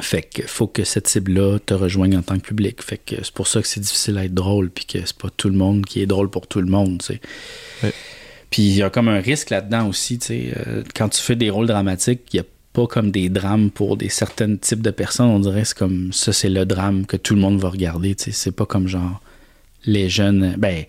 Fait 0.00 0.22
que 0.22 0.46
faut 0.46 0.66
que 0.66 0.84
cette 0.84 1.08
cible-là 1.08 1.58
te 1.58 1.72
rejoigne 1.72 2.16
en 2.16 2.22
tant 2.22 2.38
que 2.38 2.46
public. 2.46 2.82
Fait 2.82 2.98
que 2.98 3.16
c'est 3.22 3.32
pour 3.32 3.46
ça 3.46 3.62
que 3.62 3.68
c'est 3.68 3.80
difficile 3.80 4.18
à 4.18 4.24
être 4.24 4.34
drôle, 4.34 4.70
puis 4.70 4.84
que 4.84 4.98
c'est 4.98 5.16
pas 5.16 5.30
tout 5.34 5.48
le 5.48 5.56
monde 5.56 5.86
qui 5.86 6.02
est 6.02 6.06
drôle 6.06 6.28
pour 6.28 6.46
tout 6.46 6.60
le 6.60 6.66
monde, 6.66 7.00
tu 7.00 7.14
sais. 7.14 7.92
Puis 8.50 8.62
il 8.62 8.76
y 8.76 8.82
a 8.82 8.90
comme 8.90 9.08
un 9.08 9.20
risque 9.20 9.50
là-dedans 9.50 9.88
aussi, 9.88 10.18
tu 10.18 10.26
sais. 10.26 10.52
euh, 10.66 10.82
quand 10.94 11.08
tu 11.08 11.20
fais 11.20 11.36
des 11.36 11.50
rôles 11.50 11.66
dramatiques, 11.66 12.22
il 12.32 12.36
y 12.36 12.40
a 12.40 12.44
pas 12.72 12.86
comme 12.86 13.10
des 13.10 13.30
drames 13.30 13.70
pour 13.70 13.96
des 13.96 14.10
certains 14.10 14.56
types 14.56 14.82
de 14.82 14.90
personnes. 14.90 15.28
On 15.28 15.40
dirait 15.40 15.62
que 15.62 15.68
c'est 15.68 15.78
comme 15.78 16.12
ça, 16.12 16.32
c'est 16.32 16.50
le 16.50 16.66
drame 16.66 17.06
que 17.06 17.16
tout 17.16 17.34
le 17.34 17.40
monde 17.40 17.58
va 17.58 17.70
regarder, 17.70 18.14
tu 18.14 18.24
sais. 18.24 18.32
C'est 18.32 18.52
pas 18.52 18.66
comme 18.66 18.86
genre 18.88 19.22
les 19.86 20.10
jeunes. 20.10 20.56
Ben, 20.58 20.84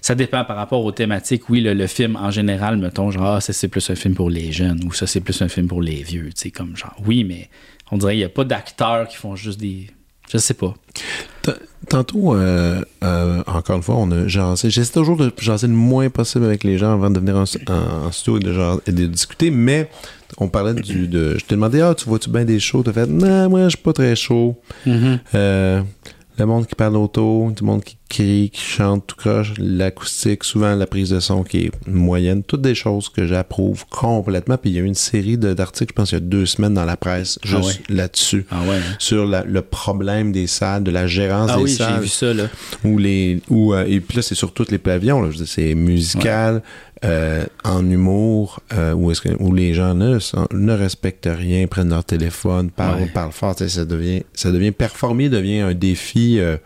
ça 0.00 0.14
dépend 0.14 0.44
par 0.44 0.56
rapport 0.56 0.84
aux 0.84 0.92
thématiques. 0.92 1.50
Oui, 1.50 1.60
le, 1.60 1.74
le 1.74 1.86
film 1.86 2.16
en 2.16 2.30
général, 2.30 2.78
mettons, 2.78 3.10
genre, 3.10 3.26
ah, 3.26 3.40
ça 3.40 3.52
c'est 3.52 3.68
plus 3.68 3.90
un 3.90 3.96
film 3.96 4.14
pour 4.14 4.30
les 4.30 4.50
jeunes 4.50 4.82
ou 4.84 4.92
ça 4.92 5.06
c'est 5.06 5.20
plus 5.20 5.42
un 5.42 5.48
film 5.48 5.68
pour 5.68 5.82
les 5.82 6.02
vieux, 6.02 6.26
tu 6.26 6.32
sais, 6.36 6.50
comme 6.50 6.76
genre, 6.76 6.96
oui, 7.04 7.22
mais 7.24 7.50
on 7.92 7.98
dirait 7.98 8.12
qu'il 8.12 8.18
n'y 8.20 8.24
a 8.24 8.28
pas 8.28 8.44
d'acteurs 8.44 9.08
qui 9.08 9.16
font 9.16 9.36
juste 9.36 9.60
des. 9.60 9.88
Je 10.32 10.38
sais 10.38 10.54
pas. 10.54 10.74
Tantôt, 11.88 12.34
euh, 12.34 12.82
euh, 13.04 13.44
encore 13.46 13.76
une 13.76 13.82
fois, 13.82 13.94
on 13.96 14.10
a 14.10 14.26
jasé. 14.26 14.70
J'essaie 14.70 14.92
toujours 14.92 15.16
de 15.16 15.32
jaser 15.38 15.68
le 15.68 15.72
moins 15.72 16.10
possible 16.10 16.44
avec 16.44 16.64
les 16.64 16.78
gens 16.78 16.92
avant 16.92 17.10
de 17.10 17.20
venir 17.20 17.36
en, 17.36 17.44
en- 17.72 18.06
en 18.06 18.10
studio 18.12 18.38
et 18.38 18.40
de, 18.40 18.52
jas- 18.52 18.78
et 18.88 18.92
de 18.92 19.06
discuter, 19.06 19.52
mais 19.52 19.88
on 20.38 20.48
parlait 20.48 20.74
du. 20.74 21.06
De, 21.06 21.36
je 21.38 21.44
t'ai 21.44 21.54
demandé, 21.54 21.80
ah, 21.80 21.94
tu 21.94 22.06
vois-tu 22.08 22.28
bien 22.28 22.44
des 22.44 22.58
shows? 22.58 22.82
T'as 22.82 22.92
fait, 22.92 23.06
non, 23.06 23.48
moi, 23.48 23.64
je 23.64 23.68
suis 23.76 23.78
pas 23.78 23.92
très 23.92 24.16
chaud. 24.16 24.60
Euh, 25.36 25.80
le 26.38 26.46
monde 26.46 26.66
qui 26.66 26.74
parle 26.74 26.96
auto, 26.96 27.50
du 27.56 27.62
monde 27.64 27.82
qui 27.82 27.96
crie, 28.08 28.50
qui 28.52 28.60
chante, 28.60 29.06
tout 29.06 29.16
croche, 29.16 29.54
l'acoustique, 29.58 30.44
souvent 30.44 30.74
la 30.76 30.86
prise 30.86 31.10
de 31.10 31.18
son 31.20 31.42
qui 31.42 31.64
est 31.66 31.70
moyenne, 31.88 32.42
toutes 32.44 32.60
des 32.62 32.74
choses 32.74 33.08
que 33.08 33.26
j'approuve 33.26 33.84
complètement. 33.90 34.56
Puis 34.56 34.70
il 34.70 34.76
y 34.76 34.78
a 34.78 34.82
eu 34.82 34.86
une 34.86 34.94
série 34.94 35.36
d'articles, 35.38 35.92
je 35.92 35.94
pense, 35.94 36.12
il 36.12 36.14
y 36.14 36.18
a 36.18 36.20
deux 36.20 36.46
semaines 36.46 36.74
dans 36.74 36.84
la 36.84 36.96
presse, 36.96 37.38
Ah 37.42 37.46
juste 37.48 37.80
ouais. 37.88 37.96
là-dessus. 37.96 38.46
Ah 38.50 38.60
ouais. 38.68 38.76
hein? 38.76 38.96
Sur 38.98 39.26
la- 39.26 39.44
le 39.44 39.62
problème 39.62 40.30
des 40.32 40.46
salles, 40.46 40.84
de 40.84 40.90
la 40.90 41.06
gérance 41.06 41.50
Ah 41.52 41.56
des 41.56 41.62
oui, 41.64 41.70
j'ai 41.70 41.76
salles. 41.78 42.00
vu 42.02 42.08
ça, 42.08 42.32
là. 42.32 42.44
Ou 42.84 42.98
les, 42.98 43.40
ou, 43.50 43.74
euh, 43.74 43.84
et 43.86 44.00
puis 44.00 44.16
là, 44.16 44.22
c'est 44.22 44.34
sur 44.36 44.52
tous 44.52 44.70
les 44.70 44.78
pavillons. 44.78 45.20
Là, 45.22 45.28
Je 45.30 45.38
veux 45.38 45.44
dire, 45.44 45.52
c'est 45.52 45.74
musical, 45.74 46.62
euh, 47.04 47.44
en 47.62 47.88
humour, 47.90 48.60
euh, 48.72 48.92
où, 48.94 49.10
est-ce 49.10 49.20
que, 49.20 49.28
où 49.38 49.54
les 49.54 49.74
gens 49.74 49.94
ne, 49.94 50.18
sont- 50.18 50.48
ne 50.52 50.72
respectent 50.72 51.28
rien, 51.30 51.66
prennent 51.66 51.90
leur 51.90 52.04
téléphone, 52.04 52.70
parlent, 52.70 53.02
Ouais. 53.02 53.10
parlent 53.12 53.32
fort. 53.32 53.54
Ça 53.58 53.84
devient, 53.84 54.22
ça 54.32 54.50
devient 54.50 54.72
performer, 54.72 55.28
devient 55.28 55.60
un 55.60 55.74
défi 55.74 56.38
euh, 56.40 56.56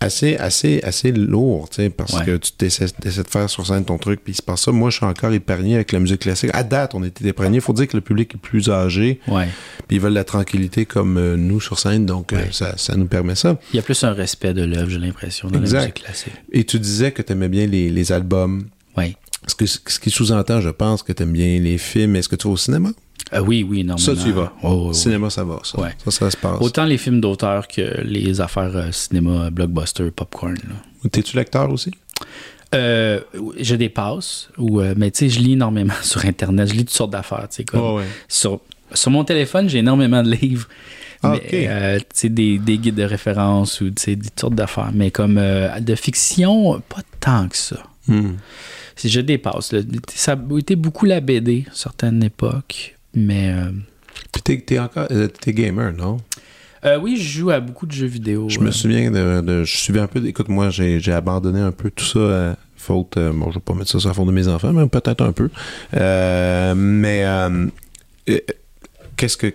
assez, 0.00 0.36
assez, 0.36 0.80
assez 0.82 1.12
lourd, 1.12 1.68
tu 1.70 1.76
sais, 1.76 1.90
parce 1.90 2.12
Ouais. 2.14 2.24
que 2.24 2.36
tu 2.36 2.52
t'essaies 2.52 2.86
de 2.86 3.28
faire 3.28 3.48
sur 3.48 3.66
scène 3.66 3.84
ton 3.84 3.96
truc, 3.96 4.20
puis 4.22 4.32
il 4.32 4.36
se 4.36 4.42
passe 4.42 4.62
ça. 4.62 4.72
Moi, 4.72 4.90
je 4.90 4.96
suis 4.96 5.06
encore 5.06 5.32
épargné 5.32 5.74
avec 5.76 5.92
la 5.92 6.00
musique 6.00 6.20
classique. 6.20 6.50
À 6.52 6.62
date, 6.62 6.94
on 6.94 7.02
était 7.02 7.26
épargné. 7.28 7.56
Il 7.56 7.60
faut 7.62 7.72
dire 7.72 7.88
que 7.88 7.96
le 7.96 8.02
public 8.02 8.34
est 8.34 8.38
plus 8.38 8.68
âgé, 8.70 9.20
Ouais. 9.28 9.48
puis 9.88 9.96
ils 9.96 10.00
veulent 10.00 10.12
la 10.12 10.24
tranquillité 10.24 10.84
comme 10.84 11.34
nous 11.36 11.60
sur 11.60 11.78
scène, 11.78 12.04
donc 12.06 12.34
ça, 12.50 12.76
ça 12.76 12.96
nous 12.96 13.06
permet 13.06 13.34
ça. 13.34 13.58
Il 13.72 13.76
y 13.76 13.78
a 13.78 13.82
plus 13.82 14.02
un 14.04 14.12
respect 14.12 14.52
de 14.52 14.64
l'œuvre, 14.64 14.90
j'ai 14.90 14.98
l'impression, 14.98 15.48
dans 15.48 15.60
Exact. 15.60 15.74
la 15.78 15.80
musique 15.82 15.94
classique. 16.04 16.32
Et 16.52 16.64
tu 16.64 16.78
disais 16.78 17.12
que 17.12 17.22
tu 17.22 17.32
aimais 17.32 17.48
bien 17.48 17.66
les, 17.66 17.88
les 17.90 18.12
albums. 18.12 18.64
Oui. 18.96 19.16
Ce, 19.46 19.54
que, 19.54 19.66
ce 19.66 19.98
qui 20.00 20.10
sous-entend, 20.10 20.60
je 20.60 20.70
pense, 20.70 21.02
que 21.02 21.12
tu 21.12 21.22
aimes 21.22 21.32
bien 21.32 21.58
les 21.60 21.78
films. 21.78 22.16
Est-ce 22.16 22.28
que 22.28 22.36
tu 22.36 22.46
vas 22.48 22.54
au 22.54 22.56
cinéma? 22.56 22.90
Euh, 23.32 23.40
oui, 23.40 23.62
oui, 23.68 23.84
non. 23.84 23.96
Ça, 23.96 24.14
tu 24.14 24.28
y 24.28 24.32
vas. 24.32 24.52
Oh, 24.62 24.86
oui, 24.88 24.94
cinéma, 24.94 25.30
ça 25.30 25.44
va, 25.44 25.58
ça. 25.64 25.80
Ouais. 25.80 25.90
Ça, 26.04 26.10
ça 26.10 26.30
se 26.30 26.36
passe. 26.36 26.60
Autant 26.60 26.84
les 26.84 26.98
films 26.98 27.20
d'auteur 27.20 27.68
que 27.68 28.02
les 28.02 28.40
affaires 28.40 28.74
euh, 28.76 28.92
cinéma, 28.92 29.50
blockbuster, 29.50 30.10
popcorn. 30.10 30.56
T'es-tu 31.10 31.36
lecteur 31.36 31.70
aussi? 31.70 31.90
Euh, 32.74 33.20
je 33.60 33.76
dépasse, 33.76 34.48
ou, 34.58 34.80
mais 34.96 35.10
tu 35.10 35.18
sais, 35.20 35.28
je 35.28 35.40
lis 35.40 35.52
énormément 35.52 35.94
sur 36.02 36.24
Internet. 36.24 36.68
Je 36.68 36.72
lis 36.74 36.84
toutes 36.84 36.90
sortes 36.96 37.10
d'affaires. 37.12 37.46
tu 37.48 37.56
sais, 37.56 37.64
Comme, 37.64 37.96
ouais. 37.96 38.04
sur, 38.28 38.60
sur 38.92 39.10
mon 39.10 39.24
téléphone, 39.24 39.68
j'ai 39.68 39.78
énormément 39.78 40.22
de 40.22 40.30
livres. 40.30 40.68
Ah, 41.22 41.30
Mais, 41.32 41.36
ok. 41.38 41.54
euh, 41.54 41.98
tu 41.98 42.04
sais, 42.14 42.28
des, 42.28 42.58
des 42.58 42.78
guides 42.78 42.96
de 42.96 43.02
référence 43.04 43.80
ou 43.80 43.90
des 43.90 44.18
sortes 44.38 44.54
d'affaires. 44.54 44.90
Mais 44.92 45.10
comme 45.10 45.38
euh, 45.38 45.78
de 45.80 45.94
fiction, 45.94 46.80
pas 46.88 47.00
tant 47.20 47.48
que 47.48 47.56
ça. 47.56 47.82
Hmm. 48.08 48.32
Si 48.96 49.08
je 49.08 49.20
dépasse. 49.20 49.72
là. 49.72 49.80
Ça 50.14 50.32
a 50.32 50.58
été 50.58 50.76
beaucoup 50.76 51.04
la 51.06 51.20
BD 51.20 51.64
à 51.70 51.74
certaines 51.74 52.22
époques. 52.22 52.96
Mais 53.14 53.50
euh, 53.52 53.70
Puis 54.32 54.42
t'es, 54.42 54.58
t'es 54.60 54.78
encore... 54.78 55.06
euh, 55.10 55.28
t'es 55.28 55.52
gamer, 55.52 55.92
non? 55.92 56.18
euh, 56.84 56.98
oui, 57.00 57.16
je 57.16 57.38
joue 57.40 57.50
à 57.50 57.60
beaucoup 57.60 57.86
de 57.86 57.92
jeux 57.92 58.06
vidéo. 58.06 58.48
Je 58.48 58.58
me 58.60 58.68
euh. 58.68 58.72
souviens 58.72 59.10
de... 59.10 59.40
de- 59.40 59.64
je 59.64 59.76
suivais 59.76 60.00
un 60.00 60.06
peu... 60.06 60.24
Écoute, 60.26 60.48
moi, 60.48 60.70
j'ai, 60.70 61.00
j'ai 61.00 61.12
abandonné 61.12 61.60
un 61.60 61.72
peu 61.72 61.90
tout 61.90 62.04
ça 62.04 62.50
à 62.52 62.56
faute... 62.76 63.14
bon, 63.18 63.50
je 63.50 63.54
vais 63.54 63.60
pas 63.60 63.74
mettre 63.74 63.90
ça 63.90 63.98
sur 64.00 64.08
la 64.08 64.14
faute 64.14 64.26
de 64.26 64.32
mes 64.32 64.48
enfants, 64.48 64.72
mais 64.72 64.86
peut-être 64.88 65.22
un 65.22 65.32
peu. 65.32 65.48
Euh, 65.94 66.74
mais... 66.76 67.24
qu'est-ce 69.16 69.36
que... 69.36 69.52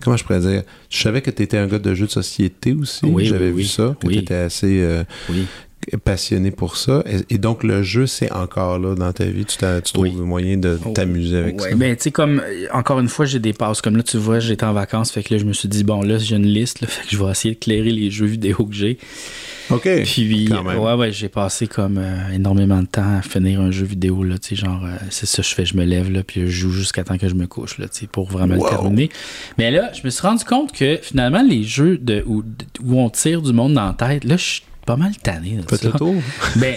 Comment 0.00 0.16
je 0.16 0.24
pourrais 0.24 0.40
dire? 0.40 0.62
Je 0.88 1.00
savais 1.00 1.22
que 1.22 1.30
tu 1.30 1.42
étais 1.42 1.56
un 1.56 1.66
gars 1.68 1.78
de 1.78 1.94
jeux 1.94 2.06
de 2.06 2.10
société 2.10 2.72
aussi. 2.72 3.06
Oui, 3.06 3.26
J'avais 3.26 3.46
oui, 3.46 3.50
vu 3.50 3.56
oui. 3.58 3.66
ça. 3.68 3.94
Que 4.00 4.06
Oui. 4.08 4.14
tu 4.14 4.18
étais 4.20 4.34
assez... 4.34 4.80
euh, 4.80 5.04
Oui. 5.28 5.46
Passionné 5.98 6.50
pour 6.50 6.76
ça. 6.76 7.02
Et, 7.06 7.34
et 7.34 7.38
donc, 7.38 7.64
le 7.64 7.82
jeu, 7.82 8.06
c'est 8.06 8.30
encore 8.32 8.78
là 8.78 8.94
dans 8.94 9.12
ta 9.12 9.24
vie. 9.24 9.44
Tu, 9.44 9.56
trouves 9.56 9.82
Oui. 10.04 10.12
le 10.16 10.24
moyen 10.24 10.56
de 10.56 10.78
t'amuser 10.94 11.36
avec 11.38 11.60
Ouais, 11.60 11.70
ça? 11.70 11.76
ben, 11.76 11.96
tu 11.96 12.02
sais, 12.04 12.10
comme, 12.10 12.40
euh, 12.44 12.66
encore 12.72 13.00
une 13.00 13.08
fois, 13.08 13.26
j'ai 13.26 13.38
des 13.38 13.52
passes. 13.52 13.80
Comme 13.80 13.96
là, 13.96 14.02
tu 14.02 14.16
vois, 14.18 14.38
j'étais 14.40 14.64
en 14.64 14.72
vacances, 14.72 15.10
fait 15.10 15.22
que 15.22 15.34
là, 15.34 15.40
je 15.40 15.44
me 15.44 15.52
suis 15.52 15.68
dit, 15.68 15.84
bon, 15.84 16.02
là, 16.02 16.18
j'ai 16.18 16.36
une 16.36 16.46
liste, 16.46 16.80
là, 16.80 16.86
fait 16.90 17.02
que 17.04 17.10
je 17.16 17.22
vais 17.22 17.30
essayer 17.30 17.54
de 17.54 17.60
clairer 17.60 17.90
les 17.90 18.10
jeux 18.10 18.26
vidéo 18.26 18.64
que 18.66 18.74
j'ai. 18.74 18.98
OK. 19.70 19.88
Puis, 20.04 20.46
Quand 20.50 20.64
même. 20.64 20.78
ouais, 20.80 20.94
ouais, 20.94 21.12
j'ai 21.12 21.28
passé 21.28 21.66
comme 21.68 21.98
euh, 21.98 22.28
énormément 22.34 22.80
de 22.82 22.86
temps 22.88 23.18
à 23.18 23.22
finir 23.22 23.60
un 23.60 23.70
jeu 23.70 23.84
vidéo, 23.86 24.24
là, 24.24 24.36
tu 24.38 24.56
sais, 24.56 24.56
genre, 24.66 24.84
euh, 24.84 24.96
c'est 25.10 25.26
ça, 25.26 25.42
je 25.42 25.54
fais, 25.54 25.64
je 25.64 25.76
me 25.76 25.84
lève, 25.84 26.10
là, 26.10 26.22
puis 26.24 26.40
je 26.42 26.46
joue 26.50 26.72
jusqu'à 26.72 27.04
temps 27.04 27.18
que 27.18 27.28
je 27.28 27.34
me 27.34 27.46
couche, 27.46 27.78
là, 27.78 27.86
tu 27.88 28.00
sais, 28.00 28.06
pour 28.06 28.28
vraiment 28.28 28.56
Wow. 28.56 28.64
le 28.64 28.70
terminer. 28.70 29.10
Mais 29.58 29.70
là, 29.70 29.90
je 29.92 30.00
me 30.04 30.10
suis 30.10 30.22
rendu 30.26 30.44
compte 30.44 30.72
que, 30.72 30.98
finalement, 31.00 31.42
les 31.42 31.62
jeux 31.62 31.98
de, 31.98 32.24
où, 32.26 32.42
où 32.84 33.00
on 33.00 33.10
tire 33.10 33.42
du 33.42 33.52
monde 33.52 33.74
dans 33.74 33.86
la 33.86 33.92
tête, 33.92 34.24
là, 34.24 34.36
je 34.36 34.44
suis 34.44 34.62
pas 34.86 34.96
mal 34.96 35.16
tanné 35.16 35.56
de 35.56 35.62
Faites 35.68 35.82
ça. 35.82 35.88
le 35.88 35.92
tour. 35.94 36.14
Ben, 36.56 36.76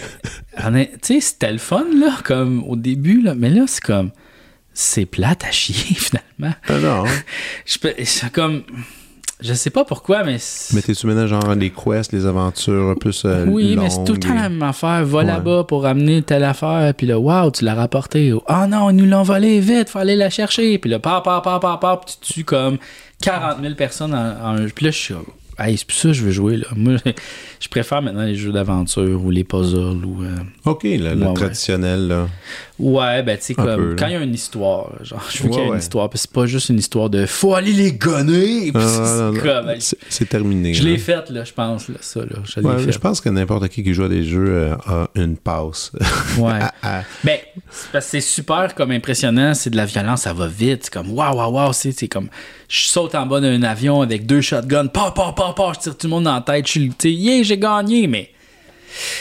tu 0.57 0.97
sais, 1.01 1.19
c'était 1.21 1.51
le 1.51 1.57
fun, 1.57 1.85
là, 1.99 2.17
comme 2.23 2.63
au 2.67 2.75
début, 2.75 3.21
là, 3.21 3.33
mais 3.35 3.49
là, 3.49 3.63
c'est 3.67 3.81
comme, 3.83 4.11
c'est 4.73 5.05
plate 5.05 5.43
à 5.45 5.51
chier, 5.51 5.95
finalement. 5.95 6.55
Ah 6.67 6.79
non. 6.79 7.03
Je 7.65 7.77
peux- 7.79 7.93
C'est 8.03 8.31
comme, 8.31 8.63
je 9.41 9.53
sais 9.53 9.69
pas 9.71 9.83
pourquoi, 9.83 10.23
mais. 10.23 10.37
Mais 10.73 10.81
t'es-tu 10.81 11.05
maintenant 11.07 11.27
genre 11.27 11.53
les 11.55 11.69
quests, 11.71 12.13
les 12.13 12.25
aventures 12.25 12.95
plus 12.99 13.23
euh, 13.25 13.45
oui, 13.47 13.75
mais 13.77 13.89
c'est 13.89 14.03
tout 14.05 14.13
le 14.13 14.19
temps 14.19 14.33
la 14.33 14.47
même 14.49 14.63
affaire. 14.63 15.03
Va 15.05 15.17
Ouais. 15.19 15.25
là-bas 15.25 15.65
pour 15.65 15.85
amener 15.85 16.21
telle 16.21 16.43
affaire, 16.45 16.93
puis 16.95 17.07
là, 17.07 17.19
waouh, 17.19 17.51
tu 17.51 17.65
l'as 17.65 17.73
rapporté. 17.75 18.33
Ah 18.47 18.67
non, 18.67 18.89
ils 18.89 18.95
nous 18.95 19.05
l'ont 19.05 19.23
volé, 19.23 19.59
vite, 19.59 19.89
faut 19.89 19.99
aller 19.99 20.15
la 20.15 20.29
chercher. 20.29 20.77
Puis 20.77 20.89
là, 20.89 20.99
pa, 20.99 21.19
pa, 21.21 21.41
pa, 21.41 21.59
pa, 21.59 21.77
pa, 21.77 22.01
puis 22.05 22.15
tu 22.21 22.33
tues 22.33 22.43
comme 22.45 22.77
40 23.21 23.61
000 23.61 23.73
personnes 23.75 24.13
en, 24.13 24.53
en- 24.55 24.67
Puis 24.73 24.85
là, 24.85 24.91
je 24.91 24.97
suis 24.97 25.13
hey, 25.59 25.77
c'est 25.77 25.85
plus 25.87 25.95
ça 25.97 26.07
que 26.09 26.13
je 26.13 26.23
veux 26.23 26.31
jouer, 26.31 26.57
là. 26.57 26.67
Moi, 26.75 26.95
je 27.59 27.67
préfère 27.69 28.01
maintenant 28.01 28.23
les 28.23 28.35
jeux 28.35 28.51
d'aventure 28.51 29.23
ou 29.23 29.29
les 29.31 29.43
puzzles 29.43 30.03
ou. 30.05 30.23
euh, 30.23 30.35
OK, 30.65 30.83
le, 30.83 30.97
le 30.97 31.15
Ouais, 31.15 31.27
ouais. 31.27 31.33
traditionnel, 31.33 32.07
là. 32.07 32.27
Ouais, 32.79 33.21
ben 33.21 33.37
tu 33.37 33.43
sais, 33.45 33.53
comme 33.53 33.65
peu, 33.75 33.95
quand 33.97 34.07
il 34.07 34.13
y 34.13 34.15
a 34.15 34.19
une 34.23 34.33
histoire, 34.33 34.89
genre, 35.03 35.21
je 35.29 35.43
veux 35.43 35.49
Ouais, 35.49 35.51
qu'il 35.51 35.59
y 35.59 35.63
ait 35.63 35.67
ouais. 35.69 35.73
une 35.75 35.79
histoire, 35.79 36.09
puis 36.09 36.17
c'est 36.17 36.31
pas 36.31 36.47
juste 36.47 36.69
une 36.69 36.79
histoire 36.79 37.07
de 37.07 37.27
faut 37.27 37.53
aller 37.53 37.71
les 37.71 37.91
gonner, 37.93 38.71
Ah, 38.73 39.31
c'est 40.09 40.27
terminé. 40.27 40.73
je 40.73 40.83
l'ai 40.83 40.97
faite, 40.97 41.29
là, 41.29 41.43
je 41.43 41.53
pense, 41.53 41.87
là, 41.87 41.95
ça, 42.01 42.21
là, 42.21 42.37
je 42.43 42.59
Ouais, 42.61 42.97
pense 42.99 43.21
que 43.21 43.29
n'importe 43.29 43.67
qui 43.69 43.83
qui 43.83 43.93
joue 43.93 44.05
à 44.05 44.09
des 44.09 44.23
jeux 44.23 44.47
euh, 44.49 44.75
a 44.87 45.07
une 45.15 45.37
passe. 45.37 45.91
Ouais. 46.39 46.59
Ben, 47.23 47.37
c'est 47.69 47.91
parce 47.91 48.05
que 48.05 48.11
c'est 48.11 48.21
super 48.21 48.73
comme 48.75 48.89
impressionnant, 48.91 49.53
c'est 49.53 49.69
de 49.69 49.77
la 49.77 49.85
violence, 49.85 50.21
ça 50.23 50.33
va 50.33 50.47
vite, 50.47 50.85
c'est 50.85 50.93
comme 50.93 51.11
waouh, 51.11 51.35
waouh, 51.37 51.51
waouh, 51.53 51.73
c'est 51.73 52.07
comme 52.07 52.27
je 52.67 52.85
saute 52.87 53.13
en 53.15 53.25
bas 53.27 53.39
d'un 53.39 53.61
avion 53.63 54.01
avec 54.01 54.25
deux 54.25 54.41
shotguns, 54.41 54.87
pa, 54.87 55.11
pa, 55.11 55.31
pa, 55.35 55.53
pa, 55.55 55.71
je 55.75 55.79
tire 55.79 55.97
tout 55.97 56.07
le 56.07 56.11
monde 56.11 56.23
dans 56.23 56.33
la 56.35 56.41
tête, 56.41 56.65
je 56.65 56.71
suis, 56.71 56.89
tu 56.89 56.95
sais, 56.99 57.11
yeah, 57.11 57.43
j'ai 57.43 57.57
gagné, 57.57 58.07
mais 58.07 58.31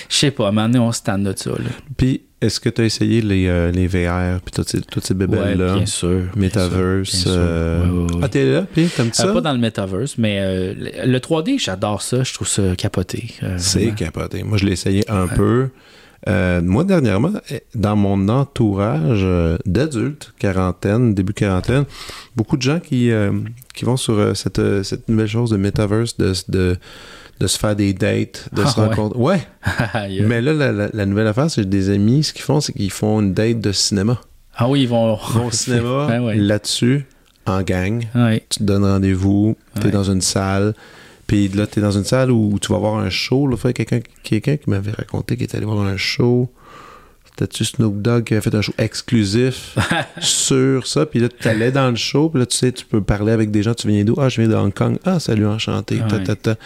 je 0.09 0.17
sais 0.17 0.31
pas, 0.31 0.47
à 0.47 0.49
un 0.49 0.53
moment 0.53 0.69
donné, 0.69 0.79
on 0.79 0.93
se 0.93 1.03
tanne 1.03 1.25
de 1.25 1.35
ça, 1.37 1.51
là. 1.51 1.71
Puis, 1.97 2.23
est-ce 2.43 2.61
que 2.61 2.69
tu 2.69 2.83
as 2.83 2.85
essayé 2.85 3.23
les, 3.23 3.47
euh, 3.47 3.71
les 3.73 3.87
VR 3.87 4.41
puis 4.41 4.53
toutes 4.53 4.69
ces, 4.69 4.81
toutes 4.83 5.05
ces 5.07 5.15
Ouais, 5.15 5.27
bébelles-là? 5.27 5.77
bien 5.77 5.87
sûr. 5.87 6.09
bien 6.09 6.29
Metaverse. 6.37 7.09
sûr, 7.11 7.31
bien 7.31 7.41
euh, 7.41 7.85
Ouais, 7.87 7.91
ouais, 8.05 8.13
ouais. 8.15 8.21
Ah, 8.23 8.29
t'es 8.29 8.45
là, 8.53 8.67
puis 8.73 8.87
t'aimes 8.89 9.09
Euh, 9.09 9.11
ça? 9.13 9.33
pas 9.33 9.41
dans 9.41 9.53
le 9.53 9.59
metaverse, 9.59 10.19
mais 10.19 10.39
euh, 10.41 10.75
le 10.77 11.13
le 11.13 11.19
3D, 11.21 11.59
j'adore 11.59 12.03
ça. 12.03 12.23
Je 12.23 12.35
trouve 12.35 12.49
ça 12.49 12.75
capoté. 12.77 13.35
euh, 13.43 13.55
C'est 13.59 13.93
capoté. 13.95 14.43
Moi, 14.43 14.59
je 14.59 14.67
l'ai 14.67 14.73
essayé 14.73 15.09
un 15.11 15.27
peu. 15.29 15.69
Euh, 16.29 16.61
moi, 16.63 16.85
dernièrement, 16.85 17.33
eh, 17.51 17.63
dans 17.75 17.97
mon 17.97 18.29
entourage 18.29 19.23
euh, 19.25 19.57
d'adultes, 19.67 20.33
quarantaine, 20.39 21.15
début 21.15 21.33
quarantaine, 21.33 21.85
beaucoup 22.37 22.57
de 22.57 22.63
gens 22.63 22.79
qui, 22.79 23.11
euh, 23.11 23.33
qui 23.75 23.85
vont 23.85 23.97
sur 23.97 24.15
euh, 24.19 24.33
cette, 24.35 24.61
euh, 24.61 24.85
cette 24.85 25.09
nouvelle 25.09 25.27
chose 25.27 25.51
de 25.51 25.57
metaverse, 25.57 26.17
de, 26.19 26.33
de, 26.49 26.77
de 27.43 27.47
se 27.49 27.59
faire 27.59 27.75
des 27.75 27.93
dates, 27.93 28.49
de 28.53 28.63
Ah, 28.65 28.69
se 28.69 28.79
rencontrer. 28.81 29.19
Ouais. 29.19 29.41
Mais 30.23 30.41
là, 30.41 30.53
la, 30.53 30.71
la- 30.71 30.89
la 30.93 31.07
nouvelle 31.07 31.27
affaire, 31.27 31.51
c'est 31.51 31.63
que 31.63 31.67
des 31.67 31.91
amis, 31.91 32.23
ce 32.23 32.33
qu'ils 32.33 32.43
font, 32.43 32.61
c'est 32.61 32.73
qu'ils 32.73 32.91
font 32.93 33.21
une 33.21 33.35
date 33.35 33.61
de 33.61 33.73
cinéma. 33.73 34.21
ah 34.57 34.69
oui, 34.69 34.83
ils 34.83 34.89
vont, 34.89 35.19
Ils 35.31 35.35
vont 35.39 35.47
au 35.47 35.51
cinéma, 35.51 36.21
ouais. 36.21 36.37
là-dessus, 36.37 37.05
en 37.47 37.63
gang. 37.63 38.05
Ouais. 38.15 38.45
Tu 38.49 38.61
te 38.61 38.65
donnes 38.65 38.85
rendez-vous, 38.85 39.57
t'es 39.75 39.87
Ouais. 39.87 39.91
dans 39.91 40.05
une 40.05 40.21
salle. 40.21 40.75
Puis 41.27 41.49
là, 41.49 41.67
t'es 41.67 41.81
dans 41.81 41.91
une 41.91 42.05
salle 42.05 42.31
où 42.31 42.59
tu 42.61 42.71
vas 42.73 42.79
voir 42.79 42.97
un 42.99 43.11
show. 43.11 43.49
Là, 43.49 43.57
quelqu'un 43.73 44.01
quelqu'un 44.23 44.57
qui 44.57 44.71
m'avait 44.71 44.93
raconté 44.93 45.35
qu'il 45.37 45.45
est 45.45 45.55
allé 45.57 45.65
voir 45.65 45.81
un 45.81 45.97
show. 45.97 46.49
C'était-tu 47.25 47.65
Snoop 47.65 48.03
Dogg 48.03 48.25
qui 48.25 48.35
avait 48.35 48.43
fait 48.43 48.55
un 48.55 48.61
show 48.61 48.75
exclusif 48.79 49.77
sur 50.21 50.87
ça? 50.87 51.07
Puis 51.07 51.19
là, 51.21 51.29
tu 51.31 51.49
allais 51.49 51.73
dans 51.73 51.89
le 51.89 51.97
show. 51.97 52.29
Puis 52.29 52.39
là, 52.41 52.47
tu 52.47 52.57
sais, 52.59 52.71
tu 52.73 52.85
peux 52.85 53.01
parler 53.01 53.33
avec 53.33 53.51
des 53.51 53.63
gens. 53.63 53.73
Tu 53.75 53.89
viens 53.89 54.05
d'où? 54.05 54.15
Ah, 54.19 54.29
je 54.29 54.41
viens 54.43 54.51
de 54.51 54.55
Hong 54.55 54.73
Kong. 54.75 54.99
Ah, 55.05 55.19
salut, 55.19 55.47
enchanté. 55.47 55.99
Ta, 56.09 56.19
ta, 56.19 56.37
ta. 56.37 56.57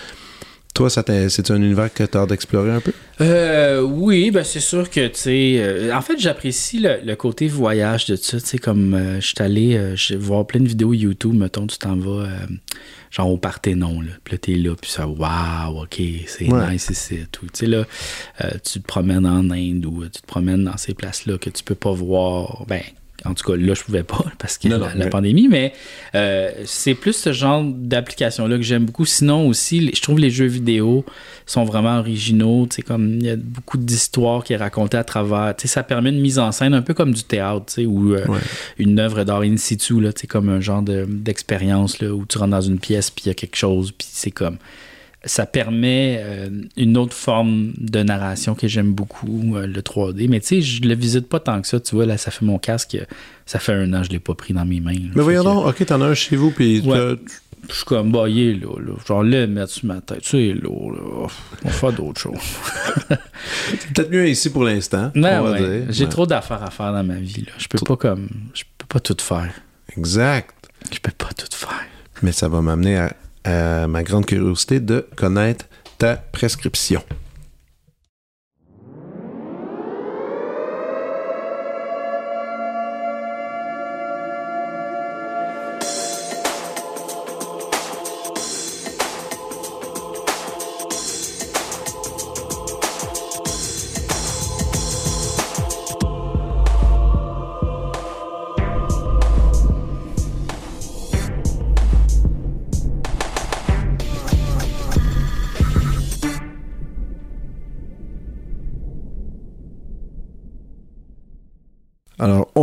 Toi, 0.77 0.91
c'est 0.91 1.51
un 1.51 1.57
univers 1.57 1.91
que 1.91 2.05
tu 2.05 2.19
as 2.19 2.21
hâte 2.21 2.29
d'explorer 2.29 2.71
un 2.71 2.81
peu? 2.83 2.93
Euh, 3.23 3.81
oui, 3.81 4.31
ben 4.31 4.45
c'est 4.45 4.61
sûr 4.61 4.91
que, 4.91 5.07
tu 5.07 5.15
sais, 5.15 5.57
euh, 5.59 5.91
en 5.97 6.03
fait, 6.03 6.19
j'apprécie 6.19 6.81
le, 6.81 6.99
le 7.03 7.17
côté 7.17 7.49
voyage 7.49 8.05
de 8.05 8.15
ça, 8.17 8.39
tu 8.39 8.47
sais, 8.47 8.59
comme 8.59 8.93
euh, 8.93 9.19
je 9.19 9.27
suis 9.29 9.37
allé 9.41 9.75
euh, 9.79 9.97
voir 10.19 10.47
plein 10.47 10.61
de 10.61 10.69
vidéos 10.69 10.93
YouTube, 10.93 11.33
mettons, 11.33 11.67
tu 11.67 11.79
t'en 11.79 11.97
vas, 11.97 12.29
genre 13.11 13.31
au 13.31 13.39
Parthénon, 13.39 14.03
là, 14.03 14.11
puis 14.23 14.33
là, 14.33 14.39
t'es 14.39 14.53
là, 14.57 14.75
puis 14.79 14.91
ça, 14.91 15.07
waouh, 15.09 15.85
ok, 15.85 15.99
c'est 16.27 16.53
Ouais. 16.53 16.73
nice 16.73 16.91
ici, 16.91 17.21
tout, 17.33 17.47
tu 17.47 17.51
sais, 17.55 17.67
là, 17.67 17.85
tu 18.63 18.83
te 18.83 18.87
promènes 18.87 19.25
en 19.25 19.49
Inde 19.51 19.87
ou 19.87 20.05
tu 20.05 20.21
te 20.21 20.27
promènes 20.27 20.65
dans 20.65 20.77
ces 20.77 20.93
places-là 20.93 21.39
que 21.39 21.49
tu 21.49 21.65
peux 21.65 21.75
pas 21.75 21.93
voir, 21.93 22.67
ben, 22.69 22.83
en 23.25 23.35
tout 23.35 23.51
cas, 23.51 23.57
là, 23.57 23.75
je 23.75 23.83
pouvais 23.83 24.03
pas 24.03 24.25
parce 24.39 24.59
que 24.59 24.69
Non, 24.69 24.79
la, 24.79 24.87
non, 24.87 24.99
la 24.99 25.05
mais- 25.07 25.11
pandémie, 25.11 25.49
mais 25.49 25.73
euh, 26.15 26.51
c'est 26.65 26.95
plus 26.95 27.15
ce 27.15 27.33
genre 27.33 27.65
d'application-là 27.65 28.57
que 28.57 28.63
j'aime 28.63 28.85
beaucoup. 28.85 29.05
Sinon 29.07 29.49
aussi, 29.49 29.91
je 29.95 30.01
trouve 30.03 30.19
les 30.19 30.31
jeux 30.31 30.47
vidéo 30.47 31.05
sont 31.47 31.65
vraiment 31.65 31.99
originaux. 31.99 32.69
Comme 32.87 33.15
il 33.15 33.25
y 33.27 33.31
a 33.31 33.37
beaucoup 33.37 33.79
d'histoires 33.79 34.45
qui 34.45 34.53
est 34.53 34.57
racontée 34.57 34.97
à 34.97 35.05
travers. 35.05 35.55
Ça 35.65 35.83
permet 35.83 36.11
une 36.11 36.21
mise 36.21 36.39
en 36.39 36.53
scène 36.53 36.75
un 36.75 36.83
peu 36.83 36.95
comme 36.95 37.13
du 37.15 37.25
théâtre, 37.25 37.67
tu 37.67 37.73
sais, 37.75 37.87
ou 37.87 38.15
euh, 38.15 38.25
Ouais. 38.27 38.39
une 38.79 38.99
œuvre 38.99 39.25
d'art 39.25 39.43
in 39.43 39.57
situ, 39.57 40.01
là, 40.01 40.11
comme 40.29 40.49
un 40.49 40.61
genre 40.61 40.83
de- 40.83 41.07
d'expérience 41.09 42.01
là, 42.01 42.11
où 42.13 42.25
tu 42.27 42.39
rentres 42.39 42.51
dans 42.51 42.61
une 42.61 42.79
pièce 42.79 43.11
puis 43.11 43.25
il 43.27 43.29
y 43.29 43.31
a 43.31 43.35
quelque 43.35 43.57
chose, 43.57 43.93
puis 43.97 44.07
c'est 44.11 44.31
comme 44.31 44.57
ça 45.27 45.45
permet 45.45 46.21
euh, 46.21 46.49
une 46.77 46.97
autre 46.97 47.13
forme 47.15 47.73
de 47.79 48.03
narration 48.03 48.55
que 48.55 48.69
j'aime 48.69 48.93
beaucoup, 48.93 49.57
euh, 49.57 49.67
le 49.67 49.83
3D. 49.83 50.29
Mais 50.29 50.41
tu 50.41 50.47
sais, 50.47 50.61
je 50.63 50.83
le 50.83 50.95
visite 50.95 51.29
pas 51.29 51.41
tant 51.41 51.61
que 51.61 51.67
ça. 51.69 51.79
Tu 51.81 51.95
vois, 51.95 52.07
là, 52.07 52.17
ça 52.17 52.31
fait 52.31 52.45
mon 52.45 52.59
casque. 52.59 52.97
Ça 53.45 53.59
fait 53.59 53.73
un 53.75 53.93
an 53.93 54.01
que 54.01 54.07
je 54.07 54.11
l'ai 54.13 54.19
pas 54.19 54.35
pris 54.35 54.55
dans 54.55 54.65
mes 54.65 54.81
mains. 54.81 54.93
là. 54.93 55.11
Mais 55.15 55.23
voyons 55.23 55.43
que- 55.43 55.49
donc, 55.49 55.67
ok, 55.67 55.85
t'en 55.87 56.01
as 56.01 56.07
un 56.07 56.15
chez 56.15 56.37
vous, 56.37 56.51
puis 56.51 56.81
Ouais. 56.81 57.17
Je 57.69 57.75
suis 57.75 57.85
comme, 57.85 58.13
bah, 58.13 58.29
il 58.29 58.39
est 58.39 58.55
là, 58.55 58.79
là. 58.79 58.93
Genre, 59.09 59.25
le 59.25 59.47
mettre 59.49 59.73
sur 59.73 59.87
ma 59.87 60.01
tête. 60.01 60.21
Tu 60.23 60.29
sais, 60.31 60.55
là, 60.55 60.69
là. 60.71 61.27
On 61.65 61.69
va 61.69 61.71
faire 61.73 61.93
d'autres 61.93 62.21
choses. 62.21 62.39
c'est 63.09 63.93
peut-être 63.93 64.11
mieux 64.11 64.29
ici 64.29 64.51
pour 64.51 64.63
l'instant. 64.65 65.11
Ouais. 65.17 65.85
J'ai 65.91 66.05
Ouais. 66.05 66.11
trop 66.11 66.27
d'affaires 66.27 66.63
à 66.63 66.71
faire 66.71 66.93
dans 66.93 67.03
ma 67.03 67.17
vie, 67.17 67.43
là. 67.43 67.53
Je 67.59 67.67
peux 67.67 67.79
pas 67.79 67.97
comme. 67.97 68.29
Je 68.55 68.63
peux 68.79 68.87
pas 68.87 69.01
tout 69.01 69.17
faire. 69.21 69.51
Exact. 69.97 70.55
Je 70.93 70.99
peux 71.01 71.11
pas 71.11 71.31
tout 71.37 71.47
faire. 71.51 71.85
Mais 72.23 72.31
ça 72.33 72.49
va 72.49 72.61
m'amener 72.63 72.97
à, 72.99 73.13
à 73.47 73.87
ma 73.87 74.03
grande 74.03 74.27
curiosité 74.27 74.81
de 74.81 75.07
connaître 75.17 75.67
ta 75.99 76.17
prescription. 76.17 77.03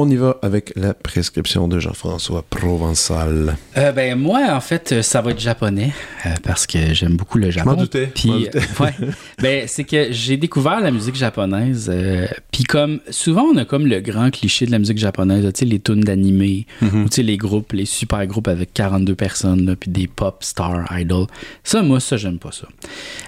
On 0.04 0.10
y 0.10 0.16
va 0.16 0.38
avec 0.42 0.74
la 0.76 0.94
prescription 0.94 1.68
de 1.68 1.80
Jean-François 1.80 2.44
Provençal. 2.50 3.56
Euh, 3.78 3.92
ben 3.92 4.18
moi 4.20 4.42
en 4.52 4.60
fait 4.60 4.92
euh, 4.92 5.02
ça 5.02 5.22
va 5.22 5.32
être 5.32 5.40
japonais 5.40 5.92
euh, 6.26 6.30
parce 6.44 6.68
que 6.68 6.94
j'aime 6.94 7.16
beaucoup 7.16 7.38
le 7.38 7.50
Japon. 7.52 7.72
m'en 7.72 7.76
doutais, 7.78 8.12
je 8.16 8.28
m'en 8.28 8.34
Puis 8.36 8.46
doutais. 8.46 8.58
euh, 8.60 8.84
ouais, 8.84 8.94
ben 9.42 9.64
c'est 9.68 9.84
que 9.84 10.12
j'ai 10.12 10.38
découvert 10.38 10.80
la 10.82 10.92
musique 10.92 11.16
japonaise. 11.16 11.90
euh, 11.94 12.28
Puis 12.52 12.64
comme 12.64 13.00
souvent 13.10 13.44
on 13.44 13.58
a 13.58 13.66
comme 13.66 13.88
le 13.88 14.00
grand 14.02 14.30
cliché 14.32 14.66
de 14.66 14.72
la 14.72 14.80
musique 14.80 14.98
japonaise, 14.98 15.46
tu 15.54 15.60
sais 15.60 15.66
les 15.66 15.80
tunes 15.80 16.02
d'animé 16.02 16.66
Mhm. 16.82 17.04
ou 17.04 17.10
tu 17.10 17.16
sais 17.16 17.24
les 17.24 17.38
groupes, 17.38 17.72
les 17.74 17.86
super 17.86 18.26
groupes 18.28 18.48
avec 18.48 18.74
42 18.74 19.16
personnes 19.16 19.66
là, 19.66 19.76
puis 19.76 19.90
des 19.92 20.08
pop 20.08 20.44
stars 20.44 20.86
idols. 20.92 21.28
Ça 21.64 21.82
moi 21.82 22.00
ça 22.00 22.18
j'aime 22.18 22.40
pas 22.40 22.52
ça. 22.52 22.68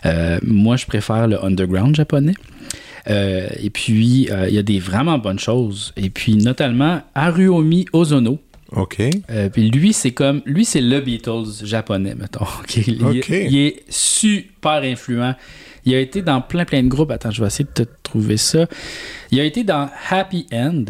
Euh, 0.05 0.39
moi 0.43 0.75
je 0.75 0.85
préfère 0.85 1.27
le 1.27 1.43
underground 1.43 1.95
japonais. 1.95 2.33
Euh, 3.07 3.47
et 3.61 3.69
puis, 3.69 4.29
euh, 4.31 4.47
il 4.49 4.55
y 4.55 4.57
a 4.57 4.63
des 4.63 4.79
vraiment 4.79 5.17
bonnes 5.17 5.39
choses. 5.39 5.93
Et 5.95 6.09
puis, 6.09 6.35
notamment, 6.35 7.01
Haruomi 7.13 7.85
Ozono, 7.93 8.39
OK. 8.71 8.99
euh, 9.29 9.49
puis 9.49 9.69
lui, 9.69 9.93
c'est 9.93 10.11
comme. 10.11 10.41
Lui, 10.45 10.65
c'est 10.65 10.81
le 10.81 10.99
Beatles 11.01 11.63
japonais, 11.63 12.15
mettons. 12.15 12.45
OK? 12.61 12.77
Il, 12.77 13.57
est 13.57 13.83
super 13.89 14.81
influent. 14.83 15.35
Il 15.85 15.93
a 15.93 15.99
été 15.99 16.21
dans 16.21 16.41
plein, 16.41 16.65
plein 16.65 16.81
de 16.83 16.87
groupes. 16.87 17.11
Attends, 17.11 17.31
je 17.31 17.41
vais 17.41 17.47
essayer 17.47 17.65
de 17.65 17.83
te 17.83 17.89
trouver 18.03 18.37
ça. 18.37 18.65
Il 19.31 19.39
a 19.39 19.43
été 19.43 19.63
dans 19.63 19.89
Happy 20.09 20.47
End. 20.51 20.85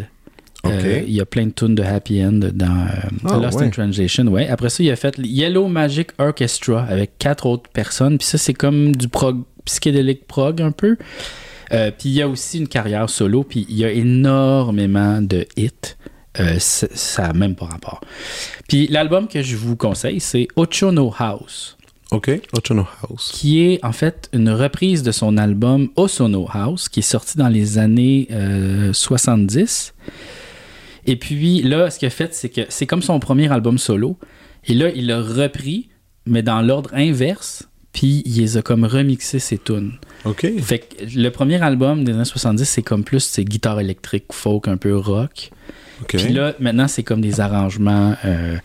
OK. 0.63 0.72
Euh, 0.72 1.03
il 1.05 1.13
y 1.13 1.22
a 1.22 1.26
plein 1.26 1.45
de 1.45 1.51
tunes 1.51 1.76
de 1.76 1.84
Happy 1.84 2.24
End 2.24 2.39
dans 2.53 2.88
euh, 2.88 3.09
Ah, 3.26 3.38
Lost 3.38 3.59
ouais. 3.59 3.66
in 3.66 3.70
Translation. 3.70 4.26
Ouais. 4.28 4.47
Après 4.47 4.70
ça, 4.70 4.84
il 4.84 4.89
a 4.89 4.95
fait 4.95 5.16
Yellow 5.20 5.68
Magic 5.68 6.09
Orchestra 6.18 6.84
avec 6.84 7.20
quatre 7.20 7.45
autres 7.45 7.70
personnes. 7.70 8.18
Puis 8.18 8.26
ça, 8.28 8.38
c'est 8.38 8.53
comme 8.53 8.95
du 8.95 9.09
prog, 9.09 9.43
psychédélique 9.66 10.26
prog 10.28 10.61
un 10.61 10.72
peu. 10.72 10.97
Euh, 11.72 11.91
puis 11.91 12.09
il 12.09 12.13
y 12.13 12.22
a 12.22 12.28
aussi 12.28 12.59
une 12.59 12.68
carrière 12.68 13.09
solo. 13.09 13.43
Puis 13.43 13.66
il 13.70 13.78
y 13.78 13.86
a 13.86 13.91
énormément 13.91 15.22
de 15.22 15.45
hits. 15.57 15.95
Euh, 16.39 16.59
ça 16.59 17.28
n'a 17.28 17.34
même 17.34 17.55
pas 17.55 17.66
rapport. 17.66 18.01
Puis 18.68 18.88
l'album 18.88 19.28
que 19.28 19.41
je 19.41 19.55
vous 19.55 19.76
conseille, 19.76 20.20
c'est 20.20 20.47
Ochono 20.55 21.13
House 21.18 21.78
OK. 22.11 22.30
Ochono 22.53 22.86
House. 23.01 23.32
qui 23.34 23.61
est 23.61 23.84
en 23.84 23.91
fait 23.91 24.30
une 24.34 24.49
reprise 24.49 25.01
de 25.03 25.11
son 25.11 25.38
album 25.38 25.89
Osono 25.95 26.47
House, 26.51 26.88
qui 26.88 26.99
est 26.99 27.03
sorti 27.03 27.38
dans 27.38 27.47
les 27.47 27.78
années 27.78 28.28
euh, 28.32 28.93
70. 28.93 29.93
Et 31.07 31.16
puis 31.16 31.61
là, 31.61 31.89
ce 31.89 31.99
qu'il 31.99 32.07
a 32.07 32.11
fait, 32.11 32.34
c'est 32.34 32.49
que 32.49 32.61
c'est 32.70 32.86
comme 32.86 33.01
son 33.01 33.20
premier 33.20 33.51
album 33.51 33.78
solo. 33.78 34.18
Et 34.66 34.74
là, 34.74 34.89
il 34.95 35.07
l'a 35.07 35.22
repris, 35.22 35.89
mais 36.26 36.41
dans 36.41 36.61
l'ordre 36.61 36.91
inverse, 36.93 37.68
puis 37.96 38.24
il 38.26 38.41
les 38.41 38.58
a 38.58 38.62
comme 38.62 38.84
remixé 38.84 39.39
ses 39.39 39.58
tunes. 39.58 39.93
OK. 40.26 40.46
Fait 40.62 40.80
que 40.80 41.06
le 41.16 41.30
premier 41.30 41.64
album 41.64 42.04
des 42.04 42.12
années 42.12 42.26
70, 42.26 42.66
c'est 42.66 42.82
comme 42.82 43.06
plus 43.06 43.22
c'est 43.22 43.46
guitare 43.46 43.80
électrique, 43.80 44.26
folk, 44.34 44.68
un 44.68 44.76
peu 44.76 44.98
rock. 44.98 45.50
OK. 46.02 46.18
Puis 46.18 46.34
là, 46.34 46.54
maintenant, 46.60 46.89
c'est 46.89 47.04
comme 47.04 47.22
des 47.22 47.39
arrangements 47.39 48.14
euh, 48.26 48.58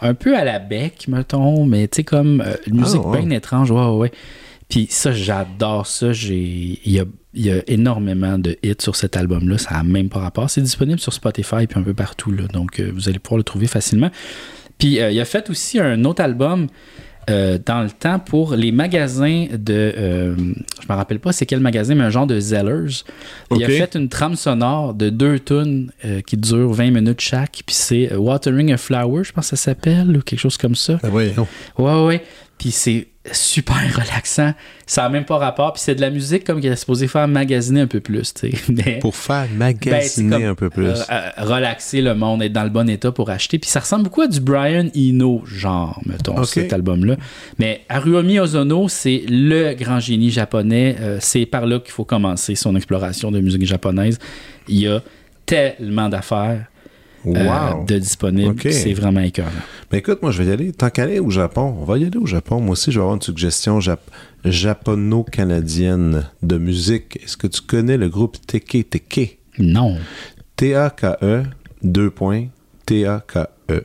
un 0.00 0.14
peu 0.14 0.36
à 0.36 0.44
la 0.44 0.60
bec, 0.60 1.08
mettons, 1.08 1.66
mais 1.66 1.88
tu 1.88 1.96
sais, 1.96 2.04
comme 2.04 2.40
euh, 2.46 2.54
une 2.68 2.76
musique 2.76 3.00
Ah, 3.02 3.08
ouais. 3.08 3.22
bien 3.22 3.36
étrange, 3.36 3.72
ouais, 3.72 3.80
ouais, 3.80 3.96
ouais. 3.96 4.12
Puis 4.68 4.86
ça, 4.88 5.10
j'adore 5.10 5.88
ça. 5.88 6.12
Il, 6.12 6.78
y 6.84 7.00
a, 7.00 7.04
y 7.34 7.50
a 7.50 7.62
énormément 7.66 8.38
de 8.38 8.56
hits 8.62 8.74
sur 8.78 8.94
cet 8.94 9.16
album-là. 9.16 9.58
Ça 9.58 9.74
n'a 9.74 9.82
même 9.82 10.08
pas 10.08 10.20
rapport. 10.20 10.48
C'est 10.48 10.62
disponible 10.62 11.00
sur 11.00 11.12
Spotify 11.12 11.66
puis 11.66 11.80
un 11.80 11.82
peu 11.82 11.94
partout. 11.94 12.30
Là. 12.30 12.44
Donc, 12.52 12.78
euh, 12.78 12.92
vous 12.94 13.08
allez 13.08 13.18
pouvoir 13.18 13.38
le 13.38 13.44
trouver 13.44 13.66
facilement. 13.66 14.12
Puis, 14.78 14.98
il 14.98 15.20
a 15.20 15.24
fait 15.24 15.50
aussi 15.50 15.80
un 15.80 16.04
autre 16.04 16.22
album 16.22 16.68
euh, 17.28 17.58
dans 17.64 17.82
le 17.82 17.90
temps 17.90 18.18
pour 18.18 18.54
les 18.54 18.70
magasins 18.72 19.46
de. 19.52 19.74
euh, 19.74 20.36
je 20.36 20.86
me 20.88 20.96
rappelle 20.96 21.18
pas 21.18 21.32
c'est 21.32 21.46
quel 21.46 21.60
magasin, 21.60 21.94
mais 21.94 22.04
un 22.04 22.10
genre 22.10 22.26
de 22.26 22.38
Zellers. 22.38 23.02
Il 23.54 23.64
a 23.64 23.68
fait 23.68 23.94
une 23.96 24.08
trame 24.08 24.36
sonore 24.36 24.94
de 24.94 25.10
deux 25.10 25.38
tunes 25.40 25.90
euh, 26.04 26.20
qui 26.20 26.36
durent 26.36 26.72
20 26.72 26.90
minutes 26.90 27.20
chaque. 27.20 27.62
Puis 27.66 27.74
c'est 27.74 28.12
euh, 28.12 28.16
Watering 28.18 28.72
a 28.72 28.76
Flower, 28.76 29.24
je 29.24 29.32
pense 29.32 29.50
que 29.50 29.56
ça 29.56 29.62
s'appelle, 29.70 30.16
ou 30.16 30.20
quelque 30.22 30.38
chose 30.40 30.56
comme 30.56 30.76
ça. 30.76 30.98
Ah, 31.02 31.08
voyons. 31.08 31.46
Ouais, 31.78 32.04
ouais. 32.04 32.22
Puis 32.58 32.70
c'est, 32.70 33.08
super 33.32 33.76
relaxant. 33.94 34.54
Ça 34.86 35.02
n'a 35.02 35.08
même 35.08 35.24
pas 35.24 35.38
rapport. 35.38 35.72
Puis 35.72 35.82
c'est 35.82 35.94
de 35.94 36.00
la 36.00 36.10
musique 36.10 36.44
comme 36.44 36.60
qu'il 36.60 36.70
est 36.70 36.76
supposé 36.76 37.08
faire 37.08 37.26
magasiner 37.26 37.80
un 37.80 37.86
peu 37.86 38.00
plus. 38.00 38.32
Mais, 38.68 38.98
Pour 39.00 39.16
faire 39.16 39.46
ben, 39.50 39.74
magasiner 39.74 40.36
comme, 40.36 40.44
un 40.44 40.54
peu 40.54 40.70
plus. 40.70 40.86
euh, 40.86 40.94
euh, 41.10 41.30
relaxer 41.38 42.00
le 42.02 42.14
monde, 42.14 42.42
être 42.42 42.52
dans 42.52 42.64
le 42.64 42.70
bon 42.70 42.88
état 42.88 43.10
pour 43.12 43.30
acheter. 43.30 43.58
Puis 43.58 43.70
ça 43.70 43.80
ressemble 43.80 44.04
beaucoup 44.04 44.22
à 44.22 44.28
du 44.28 44.40
Brian 44.40 44.88
Eno, 44.94 45.42
genre, 45.46 46.00
mettons, 46.06 46.42
cet 46.44 46.72
album-là. 46.72 47.16
Mais 47.58 47.82
Haruomi 47.88 48.38
Ozono, 48.38 48.88
c'est 48.88 49.22
le 49.28 49.74
grand 49.74 50.00
génie 50.00 50.30
japonais. 50.30 50.96
Euh, 51.00 51.18
c'est 51.20 51.46
par 51.46 51.66
là 51.66 51.80
qu'il 51.80 51.92
faut 51.92 52.04
commencer 52.04 52.54
son 52.54 52.76
exploration 52.76 53.30
de 53.30 53.40
musique 53.40 53.64
japonaise. 53.66 54.18
Il 54.68 54.78
y 54.78 54.88
a 54.88 55.02
tellement 55.46 56.08
d'affaires 56.08 56.66
euh, 57.34 57.72
wow. 57.74 57.84
de 57.84 57.98
disponibles. 57.98 58.50
Ok. 58.50 58.68
C'est 58.70 58.92
vraiment 58.92 59.20
écœurant. 59.20 59.48
Mais 59.90 59.98
écoute, 59.98 60.20
moi, 60.22 60.30
je 60.30 60.42
vais 60.42 60.48
y 60.50 60.52
aller. 60.52 60.72
Tant 60.72 60.90
qu'à 60.90 61.04
aller 61.04 61.18
au 61.20 61.30
Japon, 61.30 61.74
on 61.80 61.84
va 61.84 61.98
y 61.98 62.04
aller 62.04 62.18
au 62.18 62.26
Japon. 62.26 62.60
Moi 62.60 62.72
aussi, 62.72 62.92
je 62.92 62.98
vais 62.98 63.02
avoir 63.02 63.14
une 63.16 63.22
suggestion 63.22 63.78
jap- 63.80 63.98
japono-canadienne 64.44 66.24
de 66.42 66.58
musique. 66.58 67.18
Est-ce 67.22 67.36
que 67.36 67.46
tu 67.46 67.60
connais 67.60 67.96
le 67.96 68.08
groupe 68.08 68.36
Teke 68.46 68.88
Teke? 68.88 69.38
Non. 69.58 69.96
T-A-K-E, 70.56 71.44
2 71.82 72.10
points, 72.10 72.46
T-A-K-E. 72.86 73.82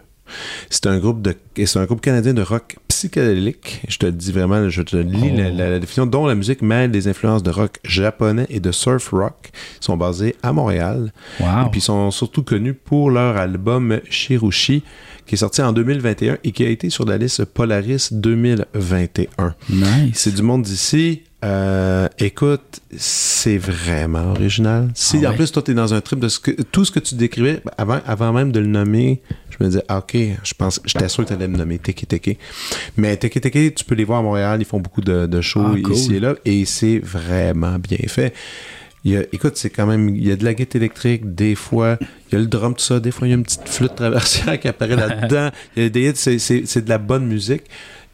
C'est 0.69 0.87
un 0.87 0.99
groupe 0.99 1.21
de, 1.21 1.35
c'est 1.65 1.77
un 1.79 1.85
groupe 1.85 2.01
canadien 2.01 2.33
de 2.33 2.41
rock 2.41 2.77
psychédélique. 2.87 3.81
Je 3.87 3.97
te 3.97 4.05
le 4.05 4.11
dis 4.11 4.31
vraiment, 4.31 4.69
je 4.69 4.81
te 4.81 4.95
lis 4.97 5.31
Oh. 5.33 5.37
la, 5.37 5.49
la- 5.49 5.69
la 5.71 5.79
définition, 5.79 6.05
dont 6.05 6.25
la 6.27 6.35
musique 6.35 6.61
mêle 6.61 6.91
des 6.91 7.07
influences 7.07 7.43
de 7.43 7.49
rock 7.51 7.77
japonais 7.83 8.45
et 8.49 8.59
de 8.59 8.71
surf 8.71 9.09
rock. 9.11 9.51
Ils 9.81 9.85
sont 9.85 9.97
basés 9.97 10.35
à 10.43 10.53
Montréal. 10.53 11.11
Wow. 11.39 11.45
Et 11.67 11.69
puis 11.71 11.79
ils 11.79 11.83
sont 11.83 12.11
surtout 12.11 12.43
connus 12.43 12.73
pour 12.73 13.11
leur 13.11 13.37
album 13.37 13.99
Shirushi, 14.09 14.83
qui 15.25 15.35
est 15.35 15.37
sorti 15.37 15.61
en 15.61 15.71
2021 15.73 16.37
et 16.43 16.51
qui 16.51 16.63
a 16.65 16.69
été 16.69 16.89
sur 16.89 17.05
la 17.05 17.17
liste 17.17 17.45
Polaris 17.45 18.09
2021. 18.11 19.55
nice. 19.69 20.11
C'est 20.13 20.35
du 20.35 20.41
monde 20.41 20.63
d'ici. 20.63 21.23
Euh, 21.43 22.07
écoute, 22.19 22.81
c'est 22.95 23.57
vraiment 23.57 24.31
original. 24.31 24.89
Si 24.93 25.17
Ah 25.23 25.29
en 25.29 25.31
ouais? 25.31 25.37
plus 25.37 25.51
toi 25.51 25.63
t'es 25.63 25.73
dans 25.73 25.93
un 25.93 25.99
trip 26.01 26.19
de 26.19 26.27
ce 26.27 26.39
que, 26.39 26.51
tout 26.51 26.85
ce 26.85 26.91
que 26.91 26.99
tu 26.99 27.15
décrivais 27.15 27.61
ben, 27.65 27.71
avant, 27.79 27.99
avant 28.05 28.31
même 28.31 28.51
de 28.51 28.59
le 28.59 28.67
nommer, 28.67 29.21
je 29.49 29.57
me 29.63 29.69
disais 29.69 29.83
ah, 29.87 29.97
ok, 29.99 30.15
je 30.43 30.53
pense, 30.53 30.79
j'étais 30.85 31.09
sûr 31.09 31.23
que 31.23 31.29
t'allais 31.29 31.47
me 31.47 31.57
nommer 31.57 31.79
Teke 31.79 32.07
Teke. 32.07 32.37
Mais 32.95 33.17
Teke 33.17 33.41
Teke, 33.41 33.73
tu 33.73 33.83
peux 33.85 33.95
les 33.95 34.03
voir 34.03 34.19
à 34.19 34.21
Montréal, 34.21 34.61
ils 34.61 34.65
font 34.65 34.79
beaucoup 34.79 35.01
de, 35.01 35.25
de 35.25 35.41
shows 35.41 35.65
Ah, 35.73 35.75
cool. 35.83 35.93
ici 35.93 36.15
et 36.15 36.19
là, 36.19 36.35
et 36.45 36.65
c'est 36.65 36.99
vraiment 36.99 37.79
bien 37.79 37.97
fait. 38.07 38.33
Il 39.03 39.13
y 39.13 39.17
a, 39.17 39.21
écoute, 39.33 39.57
c'est 39.57 39.71
quand 39.71 39.87
même, 39.87 40.09
il 40.09 40.27
y 40.27 40.31
a 40.31 40.35
de 40.35 40.45
la 40.45 40.53
guitare 40.53 40.79
électrique, 40.79 41.33
des 41.33 41.55
fois, 41.55 41.97
il 42.29 42.33
y 42.33 42.35
a 42.35 42.39
le 42.39 42.45
drum, 42.45 42.75
tout 42.75 42.83
ça, 42.83 42.99
des 42.99 43.09
fois, 43.09 43.27
il 43.27 43.31
y 43.31 43.33
a 43.33 43.37
une 43.37 43.41
petite 43.41 43.67
flûte 43.67 43.95
traversière 43.95 44.59
qui 44.59 44.67
apparaît 44.67 44.95
là-dedans. 44.95 45.49
Il 45.75 45.81
y 45.81 45.85
a 45.87 45.89
des 45.89 46.07
hits, 46.07 46.11
c'est- 46.13 46.37
c'est 46.37 46.67
c'est 46.67 46.83
de 46.83 46.89
la 46.89 46.99
bonne 46.99 47.25
musique. 47.25 47.63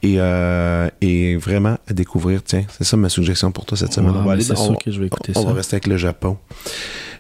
Et, 0.04 0.16
euh, 0.20 0.90
et 1.02 1.38
vraiment 1.38 1.78
à 1.88 1.94
découvrir, 1.94 2.44
tiens, 2.44 2.64
c'est 2.78 2.84
ça 2.84 2.98
ma 2.98 3.10
suggestion 3.10 3.52
pour 3.52 3.66
toi 3.66 3.78
cette 3.78 3.94
semaine. 3.94 4.12
Wow, 4.12 4.20
on 4.20 4.24
va 4.26 4.34
aller 4.34 4.44
sûr 4.44 4.60
on- 4.62 4.76
que 4.76 4.92
je 4.92 5.00
vais 5.00 5.08
écouter 5.08 5.34
on 5.36 5.42
ça. 5.42 5.48
va 5.48 5.54
rester 5.54 5.76
avec 5.76 5.88
le 5.88 5.98
Japon. 5.98 6.38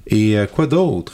Et 0.05 0.38
euh, 0.38 0.45
quoi 0.45 0.67
d'autre? 0.67 1.13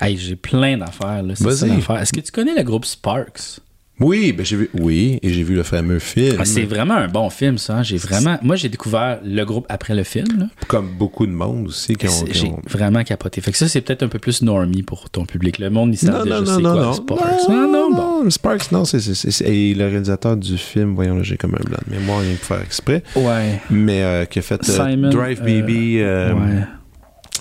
Hey, 0.00 0.16
j'ai 0.16 0.36
plein 0.36 0.78
d'affaires. 0.78 1.22
là. 1.22 1.34
C'est 1.34 1.44
Vas-y. 1.44 1.56
ça 1.56 1.66
l'affaire. 1.66 1.98
Est-ce 1.98 2.12
que 2.12 2.20
tu 2.20 2.30
connais 2.32 2.54
le 2.54 2.62
groupe 2.62 2.84
Sparks? 2.84 3.60
Oui, 4.00 4.32
ben 4.32 4.46
j'ai 4.46 4.56
vu, 4.56 4.70
oui, 4.80 5.18
et 5.22 5.28
j'ai 5.28 5.42
vu 5.42 5.54
le 5.54 5.62
fameux 5.62 5.98
film. 5.98 6.36
Ah, 6.38 6.44
c'est 6.46 6.62
vraiment 6.62 6.94
un 6.94 7.08
bon 7.08 7.28
film, 7.28 7.58
ça. 7.58 7.76
hein. 7.78 7.82
J'ai 7.82 7.98
vraiment. 7.98 8.38
Moi, 8.42 8.56
j'ai 8.56 8.68
découvert 8.70 9.20
le 9.24 9.44
groupe 9.44 9.66
après 9.68 9.94
le 9.94 10.04
film. 10.04 10.26
là. 10.38 10.46
Comme 10.68 10.88
beaucoup 10.98 11.26
de 11.26 11.32
monde 11.32 11.68
aussi 11.68 11.94
qui 11.96 12.08
ont. 12.08 12.22
Qui 12.24 12.32
J'ai 12.38 12.46
ont- 12.48 12.60
vraiment 12.68 13.04
capoté. 13.04 13.40
Fait 13.42 13.52
que 13.52 13.58
ça, 13.58 13.68
c'est 13.68 13.82
peut-être 13.82 14.02
un 14.02 14.08
peu 14.08 14.18
plus 14.18 14.40
normie 14.42 14.82
pour 14.82 15.10
ton 15.10 15.26
public. 15.26 15.58
Le 15.58 15.68
monde, 15.70 15.94
savent 15.96 16.26
Non, 16.26 16.40
déjà 16.40 16.54
c'est 16.56 16.62
quoi 16.62 16.74
non. 16.74 16.92
Sparks. 16.94 17.48
Non, 17.48 17.54
Non, 17.54 17.72
non, 17.72 17.90
bon. 17.94 18.24
non, 18.24 18.30
Sparks, 18.30 18.72
non, 18.72 18.84
c'est, 18.86 19.00
c'est, 19.00 19.14
c'est- 19.14 19.30
c'est- 19.30 19.44
Et 19.54 19.74
le 19.74 19.86
réalisateur 19.86 20.36
du 20.36 20.56
film, 20.56 20.94
voyons, 20.94 21.16
là, 21.16 21.22
j'ai 21.22 21.36
comme 21.36 21.54
un 21.54 21.64
blanc 21.68 21.78
de 21.86 21.94
mémoire, 21.94 22.20
rien 22.20 22.32
que 22.34 22.44
faire 22.46 22.60
exprès, 22.62 23.02
Ouais. 23.16 23.60
mais 23.70 24.02
euh, 24.02 24.24
qui 24.24 24.38
a 24.38 24.42
fait 24.42 24.66
euh, 24.68 24.90
Simon, 24.90 25.10
Drive 25.10 25.40
euh, 25.42 25.44
Baby. 25.44 25.98
euh, 26.00 26.32
ouais. 26.32 26.64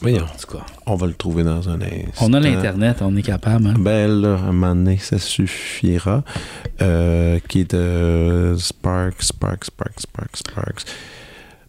Voyons, 0.02 0.24
En 0.24 0.38
tout 0.40 0.58
cas, 0.58 0.64
on 0.86 0.96
va 0.96 1.08
le 1.08 1.14
trouver 1.14 1.44
dans 1.44 1.68
un 1.70 1.82
instant. 1.82 2.26
on 2.26 2.34
a 2.34 2.40
l'Internet, 2.40 2.98
on 3.02 3.16
est 3.18 3.22
capable. 3.22 3.68
hein. 3.68 3.74
Ben 3.78 4.10
là, 4.10 4.36
à 4.36 4.38
un 4.48 4.52
moment 4.54 4.76
donné, 4.76 4.98
ça 4.98 5.20
suffira. 5.20 6.24
Euh, 6.82 7.40
qui 7.48 7.62
est 7.62 7.72
de 7.76 8.56
Sparks, 8.58 9.22
Sparks, 9.24 9.66
Sparks, 9.66 10.00
Sparks, 10.00 10.38
Sparks. 10.38 10.86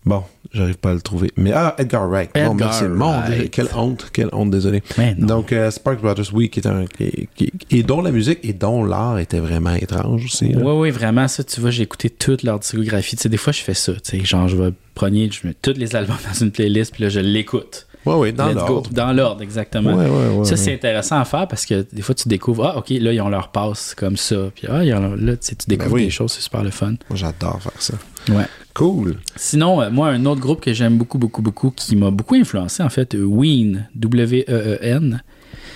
Bon, 0.07 0.23
j'arrive 0.55 0.77
pas 0.79 0.93
à 0.93 0.95
le 0.95 1.01
trouver. 1.03 1.31
Mais 1.37 1.53
ah, 1.53 1.75
Edgar 1.77 2.09
Wright. 2.09 2.31
bon, 2.33 2.41
Edgar 2.41 2.55
merci. 2.55 2.85
Mon 2.85 3.21
Dieu, 3.27 3.35
Wright. 3.37 3.51
quelle 3.51 3.69
honte, 3.75 4.09
quelle 4.13 4.29
honte, 4.33 4.51
désolé. 4.51 4.83
Donc, 5.19 5.53
euh, 5.53 5.71
Sparks 5.71 6.01
Brothers, 6.01 6.33
oui, 6.33 6.49
qui 6.49 6.61
est 6.61 6.67
un. 6.69 6.87
Qui, 6.87 7.29
qui- 7.35 7.53
et 7.71 7.83
dont 7.83 8.01
la 8.01 8.11
musique 8.13 8.39
et 8.45 8.53
dont 8.53 8.85
l'art 8.85 9.19
était 9.19 9.41
vraiment 9.41 9.75
étrange 9.75 10.25
aussi. 10.25 10.51
là. 10.53 10.61
Oui, 10.63 10.73
oui, 10.73 10.91
vraiment, 10.91 11.27
ça, 11.29 11.43
tu 11.45 11.61
vois, 11.61 11.71
j'ai 11.71 11.83
écouté 11.83 12.09
toute 12.09 12.45
leur 12.45 12.61
discographie. 12.61 13.17
Tu 13.17 13.23
sais, 13.25 13.29
des 13.29 13.37
fois, 13.37 13.53
je 13.53 13.61
fais 13.61 13.75
ça. 13.75 13.93
Tu 13.95 14.01
sais, 14.21 14.25
genre, 14.25 14.47
je 14.49 14.57
vais 14.57 14.73
prendre, 14.95 15.17
je 15.17 15.47
mets 15.47 15.55
tous 15.61 15.75
les 15.77 15.95
albums 15.97 16.17
dans 16.33 16.39
une 16.45 16.53
playlist, 16.53 16.93
puis 16.95 17.03
là, 17.03 17.09
je 17.11 17.21
l'écoute. 17.21 17.87
Ouais, 18.07 18.15
ouais, 18.15 18.33
dans 18.33 18.51
l'ordre. 18.53 18.91
Dans 18.91 19.13
l'ordre, 19.13 19.43
exactement. 19.43 19.93
Ouais, 19.95 20.09
ouais, 20.09 20.37
ouais, 20.39 20.45
ça, 20.45 20.57
c'est 20.57 20.73
intéressant 20.73 21.21
à 21.21 21.25
faire 21.25 21.47
parce 21.47 21.67
que 21.67 21.87
des 21.93 22.01
fois, 22.03 22.15
tu 22.15 22.29
découvres, 22.29 22.65
ah, 22.75 22.79
OK, 22.79 22.89
là, 22.91 23.13
ils 23.13 23.21
ont 23.21 23.29
leur 23.29 23.49
passe 23.49 23.95
comme 23.95 24.17
ça. 24.17 24.37
Puis, 24.55 24.67
ah, 24.71 24.83
ils 24.85 24.95
ont- 24.95 25.15
là, 25.17 25.33
tu 25.33 25.39
sais, 25.49 25.55
tu 25.57 25.67
découvres 25.69 25.91
Ben 25.91 25.95
oui. 25.97 26.05
des 26.05 26.11
choses, 26.11 26.33
c'est 26.33 26.41
super 26.41 26.63
le 26.65 26.71
fun. 26.71 26.95
Moi, 27.11 27.17
j'adore 27.17 27.61
faire 27.63 27.73
ça. 27.79 27.95
Ouais. 28.31 28.45
Cool. 28.73 29.17
Sinon, 29.37 29.83
euh, 29.83 29.91
moi, 29.91 30.09
un 30.09 30.25
autre 30.27 30.41
groupe 30.41 30.61
que 30.61 30.73
j'aime 30.73 30.97
beaucoup, 30.97 31.19
beaucoup, 31.19 31.43
beaucoup, 31.43 31.71
qui 31.71 31.97
m'a 31.97 32.11
beaucoup 32.11 32.37
influencé, 32.37 32.83
en 32.83 32.89
fait, 32.89 33.15
Ween, 33.15 33.87
W-E-E-N. 33.97 35.23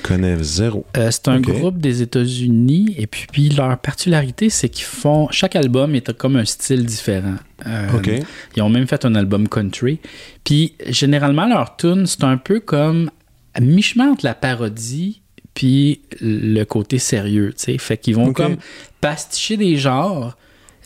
Connais 0.04 0.36
zéro. 0.42 0.84
Euh, 0.98 1.10
c'est 1.10 1.28
un 1.28 1.40
groupe 1.40 1.78
des 1.78 2.02
États-Unis 2.02 2.94
et 2.98 3.06
puis, 3.06 3.26
puis 3.32 3.48
leur 3.48 3.78
particularité, 3.78 4.50
c'est 4.50 4.68
qu'ils 4.68 4.84
font. 4.84 5.28
Chaque 5.30 5.56
album 5.56 5.94
est 5.94 6.12
comme 6.12 6.36
un 6.36 6.44
style 6.44 6.84
différent. 6.84 7.36
Euh. 7.66 8.20
Ils 8.54 8.62
ont 8.62 8.68
même 8.68 8.86
fait 8.86 9.06
un 9.06 9.14
album 9.14 9.48
country. 9.48 10.00
Puis 10.44 10.74
généralement, 10.86 11.46
leur 11.46 11.76
tune, 11.76 12.04
c'est 12.04 12.22
un 12.22 12.36
peu 12.36 12.60
comme 12.60 13.10
à 13.54 13.60
mi-chemin 13.60 14.10
entre 14.10 14.26
la 14.26 14.34
parodie 14.34 15.22
puis 15.54 16.02
le 16.20 16.64
côté 16.64 16.98
sérieux. 16.98 17.54
tu 17.56 17.64
sais. 17.64 17.78
Fait 17.78 17.96
qu'ils 17.96 18.16
vont 18.16 18.34
comme 18.34 18.56
pasticher 19.00 19.56
des 19.56 19.76
genres, 19.76 20.36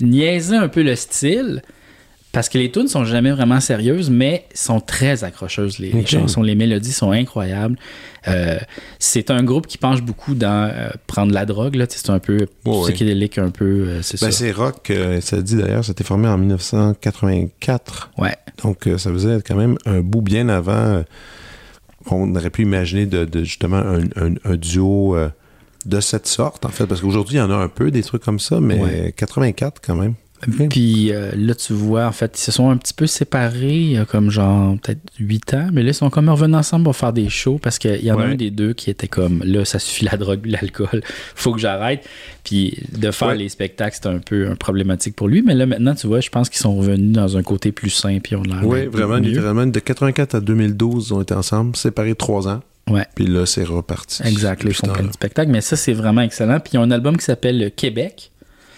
niaiser 0.01 0.55
un 0.55 0.69
peu 0.69 0.85
le 0.85 0.95
style. 0.95 1.63
Parce 2.39 2.49
que 2.49 2.57
les 2.59 2.71
tunes 2.71 2.87
sont 2.87 3.05
jamais 3.05 3.33
vraiment 3.33 3.59
sérieuses, 3.59 4.11
mais 4.11 4.45
sont 4.55 4.79
très 4.79 5.25
accrocheuses. 5.25 5.81
Les, 5.81 6.07
chansons, 6.07 6.41
les 6.41 6.55
mélodies 6.55 6.93
sont 6.93 7.11
incroyables. 7.11 7.77
Euh, 8.29 8.59
c'est 9.01 9.33
un 9.33 9.43
groupe 9.43 9.67
qui 9.67 9.77
penche 9.77 10.03
beaucoup 10.03 10.37
dans 10.37 10.71
euh, 10.73 10.91
prendre 11.09 11.33
la 11.33 11.45
drogue. 11.47 11.75
Là. 11.75 11.87
C'est 11.89 12.11
un 12.11 12.21
peu 12.21 12.47
Ouais, 12.65 12.83
psychédélique, 12.85 13.39
un 13.39 13.51
peu. 13.51 13.65
euh, 13.65 14.03
c'est 14.03 14.21
Ben, 14.21 14.31
c'est 14.31 14.53
rock, 14.53 14.93
ça 15.21 15.43
dit 15.43 15.57
d'ailleurs, 15.57 15.85
c'était 15.85 16.05
formé 16.05 16.29
en 16.29 16.39
1984. 16.39 18.11
Ouais. 18.19 18.37
Donc, 18.63 18.89
ça 18.99 19.11
faisait 19.13 19.39
quand 19.45 19.57
même 19.57 19.77
un 19.85 19.99
bout 20.01 20.23
bien 20.23 20.49
avant 20.49 21.03
qu'on 22.07 22.33
aurait 22.37 22.51
pu 22.51 22.63
imaginer 22.63 23.07
de, 23.07 23.25
de, 23.25 23.43
justement 23.43 23.79
un, 23.79 24.03
un- 24.15 24.35
un 24.45 24.55
duo 24.57 25.17
de 25.87 26.01
cette 26.01 26.29
sorte, 26.29 26.65
en 26.65 26.69
fait. 26.71 26.87
Parce 26.87 27.01
qu'aujourd'hui, 27.01 27.35
il 27.35 27.39
y 27.39 27.43
en 27.43 27.51
a 27.51 27.57
un 27.57 27.69
peu 27.69 27.91
des 27.91 28.05
trucs 28.05 28.23
comme 28.23 28.39
ça, 28.39 28.61
mais 28.61 28.79
Ouais. 28.79 29.13
84 29.17 29.81
quand 29.85 29.97
même. 29.97 30.15
Ok. 30.47 30.69
Puis 30.69 31.13
euh, 31.13 31.33
là, 31.37 31.55
tu 31.55 31.73
vois, 31.73 32.07
en 32.07 32.13
fait, 32.13 32.39
ils 32.39 32.43
se 32.43 32.53
sont 32.53 32.71
un 32.71 32.77
petit 32.77 32.95
peu 32.95 33.07
séparés 33.07 33.75
il 33.77 33.93
y 33.93 33.97
a 33.99 34.05
comme 34.05 34.31
genre 34.31 34.77
peut-être 34.81 35.01
8 35.19 35.55
ans, 35.55 35.69
mais 35.73 35.83
là, 35.83 35.89
ils 35.91 35.95
sont 35.95 36.11
comme 36.11 36.29
revenus 36.29 36.57
ensemble 36.57 36.85
pour 36.85 36.95
faire 36.97 37.13
des 37.13 37.29
shows 37.29 37.59
parce 37.61 37.79
qu'il 37.79 38.05
y 38.05 38.13
en 38.13 38.19
a 38.19 38.25
Ouais. 38.25 38.33
un 38.33 38.35
des 38.37 38.51
deux 38.51 38.73
qui 38.73 38.91
était 38.91 39.09
comme 39.09 39.43
là, 39.45 39.65
ça 39.65 39.79
suffit 39.79 40.05
la 40.05 40.17
drogue, 40.17 40.47
l'alcool, 40.47 41.03
faut 41.35 41.53
que 41.53 41.59
j'arrête. 41.59 42.05
Puis 42.45 42.79
de 42.97 43.11
faire 43.11 43.29
Ouais. 43.29 43.37
les 43.37 43.49
spectacles, 43.49 43.97
c'était 43.97 44.09
un 44.09 44.19
peu 44.21 44.49
un 44.49 44.55
problématique 44.55 45.17
pour 45.17 45.29
lui, 45.29 45.43
mais 45.43 45.55
là, 45.55 45.67
maintenant, 45.67 45.95
tu 45.95 46.07
vois, 46.07 46.21
je 46.21 46.29
pense 46.31 46.49
qu'ils 46.49 46.61
sont 46.61 46.77
revenus 46.77 47.13
dans 47.13 47.37
un 47.37 47.43
côté 47.43 47.73
plus 47.73 47.91
sain, 47.91 48.19
puis 48.23 48.37
on 48.37 48.43
l'a 48.43 48.65
Oui, 48.65 48.87
vraiment, 48.87 49.17
littéralement, 49.17 49.67
de 49.67 49.79
84 49.81 50.37
à 50.37 50.41
2012, 50.41 51.09
ils 51.09 51.15
ont 51.15 51.21
été 51.23 51.35
ensemble, 51.35 51.75
séparés 51.77 52.15
trois 52.15 52.47
ans. 52.49 52.61
Ouais. 52.89 53.05
Puis 53.15 53.27
là, 53.27 53.45
c'est 53.45 53.65
reparti. 53.65 54.23
Exact, 54.25 54.65
là, 54.65 54.71
ils 54.71 54.75
font 54.75 54.87
plein 54.89 55.05
de 55.05 55.13
spectacles, 55.13 55.51
mais 55.51 55.61
ça, 55.61 55.77
c'est 55.77 55.93
vraiment 55.93 56.23
excellent. 56.23 56.59
Puis 56.59 56.71
ils 56.75 56.79
ont 56.79 56.83
un 56.83 56.91
album 56.91 57.17
qui 57.19 57.25
s'appelle 57.25 57.71
Québec. 57.77 58.31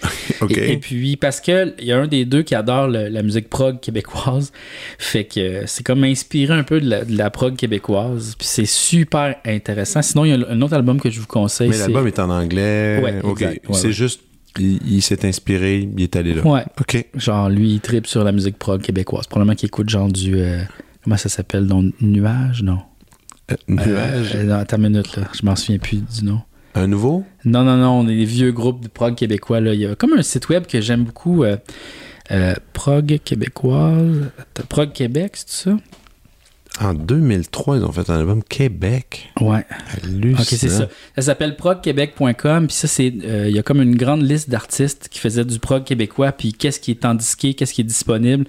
Et, 0.49 0.73
et 0.73 0.77
puis, 0.79 1.17
parce 1.17 1.41
que 1.41 1.75
il 1.79 1.85
y 1.85 1.93
a 1.93 1.99
un 1.99 2.07
des 2.07 2.25
deux 2.25 2.43
qui 2.43 2.55
adore 2.55 2.89
le- 2.89 3.09
la 3.09 3.23
musique 3.23 3.51
prog 3.51 3.79
québécoise, 3.81 4.53
fait 4.99 5.25
que 5.25 5.65
c'est 5.67 5.85
comme 5.85 6.03
inspiré 6.05 6.55
un 6.55 6.63
peu 6.63 6.81
de 6.81 6.89
la, 6.89 7.05
de 7.05 7.15
la 7.17 7.29
prog 7.31 7.57
québécoise. 7.57 8.35
Puis 8.39 8.47
c'est 8.47 8.65
super 8.67 9.37
intéressant. 9.45 10.01
Sinon, 10.01 10.25
il 10.25 10.31
y 10.31 10.33
a 10.33 10.49
un 10.49 10.63
autre 10.63 10.75
album 10.75 10.99
que 11.01 11.11
je 11.11 11.21
vous 11.21 11.27
conseille. 11.27 11.69
mais 11.69 11.77
l'album 11.79 12.07
est 12.07 12.19
en 12.19 12.31
anglais. 12.31 13.01
Ouais, 13.03 13.21
OK. 13.23 13.43
exact. 13.43 13.69
Ouais, 13.69 13.75
c'est 13.75 13.87
ouais. 13.89 13.93
juste, 13.93 14.21
il, 14.59 14.79
il 14.91 15.03
s'est 15.03 15.27
inspiré, 15.27 15.89
il 15.97 16.03
est 16.03 16.17
allé 16.17 16.33
là. 16.35 16.47
Ouais. 16.47 16.65
OK. 16.81 17.05
Genre, 17.17 17.51
lui, 17.51 17.73
il 17.75 17.81
tripe 17.81 18.07
sur 18.07 18.25
la 18.25 18.33
musique 18.33 18.59
prog 18.59 18.81
québécoise. 18.81 19.27
Probablement 19.27 19.55
qu'il 19.55 19.67
écoute 19.67 19.91
genre 19.91 20.09
du. 20.09 20.37
euh, 20.37 20.63
comment 21.05 21.19
ça 21.19 21.29
s'appelle? 21.29 21.67
Donc 21.67 21.93
Nuage? 22.01 22.63
Non. 22.63 22.79
Euh, 23.53 23.57
nuage? 23.69 24.33
Euh, 24.35 24.45
non, 24.45 24.55
attends 24.55 24.77
une 24.79 24.85
minute, 24.91 25.17
là. 25.17 25.25
Je 25.39 25.45
m'en 25.45 25.55
souviens 25.57 25.79
plus 25.79 25.99
du 25.99 26.25
nom. 26.25 26.41
Un 26.75 26.87
nouveau? 26.87 27.25
Non, 27.45 27.65
non, 27.65 27.77
non, 27.77 28.01
on 28.01 28.09
est 28.09 28.17
des 28.17 28.25
vieux 28.25 28.53
groupes 28.53 28.83
de 28.83 28.89
prog 28.89 29.15
québécois. 29.15 29.61
Là. 29.61 29.75
Il 29.75 29.81
y 29.81 29.87
a 29.87 29.95
comme 29.97 30.13
un 30.13 30.23
site 30.23 30.49
web 30.49 30.67
que 30.67 30.81
j'aime 30.81 31.05
beaucoup, 31.05 31.43
euh, 31.45 31.57
euh, 32.31 32.55
prog 32.73 33.19
québécoise. 33.25 34.31
Prog 34.69 34.93
Québec, 34.93 35.33
c'est 35.35 35.69
ça? 35.71 35.77
En 36.81 36.95
2003, 36.95 37.79
ils 37.79 37.85
ont 37.85 37.91
fait 37.93 38.09
un 38.09 38.19
album 38.21 38.43
Québec. 38.45 39.31
Ouais. 39.41 39.67
Hallucinant. 40.03 40.39
Ok, 40.39 40.47
c'est 40.47 40.69
ça. 40.69 40.89
Ça 41.17 41.23
s'appelle 41.23 41.57
progquebec.com. 41.57 42.69
Puis 42.69 42.77
ça, 42.77 42.87
c'est. 42.87 43.13
euh, 43.25 43.49
Il 43.49 43.57
y 43.57 43.59
a 43.59 43.63
comme 43.63 43.83
une 43.83 43.97
grande 43.97 44.23
liste 44.23 44.49
d'artistes 44.49 45.09
qui 45.11 45.19
faisaient 45.19 45.45
du 45.45 45.59
prog 45.59 45.83
québécois. 45.85 46.31
Puis 46.31 46.53
qu'est-ce 46.53 46.79
qui 46.79 46.93
est 46.93 47.05
en 47.05 47.15
disqué, 47.15 47.55
qu'est-ce 47.55 47.75
qui 47.75 47.81
est 47.81 47.85
disponible. 47.85 48.47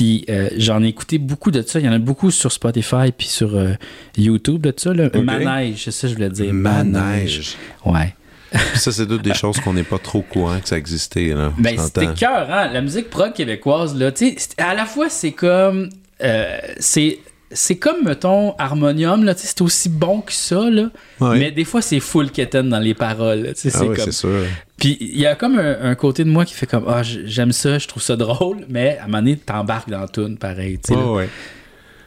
Puis 0.00 0.24
euh, 0.30 0.48
j'en 0.56 0.82
ai 0.82 0.86
écouté 0.86 1.18
beaucoup 1.18 1.50
de 1.50 1.60
ça. 1.60 1.78
Il 1.78 1.84
y 1.84 1.88
en 1.90 1.92
a 1.92 1.98
beaucoup 1.98 2.30
sur 2.30 2.50
Spotify 2.50 3.12
puis 3.14 3.26
sur 3.26 3.54
euh, 3.54 3.74
YouTube 4.16 4.62
de 4.62 4.72
ça. 4.74 4.94
Là. 4.94 5.10
Manège, 5.22 5.84
c'est 5.84 5.90
ça 5.90 6.06
que 6.06 6.08
je 6.08 6.14
voulais 6.14 6.30
dire. 6.30 6.54
Manège. 6.54 7.58
Ouais. 7.84 8.14
Puis 8.50 8.78
ça, 8.78 8.92
c'est 8.92 9.06
toutes 9.06 9.20
des 9.20 9.34
choses 9.34 9.60
qu'on 9.60 9.74
n'est 9.74 9.82
pas 9.82 9.98
trop 9.98 10.22
courant 10.22 10.58
que 10.58 10.66
ça 10.66 10.78
existait. 10.78 11.34
Là. 11.34 11.52
Ben, 11.58 11.76
c'était 11.76 12.14
cœur, 12.14 12.50
hein? 12.50 12.70
La 12.72 12.80
musique 12.80 13.10
prog 13.10 13.34
québécoise, 13.34 13.94
là, 13.94 14.10
tu 14.10 14.34
sais, 14.38 14.48
à 14.56 14.74
la 14.74 14.86
fois, 14.86 15.10
c'est 15.10 15.32
comme. 15.32 15.90
euh, 16.22 16.58
c'est. 16.78 17.18
C'est 17.52 17.76
comme, 17.78 18.04
mettons, 18.04 18.54
Harmonium, 18.58 19.24
là, 19.24 19.34
c'est 19.36 19.60
aussi 19.60 19.88
bon 19.88 20.20
que 20.20 20.32
ça, 20.32 20.70
là. 20.70 20.90
Ouais. 21.20 21.38
Mais 21.38 21.50
des 21.50 21.64
fois, 21.64 21.82
c'est 21.82 21.98
full 21.98 22.30
quétaine 22.30 22.68
dans 22.68 22.78
les 22.78 22.94
paroles, 22.94 23.40
là, 23.42 23.48
Ah 23.50 23.52
c'est 23.56 23.76
oui, 23.80 23.86
comme... 23.88 24.04
c'est 24.04 24.12
sûr. 24.12 24.44
Puis 24.76 24.96
il 25.00 25.18
y 25.18 25.26
a 25.26 25.34
comme 25.34 25.58
un, 25.58 25.82
un 25.82 25.94
côté 25.96 26.22
de 26.24 26.30
moi 26.30 26.44
qui 26.44 26.54
fait 26.54 26.66
comme, 26.66 26.84
ah, 26.86 27.02
j'aime 27.02 27.52
ça, 27.52 27.78
je 27.78 27.88
trouve 27.88 28.02
ça 28.02 28.14
drôle, 28.16 28.58
mais 28.68 28.98
à 28.98 29.04
un 29.04 29.06
moment 29.06 29.18
donné, 29.18 29.36
t'embarques 29.36 29.90
dans 29.90 30.06
tune, 30.06 30.38
pareil, 30.38 30.78
tu 30.84 30.92
là. 30.94 31.12
Ouais. 31.12 31.28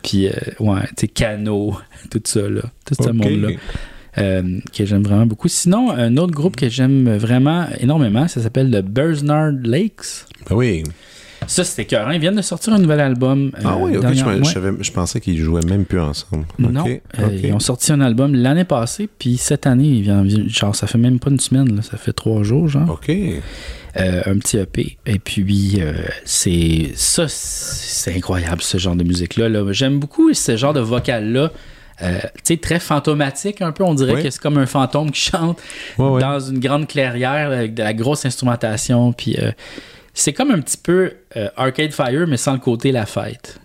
Puis, 0.02 0.28
euh, 0.28 0.32
ouais, 0.60 0.82
tu 0.88 0.94
sais, 1.02 1.08
Cano, 1.10 1.78
tout 2.10 2.22
ça, 2.24 2.42
là, 2.42 2.62
tout 2.86 2.96
ce 3.02 3.10
monde-là. 3.10 3.50
euh, 4.20 4.60
que 4.76 4.86
j'aime 4.86 5.04
vraiment 5.04 5.26
beaucoup. 5.26 5.48
Sinon, 5.50 5.92
un 5.92 6.16
autre 6.18 6.34
groupe 6.34 6.56
que 6.56 6.70
j'aime 6.70 7.16
vraiment 7.18 7.68
énormément, 7.80 8.28
ça 8.28 8.42
s'appelle 8.42 8.70
le 8.70 8.82
Bursnard 8.82 9.52
Lakes. 9.64 10.26
Ben 10.50 10.56
oui. 10.56 10.84
Ça, 11.48 11.64
c'était 11.64 11.84
écœurant. 11.84 12.12
Ils 12.12 12.20
viennent 12.20 12.36
de 12.36 12.42
sortir 12.42 12.74
un 12.74 12.80
nouvel 12.80 13.00
album. 13.00 13.52
euh, 13.56 13.62
Ah 13.66 13.78
oui, 13.78 13.98
ok. 13.98 14.14
Je, 14.14 14.92
pensais 14.92 15.20
qu'ils 15.22 15.38
jouaient 15.40 15.66
même 15.66 15.86
plus 15.86 16.00
ensemble. 16.00 16.46
Non, 16.60 16.86
euh, 16.88 17.40
ils 17.44 17.54
ont 17.54 17.60
sorti 17.60 17.92
un 17.92 18.02
album 18.02 18.36
l'année 18.36 18.66
passée, 18.66 19.08
puis 19.20 19.38
cette 19.38 19.66
année, 19.68 19.88
il 19.88 20.02
vient, 20.04 20.24
genre, 20.48 20.76
ça 20.76 20.88
fait 20.88 20.98
même 20.98 21.20
pas 21.20 21.30
une 21.30 21.40
semaine, 21.40 21.76
là, 21.76 21.82
ça 21.82 21.98
fait 21.98 22.14
trois 22.14 22.44
jours, 22.44 22.68
genre. 22.68 22.90
OK. 22.90 23.10
Euh, 23.96 24.22
un 24.26 24.38
petit 24.40 24.58
EP. 24.58 24.98
Et 25.06 25.20
puis, 25.20 25.76
euh, 25.80 25.94
c'est 26.26 26.92
ça, 26.96 27.26
c'est 27.28 28.16
incroyable, 28.16 28.62
ce 28.62 28.80
genre 28.80 28.96
de 28.96 29.04
musique-là. 29.04 29.50
là. 29.50 29.72
J'aime 29.72 30.00
beaucoup 30.00 30.34
ce 30.34 30.58
genre 30.58 30.74
de 30.74 30.80
vocal-là. 30.80 31.52
Euh, 32.02 32.20
tu 32.38 32.56
sais, 32.56 32.58
très 32.58 32.80
fantomatique 32.80 33.62
un 33.62 33.72
peu. 33.72 33.84
On 33.84 33.94
dirait 33.94 34.16
Oui. 34.16 34.24
que 34.24 34.32
c'est 34.32 34.42
comme 34.42 34.58
un 34.58 34.66
fantôme 34.66 35.12
qui 35.12 35.22
chante 35.32 35.60
dans 36.00 36.40
une 36.40 36.58
grande 36.60 36.88
clairière 36.88 37.52
avec 37.52 37.76
de 37.76 37.84
la 37.84 37.94
grosse 37.94 38.26
instrumentation. 38.26 39.14
Puis 39.14 39.36
euh, 39.40 39.52
c'est 40.14 40.34
comme 40.34 40.52
un 40.52 40.60
petit 40.62 40.78
peu 40.78 41.12
euh, 41.38 41.50
Arcade 41.58 41.92
Fire, 41.92 42.28
mais 42.28 42.38
sans 42.38 42.54
le 42.54 42.60
côté 42.60 42.92
la 42.92 43.06
fête. 43.06 43.60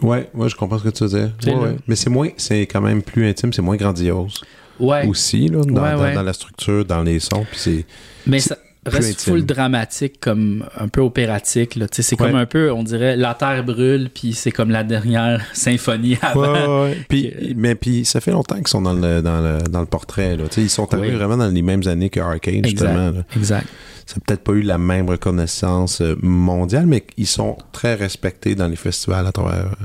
Ouais, 0.00 0.28
ouais, 0.34 0.48
je 0.48 0.56
comprends 0.56 0.78
ce 0.78 0.84
que 0.84 0.88
tu 0.88 1.04
veux 1.04 1.10
dire. 1.10 1.30
Ouais, 1.46 1.54
ouais. 1.54 1.76
Mais 1.86 1.94
c'est 1.96 2.10
moins, 2.10 2.28
c'est 2.36 2.62
quand 2.62 2.80
même 2.80 3.02
plus 3.02 3.28
intime, 3.28 3.52
c'est 3.52 3.62
moins 3.62 3.76
grandiose 3.76 4.40
Ouais, 4.80 5.06
aussi, 5.06 5.48
là, 5.48 5.62
dans, 5.64 6.22
la 6.22 6.32
structure, 6.32 6.84
dans 6.84 7.02
les 7.02 7.20
sons. 7.20 7.44
Puis 7.50 7.58
c'est. 7.60 7.84
mais 8.26 8.40
c'est 8.40 8.48
ça 8.50 8.58
reste 8.84 9.20
intime. 9.20 9.34
full 9.34 9.46
dramatique, 9.46 10.18
comme 10.18 10.64
un 10.76 10.88
peu 10.88 11.02
opératique. 11.02 11.76
là. 11.76 11.86
C'est 11.90 12.16
comme 12.16 12.34
un 12.34 12.46
peu, 12.46 12.72
on 12.72 12.82
dirait, 12.82 13.16
la 13.16 13.34
terre 13.34 13.62
brûle, 13.64 14.10
puis 14.12 14.32
c'est 14.32 14.50
comme 14.50 14.70
la 14.70 14.82
dernière 14.82 15.44
symphonie 15.52 16.16
avant. 16.20 16.40
Ouais, 16.40 16.48
ouais, 16.66 16.82
ouais. 16.90 16.96
Puis, 17.08 17.30
Que- 17.30 17.54
mais 17.54 17.74
puis 17.76 18.04
ça 18.04 18.20
fait 18.20 18.32
longtemps 18.32 18.56
qu'ils 18.56 18.66
sont 18.68 18.82
dans 18.82 18.94
le, 18.94 19.22
dans 19.22 19.40
le, 19.40 19.62
dans 19.70 19.80
le 19.80 19.86
portrait. 19.86 20.36
Là. 20.36 20.44
Ils 20.56 20.70
sont 20.70 20.92
arrivés 20.92 21.10
Oui. 21.10 21.14
vraiment 21.16 21.36
dans 21.36 21.48
les 21.48 21.62
mêmes 21.62 21.86
années 21.86 22.10
que 22.10 22.18
Arcade, 22.18 22.66
justement. 22.66 23.10
Là. 23.10 23.24
exact. 23.36 23.66
Ça 24.06 24.16
n'a 24.16 24.22
peut-être 24.26 24.42
pas 24.44 24.52
eu 24.52 24.62
la 24.62 24.78
même 24.78 25.08
reconnaissance 25.08 26.00
euh, 26.00 26.16
mondiale, 26.22 26.86
mais 26.86 27.04
ils 27.16 27.26
sont 27.26 27.56
très 27.72 27.94
respectés 27.94 28.54
dans 28.54 28.68
les 28.68 28.76
festivals 28.76 29.26
à 29.26 29.32
travers, 29.32 29.66
à 29.72 29.76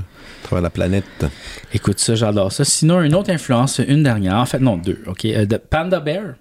travers 0.44 0.62
la 0.62 0.70
planète. 0.70 1.04
Écoute 1.72 1.98
ça, 2.00 2.14
j'adore 2.14 2.52
ça. 2.52 2.64
Sinon, 2.64 3.02
une 3.02 3.14
autre 3.14 3.30
influence, 3.30 3.78
une 3.78 4.02
dernière, 4.02 4.36
en 4.36 4.46
fait, 4.46 4.58
non, 4.58 4.76
deux, 4.76 5.00
OK? 5.06 5.24
euh, 5.24 5.46
de 5.46 5.56
Panda 5.56 6.00
Bear. 6.00 6.34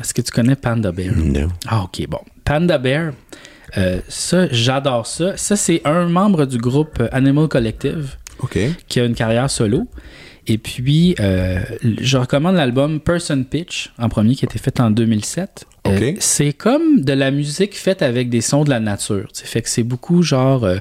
Est-ce 0.00 0.14
que 0.14 0.22
tu 0.22 0.30
connais 0.32 0.56
Panda 0.56 0.92
Bear? 0.92 1.12
Non. 1.16 1.48
Ah, 1.66 1.82
OK, 1.82 2.06
bon. 2.08 2.20
Panda 2.44 2.78
Bear, 2.78 3.12
euh, 3.76 4.00
ça, 4.08 4.46
j'adore 4.50 5.06
ça. 5.06 5.36
Ça, 5.36 5.56
c'est 5.56 5.82
un 5.84 6.06
membre 6.08 6.46
du 6.46 6.56
groupe 6.58 7.02
Animal 7.12 7.48
Collective 7.48 8.16
qui 8.88 9.00
a 9.00 9.04
une 9.04 9.14
carrière 9.16 9.50
solo. 9.50 9.88
Et 10.50 10.56
puis, 10.58 11.14
euh, 11.20 11.60
je 12.00 12.16
recommande 12.16 12.56
l'album 12.56 13.00
Person 13.00 13.44
Pitch 13.44 13.92
en 13.98 14.08
premier 14.08 14.34
qui 14.34 14.44
a 14.46 14.48
été 14.48 14.58
fait 14.58 14.80
en 14.80 14.90
2007. 14.90 15.66
Euh, 15.86 16.12
c'est 16.20 16.52
comme 16.54 17.02
de 17.02 17.12
la 17.12 17.30
musique 17.30 17.76
faite 17.76 18.00
avec 18.02 18.30
des 18.30 18.40
sons 18.40 18.64
de 18.64 18.70
la 18.70 18.80
nature. 18.80 19.28
tu 19.32 19.40
sais. 19.40 19.46
Fait 19.46 19.62
que 19.62 19.68
c'est 19.68 19.82
beaucoup 19.82 20.22
genre 20.22 20.64
euh, 20.64 20.78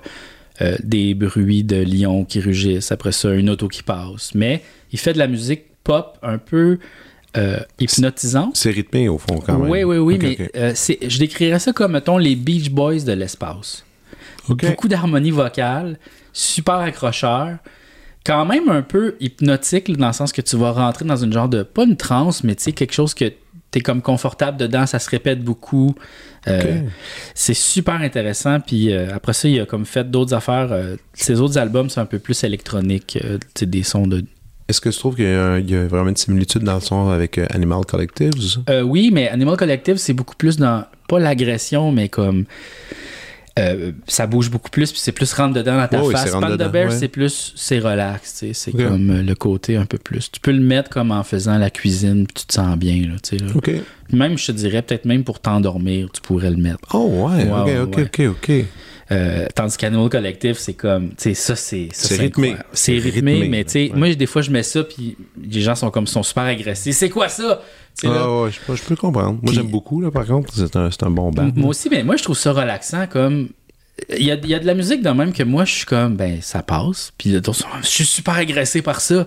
des 0.83 1.13
bruits 1.13 1.63
de 1.63 1.75
lions 1.83 2.23
qui 2.25 2.39
rugissent, 2.39 2.91
après 2.91 3.11
ça, 3.11 3.33
une 3.33 3.49
auto 3.49 3.67
qui 3.67 3.83
passe. 3.83 4.33
Mais 4.35 4.61
il 4.93 4.99
fait 4.99 5.13
de 5.13 5.17
la 5.19 5.27
musique 5.27 5.63
pop 5.83 6.17
un 6.23 6.37
peu 6.37 6.79
euh, 7.35 7.59
hypnotisante. 7.79 8.55
C'est 8.55 8.71
rythmé 8.71 9.09
au 9.09 9.17
fond 9.17 9.39
quand 9.45 9.57
même. 9.59 9.69
Oui, 9.69 9.83
oui, 9.83 9.97
oui, 9.97 10.17
mais 10.21 10.49
euh, 10.55 10.71
c'est- 10.75 10.97
je 11.07 11.19
décrirais 11.19 11.59
ça 11.59 11.73
comme, 11.73 11.91
mettons, 11.91 12.17
les 12.17 12.35
Beach 12.35 12.69
Boys 12.71 13.01
de 13.01 13.11
l'espace. 13.11 13.83
Beaucoup 14.47 14.87
d'harmonie 14.87 15.31
vocale, 15.31 15.99
super 16.31 16.75
accrocheur, 16.75 17.57
quand 18.27 18.45
même 18.45 18.67
un 18.67 18.81
peu 18.81 19.15
hypnotique, 19.21 19.95
dans 19.97 20.07
le 20.07 20.13
sens 20.13 20.33
que 20.33 20.41
tu 20.41 20.57
vas 20.57 20.73
rentrer 20.73 21.05
dans 21.05 21.15
une 21.15 21.31
genre 21.31 21.47
de, 21.47 21.63
pas 21.63 21.85
une 21.85 21.95
transe, 21.95 22.43
mais 22.43 22.55
tu 22.55 22.63
sais, 22.63 22.71
quelque 22.73 22.93
chose 22.93 23.13
que 23.13 23.31
t'es 23.71 23.79
comme 23.79 24.01
confortable 24.01 24.57
dedans, 24.57 24.85
ça 24.85 24.99
se 24.99 25.09
répète 25.09 25.41
beaucoup. 25.41 25.95
Euh. 26.47 26.81
C'est 27.33 27.53
super 27.53 27.95
intéressant. 27.95 28.59
Puis 28.59 28.91
euh, 28.91 29.15
après 29.15 29.31
ça, 29.31 29.47
il 29.47 29.59
a 29.61 29.65
comme 29.65 29.85
fait 29.85 30.09
d'autres 30.09 30.33
affaires. 30.33 30.71
euh, 30.71 30.97
ses 31.13 31.39
autres 31.39 31.57
albums 31.57 31.89
sont 31.89 32.01
un 32.01 32.05
peu 32.05 32.19
plus 32.19 32.43
électroniques, 32.43 33.17
euh, 33.23 33.37
tu 33.37 33.59
sais, 33.59 33.65
des 33.65 33.83
sons 33.83 34.07
de 34.07 34.23
Est-ce 34.67 34.81
que 34.81 34.89
tu 34.89 34.97
trouves 34.97 35.15
qu'il 35.15 35.25
y, 35.25 35.71
y 35.71 35.75
a 35.75 35.87
vraiment 35.87 36.09
une 36.09 36.17
similitude 36.17 36.63
dans 36.63 36.75
le 36.75 36.81
son 36.81 37.09
avec 37.09 37.37
euh, 37.37 37.45
Animal 37.49 37.85
Collectives? 37.85 38.31
Euh, 38.69 38.81
oui, 38.81 39.09
mais 39.11 39.29
Animal 39.29 39.55
Collective, 39.57 39.97
c'est 39.97 40.13
beaucoup 40.13 40.35
plus 40.35 40.57
dans, 40.57 40.83
pas 41.07 41.19
l'agression, 41.19 41.91
mais 41.93 42.09
comme. 42.09 42.45
Euh, 43.57 43.91
ça 44.07 44.27
bouge 44.27 44.49
beaucoup 44.49 44.69
plus, 44.69 44.91
puis 44.91 44.99
c'est 45.01 45.11
plus 45.11 45.31
rentre 45.33 45.53
dedans 45.53 45.77
dans 45.77 45.87
ta 45.87 46.01
Oh 46.03 46.11
face. 46.11 46.31
Panda 46.31 46.67
Bear, 46.69 46.89
ouais. 46.89 46.95
c'est 46.95 47.07
plus. 47.07 47.53
C'est 47.55 47.79
relax, 47.79 48.43
c'est 48.53 48.71
comme 48.71 49.09
euh, 49.11 49.21
le 49.23 49.35
côté 49.35 49.75
un 49.77 49.85
peu 49.85 49.97
plus. 49.97 50.31
Tu 50.31 50.39
peux 50.39 50.51
le 50.51 50.59
mettre 50.61 50.89
comme 50.89 51.11
en 51.11 51.23
faisant 51.23 51.57
la 51.57 51.69
cuisine, 51.69 52.25
puis 52.27 52.41
tu 52.41 52.45
te 52.45 52.53
sens 52.53 52.77
bien, 52.77 53.07
là, 53.07 53.15
tu 53.21 53.37
sais. 53.37 53.43
là. 53.43 53.51
OK. 53.55 53.71
Même, 54.13 54.37
je 54.37 54.47
te 54.47 54.51
dirais, 54.53 54.81
peut-être 54.81 55.05
même 55.05 55.23
pour 55.23 55.39
t'endormir, 55.39 56.09
tu 56.13 56.21
pourrais 56.21 56.49
le 56.49 56.57
mettre. 56.57 56.79
Oh, 56.93 57.27
ouais. 57.27 57.49
OK, 57.49 57.57
OK, 57.83 57.97
ouais. 57.97 58.03
OK, 58.03 58.21
OK. 58.49 58.65
Euh, 59.11 59.47
tandis 59.55 59.77
qu'Animal 59.77 60.09
Collective, 60.09 60.55
c'est 60.59 60.73
comme, 60.73 61.09
tu 61.09 61.15
sais, 61.17 61.33
ça, 61.33 61.55
c'est. 61.55 61.87
C'est 61.93 62.17
rythmé. 62.17 62.55
C'est 62.73 62.93
rythmé, 62.93 63.33
rythmé, 63.35 63.47
mais 63.47 63.63
tu 63.63 63.71
sais, 63.71 63.89
ouais. 63.91 63.97
moi, 63.97 64.13
des 64.13 64.25
fois, 64.25 64.41
je 64.41 64.51
mets 64.51 64.63
ça, 64.63 64.83
puis 64.83 65.15
les 65.41 65.61
gens 65.61 65.75
sont 65.75 65.89
comme, 65.91 66.07
sont 66.07 66.23
super 66.23 66.43
agressifs. 66.43 66.95
C'est 66.95 67.09
quoi 67.09 67.29
ça? 67.29 67.61
Là, 68.03 68.11
Ah, 68.23 68.41
ouais, 68.41 68.49
je, 68.51 68.75
je 68.75 68.83
peux 68.83 68.95
comprendre. 68.95 69.39
Moi, 69.41 69.53
j'aime 69.53 69.67
beaucoup, 69.69 70.01
là, 70.01 70.11
par 70.11 70.25
contre. 70.25 70.53
C'est 70.53 70.75
un, 70.75 70.91
c'est 70.91 71.03
un 71.03 71.09
bon 71.09 71.31
band. 71.31 71.51
Moi 71.55 71.69
aussi, 71.69 71.89
mais 71.89 72.03
moi, 72.03 72.15
je 72.17 72.23
trouve 72.23 72.37
ça 72.37 72.51
relaxant. 72.51 73.07
Comme. 73.07 73.49
Il 74.15 74.23
y 74.25 74.29
a, 74.31 74.35
il 74.35 74.47
y 74.47 74.53
a 74.53 74.59
de 74.59 74.65
la 74.67 74.75
musique 74.75 75.01
de 75.01 75.09
même 75.09 75.33
que 75.33 75.41
moi, 75.41 75.65
je 75.65 75.73
suis 75.73 75.85
comme, 75.85 76.15
ben, 76.17 76.37
ça 76.41 76.61
passe. 76.61 77.11
Puis 77.17 77.31
d'autres 77.31 77.53
sont, 77.53 77.65
je 77.81 77.87
suis 77.87 78.05
super 78.05 78.35
agressé 78.35 78.83
par 78.83 79.01
ça. 79.01 79.25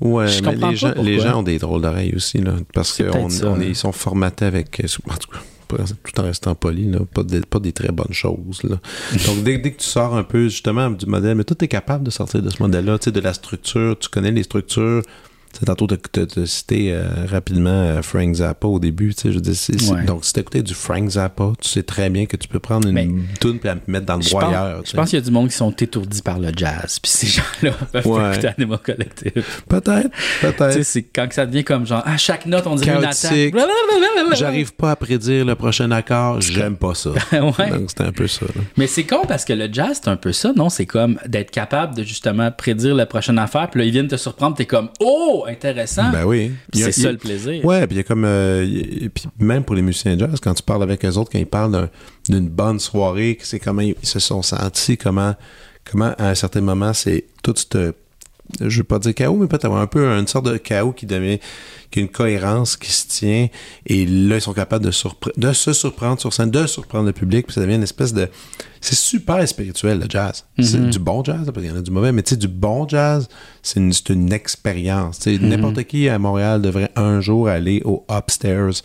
Ouais, 0.00 0.26
Je 0.28 0.42
mais 0.42 0.52
les 0.54 0.58
pas 0.58 0.72
gens, 0.74 0.88
les 0.88 0.94
pourquoi. 1.16 1.18
gens 1.32 1.38
ont 1.40 1.42
des 1.42 1.58
drôles 1.58 1.82
d'oreilles 1.82 2.14
aussi, 2.16 2.38
là. 2.38 2.54
Parce 2.72 2.92
qu'ils 2.94 3.04
hein. 3.08 3.58
ils 3.60 3.76
sont 3.76 3.92
formatés 3.92 4.46
avec. 4.46 4.80
euh, 4.80 4.86
En 5.10 5.16
tout 5.16 5.28
cas, 5.30 5.40
tout 5.76 6.20
en 6.20 6.24
restant 6.24 6.54
poli, 6.54 6.90
là, 6.90 7.00
pas, 7.12 7.22
des, 7.22 7.40
pas 7.40 7.58
des 7.58 7.72
très 7.72 7.92
bonnes 7.92 8.12
choses. 8.12 8.62
Là. 8.62 8.76
Donc, 9.26 9.42
dès, 9.42 9.58
dès 9.58 9.72
que 9.72 9.80
tu 9.80 9.86
sors 9.86 10.14
un 10.16 10.24
peu 10.24 10.44
justement 10.44 10.90
du 10.90 11.06
modèle, 11.06 11.36
mais 11.36 11.44
toi, 11.44 11.56
tu 11.58 11.64
es 11.64 11.68
capable 11.68 12.04
de 12.04 12.10
sortir 12.10 12.42
de 12.42 12.50
ce 12.50 12.62
modèle-là, 12.62 12.98
tu 12.98 13.06
sais, 13.06 13.12
de 13.12 13.20
la 13.20 13.32
structure, 13.32 13.98
tu 13.98 14.08
connais 14.08 14.30
les 14.30 14.42
structures. 14.42 15.02
Tu 15.52 15.58
sais, 15.60 15.66
tantôt, 15.66 15.86
tu 15.88 16.20
as 16.20 16.46
cité 16.46 16.92
euh, 16.92 17.02
rapidement 17.28 17.70
euh, 17.70 18.02
Frank 18.02 18.32
Zappa 18.34 18.68
au 18.68 18.78
début. 18.78 19.14
tu 19.14 19.22
sais, 19.22 19.32
Je 19.32 19.52
c'est- 19.52 19.90
Ouais. 19.90 20.04
Donc, 20.04 20.24
si 20.24 20.32
tu 20.32 20.40
écouté 20.40 20.62
du 20.62 20.74
Frank 20.74 21.08
Zappa, 21.08 21.52
tu 21.60 21.68
sais 21.68 21.82
très 21.82 22.08
bien 22.10 22.26
que 22.26 22.36
tu 22.36 22.46
peux 22.48 22.60
prendre 22.60 22.86
une 22.88 23.24
tune 23.40 23.58
et 23.62 23.66
la 23.66 23.76
mettre 23.88 24.06
dans 24.06 24.16
le 24.16 24.30
broyeur. 24.30 24.82
je 24.84 24.92
pense 24.92 25.10
qu'il 25.10 25.18
y 25.18 25.22
a 25.22 25.24
du 25.24 25.30
monde 25.30 25.48
qui 25.48 25.56
sont 25.56 25.70
étourdis 25.72 26.22
par 26.22 26.38
le 26.38 26.50
jazz. 26.56 26.98
Puis 27.02 27.10
ces 27.10 27.26
gens-là 27.62 27.72
peuvent 27.92 28.06
Ouais. 28.06 28.32
écouter 28.32 28.48
Animal 28.56 28.78
Collective. 28.78 29.44
Peut-être, 29.68 30.10
tu 30.10 30.18
sais, 30.40 30.52
peut-être. 30.52 30.82
c'est 30.84 31.02
quand 31.02 31.26
que 31.28 31.34
ça 31.34 31.46
devient 31.46 31.64
comme 31.64 31.86
genre, 31.86 32.02
à 32.06 32.16
chaque 32.16 32.46
note, 32.46 32.66
on 32.66 32.74
dirait 32.76 32.96
une 32.96 33.04
attaque. 33.04 33.20
Chaotique. 33.20 33.52
Blablabla. 33.54 34.34
J'arrive 34.36 34.72
pas 34.74 34.92
à 34.92 34.96
prédire 34.96 35.44
le 35.44 35.54
prochain 35.56 35.90
accord, 35.90 36.40
j'aime 36.40 36.76
pas 36.76 36.94
ça. 36.94 37.10
Ouais. 37.32 37.70
Donc, 37.70 37.90
c'était 37.90 38.04
un 38.04 38.12
peu 38.12 38.26
ça. 38.28 38.46
là. 38.46 38.60
Mais 38.76 38.86
c'est 38.86 39.04
con 39.04 39.22
parce 39.26 39.44
que 39.44 39.52
le 39.52 39.68
jazz, 39.72 40.00
c'est 40.02 40.08
un 40.10 40.16
peu 40.16 40.32
ça, 40.32 40.52
non? 40.54 40.68
C'est 40.68 40.86
comme 40.86 41.18
d'être 41.26 41.50
capable 41.50 41.94
de 41.96 42.02
justement 42.04 42.50
prédire 42.52 42.94
la 42.94 43.06
prochaine 43.06 43.38
affaire. 43.38 43.68
Puis 43.70 43.80
là, 43.80 43.86
ils 43.86 43.90
viennent 43.92 44.08
te 44.08 44.16
surprendre. 44.16 44.56
T'es 44.56 44.66
comme, 44.66 44.88
oh, 45.00 45.39
intéressant. 45.46 46.10
Ben 46.10 46.24
oui. 46.24 46.52
C'est 46.72 46.92
ça 46.92 47.12
le 47.12 47.18
plaisir. 47.18 47.64
Ouais, 47.64 47.86
puis 47.86 47.96
il 47.96 47.98
y 47.98 48.00
a 48.00 48.04
comme. 48.04 48.24
euh, 48.24 48.64
y 48.64 49.08
puis 49.08 49.24
même 49.38 49.64
pour 49.64 49.74
les 49.74 49.82
musiciens 49.82 50.14
de 50.16 50.20
jazz, 50.20 50.38
quand 50.42 50.54
tu 50.54 50.62
parles 50.62 50.82
avec 50.82 51.04
eux 51.04 51.12
autres, 51.16 51.30
quand 51.32 51.38
ils 51.38 51.46
parlent 51.46 51.72
d'un- 51.72 51.88
d'une 52.28 52.48
bonne 52.48 52.78
soirée, 52.80 53.38
c'est 53.42 53.58
comment 53.60 53.82
ils 53.82 53.94
se 54.02 54.18
sont 54.20 54.42
sentis, 54.42 54.96
comment, 54.96 55.34
comment 55.90 56.12
à 56.18 56.28
un 56.30 56.34
certain 56.34 56.60
moment, 56.60 56.92
c'est 56.92 57.24
tout 57.42 57.54
ce 57.56 57.92
je 58.60 58.78
veux 58.78 58.84
pas 58.84 58.98
dire 58.98 59.14
chaos, 59.14 59.36
mais 59.36 59.46
peut-être 59.46 59.64
avoir 59.66 59.80
un 59.82 59.86
peu 59.86 60.06
une 60.06 60.26
sorte 60.26 60.46
de 60.46 60.56
chaos 60.56 60.92
qui 60.92 61.06
devient, 61.06 61.38
qui 61.90 61.98
a 61.98 62.02
une 62.02 62.08
cohérence 62.08 62.76
qui 62.76 62.90
se 62.92 63.06
tient. 63.08 63.48
Et 63.86 64.06
là, 64.06 64.36
ils 64.36 64.40
sont 64.40 64.52
capables 64.52 64.84
de, 64.84 64.92
de 65.36 65.52
se 65.52 65.72
surprendre 65.72 66.20
sur 66.20 66.32
scène, 66.32 66.50
de 66.50 66.66
surprendre 66.66 67.06
le 67.06 67.12
public, 67.12 67.46
puis 67.46 67.54
ça 67.54 67.60
devient 67.60 67.74
une 67.76 67.82
espèce 67.82 68.12
de, 68.12 68.28
c'est 68.80 68.94
super 68.96 69.46
spirituel, 69.48 69.98
le 70.00 70.06
jazz. 70.08 70.44
C'est 70.58 70.78
Mhm. 70.78 70.90
du 70.90 70.98
bon 70.98 71.22
jazz, 71.24 71.44
parce 71.46 71.58
qu'il 71.58 71.66
y 71.66 71.70
en 71.74 71.78
a 71.78 71.82
du 71.82 71.90
mauvais, 71.90 72.12
mais 72.12 72.22
tu 72.22 72.30
sais, 72.30 72.36
du 72.36 72.48
bon 72.48 72.86
jazz, 72.88 73.28
c'est 73.62 73.78
une, 73.80 73.92
c'est 73.92 74.10
une 74.10 74.32
expérience. 74.32 75.24
Mhm. 75.26 75.48
N'importe 75.48 75.84
qui 75.84 76.08
à 76.08 76.18
Montréal 76.18 76.62
devrait 76.62 76.90
un 76.96 77.20
jour 77.20 77.48
aller 77.48 77.82
au 77.84 78.04
Upstairs. 78.10 78.82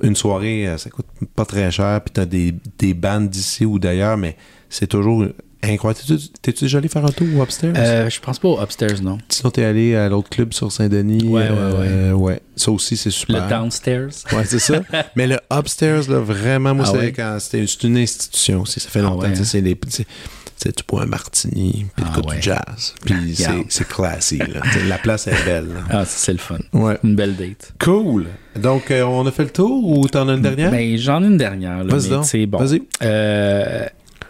Une 0.00 0.14
soirée, 0.14 0.68
euh, 0.68 0.78
ça 0.78 0.90
coûte 0.90 1.06
pas 1.34 1.44
très 1.44 1.70
cher, 1.72 2.00
puis 2.04 2.12
t'as 2.12 2.24
des, 2.24 2.54
des 2.78 2.94
bandes 2.94 3.28
d'ici 3.28 3.64
ou 3.64 3.78
d'ailleurs, 3.80 4.16
mais 4.16 4.36
c'est 4.68 4.86
toujours 4.86 5.24
incroyable. 5.62 6.00
T'es-tu 6.42 6.64
déjà 6.64 6.78
allé 6.78 6.88
faire 6.88 7.04
un 7.04 7.10
tour 7.10 7.26
au 7.36 7.42
Upstairs? 7.42 7.72
Euh, 7.76 8.08
je 8.10 8.20
pense 8.20 8.38
pas 8.38 8.48
au 8.48 8.60
upstairs, 8.62 9.02
non. 9.02 9.18
Sinon, 9.28 9.50
t'es 9.50 9.64
allé 9.64 9.94
à 9.96 10.08
l'autre 10.08 10.28
club 10.30 10.52
sur 10.52 10.70
Saint-Denis. 10.70 11.24
Ouais, 11.24 11.42
ouais, 11.42 11.48
euh, 11.50 12.12
ouais. 12.12 12.40
Ça 12.56 12.70
aussi, 12.70 12.96
c'est 12.96 13.08
Le 13.08 13.12
super. 13.12 13.48
downstairs. 13.48 14.08
Ouais, 14.32 14.44
c'est 14.44 14.58
ça. 14.58 14.80
Mais 15.16 15.26
le 15.26 15.38
upstairs, 15.52 16.08
là, 16.10 16.18
vraiment, 16.20 16.74
moi, 16.74 16.84
Ah 16.88 16.90
c'est 16.92 16.98
ouais? 16.98 17.12
quand 17.12 17.36
c'était 17.40 17.64
une 17.86 17.96
institution 17.98 18.62
aussi. 18.62 18.80
Ça 18.80 18.88
fait 18.88 19.00
Ah 19.00 19.02
longtemps. 19.02 19.22
ouais, 19.22 19.30
tu 19.30 19.36
sais, 19.36 19.42
hein? 19.42 19.44
C'est 19.44 19.60
les. 19.60 19.76
tu 19.76 19.88
sais, 19.90 20.72
bois 20.88 21.02
un 21.02 21.06
martini, 21.06 21.86
puis 21.94 22.04
Ah 22.08 22.18
ouais. 22.20 22.36
du 22.36 22.42
jazz. 22.42 22.94
Puis 23.04 23.36
c'est 23.68 23.86
classy, 23.86 24.38
là. 24.38 24.60
La 24.88 24.98
place 24.98 25.26
est 25.28 25.44
belle. 25.44 25.68
là. 25.68 25.80
Ah, 25.90 26.04
c'est 26.04 26.32
le 26.32 26.38
fun. 26.38 26.58
Ouais. 26.72 26.98
Une 27.04 27.14
belle 27.14 27.36
date. 27.36 27.72
Cool. 27.80 28.26
Donc, 28.56 28.90
euh, 28.90 29.02
on 29.04 29.24
a 29.26 29.30
fait 29.30 29.44
le 29.44 29.50
tour 29.50 29.84
ou 29.88 30.08
t'en 30.08 30.28
as 30.28 30.34
une 30.34 30.42
dernière? 30.42 30.70
Ben, 30.72 30.96
j'en 30.98 31.22
ai 31.22 31.26
une 31.26 31.36
dernière. 31.36 31.84
Vas-y 31.84 32.46
bon. 32.46 32.58
Vas-y. 32.58 32.82
Euh, 33.02 33.86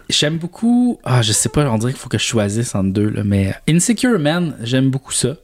J'aime 0.09 0.37
beaucoup. 0.37 0.99
Ah, 1.03 1.21
je 1.21 1.31
sais 1.31 1.49
pas, 1.49 1.69
on 1.69 1.77
dirait 1.77 1.91
qu'il 1.93 1.99
faut 2.01 2.09
que 2.09 2.17
je 2.17 2.23
choisisse 2.23 2.73
entre 2.75 2.91
deux, 2.93 3.09
là, 3.09 3.23
mais 3.23 3.53
Insecure 3.69 4.17
Man, 4.19 4.55
j'aime 4.63 4.89
beaucoup 4.89 5.11
ça. 5.13 5.35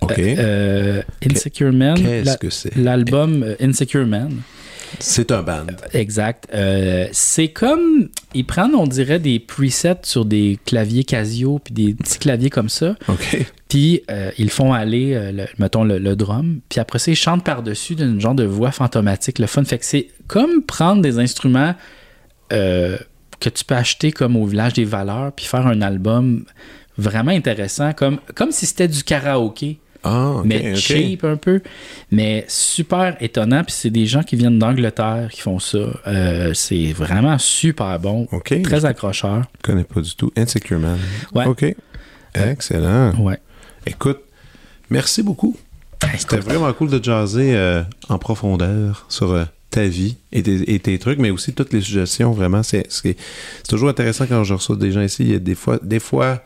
OK. 0.00 0.18
Euh, 0.18 1.02
Insecure 1.30 1.72
Man, 1.72 1.94
Qu'est-ce 1.96 2.38
que 2.38 2.50
c'est? 2.50 2.74
l'album 2.76 3.42
euh, 3.44 3.54
Insecure 3.60 4.06
Man, 4.06 4.40
C'est 4.98 5.30
un 5.30 5.42
band. 5.42 5.66
exact. 5.92 6.48
Euh, 6.54 7.06
c'est 7.12 7.48
comme. 7.48 8.08
Ils 8.34 8.44
prennent, 8.46 8.74
on 8.74 8.86
dirait, 8.86 9.20
des 9.20 9.38
presets 9.38 10.00
sur 10.02 10.24
des 10.24 10.58
claviers 10.64 11.04
Casio, 11.04 11.60
puis 11.60 11.72
des 11.74 11.94
petits 11.94 12.18
claviers 12.18 12.50
comme 12.50 12.68
ça. 12.68 12.96
OK. 13.08 13.46
Puis 13.68 14.02
euh, 14.10 14.30
ils 14.38 14.50
font 14.50 14.72
aller, 14.72 15.14
euh, 15.14 15.32
le- 15.32 15.46
mettons, 15.58 15.84
le, 15.84 15.98
le 15.98 16.16
drum. 16.16 16.60
Puis 16.68 16.80
après 16.80 16.98
ça, 16.98 17.10
ils 17.10 17.16
chantent 17.16 17.44
par-dessus 17.44 17.94
d'une 17.94 18.20
genre 18.20 18.34
de 18.34 18.44
voix 18.44 18.72
fantomatique. 18.72 19.38
Le 19.38 19.46
fun, 19.46 19.64
fait 19.64 19.78
que 19.78 19.84
c'est 19.84 20.08
comme 20.26 20.62
prendre 20.62 21.00
des 21.00 21.18
instruments 21.18 21.74
euh, 22.52 22.98
que 23.42 23.48
tu 23.50 23.64
peux 23.64 23.74
acheter 23.74 24.12
comme 24.12 24.36
au 24.36 24.46
village 24.46 24.72
des 24.74 24.84
valeurs, 24.84 25.32
puis 25.32 25.46
faire 25.46 25.66
un 25.66 25.82
album 25.82 26.44
vraiment 26.96 27.32
intéressant, 27.32 27.92
comme, 27.92 28.20
comme 28.34 28.52
si 28.52 28.66
c'était 28.66 28.86
du 28.88 29.02
karaoké, 29.02 29.78
Ah, 30.04 30.30
OK. 30.36 30.44
mais 30.46 30.74
cheap 30.76 31.24
un 31.24 31.36
peu, 31.36 31.60
mais 32.10 32.44
super 32.48 33.16
étonnant. 33.20 33.64
Puis 33.64 33.74
c'est 33.76 33.90
des 33.90 34.06
gens 34.06 34.22
qui 34.22 34.36
viennent 34.36 34.58
d'Angleterre 34.58 35.28
qui 35.32 35.40
font 35.40 35.58
ça. 35.58 35.78
Euh, 36.06 36.54
c'est 36.54 36.92
vraiment 36.92 37.38
super 37.38 37.98
bon, 37.98 38.28
très 38.64 38.84
accrocheur. 38.84 39.42
Je 39.64 39.70
connais 39.70 39.84
pas 39.84 40.00
du 40.00 40.14
tout. 40.14 40.30
Insecure 40.36 40.78
Man. 40.78 40.98
Ouais. 41.34 41.46
OK. 41.46 41.64
Excellent. 42.34 43.12
Ouais. 43.18 43.38
Écoute, 43.86 44.20
merci 44.90 45.22
beaucoup. 45.22 45.56
C'était 46.18 46.38
vraiment 46.38 46.72
cool 46.72 46.90
de 46.90 47.02
jaser 47.02 47.54
euh, 47.56 47.82
en 48.08 48.18
profondeur 48.18 49.06
sur 49.08 49.30
euh, 49.30 49.44
ta 49.72 49.86
vie 49.86 50.16
et 50.32 50.42
tes, 50.42 50.74
et 50.74 50.78
tes 50.78 50.98
trucs, 50.98 51.18
mais 51.18 51.30
aussi 51.30 51.52
toutes 51.52 51.72
les 51.72 51.80
suggestions. 51.80 52.32
Vraiment, 52.32 52.62
c'est 52.62 52.86
toujours 53.68 53.88
intéressant 53.88 54.26
quand 54.28 54.44
je 54.44 54.54
reçois 54.54 54.76
des 54.76 54.92
gens 54.92 55.02
ici. 55.02 55.24
Il 55.24 55.32
y 55.32 55.34
a 55.34 55.38
des 55.38 55.54
fois, 55.54 55.78
des 55.82 55.98
fois, 55.98 56.42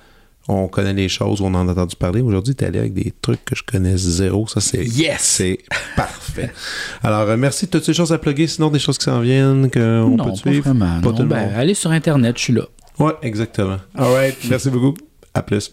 on 0.49 0.69
connaît 0.69 0.93
les 0.93 1.09
choses, 1.09 1.41
on 1.41 1.53
en 1.55 1.69
a 1.69 1.73
entendu 1.73 1.97
parler. 1.97 2.21
Aujourd'hui, 2.21 2.55
tu 2.55 2.65
es 2.65 2.69
allé 2.69 2.79
avec 2.79 2.95
des 2.95 3.13
trucs 3.21 3.45
que 3.45 3.57
je 3.57 3.65
connais 3.65 3.97
zéro. 3.97 4.47
Ça, 4.47 4.61
c'est 4.61 4.85
Yes! 4.85 5.21
c'est 5.21 5.59
parfait. 5.97 6.53
Alors, 7.03 7.29
euh, 7.29 7.37
merci 7.37 7.67
de 7.67 7.71
toutes 7.73 7.85
ces 7.85 7.95
choses 7.95 8.13
à 8.13 8.19
plugger. 8.19 8.47
Sinon, 8.47 8.71
des 8.71 8.79
choses 8.79 8.97
qui 8.97 9.05
s'en 9.05 9.21
viennent, 9.21 9.71
qu'on 9.71 10.17
peut 10.17 10.35
suivre? 10.37 10.65
vraiment. 10.65 11.01
Pas 11.01 11.11
non. 11.11 11.17
tout 11.17 11.25
Ben, 11.25 11.51
allez 11.57 11.75
sur 11.75 11.91
Internet, 11.91 12.39
je 12.39 12.43
suis 12.43 12.53
là. 12.53 12.63
Ouais, 12.99 13.13
exactement. 13.23 13.79
All 13.97 14.13
right. 14.13 14.37
Merci 14.49 14.71
beaucoup. 14.71 14.95
À 15.35 15.43
plus. 15.43 15.73